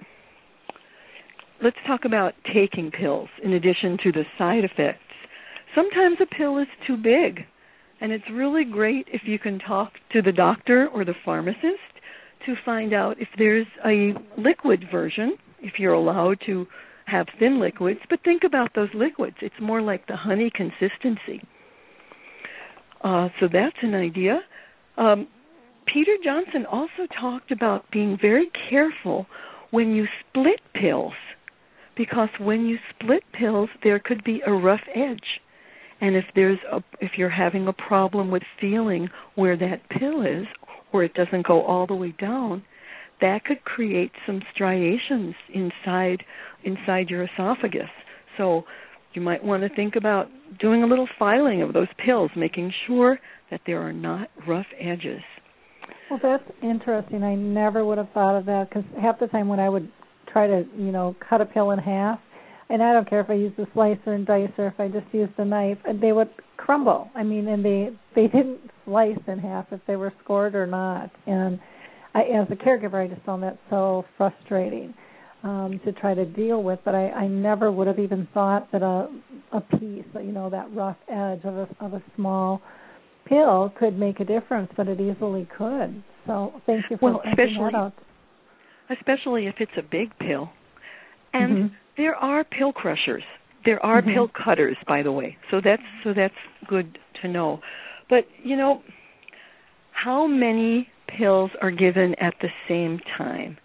let's 1.63 1.77
talk 1.87 2.05
about 2.05 2.33
taking 2.53 2.91
pills 2.91 3.29
in 3.43 3.53
addition 3.53 3.97
to 4.03 4.11
the 4.11 4.23
side 4.37 4.63
effects 4.63 4.99
sometimes 5.75 6.17
a 6.21 6.35
pill 6.35 6.57
is 6.57 6.67
too 6.87 6.97
big 6.97 7.45
and 8.01 8.11
it's 8.11 8.25
really 8.31 8.63
great 8.63 9.07
if 9.11 9.21
you 9.25 9.37
can 9.37 9.59
talk 9.59 9.93
to 10.11 10.21
the 10.21 10.31
doctor 10.31 10.87
or 10.93 11.03
the 11.03 11.13
pharmacist 11.25 11.89
to 12.45 12.55
find 12.65 12.93
out 12.93 13.19
if 13.19 13.27
there's 13.37 13.67
a 13.85 14.13
liquid 14.37 14.85
version, 14.91 15.37
if 15.61 15.73
you're 15.77 15.93
allowed 15.93 16.37
to 16.45 16.65
have 17.05 17.27
thin 17.37 17.59
liquids. 17.59 17.99
But 18.09 18.19
think 18.23 18.43
about 18.45 18.71
those 18.75 18.89
liquids. 18.93 19.35
It's 19.41 19.55
more 19.61 19.81
like 19.81 20.07
the 20.07 20.15
honey 20.15 20.51
consistency. 20.53 21.45
Uh, 23.03 23.29
so 23.39 23.47
that's 23.51 23.75
an 23.81 23.95
idea. 23.95 24.39
Um, 24.97 25.27
Peter 25.91 26.15
Johnson 26.23 26.65
also 26.71 27.07
talked 27.19 27.51
about 27.51 27.89
being 27.91 28.17
very 28.21 28.51
careful 28.69 29.25
when 29.71 29.91
you 29.91 30.05
split 30.21 30.59
pills, 30.73 31.13
because 31.99 32.29
when 32.39 32.65
you 32.65 32.77
split 32.89 33.23
pills, 33.37 33.69
there 33.83 33.99
could 33.99 34.23
be 34.23 34.41
a 34.47 34.53
rough 34.53 34.79
edge. 34.95 35.41
And 35.99 36.15
if 36.15 36.23
there's 36.33 36.59
a 36.71 36.81
if 37.01 37.11
you're 37.17 37.29
having 37.29 37.67
a 37.67 37.73
problem 37.73 38.31
with 38.31 38.43
feeling 38.59 39.09
where 39.35 39.57
that 39.57 39.89
pill 39.89 40.21
is 40.21 40.47
or 40.93 41.03
it 41.03 41.13
doesn't 41.13 41.45
go 41.45 41.61
all 41.61 41.85
the 41.85 41.95
way 41.95 42.15
down 42.17 42.63
that 43.21 43.43
could 43.43 43.63
create 43.65 44.11
some 44.25 44.41
striations 44.53 45.35
inside 45.53 46.23
inside 46.63 47.09
your 47.09 47.23
esophagus. 47.23 47.89
So 48.37 48.63
you 49.13 49.21
might 49.21 49.43
want 49.43 49.63
to 49.63 49.75
think 49.75 49.97
about 49.97 50.27
doing 50.57 50.83
a 50.83 50.87
little 50.87 51.07
filing 51.17 51.61
of 51.61 51.73
those 51.73 51.87
pills 52.05 52.31
making 52.35 52.71
sure 52.87 53.19
that 53.51 53.59
there 53.65 53.81
are 53.81 53.91
not 53.93 54.29
rough 54.47 54.67
edges. 54.79 55.21
Well 56.09 56.19
that's 56.23 56.49
interesting. 56.63 57.23
I 57.23 57.35
never 57.35 57.83
would 57.83 57.97
have 57.97 58.09
thought 58.13 58.37
of 58.37 58.45
that 58.45 58.69
because 58.69 58.85
half 59.01 59.19
the 59.19 59.27
time 59.27 59.49
when 59.49 59.59
i 59.59 59.67
would 59.67 59.91
try 60.31 60.47
to 60.47 60.65
you 60.77 60.91
know 60.91 61.15
cut 61.27 61.41
a 61.41 61.45
pill 61.45 61.71
in 61.71 61.79
half 61.79 62.19
and 62.69 62.83
I 62.83 62.93
don't 62.93 63.09
care 63.09 63.19
if 63.19 63.29
I 63.29 63.33
use 63.33 63.53
the 63.57 63.67
slicer 63.73 64.13
and 64.13 64.27
dicer, 64.27 64.71
if 64.71 64.79
I 64.79 64.87
just 64.87 65.11
use 65.11 65.29
the 65.37 65.45
knife, 65.45 65.79
and 65.85 65.99
they 65.99 66.11
would 66.11 66.29
crumble. 66.57 67.09
I 67.15 67.23
mean, 67.23 67.47
and 67.47 67.65
they 67.65 67.89
they 68.15 68.27
didn't 68.27 68.59
slice 68.85 69.17
in 69.27 69.39
half 69.39 69.65
if 69.71 69.81
they 69.87 69.95
were 69.95 70.13
scored 70.23 70.55
or 70.55 70.67
not. 70.67 71.09
And 71.25 71.59
I, 72.13 72.21
as 72.21 72.47
a 72.51 72.55
caregiver, 72.55 73.03
I 73.03 73.07
just 73.07 73.25
found 73.25 73.41
that 73.43 73.57
so 73.69 74.05
frustrating 74.17 74.93
um, 75.43 75.79
to 75.83 75.91
try 75.93 76.13
to 76.13 76.25
deal 76.25 76.61
with. 76.61 76.79
But 76.85 76.93
I, 76.93 77.09
I 77.09 77.27
never 77.27 77.71
would 77.71 77.87
have 77.87 77.99
even 77.99 78.27
thought 78.33 78.71
that 78.71 78.83
a 78.83 79.07
a 79.51 79.61
piece, 79.61 80.05
you 80.13 80.31
know, 80.31 80.49
that 80.51 80.71
rough 80.73 80.97
edge 81.07 81.41
of 81.45 81.55
a 81.55 81.67
of 81.79 81.93
a 81.93 82.03
small 82.15 82.61
pill 83.25 83.73
could 83.79 83.97
make 83.97 84.19
a 84.19 84.25
difference, 84.25 84.71
but 84.77 84.87
it 84.87 84.99
easily 84.99 85.47
could. 85.57 86.03
So 86.27 86.53
thank 86.67 86.85
you 86.91 86.97
for 86.97 87.13
well, 87.13 87.21
especially, 87.25 87.71
that 87.71 87.75
out. 87.75 87.93
Especially 88.89 89.47
if 89.47 89.55
it's 89.59 89.71
a 89.77 89.83
big 89.83 90.17
pill. 90.19 90.49
And 91.33 91.51
mm-hmm 91.51 91.75
there 91.99 92.15
are 92.15 92.45
pill 92.45 92.71
crushers. 92.71 93.23
There 93.65 93.85
are 93.85 94.01
mm-hmm. 94.01 94.13
pill 94.13 94.29
cutters, 94.29 94.77
by 94.87 95.03
the 95.03 95.11
way. 95.11 95.37
So 95.51 95.59
that's 95.63 95.83
so 96.03 96.13
that's 96.15 96.33
good 96.67 96.97
to 97.21 97.27
know. 97.27 97.59
But 98.09 98.23
you 98.41 98.55
know, 98.55 98.81
how 99.91 100.25
many 100.25 100.87
pills 101.17 101.51
are 101.61 101.71
given 101.71 102.15
at 102.21 102.35
the 102.41 102.47
same 102.69 102.99
time? 103.17 103.57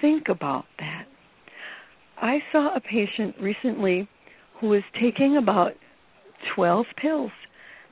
Think 0.00 0.28
about 0.28 0.64
that. 0.80 1.04
I 2.20 2.38
saw 2.50 2.74
a 2.74 2.80
patient 2.80 3.36
recently 3.40 4.08
who 4.60 4.70
was 4.70 4.82
taking 5.00 5.36
about 5.36 5.72
12 6.56 6.86
pills 7.00 7.30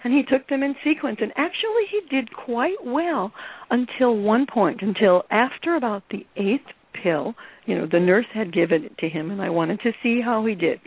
and 0.05 0.13
he 0.13 0.23
took 0.23 0.49
them 0.49 0.63
in 0.63 0.75
sequence 0.85 1.19
and 1.21 1.33
actually 1.37 1.85
he 1.91 2.01
did 2.09 2.33
quite 2.33 2.85
well 2.85 3.33
until 3.71 4.17
one 4.17 4.47
point 4.47 4.83
until 4.83 5.23
after 5.31 5.77
about 5.77 6.03
the 6.11 6.27
8th 6.37 6.61
pill. 7.03 7.35
You 7.67 7.77
know, 7.77 7.89
the 7.91 8.01
nurse 8.01 8.27
had 8.33 8.53
given 8.53 8.85
it 8.85 8.99
to 8.99 9.09
him, 9.09 9.31
and 9.31 9.43
I 9.43 9.51
wanted 9.51 9.81
to 9.81 9.93
see 10.03 10.21
how 10.21 10.45
he 10.47 10.55
did. 10.55 10.81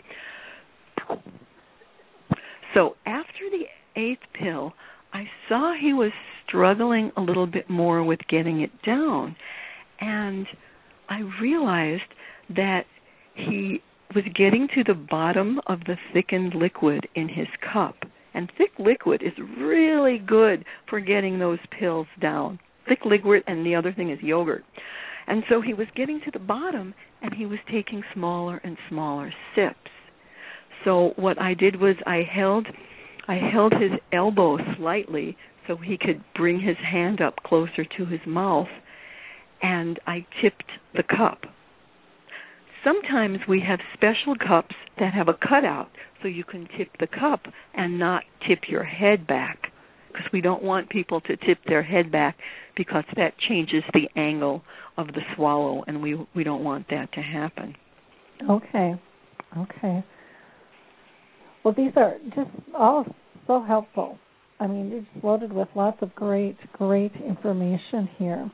So 2.74 2.96
after 3.04 3.50
the 3.50 3.66
eighth 4.00 4.22
pill, 4.32 4.72
I 5.12 5.24
saw 5.48 5.74
he 5.78 5.92
was 5.92 6.12
struggling 6.46 7.10
a 7.16 7.20
little 7.20 7.46
bit 7.46 7.68
more 7.68 8.02
with 8.04 8.20
getting 8.28 8.60
it 8.60 8.70
down. 8.84 9.36
And 10.00 10.46
I 11.08 11.20
realized 11.40 12.02
that 12.50 12.84
he 13.34 13.82
was 14.14 14.24
getting 14.34 14.68
to 14.74 14.84
the 14.84 14.94
bottom 14.94 15.60
of 15.66 15.80
the 15.80 15.96
thickened 16.12 16.54
liquid 16.54 17.08
in 17.14 17.28
his 17.28 17.48
cup. 17.72 17.96
And 18.34 18.50
thick 18.56 18.70
liquid 18.78 19.22
is 19.22 19.32
really 19.58 20.18
good 20.18 20.64
for 20.88 21.00
getting 21.00 21.38
those 21.38 21.58
pills 21.78 22.06
down. 22.20 22.58
Thick 22.88 23.00
liquid, 23.04 23.42
and 23.46 23.64
the 23.64 23.74
other 23.74 23.92
thing 23.92 24.10
is 24.10 24.18
yogurt. 24.22 24.64
And 25.26 25.44
so 25.48 25.60
he 25.60 25.74
was 25.74 25.86
getting 25.94 26.20
to 26.24 26.30
the 26.32 26.38
bottom 26.38 26.94
and 27.22 27.34
he 27.34 27.46
was 27.46 27.58
taking 27.70 28.02
smaller 28.14 28.60
and 28.64 28.76
smaller 28.88 29.32
sips. 29.54 29.90
So 30.84 31.12
what 31.16 31.40
I 31.40 31.54
did 31.54 31.80
was 31.80 31.96
I 32.06 32.22
held 32.22 32.66
I 33.28 33.34
held 33.34 33.72
his 33.74 33.92
elbow 34.12 34.58
slightly 34.76 35.36
so 35.66 35.76
he 35.76 35.96
could 35.96 36.24
bring 36.34 36.58
his 36.58 36.76
hand 36.78 37.20
up 37.20 37.36
closer 37.44 37.84
to 37.84 38.06
his 38.06 38.20
mouth 38.26 38.68
and 39.62 40.00
I 40.06 40.26
tipped 40.42 40.70
the 40.94 41.04
cup. 41.04 41.44
Sometimes 42.84 43.38
we 43.48 43.60
have 43.66 43.80
special 43.94 44.34
cups 44.36 44.74
that 44.98 45.12
have 45.12 45.28
a 45.28 45.34
cutout 45.34 45.88
so 46.22 46.28
you 46.28 46.44
can 46.44 46.68
tip 46.78 46.88
the 46.98 47.06
cup 47.06 47.42
and 47.74 47.98
not 47.98 48.22
tip 48.46 48.60
your 48.68 48.84
head 48.84 49.26
back 49.26 49.70
because 50.08 50.26
we 50.32 50.40
don't 50.40 50.62
want 50.62 50.88
people 50.90 51.20
to 51.22 51.36
tip 51.36 51.58
their 51.66 51.82
head 51.82 52.10
back 52.10 52.36
because 52.76 53.04
that 53.16 53.32
changes 53.48 53.82
the 53.92 54.08
angle 54.16 54.62
of 54.96 55.08
the 55.08 55.20
swallow 55.34 55.84
and 55.86 56.02
we 56.02 56.18
we 56.34 56.44
don't 56.44 56.64
want 56.64 56.86
that 56.90 57.12
to 57.12 57.20
happen. 57.20 57.74
Okay. 58.48 58.94
Okay. 59.56 60.04
Well, 61.64 61.74
these 61.76 61.92
are 61.96 62.16
just 62.34 62.50
all 62.76 63.04
so 63.46 63.62
helpful. 63.62 64.18
I 64.58 64.66
mean, 64.66 64.90
you're 64.90 65.00
just 65.00 65.24
loaded 65.24 65.52
with 65.52 65.68
lots 65.74 65.98
of 66.02 66.14
great, 66.14 66.56
great 66.74 67.12
information 67.26 68.08
here. 68.18 68.50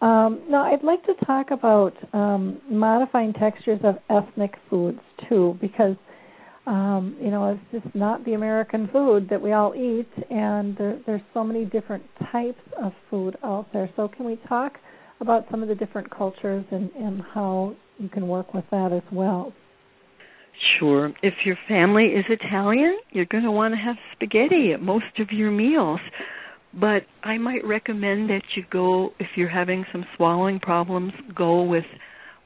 Um, 0.00 0.40
now, 0.48 0.72
I'd 0.72 0.82
like 0.82 1.04
to 1.04 1.14
talk 1.26 1.50
about 1.50 1.92
um, 2.14 2.60
modifying 2.70 3.34
textures 3.34 3.80
of 3.84 3.96
ethnic 4.08 4.54
foods 4.70 5.00
too, 5.28 5.58
because 5.60 5.96
um, 6.66 7.16
you 7.20 7.30
know, 7.30 7.50
it's 7.50 7.84
just 7.84 7.94
not 7.94 8.24
the 8.24 8.34
American 8.34 8.88
food 8.92 9.28
that 9.30 9.40
we 9.40 9.52
all 9.52 9.74
eat, 9.74 10.08
and 10.30 10.76
there, 10.76 11.00
there's 11.06 11.22
so 11.34 11.42
many 11.42 11.64
different 11.64 12.04
types 12.30 12.60
of 12.80 12.92
food 13.08 13.36
out 13.42 13.66
there. 13.72 13.90
So, 13.96 14.08
can 14.08 14.24
we 14.24 14.38
talk 14.48 14.74
about 15.20 15.46
some 15.50 15.62
of 15.62 15.68
the 15.68 15.74
different 15.74 16.10
cultures 16.10 16.64
and, 16.70 16.90
and 16.92 17.22
how 17.34 17.74
you 17.98 18.08
can 18.08 18.28
work 18.28 18.54
with 18.54 18.64
that 18.70 18.92
as 18.92 19.02
well? 19.10 19.52
Sure. 20.78 21.12
If 21.22 21.34
your 21.44 21.56
family 21.66 22.06
is 22.06 22.24
Italian, 22.28 22.98
you're 23.10 23.26
going 23.26 23.44
to 23.44 23.50
want 23.50 23.74
to 23.74 23.78
have 23.78 23.96
spaghetti 24.12 24.72
at 24.72 24.82
most 24.82 25.18
of 25.18 25.28
your 25.32 25.50
meals. 25.50 26.00
But 26.72 27.02
I 27.22 27.38
might 27.38 27.64
recommend 27.66 28.30
that 28.30 28.42
you 28.54 28.64
go, 28.70 29.10
if 29.18 29.28
you're 29.36 29.48
having 29.48 29.84
some 29.90 30.04
swallowing 30.16 30.60
problems, 30.60 31.12
go 31.34 31.62
with 31.62 31.84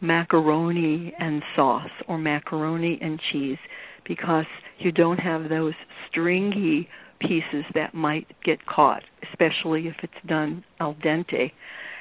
macaroni 0.00 1.14
and 1.18 1.42
sauce 1.54 1.90
or 2.08 2.18
macaroni 2.18 2.98
and 3.00 3.20
cheese 3.32 3.58
because 4.06 4.46
you 4.78 4.92
don't 4.92 5.18
have 5.18 5.48
those 5.48 5.74
stringy 6.08 6.88
pieces 7.20 7.64
that 7.74 7.94
might 7.94 8.26
get 8.44 8.64
caught, 8.66 9.02
especially 9.30 9.88
if 9.88 9.94
it's 10.02 10.26
done 10.26 10.64
al 10.80 10.94
dente. 10.94 11.52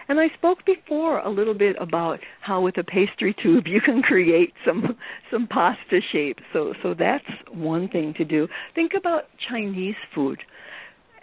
And 0.10 0.20
I 0.20 0.28
spoke 0.38 0.60
before 0.66 1.20
a 1.20 1.30
little 1.30 1.54
bit 1.54 1.78
about 1.80 2.20
how 2.42 2.62
with 2.62 2.78
a 2.78 2.84
pastry 2.84 3.34
tube 3.42 3.66
you 3.68 3.80
can 3.82 4.02
create 4.02 4.54
some 4.66 4.98
some 5.32 5.48
pasta 5.48 6.00
shape. 6.12 6.40
So 6.52 6.74
so 6.84 6.94
that's 6.98 7.26
one 7.52 7.88
thing 7.88 8.14
to 8.18 8.26
do. 8.26 8.48
Think 8.76 8.92
about 8.98 9.24
Chinese 9.50 9.96
food. 10.14 10.40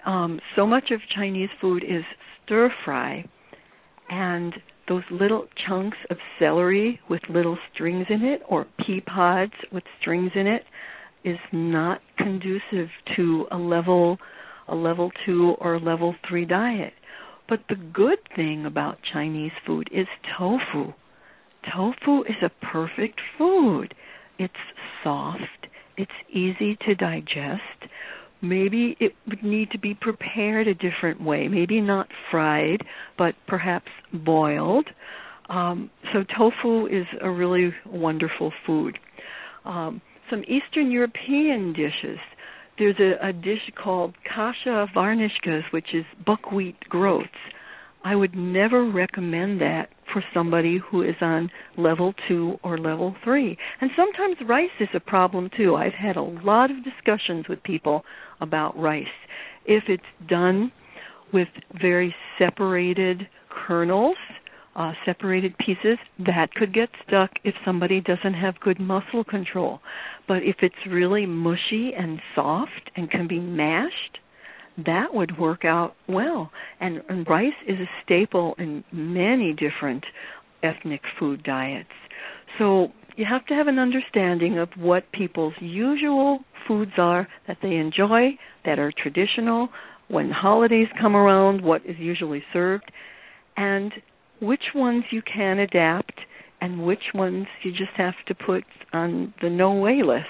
Um, 0.06 0.40
so 0.56 0.66
much 0.66 0.90
of 0.90 1.00
Chinese 1.14 1.50
food 1.60 1.84
is 1.84 2.04
stir 2.44 2.72
fry, 2.84 3.24
and 4.08 4.54
those 4.88 5.04
little 5.10 5.46
chunks 5.66 5.98
of 6.10 6.16
celery 6.38 7.00
with 7.08 7.22
little 7.28 7.58
strings 7.72 8.06
in 8.08 8.22
it 8.22 8.42
or 8.48 8.66
pea 8.84 9.00
pods 9.00 9.52
with 9.72 9.84
strings 10.00 10.32
in 10.34 10.46
it 10.46 10.64
is 11.22 11.38
not 11.52 12.00
conducive 12.18 12.88
to 13.16 13.46
a 13.50 13.56
level 13.56 14.18
a 14.68 14.74
level 14.74 15.10
2 15.26 15.56
or 15.58 15.80
level 15.80 16.14
3 16.28 16.44
diet. 16.44 16.92
But 17.48 17.60
the 17.68 17.74
good 17.74 18.18
thing 18.36 18.64
about 18.64 18.98
Chinese 19.12 19.52
food 19.66 19.88
is 19.92 20.06
tofu. 20.38 20.92
Tofu 21.74 22.22
is 22.22 22.36
a 22.42 22.64
perfect 22.64 23.20
food. 23.36 23.94
It's 24.38 24.54
soft 25.02 25.66
It's 25.96 26.10
easy 26.32 26.76
to 26.86 26.94
digest. 26.94 27.90
Maybe 28.42 28.96
it 29.00 29.12
would 29.28 29.42
need 29.42 29.70
to 29.72 29.78
be 29.78 29.94
prepared 29.94 30.66
a 30.66 30.74
different 30.74 31.20
way. 31.22 31.48
Maybe 31.48 31.80
not 31.80 32.08
fried, 32.30 32.82
but 33.18 33.34
perhaps 33.46 33.88
boiled. 34.12 34.86
Um, 35.48 35.90
so 36.12 36.24
tofu 36.36 36.86
is 36.86 37.06
a 37.20 37.30
really 37.30 37.74
wonderful 37.86 38.52
food. 38.66 38.98
Um, 39.64 40.00
some 40.30 40.42
Eastern 40.44 40.90
European 40.90 41.72
dishes. 41.72 42.18
There's 42.78 42.96
a, 42.98 43.28
a 43.28 43.32
dish 43.32 43.70
called 43.82 44.14
kasha 44.24 44.86
varnishkas, 44.96 45.62
which 45.72 45.88
is 45.92 46.04
buckwheat 46.24 46.80
groats. 46.88 47.28
I 48.04 48.16
would 48.16 48.34
never 48.34 48.90
recommend 48.90 49.60
that 49.60 49.88
for 50.12 50.22
somebody 50.34 50.78
who 50.90 51.02
is 51.02 51.16
on 51.20 51.50
level 51.76 52.14
two 52.28 52.56
or 52.62 52.78
level 52.78 53.14
three. 53.24 53.56
And 53.80 53.90
sometimes 53.96 54.36
rice 54.48 54.68
is 54.80 54.88
a 54.94 55.00
problem 55.00 55.50
too. 55.56 55.76
I've 55.76 55.92
had 55.92 56.16
a 56.16 56.22
lot 56.22 56.70
of 56.70 56.84
discussions 56.84 57.48
with 57.48 57.62
people 57.62 58.02
about 58.40 58.78
rice. 58.78 59.06
If 59.66 59.84
it's 59.88 60.02
done 60.28 60.72
with 61.32 61.48
very 61.80 62.14
separated 62.38 63.28
kernels, 63.48 64.16
uh, 64.76 64.92
separated 65.04 65.56
pieces, 65.58 65.98
that 66.18 66.54
could 66.54 66.72
get 66.72 66.88
stuck 67.06 67.30
if 67.44 67.54
somebody 67.64 68.00
doesn't 68.00 68.34
have 68.34 68.58
good 68.60 68.78
muscle 68.80 69.24
control. 69.24 69.80
But 70.28 70.38
if 70.38 70.56
it's 70.62 70.74
really 70.88 71.26
mushy 71.26 71.92
and 71.96 72.20
soft 72.34 72.90
and 72.96 73.10
can 73.10 73.26
be 73.26 73.40
mashed, 73.40 74.18
that 74.76 75.12
would 75.12 75.38
work 75.38 75.64
out 75.64 75.94
well. 76.08 76.50
And, 76.80 77.02
and 77.08 77.26
rice 77.28 77.52
is 77.66 77.78
a 77.78 77.88
staple 78.04 78.54
in 78.58 78.84
many 78.92 79.52
different 79.52 80.04
ethnic 80.62 81.02
food 81.18 81.42
diets. 81.42 81.88
So 82.58 82.88
you 83.16 83.24
have 83.28 83.46
to 83.46 83.54
have 83.54 83.66
an 83.66 83.78
understanding 83.78 84.58
of 84.58 84.68
what 84.76 85.10
people's 85.12 85.54
usual 85.60 86.40
foods 86.66 86.92
are 86.98 87.28
that 87.46 87.58
they 87.62 87.76
enjoy, 87.76 88.38
that 88.64 88.78
are 88.78 88.92
traditional, 88.96 89.68
when 90.08 90.30
holidays 90.30 90.88
come 91.00 91.14
around, 91.14 91.62
what 91.62 91.82
is 91.86 91.96
usually 91.98 92.42
served, 92.52 92.90
and 93.56 93.92
which 94.40 94.62
ones 94.74 95.04
you 95.10 95.22
can 95.22 95.58
adapt 95.58 96.14
and 96.60 96.84
which 96.84 97.14
ones 97.14 97.46
you 97.62 97.70
just 97.70 97.92
have 97.96 98.14
to 98.26 98.34
put 98.34 98.64
on 98.92 99.32
the 99.40 99.48
no 99.48 99.72
way 99.72 100.02
list. 100.04 100.26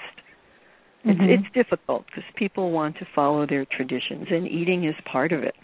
It's, 1.03 1.19
mm-hmm. 1.19 1.29
it's 1.29 1.53
difficult 1.53 2.05
because 2.05 2.23
people 2.35 2.71
want 2.71 2.97
to 2.97 3.05
follow 3.15 3.47
their 3.47 3.65
traditions, 3.65 4.27
and 4.29 4.47
eating 4.47 4.85
is 4.85 4.95
part 5.11 5.31
of 5.31 5.43
it. 5.43 5.55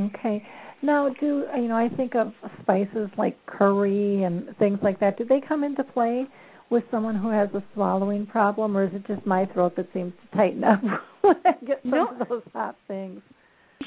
Okay. 0.00 0.46
Now, 0.82 1.08
do 1.20 1.44
you 1.56 1.68
know? 1.68 1.76
I 1.76 1.88
think 1.96 2.14
of 2.14 2.32
spices 2.62 3.08
like 3.16 3.36
curry 3.46 4.22
and 4.22 4.56
things 4.58 4.78
like 4.82 5.00
that. 5.00 5.16
Do 5.16 5.24
they 5.24 5.40
come 5.46 5.64
into 5.64 5.82
play 5.82 6.26
with 6.70 6.84
someone 6.90 7.16
who 7.16 7.30
has 7.30 7.48
a 7.54 7.62
swallowing 7.74 8.26
problem, 8.26 8.76
or 8.76 8.84
is 8.84 8.90
it 8.94 9.06
just 9.06 9.26
my 9.26 9.46
throat 9.46 9.74
that 9.76 9.88
seems 9.92 10.12
to 10.22 10.36
tighten 10.36 10.62
up 10.62 10.80
when 11.22 11.36
I 11.44 11.52
get 11.64 11.80
some 11.82 11.90
no. 11.90 12.08
of 12.08 12.28
those 12.28 12.42
hot 12.52 12.76
things? 12.86 13.20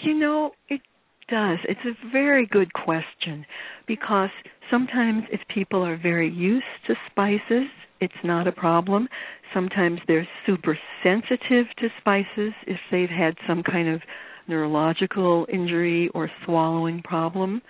You 0.03 0.15
know, 0.15 0.51
it 0.69 0.81
does. 1.29 1.59
It's 1.67 1.79
a 1.85 2.11
very 2.11 2.45
good 2.45 2.73
question 2.73 3.45
because 3.87 4.29
sometimes 4.71 5.23
if 5.31 5.41
people 5.53 5.85
are 5.85 5.97
very 5.97 6.29
used 6.29 6.65
to 6.87 6.95
spices, 7.09 7.67
it's 7.99 8.13
not 8.23 8.47
a 8.47 8.51
problem. 8.51 9.07
Sometimes 9.53 9.99
they're 10.07 10.27
super 10.45 10.77
sensitive 11.03 11.65
to 11.79 11.87
spices 11.99 12.53
if 12.65 12.79
they've 12.91 13.09
had 13.09 13.35
some 13.47 13.63
kind 13.63 13.89
of 13.89 14.01
neurological 14.47 15.45
injury 15.51 16.09
or 16.13 16.29
swallowing 16.45 17.01
problem. 17.03 17.61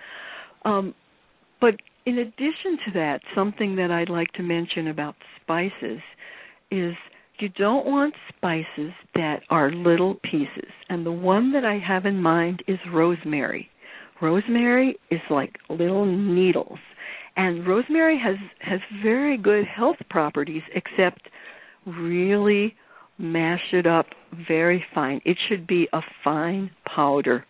Um, 0.64 0.94
but 1.60 1.74
in 2.06 2.18
addition 2.18 2.78
to 2.86 2.92
that, 2.94 3.20
something 3.34 3.76
that 3.76 3.90
I'd 3.90 4.08
like 4.08 4.32
to 4.32 4.42
mention 4.42 4.88
about 4.88 5.14
spices 5.42 6.00
is 6.70 6.94
you 7.40 7.48
don't 7.50 7.86
want 7.86 8.14
spices 8.36 8.92
that 9.14 9.40
are 9.50 9.70
little 9.70 10.16
pieces. 10.30 10.70
And 10.88 11.04
the 11.06 11.12
one 11.12 11.52
that 11.52 11.64
I 11.64 11.78
have 11.78 12.06
in 12.06 12.20
mind 12.20 12.62
is 12.66 12.78
rosemary. 12.92 13.68
Rosemary 14.20 14.98
is 15.10 15.20
like 15.30 15.54
little 15.68 16.04
needles. 16.04 16.78
And 17.38 17.64
rosemary 17.64 18.18
has 18.18 18.34
has 18.58 18.80
very 19.00 19.38
good 19.38 19.64
health 19.64 19.96
properties 20.10 20.62
except 20.74 21.28
really 21.86 22.74
mash 23.16 23.62
it 23.72 23.86
up 23.86 24.06
very 24.48 24.84
fine. 24.92 25.20
It 25.24 25.38
should 25.48 25.64
be 25.64 25.88
a 25.92 26.00
fine 26.24 26.68
powder. 26.84 27.46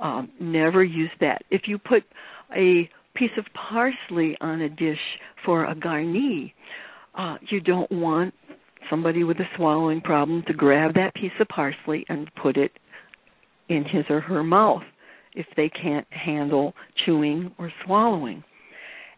Um, 0.00 0.28
never 0.40 0.82
use 0.82 1.10
that. 1.20 1.42
If 1.50 1.62
you 1.66 1.78
put 1.78 2.02
a 2.56 2.90
piece 3.14 3.30
of 3.38 3.44
parsley 3.54 4.36
on 4.40 4.60
a 4.60 4.68
dish 4.68 4.98
for 5.44 5.66
a 5.66 5.74
garni, 5.76 6.52
uh, 7.16 7.36
you 7.48 7.60
don't 7.60 7.90
want 7.92 8.34
somebody 8.90 9.22
with 9.22 9.36
a 9.38 9.48
swallowing 9.56 10.00
problem 10.00 10.42
to 10.48 10.52
grab 10.52 10.94
that 10.94 11.14
piece 11.14 11.30
of 11.38 11.46
parsley 11.46 12.04
and 12.08 12.28
put 12.42 12.56
it 12.56 12.72
in 13.68 13.84
his 13.84 14.04
or 14.10 14.20
her 14.20 14.42
mouth 14.42 14.82
if 15.34 15.46
they 15.56 15.68
can't 15.68 16.06
handle 16.10 16.74
chewing 17.06 17.52
or 17.56 17.72
swallowing. 17.84 18.42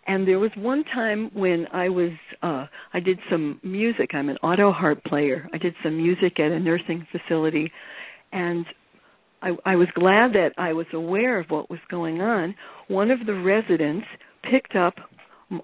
And 0.06 0.28
there 0.28 0.38
was 0.38 0.50
one 0.56 0.84
time 0.84 1.30
when 1.32 1.66
I 1.72 1.88
was 1.88 2.12
uh 2.42 2.66
I 2.92 3.00
did 3.00 3.18
some 3.30 3.60
music. 3.62 4.10
I'm 4.14 4.28
an 4.28 4.36
auto 4.38 4.72
harp 4.72 5.02
player. 5.04 5.48
I 5.52 5.58
did 5.58 5.74
some 5.82 5.96
music 5.96 6.38
at 6.38 6.52
a 6.52 6.60
nursing 6.60 7.06
facility 7.10 7.72
and 8.32 8.66
I, 9.44 9.50
I 9.66 9.76
was 9.76 9.88
glad 9.94 10.32
that 10.32 10.52
I 10.56 10.72
was 10.72 10.86
aware 10.94 11.38
of 11.38 11.50
what 11.50 11.70
was 11.70 11.80
going 11.90 12.22
on. 12.22 12.54
One 12.88 13.10
of 13.10 13.26
the 13.26 13.34
residents 13.34 14.06
picked 14.50 14.74
up 14.74 14.94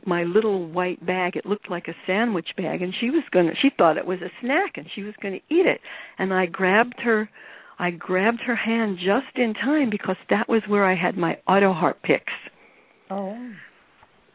my 0.06 0.24
little 0.24 0.68
white 0.68 1.04
bag. 1.04 1.36
It 1.36 1.46
looked 1.46 1.70
like 1.70 1.88
a 1.88 1.94
sandwich 2.06 2.48
bag, 2.56 2.82
and 2.82 2.94
she 3.00 3.10
was 3.10 3.24
going 3.32 3.46
to. 3.46 3.52
She 3.60 3.70
thought 3.76 3.96
it 3.96 4.06
was 4.06 4.20
a 4.20 4.30
snack, 4.42 4.76
and 4.76 4.86
she 4.94 5.02
was 5.02 5.14
going 5.22 5.34
to 5.34 5.54
eat 5.54 5.66
it. 5.66 5.80
And 6.18 6.32
I 6.32 6.46
grabbed 6.46 7.00
her. 7.02 7.30
I 7.78 7.90
grabbed 7.90 8.40
her 8.46 8.56
hand 8.56 8.98
just 8.98 9.36
in 9.36 9.54
time 9.54 9.88
because 9.88 10.16
that 10.28 10.48
was 10.48 10.62
where 10.68 10.84
I 10.84 10.94
had 10.94 11.16
my 11.16 11.38
auto 11.48 11.72
harp 11.72 12.02
picks. 12.02 12.32
Oh. 13.08 13.50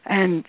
And 0.06 0.44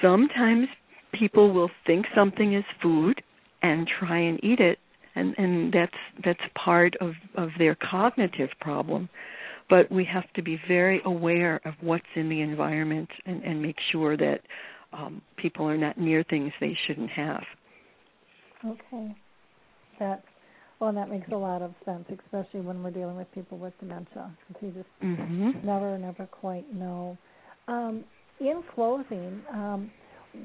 sometimes 0.00 0.68
people 1.12 1.52
will 1.52 1.70
think 1.86 2.06
something 2.14 2.54
is 2.54 2.64
food 2.82 3.22
and 3.62 3.88
try 4.00 4.18
and 4.18 4.42
eat 4.42 4.60
it 4.60 4.78
and 5.14 5.34
and 5.38 5.72
that's 5.72 5.92
that's 6.24 6.40
part 6.64 6.94
of 7.00 7.12
of 7.36 7.50
their 7.58 7.76
cognitive 7.90 8.50
problem. 8.60 9.08
But 9.70 9.90
we 9.90 10.04
have 10.12 10.30
to 10.34 10.42
be 10.42 10.58
very 10.68 11.00
aware 11.04 11.60
of 11.64 11.74
what's 11.80 12.04
in 12.14 12.28
the 12.28 12.40
environment 12.40 13.08
and 13.26 13.42
and 13.42 13.62
make 13.62 13.76
sure 13.90 14.16
that 14.16 14.40
um 14.92 15.22
people 15.36 15.66
are 15.68 15.78
not 15.78 15.98
near 15.98 16.24
things 16.28 16.52
they 16.60 16.76
shouldn't 16.86 17.10
have. 17.10 17.42
Okay. 18.64 19.14
That 19.98 20.24
well 20.80 20.92
that 20.92 21.10
makes 21.10 21.28
a 21.32 21.36
lot 21.36 21.62
of 21.62 21.74
sense 21.84 22.06
especially 22.08 22.60
when 22.60 22.82
we're 22.82 22.90
dealing 22.90 23.16
with 23.16 23.30
people 23.32 23.58
with 23.58 23.74
dementia. 23.80 24.30
Because 24.48 24.62
you 24.62 24.70
just 24.70 25.02
mm-hmm. 25.02 25.66
never 25.66 25.98
never 25.98 26.26
quite 26.26 26.72
know. 26.74 27.16
Um 27.68 28.04
in 28.40 28.62
closing, 28.74 29.40
um, 29.52 29.90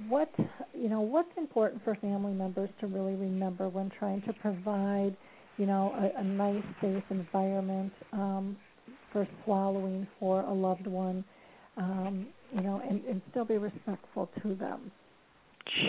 what 0.08 0.30
you 0.74 0.90
know, 0.90 1.02
what's 1.02 1.30
important 1.38 1.84
for 1.84 1.96
family 1.96 2.34
members 2.34 2.70
to 2.82 2.88
really 2.88 3.16
remember 3.16 3.70
when 3.70 3.92
trying 3.98 4.22
to 4.24 4.34
provide, 4.34 5.16
you 5.58 5.66
know, 5.66 5.94
a, 5.96 6.20
a 6.20 6.24
nice, 6.24 6.64
safe 6.82 7.04
environment 7.10 7.94
um, 8.14 8.58
for 9.12 9.28
swallowing 9.44 10.08
for 10.20 10.42
a 10.42 10.54
loved 10.54 10.88
one, 10.88 11.24
um, 11.78 12.28
you 12.54 12.62
know, 12.62 12.82
and, 12.88 13.04
and 13.06 13.22
still 13.32 13.46
be 13.46 13.58
respectful 13.58 14.30
to 14.44 14.56
them. 14.56 14.92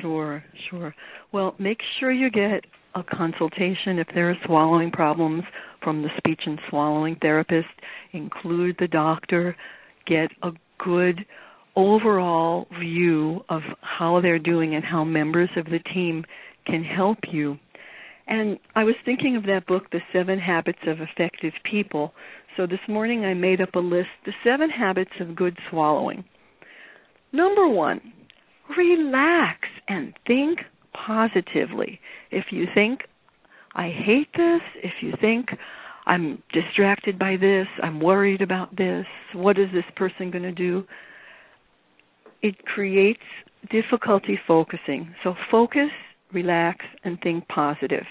Sure, 0.00 0.42
sure. 0.70 0.94
Well, 1.32 1.54
make 1.58 1.78
sure 1.98 2.10
you 2.10 2.30
get 2.30 2.64
a 2.94 3.02
consultation 3.02 3.98
if 3.98 4.08
there 4.14 4.30
are 4.30 4.36
swallowing 4.44 4.90
problems 4.90 5.44
from 5.82 6.02
the 6.02 6.08
speech 6.16 6.40
and 6.46 6.58
swallowing 6.68 7.16
therapist. 7.20 7.68
Include 8.12 8.76
the 8.78 8.88
doctor. 8.88 9.56
Get 10.06 10.30
a 10.42 10.50
good 10.78 11.24
overall 11.78 12.66
view 12.80 13.40
of 13.48 13.62
how 13.80 14.20
they're 14.20 14.40
doing 14.40 14.74
and 14.74 14.84
how 14.84 15.04
members 15.04 15.48
of 15.56 15.66
the 15.66 15.78
team 15.94 16.24
can 16.66 16.82
help 16.82 17.18
you. 17.30 17.56
And 18.26 18.58
I 18.74 18.82
was 18.82 18.96
thinking 19.04 19.36
of 19.36 19.44
that 19.44 19.66
book, 19.66 19.84
The 19.92 20.00
Seven 20.12 20.40
Habits 20.40 20.80
of 20.88 20.98
Effective 21.00 21.52
People. 21.70 22.12
So 22.56 22.66
this 22.66 22.80
morning 22.88 23.24
I 23.24 23.32
made 23.32 23.60
up 23.60 23.76
a 23.76 23.78
list, 23.78 24.08
The 24.26 24.32
Seven 24.44 24.68
Habits 24.70 25.12
of 25.20 25.36
Good 25.36 25.56
Swallowing. 25.70 26.24
Number 27.32 27.68
one, 27.68 28.00
relax 28.76 29.60
and 29.86 30.12
think 30.26 30.58
positively. 31.06 32.00
If 32.32 32.46
you 32.50 32.64
think, 32.74 33.02
I 33.76 33.90
hate 33.90 34.28
this, 34.36 34.62
if 34.82 34.94
you 35.00 35.12
think, 35.20 35.50
I'm 36.06 36.42
distracted 36.52 37.18
by 37.18 37.36
this, 37.40 37.68
I'm 37.82 38.00
worried 38.00 38.42
about 38.42 38.76
this, 38.76 39.06
what 39.32 39.58
is 39.58 39.68
this 39.72 39.84
person 39.94 40.32
going 40.32 40.42
to 40.42 40.52
do? 40.52 40.84
It 42.42 42.64
creates 42.64 43.20
difficulty 43.70 44.38
focusing. 44.46 45.14
So 45.24 45.34
focus, 45.50 45.90
relax, 46.32 46.84
and 47.04 47.18
think 47.20 47.46
positive. 47.48 48.04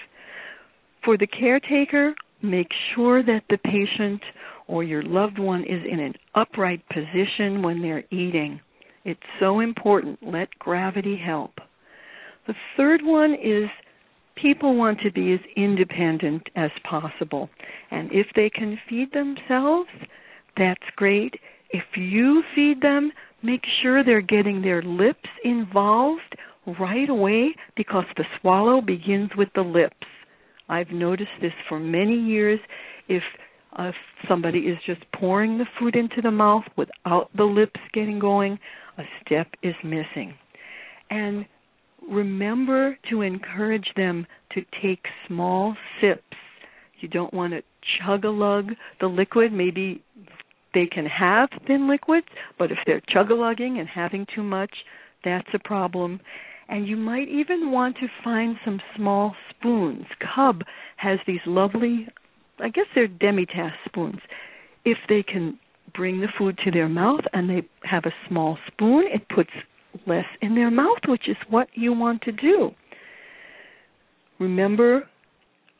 For 1.04 1.16
the 1.16 1.26
caretaker, 1.26 2.14
make 2.42 2.68
sure 2.94 3.22
that 3.22 3.42
the 3.48 3.58
patient 3.58 4.20
or 4.66 4.84
your 4.84 5.02
loved 5.02 5.38
one 5.38 5.62
is 5.62 5.82
in 5.90 6.00
an 6.00 6.14
upright 6.34 6.82
position 6.88 7.62
when 7.62 7.80
they're 7.80 8.04
eating. 8.10 8.60
It's 9.04 9.20
so 9.40 9.60
important. 9.60 10.18
Let 10.22 10.50
gravity 10.58 11.16
help. 11.16 11.52
The 12.46 12.54
third 12.76 13.00
one 13.02 13.34
is 13.34 13.68
people 14.36 14.76
want 14.76 15.00
to 15.00 15.10
be 15.10 15.32
as 15.32 15.40
independent 15.56 16.48
as 16.56 16.70
possible. 16.88 17.48
And 17.90 18.10
if 18.12 18.26
they 18.36 18.50
can 18.50 18.78
feed 18.88 19.12
themselves, 19.12 19.88
that's 20.56 20.80
great. 20.96 21.34
If 21.70 21.84
you 21.96 22.42
feed 22.54 22.80
them, 22.80 23.12
make 23.42 23.62
sure 23.82 24.02
they're 24.02 24.20
getting 24.20 24.62
their 24.62 24.82
lips 24.82 25.28
involved 25.44 26.36
right 26.78 27.08
away 27.08 27.54
because 27.76 28.04
the 28.16 28.24
swallow 28.40 28.80
begins 28.80 29.30
with 29.36 29.48
the 29.54 29.62
lips. 29.62 30.06
I've 30.68 30.90
noticed 30.90 31.30
this 31.40 31.52
for 31.68 31.78
many 31.80 32.14
years. 32.14 32.60
If 33.08 33.22
if 33.78 33.94
somebody 34.28 34.60
is 34.60 34.78
just 34.86 35.00
pouring 35.12 35.58
the 35.58 35.66
food 35.78 35.94
into 35.94 36.20
the 36.20 36.30
mouth 36.30 36.64
without 36.76 37.30
the 37.36 37.44
lips 37.44 37.78
getting 37.92 38.18
going, 38.18 38.58
a 38.96 39.02
step 39.24 39.46
is 39.62 39.74
missing. 39.84 40.34
And 41.10 41.46
remember 42.10 42.98
to 43.10 43.22
encourage 43.22 43.88
them 43.96 44.26
to 44.52 44.62
take 44.82 45.04
small 45.26 45.76
sips. 46.00 46.22
You 47.00 47.08
don't 47.08 47.32
want 47.32 47.52
to 47.52 47.62
chug 48.00 48.24
a 48.24 48.30
lug 48.30 48.70
the 49.00 49.06
liquid. 49.06 49.52
Maybe 49.52 50.02
they 50.74 50.86
can 50.86 51.06
have 51.06 51.48
thin 51.66 51.88
liquids, 51.88 52.26
but 52.58 52.70
if 52.70 52.78
they're 52.86 53.02
chug 53.08 53.30
a 53.30 53.34
lugging 53.34 53.78
and 53.78 53.88
having 53.88 54.26
too 54.34 54.42
much, 54.42 54.72
that's 55.24 55.48
a 55.54 55.58
problem. 55.58 56.20
And 56.68 56.86
you 56.86 56.96
might 56.96 57.28
even 57.28 57.70
want 57.70 57.96
to 57.96 58.08
find 58.22 58.56
some 58.64 58.80
small 58.94 59.34
spoons. 59.50 60.04
Cub 60.34 60.62
has 60.96 61.18
these 61.26 61.40
lovely, 61.46 62.06
I 62.60 62.68
guess 62.68 62.84
they're 62.94 63.08
demitasse 63.08 63.72
spoons. 63.86 64.20
If 64.84 64.98
they 65.08 65.22
can 65.22 65.58
bring 65.94 66.20
the 66.20 66.28
food 66.36 66.58
to 66.64 66.70
their 66.70 66.88
mouth 66.88 67.22
and 67.32 67.48
they 67.48 67.62
have 67.84 68.04
a 68.04 68.12
small 68.28 68.58
spoon, 68.66 69.04
it 69.12 69.26
puts 69.34 69.50
less 70.06 70.26
in 70.42 70.54
their 70.54 70.70
mouth, 70.70 70.98
which 71.08 71.28
is 71.28 71.36
what 71.48 71.68
you 71.74 71.92
want 71.92 72.22
to 72.22 72.32
do. 72.32 72.70
Remember, 74.38 75.08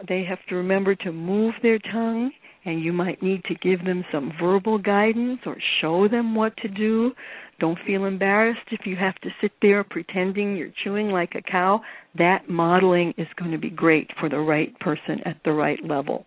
they 0.08 0.24
have 0.24 0.38
to 0.48 0.56
remember 0.56 0.94
to 0.94 1.12
move 1.12 1.54
their 1.62 1.78
tongue, 1.78 2.32
and 2.68 2.84
you 2.84 2.92
might 2.92 3.22
need 3.22 3.42
to 3.44 3.54
give 3.54 3.82
them 3.86 4.04
some 4.12 4.30
verbal 4.38 4.76
guidance 4.76 5.40
or 5.46 5.56
show 5.80 6.06
them 6.06 6.34
what 6.34 6.54
to 6.58 6.68
do. 6.68 7.12
Don't 7.58 7.78
feel 7.86 8.04
embarrassed 8.04 8.68
if 8.70 8.80
you 8.84 8.94
have 8.94 9.14
to 9.22 9.30
sit 9.40 9.52
there 9.62 9.82
pretending 9.82 10.54
you're 10.54 10.68
chewing 10.84 11.08
like 11.08 11.32
a 11.34 11.40
cow. 11.40 11.80
That 12.18 12.50
modeling 12.50 13.14
is 13.16 13.26
going 13.38 13.52
to 13.52 13.58
be 13.58 13.70
great 13.70 14.10
for 14.20 14.28
the 14.28 14.40
right 14.40 14.78
person 14.80 15.20
at 15.24 15.38
the 15.46 15.52
right 15.52 15.82
level. 15.82 16.26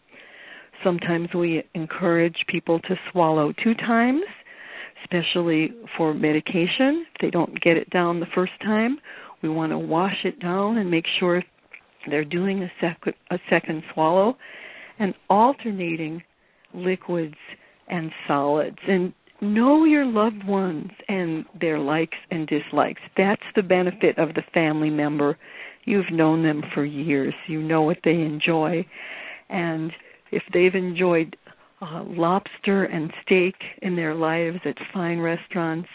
Sometimes 0.83 1.29
we 1.35 1.63
encourage 1.75 2.37
people 2.47 2.79
to 2.79 2.95
swallow 3.11 3.53
two 3.63 3.75
times 3.75 4.23
especially 5.03 5.71
for 5.97 6.13
medication. 6.13 7.07
If 7.15 7.21
they 7.21 7.31
don't 7.31 7.59
get 7.59 7.75
it 7.75 7.89
down 7.89 8.19
the 8.19 8.27
first 8.35 8.51
time, 8.61 8.99
we 9.41 9.49
want 9.49 9.71
to 9.71 9.77
wash 9.79 10.17
it 10.23 10.39
down 10.39 10.77
and 10.77 10.91
make 10.91 11.05
sure 11.19 11.41
they're 12.07 12.23
doing 12.23 12.61
a 12.61 12.71
second 12.79 13.15
a 13.31 13.39
second 13.49 13.81
swallow 13.93 14.37
and 14.99 15.15
alternating 15.27 16.21
liquids 16.73 17.35
and 17.87 18.11
solids 18.27 18.77
and 18.87 19.13
know 19.41 19.85
your 19.85 20.05
loved 20.05 20.45
ones 20.45 20.91
and 21.07 21.45
their 21.59 21.79
likes 21.79 22.17
and 22.29 22.47
dislikes. 22.47 23.01
That's 23.17 23.41
the 23.55 23.63
benefit 23.63 24.17
of 24.17 24.35
the 24.35 24.43
family 24.53 24.89
member. 24.89 25.37
You've 25.85 26.11
known 26.11 26.43
them 26.43 26.63
for 26.73 26.85
years. 26.85 27.33
You 27.47 27.61
know 27.61 27.81
what 27.81 27.97
they 28.03 28.11
enjoy. 28.11 28.85
And 29.49 29.91
if 30.31 30.43
they've 30.53 30.75
enjoyed 30.75 31.35
uh, 31.81 32.03
lobster 32.05 32.83
and 32.83 33.11
steak 33.25 33.55
in 33.81 33.95
their 33.95 34.13
lives 34.13 34.59
at 34.65 34.75
fine 34.93 35.19
restaurants 35.19 35.89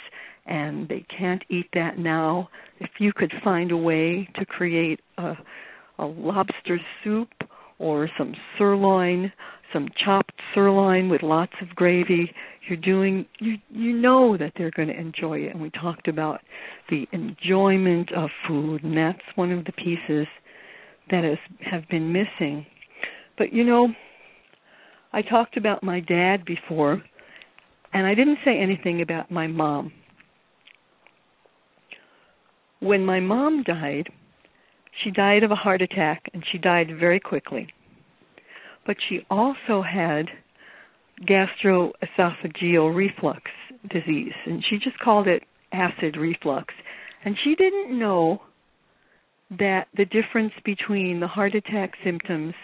and 0.47 0.89
they 0.89 1.05
can't 1.17 1.43
eat 1.49 1.69
that 1.75 1.99
now 1.99 2.49
if 2.81 2.91
you 2.99 3.13
could 3.13 3.33
find 3.43 3.71
a 3.71 3.77
way 3.77 4.29
to 4.35 4.45
create 4.45 5.01
a 5.19 5.35
a 5.99 6.05
lobster 6.05 6.79
soup 7.03 7.31
or 7.79 8.09
some 8.19 8.35
sirloin 8.59 9.33
some 9.73 9.89
chopped 10.05 10.26
sirloin 10.55 11.09
with 11.09 11.23
lots 11.23 11.53
of 11.63 11.69
gravy 11.75 12.33
you're 12.69 12.77
doing 12.77 13.27
you 13.39 13.57
you 13.71 13.93
know 13.93 14.37
that 14.37 14.53
they're 14.57 14.73
going 14.73 14.89
to 14.89 14.99
enjoy 14.99 15.39
it 15.39 15.53
and 15.53 15.61
we 15.61 15.71
talked 15.71 16.09
about 16.09 16.41
the 16.91 17.07
enjoyment 17.13 18.11
of 18.13 18.31
food 18.47 18.83
and 18.83 18.97
that's 18.97 19.19
one 19.35 19.53
of 19.53 19.65
the 19.65 19.73
pieces 19.73 20.27
that 21.11 21.25
has 21.25 21.39
have 21.61 21.89
been 21.89 22.13
missing 22.13 22.67
but 23.39 23.53
you 23.53 23.65
know 23.65 23.89
I 25.17 25.23
talked 25.23 25.57
about 25.57 25.83
my 25.83 26.01
dad 26.01 26.45
before, 26.45 27.03
and 27.95 28.07
I 28.07 28.15
didn't 28.15 28.41
say 28.45 28.59
anything 28.59 29.01
about 29.01 29.31
my 29.31 29.47
mom. 29.47 29.91
When 32.81 33.07
my 33.07 33.21
mom 33.21 33.63
died, 33.63 34.11
she 35.03 35.11
died 35.11 35.43
of 35.43 35.51
a 35.51 35.55
heart 35.55 35.81
attack 35.81 36.29
and 36.35 36.45
she 36.53 36.59
died 36.59 36.89
very 37.01 37.19
quickly. 37.19 37.69
But 38.87 38.97
she 39.09 39.21
also 39.31 39.83
had 39.83 40.27
gastroesophageal 41.23 42.95
reflux 42.95 43.43
disease, 43.91 44.33
and 44.45 44.65
she 44.69 44.79
just 44.79 44.99
called 44.99 45.27
it 45.27 45.43
acid 45.73 46.17
reflux. 46.17 46.73
And 47.25 47.37
she 47.43 47.55
didn't 47.55 47.99
know 47.99 48.43
that 49.51 49.87
the 49.97 50.05
difference 50.05 50.53
between 50.65 51.21
the 51.21 51.27
heart 51.27 51.55
attack 51.55 51.93
symptoms 52.05 52.55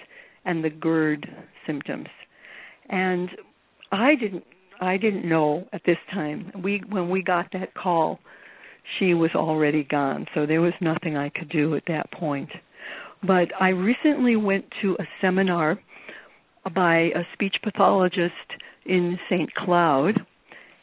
and 0.45 0.65
the 0.65 0.71
GERD 0.71 1.27
symptoms 1.67 2.09
and 2.89 3.31
I 3.91 4.15
didn't 4.15 4.45
I 4.81 4.97
didn't 4.97 5.29
know 5.29 5.67
at 5.73 5.83
this 5.87 5.99
time. 6.13 6.53
We 6.63 6.83
when 6.89 7.09
we 7.09 7.23
got 7.23 7.47
that 7.53 7.75
call, 7.75 8.21
she 8.99 9.15
was 9.15 9.31
already 9.35 9.85
gone, 9.85 10.27
so 10.35 10.47
there 10.47 10.61
was 10.61 10.73
nothing 10.81 11.17
I 11.17 11.31
could 11.31 11.49
do 11.49 11.75
at 11.75 11.85
that 11.89 12.11
point. 12.13 12.51
But 13.23 13.49
I 13.61 13.69
recently 13.69 14.37
went 14.37 14.65
to 14.83 14.97
a 14.99 15.05
seminar 15.21 15.79
by 16.75 17.11
a 17.15 17.25
speech 17.33 17.57
pathologist 17.63 18.33
in 18.87 19.19
St. 19.29 19.53
Cloud, 19.55 20.15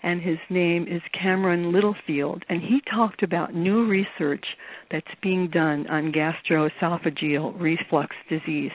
and 0.03 0.21
his 0.21 0.37
name 0.49 0.87
is 0.87 1.01
Cameron 1.19 1.73
Littlefield, 1.73 2.43
and 2.49 2.61
he 2.61 2.81
talked 2.89 3.23
about 3.23 3.53
new 3.53 3.85
research 3.85 4.45
that's 4.91 5.07
being 5.21 5.49
done 5.49 5.87
on 5.87 6.13
gastroesophageal 6.13 7.59
reflux 7.59 8.15
disease. 8.29 8.71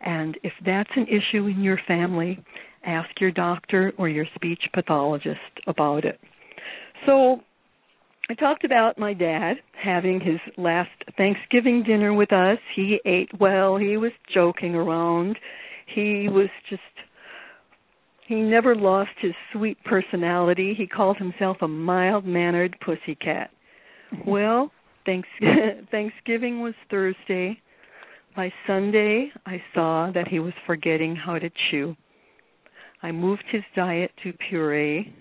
And 0.00 0.38
if 0.42 0.52
that's 0.64 0.90
an 0.96 1.06
issue 1.06 1.46
in 1.46 1.62
your 1.62 1.80
family, 1.86 2.42
ask 2.84 3.08
your 3.20 3.30
doctor 3.30 3.92
or 3.98 4.08
your 4.08 4.26
speech 4.34 4.62
pathologist 4.74 5.40
about 5.66 6.04
it. 6.04 6.20
So, 7.06 7.40
I 8.28 8.34
talked 8.34 8.64
about 8.64 8.96
my 8.96 9.12
dad 9.12 9.54
having 9.82 10.20
his 10.20 10.38
last 10.56 10.90
Thanksgiving 11.16 11.82
dinner 11.82 12.14
with 12.14 12.32
us. 12.32 12.58
He 12.76 13.00
ate 13.04 13.30
well, 13.40 13.76
he 13.76 13.96
was 13.96 14.12
joking 14.32 14.74
around. 14.74 15.36
He 15.94 16.28
was 16.28 16.48
just 16.68 16.82
he 18.26 18.36
never 18.36 18.76
lost 18.76 19.10
his 19.20 19.32
sweet 19.52 19.76
personality. 19.84 20.72
He 20.78 20.86
called 20.86 21.16
himself 21.16 21.56
a 21.62 21.68
mild-mannered 21.68 22.76
pussy 22.84 23.16
cat. 23.16 23.50
Well, 24.26 24.72
thanks 25.06 25.28
Thanksgiving 25.90 26.62
was 26.62 26.74
Thursday. 26.90 27.60
By 28.34 28.52
Sunday, 28.66 29.30
I 29.46 29.62
saw 29.74 30.10
that 30.14 30.28
he 30.28 30.40
was 30.40 30.52
forgetting 30.66 31.14
how 31.14 31.38
to 31.38 31.50
chew. 31.70 31.96
I 33.02 33.12
moved 33.12 33.44
his 33.50 33.62
diet 33.74 34.10
to 34.22 34.32
puree, 34.48 35.14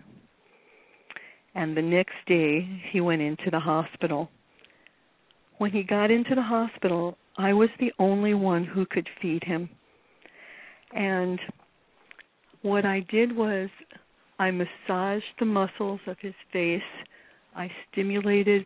and 1.55 1.75
the 1.75 1.81
next 1.81 2.15
day 2.27 2.67
he 2.91 2.99
went 2.99 3.21
into 3.21 3.49
the 3.51 3.59
hospital. 3.59 4.29
When 5.57 5.71
he 5.71 5.83
got 5.83 6.11
into 6.11 6.35
the 6.35 6.41
hospital, 6.41 7.17
I 7.37 7.53
was 7.53 7.69
the 7.79 7.93
only 7.99 8.33
one 8.33 8.65
who 8.65 8.85
could 8.85 9.07
feed 9.21 9.43
him. 9.43 9.69
And 10.93 11.39
what 12.61 12.85
I 12.85 13.05
did 13.11 13.35
was 13.35 13.69
I 14.37 14.51
massaged 14.51 15.25
the 15.39 15.45
muscles 15.45 15.99
of 16.07 16.17
his 16.21 16.33
face, 16.51 16.81
I 17.55 17.69
stimulated 17.91 18.65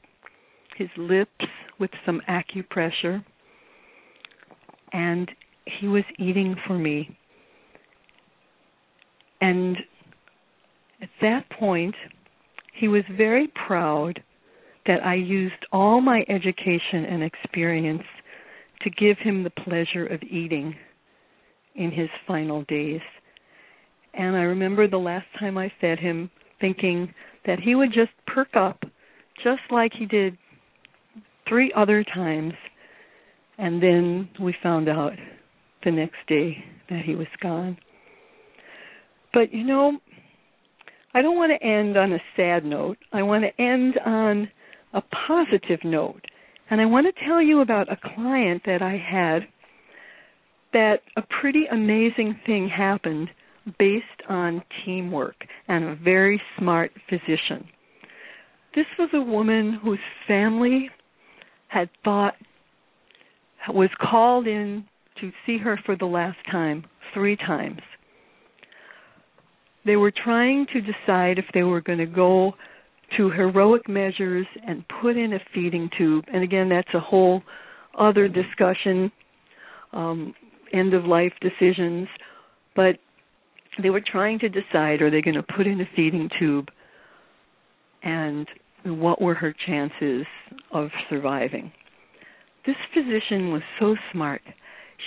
his 0.78 0.90
lips 0.98 1.32
with 1.80 1.90
some 2.06 2.22
acupressure. 2.30 3.24
And 4.92 5.30
he 5.80 5.88
was 5.88 6.04
eating 6.20 6.56
for 6.68 6.78
me. 6.78 7.18
And 9.42 9.78
at 11.02 11.10
that 11.22 11.50
point, 11.50 11.96
he 12.80 12.88
was 12.88 13.04
very 13.18 13.52
proud 13.68 14.22
that 14.86 15.04
I 15.04 15.16
used 15.16 15.66
all 15.72 16.02
my 16.02 16.24
education 16.30 17.06
and 17.10 17.24
experience 17.24 18.04
to 18.82 18.90
give 18.92 19.18
him 19.18 19.44
the 19.44 19.50
pleasure 19.50 20.06
of 20.06 20.22
eating 20.24 20.76
in 21.76 21.92
his 21.92 22.10
final 22.28 22.64
days. 22.64 23.02
And 24.14 24.36
I 24.36 24.42
remember 24.42 24.88
the 24.88 24.98
last 24.98 25.26
time 25.40 25.58
I 25.58 25.72
fed 25.82 26.00
him 26.00 26.30
thinking 26.62 27.14
that 27.46 27.60
he 27.60 27.76
would 27.76 27.90
just 27.94 28.12
perk 28.28 28.56
up 28.56 28.84
just 29.44 29.62
like 29.72 29.92
he 29.98 30.06
did 30.06 30.38
three 31.48 31.74
other 31.76 32.04
times 32.04 32.54
and 33.58 33.82
then 33.82 34.30
we 34.42 34.56
found 34.64 34.90
out 34.90 35.14
the 35.84 35.92
next 35.92 36.18
day 36.28 36.64
that 36.90 37.04
he 37.06 37.16
was 37.16 37.28
gone. 37.42 37.78
But 39.34 39.54
you 39.54 39.64
know, 39.64 40.00
I 41.14 41.22
don't 41.22 41.36
want 41.36 41.52
to 41.52 41.66
end 41.66 41.98
on 41.98 42.14
a 42.14 42.20
sad 42.36 42.66
note. 42.66 42.98
I 43.12 43.24
want 43.24 43.44
to 43.44 43.62
end 43.62 44.00
on 44.06 44.50
a 44.94 45.02
positive 45.28 45.80
note. 45.84 46.22
And 46.70 46.82
I 46.82 46.86
want 46.86 47.08
to 47.08 47.26
tell 47.26 47.42
you 47.42 47.62
about 47.62 47.92
a 47.92 47.98
client 48.16 48.64
that 48.66 48.82
I 48.82 48.98
had 48.98 49.48
that 50.74 50.98
a 51.18 51.22
pretty 51.42 51.66
amazing 51.72 52.40
thing 52.46 52.70
happened 52.70 53.30
based 53.80 54.06
on 54.30 54.62
teamwork 54.86 55.36
and 55.68 55.86
a 55.86 55.96
very 55.96 56.42
smart 56.58 56.92
physician. 57.10 57.68
This 58.76 58.86
was 58.98 59.10
a 59.14 59.22
woman 59.22 59.80
whose 59.84 60.00
family 60.28 60.90
had 61.68 61.90
thought 62.04 62.34
was 63.70 63.90
called 64.02 64.48
in 64.48 64.86
to 65.22 65.32
see 65.46 65.58
her 65.58 65.80
for 65.86 65.96
the 65.96 66.06
last 66.06 66.38
time 66.52 66.84
three 67.14 67.38
times. 67.38 67.80
They 69.86 69.96
were 69.96 70.12
trying 70.12 70.66
to 70.74 70.82
decide 70.82 71.38
if 71.38 71.46
they 71.54 71.64
were 71.64 71.82
going 71.82 72.00
to 72.00 72.06
go 72.06 72.54
to 73.18 73.30
heroic 73.30 73.88
measures 73.88 74.48
and 74.66 74.84
put 75.02 75.18
in 75.18 75.34
a 75.34 75.40
feeding 75.54 75.90
tube. 75.98 76.26
And 76.34 76.44
again, 76.44 76.70
that's 76.70 76.94
a 76.94 77.00
whole 77.00 77.44
other 77.98 78.28
discussion, 78.28 79.12
um, 79.92 80.34
end 80.74 80.94
of 80.94 81.06
life 81.06 81.34
decisions. 81.42 82.08
But 82.76 82.96
they 83.82 83.90
were 83.90 84.02
trying 84.06 84.40
to 84.40 84.50
decide 84.50 85.02
are 85.02 85.12
they 85.12 85.22
going 85.22 85.36
to 85.36 85.44
put 85.44 85.68
in 85.68 85.82
a 85.82 85.90
feeding 85.96 86.30
tube 86.40 86.70
and 88.04 88.48
what 88.86 89.22
were 89.22 89.34
her 89.36 89.56
chances 89.66 90.26
of 90.72 90.90
surviving. 91.10 91.72
This 92.66 92.76
physician 92.94 93.52
was 93.52 93.62
so 93.80 93.96
smart. 94.12 94.42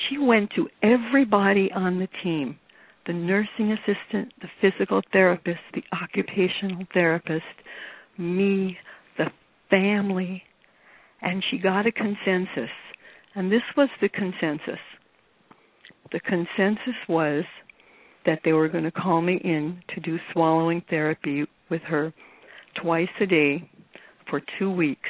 She 0.09 0.19
went 0.19 0.51
to 0.57 0.69
everybody 0.83 1.71
on 1.75 1.99
the 1.99 2.09
team 2.23 2.59
the 3.07 3.13
nursing 3.13 3.73
assistant, 3.73 4.33
the 4.41 4.49
physical 4.61 5.01
therapist, 5.13 5.61
the 5.75 5.83
occupational 6.03 6.85
therapist, 6.93 7.45
me, 8.19 8.77
the 9.17 9.27
family, 9.71 10.43
and 11.23 11.43
she 11.51 11.59
got 11.59 11.87
a 11.87 11.93
consensus. 11.93 12.71
And 13.35 13.51
this 13.51 13.63
was 13.77 13.89
the 14.01 14.09
consensus. 14.09 14.81
The 16.13 16.21
consensus 16.21 16.97
was 17.09 17.45
that 18.25 18.41
they 18.45 18.53
were 18.53 18.69
going 18.69 18.85
to 18.85 18.91
call 18.91 19.21
me 19.23 19.41
in 19.43 19.83
to 19.95 20.01
do 20.01 20.19
swallowing 20.33 20.83
therapy 20.89 21.47
with 21.71 21.83
her 21.83 22.13
twice 22.81 23.09
a 23.21 23.27
day 23.27 23.69
for 24.29 24.41
two 24.59 24.71
weeks 24.71 25.09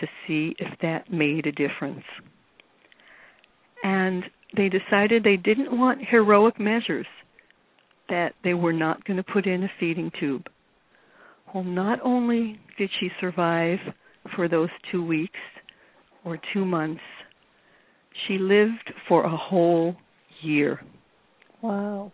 to 0.00 0.06
see 0.26 0.54
if 0.58 0.78
that 0.80 1.12
made 1.12 1.46
a 1.46 1.52
difference. 1.52 2.04
And 3.82 4.24
they 4.56 4.68
decided 4.68 5.22
they 5.22 5.36
didn't 5.36 5.76
want 5.76 6.00
heroic 6.08 6.58
measures, 6.58 7.06
that 8.08 8.32
they 8.42 8.54
were 8.54 8.72
not 8.72 9.04
going 9.04 9.18
to 9.18 9.22
put 9.22 9.46
in 9.46 9.64
a 9.64 9.70
feeding 9.78 10.10
tube. 10.18 10.46
Well, 11.52 11.64
not 11.64 11.98
only 12.02 12.58
did 12.78 12.90
she 12.98 13.10
survive 13.20 13.78
for 14.34 14.48
those 14.48 14.70
two 14.90 15.04
weeks 15.04 15.38
or 16.24 16.38
two 16.52 16.64
months, 16.64 17.02
she 18.26 18.38
lived 18.38 18.92
for 19.08 19.24
a 19.24 19.36
whole 19.36 19.96
year. 20.42 20.80
Wow. 21.62 22.12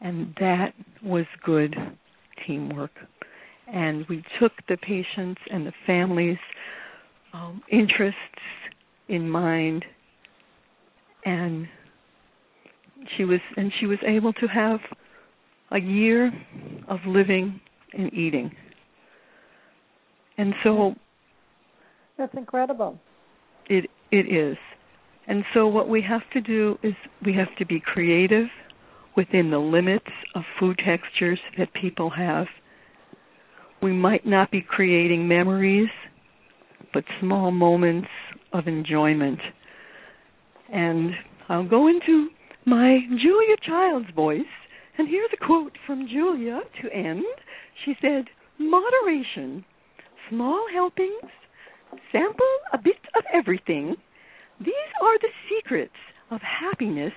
And 0.00 0.34
that 0.40 0.72
was 1.02 1.26
good 1.44 1.74
teamwork. 2.46 2.92
And 3.66 4.06
we 4.08 4.22
took 4.40 4.52
the 4.68 4.76
patients 4.76 5.40
and 5.50 5.66
the 5.66 5.72
families' 5.86 6.38
um, 7.34 7.62
interests 7.70 8.16
in 9.08 9.28
mind, 9.28 9.84
and 11.24 11.66
she 13.16 13.24
was 13.24 13.40
and 13.56 13.72
she 13.78 13.86
was 13.86 13.98
able 14.06 14.32
to 14.34 14.46
have 14.46 14.80
a 15.70 15.78
year 15.78 16.32
of 16.88 17.00
living 17.06 17.60
and 17.92 18.12
eating. 18.14 18.50
And 20.38 20.54
so 20.62 20.94
that's 22.16 22.34
incredible. 22.34 22.98
It 23.68 23.90
it 24.10 24.32
is. 24.32 24.56
And 25.28 25.44
so 25.52 25.68
what 25.68 25.88
we 25.88 26.02
have 26.02 26.22
to 26.32 26.40
do 26.40 26.78
is 26.82 26.94
we 27.24 27.34
have 27.34 27.54
to 27.58 27.66
be 27.66 27.80
creative 27.80 28.46
within 29.14 29.50
the 29.50 29.58
limits 29.58 30.06
of 30.34 30.42
food 30.58 30.80
textures 30.84 31.38
that 31.58 31.68
people 31.74 32.10
have. 32.10 32.46
We 33.82 33.92
might 33.92 34.26
not 34.26 34.50
be 34.50 34.62
creating 34.66 35.28
memories, 35.28 35.90
but 36.94 37.04
small 37.20 37.50
moments 37.50 38.08
of 38.54 38.66
enjoyment. 38.66 39.38
And 40.72 41.10
I'll 41.48 41.68
go 41.68 41.88
into 41.88 42.28
my 42.64 42.98
Julia 43.08 43.56
Child's 43.66 44.10
voice, 44.14 44.40
and 44.96 45.08
here's 45.08 45.30
a 45.34 45.44
quote 45.44 45.76
from 45.86 46.08
Julia 46.10 46.60
to 46.82 46.92
end. 46.92 47.24
She 47.84 47.94
said, 48.00 48.24
Moderation, 48.58 49.64
small 50.30 50.64
helpings, 50.72 51.30
sample 52.12 52.46
a 52.72 52.78
bit 52.78 52.96
of 53.14 53.24
everything. 53.32 53.96
These 54.60 54.92
are 55.00 55.18
the 55.18 55.28
secrets 55.48 55.92
of 56.30 56.40
happiness 56.40 57.12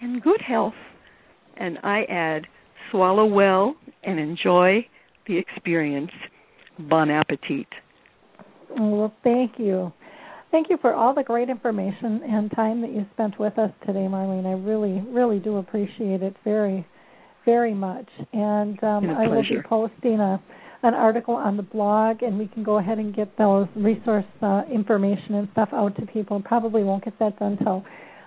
and 0.00 0.22
good 0.22 0.40
health. 0.40 0.74
And 1.56 1.78
I 1.82 2.02
add, 2.08 2.46
swallow 2.90 3.26
well 3.26 3.74
and 4.02 4.18
enjoy 4.18 4.86
the 5.26 5.38
experience. 5.38 6.10
Bon 6.78 7.10
appetit. 7.10 7.66
Well, 8.70 9.12
thank 9.24 9.58
you. 9.58 9.92
Thank 10.50 10.70
you 10.70 10.78
for 10.80 10.94
all 10.94 11.14
the 11.14 11.22
great 11.22 11.50
information 11.50 12.22
and 12.24 12.50
time 12.52 12.80
that 12.80 12.90
you 12.90 13.04
spent 13.12 13.38
with 13.38 13.58
us 13.58 13.70
today, 13.86 14.06
Marlene. 14.08 14.46
I 14.46 14.52
really, 14.52 15.04
really 15.12 15.40
do 15.40 15.58
appreciate 15.58 16.22
it 16.22 16.34
very, 16.42 16.86
very 17.44 17.74
much. 17.74 18.08
And 18.32 18.82
um, 18.82 19.10
I 19.10 19.26
will 19.28 19.42
be 19.42 19.60
posting 19.68 20.20
a 20.20 20.40
an 20.82 20.94
article 20.94 21.34
on 21.34 21.56
the 21.56 21.62
blog, 21.62 22.22
and 22.22 22.38
we 22.38 22.46
can 22.46 22.62
go 22.62 22.78
ahead 22.78 22.98
and 22.98 23.14
get 23.14 23.36
those 23.36 23.66
resource 23.74 24.24
uh, 24.42 24.62
information 24.72 25.34
and 25.34 25.48
stuff 25.52 25.70
out 25.72 25.96
to 25.96 26.06
people. 26.06 26.40
Probably 26.44 26.84
won't 26.84 27.04
get 27.04 27.18
that 27.18 27.38
done 27.38 27.56
until 27.58 27.84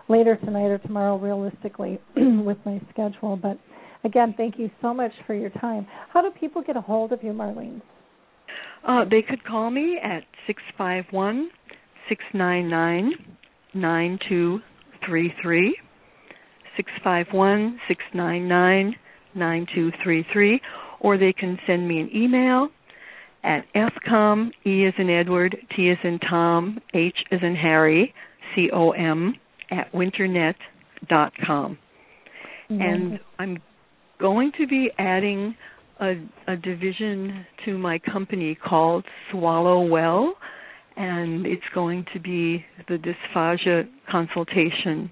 later 0.10 0.36
tonight 0.36 0.68
or 0.68 0.78
tomorrow, 0.80 1.18
realistically, 1.18 2.00
with 2.16 2.58
my 2.66 2.82
schedule. 2.92 3.38
But 3.38 3.58
again, 4.04 4.34
thank 4.36 4.60
you 4.60 4.70
so 4.82 4.94
much 4.94 5.12
for 5.26 5.34
your 5.34 5.50
time. 5.50 5.88
How 6.10 6.22
do 6.22 6.30
people 6.40 6.62
get 6.62 6.76
a 6.76 6.82
hold 6.82 7.14
of 7.14 7.24
you, 7.24 7.32
Marlene? 7.32 7.82
Uh, 8.86 9.06
they 9.10 9.22
could 9.22 9.44
call 9.46 9.70
me 9.70 9.98
at 10.04 10.24
six 10.48 10.62
five 10.78 11.06
one 11.12 11.50
six 12.10 12.24
nine 12.34 12.70
nine 12.70 13.12
nine 13.74 14.20
two 14.28 14.60
three 15.06 15.34
three. 15.42 15.78
Six 16.76 16.90
five 17.04 17.28
one 17.32 17.80
six 17.88 18.02
nine 18.14 18.48
nine 18.48 18.96
nine 19.36 19.68
two 19.74 19.92
three 20.04 20.26
three, 20.34 20.60
or 21.02 21.18
they 21.18 21.34
can 21.34 21.58
send 21.68 21.88
me 21.88 22.00
an 22.00 22.10
email 22.16 22.70
at 23.44 23.66
ethcom 23.74 24.52
e 24.66 24.86
as 24.86 24.94
in 24.98 25.10
Edward 25.10 25.58
t 25.76 25.90
as 25.90 25.98
in 26.04 26.20
Tom 26.20 26.80
h 26.94 27.18
as 27.32 27.40
in 27.42 27.56
Harry 27.56 28.14
c 28.54 28.70
o 28.72 28.92
m 28.92 29.34
at 29.70 29.92
winternet 29.94 30.56
dot 31.10 31.34
com. 31.46 31.78
Mm-hmm. 32.70 32.82
And 32.82 33.20
I'm 33.40 33.58
going 34.20 34.52
to 34.60 34.68
be 34.68 34.92
adding 35.00 35.56
a, 36.00 36.14
a 36.48 36.56
division 36.56 37.46
to 37.66 37.78
my 37.78 38.00
company 38.00 38.56
called 38.56 39.04
Swallow 39.32 39.82
Well, 39.88 40.36
and 40.96 41.46
it's 41.48 41.70
going 41.74 42.06
to 42.14 42.20
be 42.20 42.64
the 42.88 42.98
dysphagia 42.98 43.90
consultation 44.10 45.12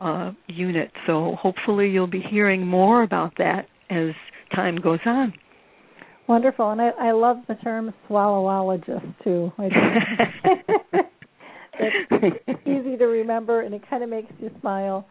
uh, 0.00 0.32
unit. 0.48 0.90
So 1.06 1.36
hopefully 1.40 1.88
you'll 1.88 2.06
be 2.06 2.24
hearing 2.30 2.66
more 2.66 3.02
about 3.02 3.32
that 3.38 3.66
as 3.90 4.14
time 4.54 4.76
goes 4.76 5.00
on. 5.06 5.32
Wonderful, 6.28 6.70
and 6.70 6.80
I, 6.80 6.90
I 6.90 7.10
love 7.10 7.38
the 7.48 7.56
term 7.56 7.92
swallowologist 8.08 9.14
too. 9.24 9.50
it's 11.80 12.60
easy 12.66 12.96
to 12.96 13.04
remember, 13.06 13.62
and 13.62 13.74
it 13.74 13.82
kind 13.90 14.04
of 14.04 14.10
makes 14.10 14.32
you 14.38 14.50
smile. 14.60 15.06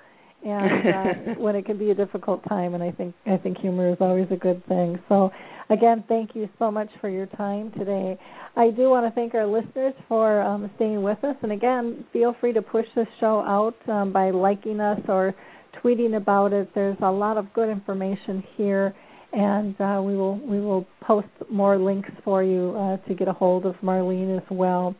And 0.46 0.88
uh, 0.88 1.34
when 1.38 1.56
it 1.56 1.66
can 1.66 1.78
be 1.78 1.92
a 1.92 1.94
difficult 1.96 2.42
time 2.48 2.74
and 2.74 2.82
i 2.82 2.92
think 2.92 3.14
i 3.26 3.36
think 3.36 3.58
humor 3.58 3.92
is 3.92 3.98
always 4.00 4.28
a 4.32 4.38
good 4.38 4.66
thing. 4.68 4.98
So 5.10 5.32
again 5.70 6.06
thank 6.08 6.34
you 6.34 6.48
so 6.58 6.72
much 6.72 6.90
for 7.02 7.10
your 7.10 7.26
time 7.26 7.74
today. 7.78 8.18
I 8.56 8.70
do 8.70 8.90
want 8.90 9.06
to 9.06 9.12
thank 9.14 9.36
our 9.36 9.46
listeners 9.46 9.94
for 10.08 10.42
um, 10.42 10.72
staying 10.78 11.04
with 11.04 11.22
us. 11.26 11.36
And 11.42 11.52
again 11.52 12.06
feel 12.14 12.34
free 12.40 12.54
to 12.54 12.62
push 12.62 12.86
this 12.96 13.08
show 13.20 13.42
out 13.42 13.76
um, 13.90 14.14
by 14.14 14.32
liking 14.32 14.80
us 14.80 15.02
or 15.10 15.36
tweeting 15.84 16.16
about 16.16 16.54
it. 16.54 16.70
There's 16.74 16.98
a 17.02 17.12
lot 17.12 17.36
of 17.36 17.52
good 17.52 17.68
information 17.68 18.42
here 18.56 18.96
and 19.34 19.80
uh, 19.80 20.02
we 20.04 20.16
will 20.16 20.38
we 20.40 20.60
will 20.60 20.86
post 21.02 21.28
more 21.50 21.78
links 21.78 22.10
for 22.24 22.44
you 22.44 22.76
uh, 22.78 22.98
to 23.08 23.14
get 23.14 23.28
a 23.28 23.34
hold 23.34 23.66
of 23.66 23.76
marlene 23.84 24.38
as 24.38 24.44
well 24.50 24.96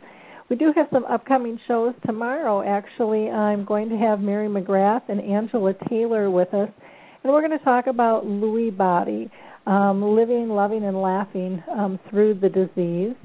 we 0.50 0.56
do 0.56 0.74
have 0.76 0.88
some 0.92 1.06
upcoming 1.06 1.60
shows 1.68 1.94
tomorrow. 2.08 2.64
Actually, 2.68 3.30
I'm 3.30 3.66
going 3.66 3.88
to 3.90 3.98
have 3.98 4.20
Mary 4.20 4.48
McGrath 4.48 5.04
and 5.08 5.22
Angela 5.22 5.74
Taylor 5.88 6.32
with 6.32 6.52
us, 6.56 6.70
and 7.24 7.32
we're 7.32 7.48
going 7.48 7.58
to 7.58 7.64
talk 7.64 7.86
about 7.86 8.26
Lewy 8.26 8.76
body, 8.76 9.30
um, 9.68 10.02
living, 10.02 10.50
loving, 10.50 10.84
and 10.84 11.00
laughing 11.00 11.64
um, 11.72 12.00
through 12.10 12.40
the 12.40 12.50
disease. 12.50 13.16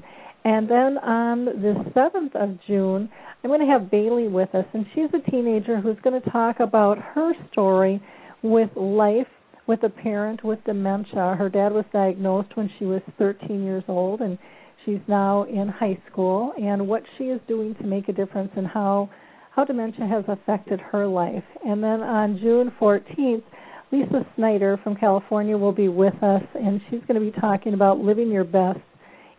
And 0.43 0.69
then 0.69 0.99
on 0.99 1.45
the 1.45 1.91
7th 1.95 2.35
of 2.35 2.59
June, 2.67 3.09
I'm 3.43 3.49
going 3.49 3.59
to 3.61 3.65
have 3.65 3.89
Bailey 3.89 4.27
with 4.27 4.53
us, 4.53 4.65
and 4.73 4.85
she's 4.93 5.09
a 5.11 5.31
teenager 5.31 5.81
who's 5.81 5.97
going 6.03 6.21
to 6.21 6.29
talk 6.29 6.59
about 6.59 6.99
her 6.99 7.33
story 7.51 7.99
with 8.43 8.69
life 8.75 9.25
with 9.67 9.83
a 9.83 9.89
parent 9.89 10.43
with 10.43 10.63
dementia. 10.65 11.35
Her 11.37 11.49
dad 11.49 11.71
was 11.71 11.85
diagnosed 11.91 12.55
when 12.55 12.69
she 12.77 12.85
was 12.85 13.01
13 13.17 13.63
years 13.63 13.83
old, 13.87 14.21
and 14.21 14.37
She's 14.85 14.99
now 15.07 15.43
in 15.43 15.67
high 15.67 15.97
school 16.11 16.53
and 16.61 16.87
what 16.87 17.01
she 17.17 17.25
is 17.25 17.41
doing 17.47 17.73
to 17.75 17.83
make 17.83 18.07
a 18.07 18.13
difference 18.13 18.51
and 18.55 18.67
how 18.67 19.09
how 19.51 19.63
dementia 19.63 20.05
has 20.05 20.25
affected 20.27 20.79
her 20.81 21.07
life. 21.07 21.43
And 21.65 21.81
then 21.81 22.01
on 22.01 22.37
June 22.39 22.73
14th, 22.79 23.43
Lisa 23.91 24.27
Snyder 24.35 24.77
from 24.83 24.97
California 24.97 25.57
will 25.57 25.71
be 25.71 25.87
with 25.87 26.13
us, 26.21 26.43
and 26.55 26.81
she's 26.89 26.99
going 27.07 27.15
to 27.19 27.31
be 27.31 27.31
talking 27.39 27.73
about 27.73 27.99
living 27.99 28.29
your 28.29 28.43
best 28.43 28.81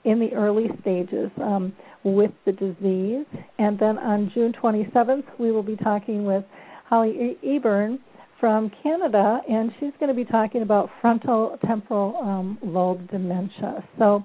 in 0.05 0.19
the 0.19 0.32
early 0.32 0.69
stages 0.81 1.31
um, 1.36 1.74
with 2.03 2.31
the 2.47 2.53
disease. 2.53 3.27
And 3.59 3.78
then 3.78 3.98
on 3.98 4.31
June 4.32 4.55
27th, 4.55 5.24
we 5.39 5.53
will 5.53 5.62
be 5.62 5.77
talking 5.77 6.24
with 6.24 6.44
Holly 6.86 7.36
Eburn 7.44 7.98
from 8.40 8.70
Canada, 8.82 9.40
and 9.48 9.70
she's 9.78 9.92
going 9.98 10.08
to 10.08 10.14
be 10.14 10.24
talking 10.24 10.62
about 10.62 10.90
frontal 11.00 11.58
temporal 11.66 12.16
um, 12.22 12.58
lobe 12.62 13.10
dementia. 13.10 13.86
So 13.98 14.24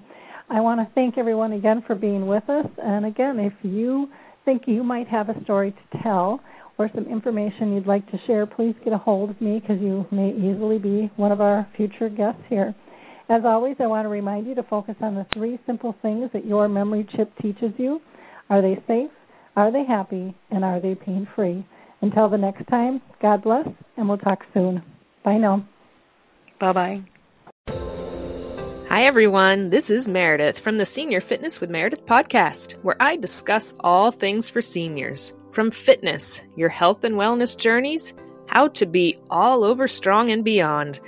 I 0.50 0.60
want 0.60 0.80
to 0.80 0.94
thank 0.94 1.16
everyone 1.16 1.52
again 1.52 1.82
for 1.86 1.94
being 1.94 2.26
with 2.26 2.48
us. 2.48 2.66
And 2.82 3.06
again, 3.06 3.38
if 3.38 3.54
you 3.62 4.08
think 4.44 4.62
you 4.66 4.82
might 4.82 5.08
have 5.08 5.28
a 5.28 5.44
story 5.44 5.72
to 5.72 5.98
tell 6.02 6.40
or 6.78 6.90
some 6.94 7.06
information 7.06 7.74
you'd 7.74 7.86
like 7.86 8.10
to 8.10 8.18
share, 8.26 8.46
please 8.46 8.74
get 8.84 8.92
a 8.92 8.98
hold 8.98 9.30
of 9.30 9.40
me 9.40 9.60
because 9.60 9.80
you 9.80 10.06
may 10.10 10.30
easily 10.30 10.78
be 10.78 11.10
one 11.16 11.32
of 11.32 11.40
our 11.40 11.66
future 11.76 12.08
guests 12.08 12.42
here. 12.48 12.74
As 13.28 13.42
always, 13.44 13.76
I 13.80 13.86
want 13.86 14.04
to 14.04 14.10
remind 14.10 14.46
you 14.46 14.54
to 14.56 14.62
focus 14.62 14.96
on 15.00 15.14
the 15.14 15.26
three 15.32 15.58
simple 15.64 15.94
things 16.02 16.30
that 16.32 16.44
your 16.44 16.68
memory 16.68 17.06
chip 17.16 17.32
teaches 17.40 17.72
you. 17.78 18.00
Are 18.50 18.60
they 18.60 18.82
safe? 18.86 19.10
Are 19.56 19.70
they 19.70 19.84
happy? 19.84 20.34
And 20.50 20.64
are 20.64 20.80
they 20.80 20.94
pain 20.94 21.26
free? 21.34 21.64
Until 22.02 22.28
the 22.28 22.36
next 22.36 22.66
time, 22.66 23.00
God 23.20 23.42
bless, 23.42 23.68
and 23.96 24.08
we'll 24.08 24.18
talk 24.18 24.44
soon. 24.52 24.82
Bye 25.24 25.38
now. 25.38 25.66
Bye 26.58 26.72
bye. 26.72 27.02
Hi, 28.88 29.04
everyone. 29.04 29.70
This 29.70 29.88
is 29.88 30.08
Meredith 30.08 30.58
from 30.58 30.76
the 30.76 30.84
Senior 30.84 31.20
Fitness 31.20 31.60
with 31.60 31.70
Meredith 31.70 32.04
podcast, 32.04 32.72
where 32.82 32.96
I 33.00 33.16
discuss 33.16 33.74
all 33.80 34.10
things 34.10 34.48
for 34.48 34.60
seniors 34.60 35.32
from 35.52 35.70
fitness, 35.70 36.42
your 36.56 36.68
health 36.68 37.04
and 37.04 37.14
wellness 37.14 37.56
journeys, 37.56 38.14
how 38.46 38.68
to 38.68 38.84
be 38.84 39.16
all 39.30 39.64
over 39.64 39.86
strong 39.86 40.30
and 40.30 40.44
beyond. 40.44 41.00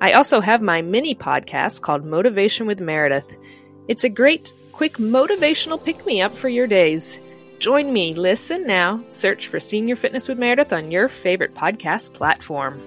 I 0.00 0.12
also 0.12 0.40
have 0.40 0.60
my 0.60 0.82
mini 0.82 1.14
podcast 1.14 1.80
called 1.80 2.04
Motivation 2.04 2.66
with 2.66 2.80
Meredith. 2.80 3.38
It's 3.88 4.04
a 4.04 4.08
great, 4.08 4.52
quick 4.72 4.98
motivational 4.98 5.82
pick 5.82 6.04
me 6.04 6.20
up 6.20 6.34
for 6.34 6.48
your 6.48 6.66
days. 6.66 7.20
Join 7.62 7.92
me, 7.92 8.12
listen 8.12 8.66
now, 8.66 9.04
search 9.08 9.46
for 9.46 9.60
Senior 9.60 9.94
Fitness 9.94 10.26
with 10.26 10.36
Meredith 10.36 10.72
on 10.72 10.90
your 10.90 11.08
favorite 11.08 11.54
podcast 11.54 12.12
platform. 12.12 12.80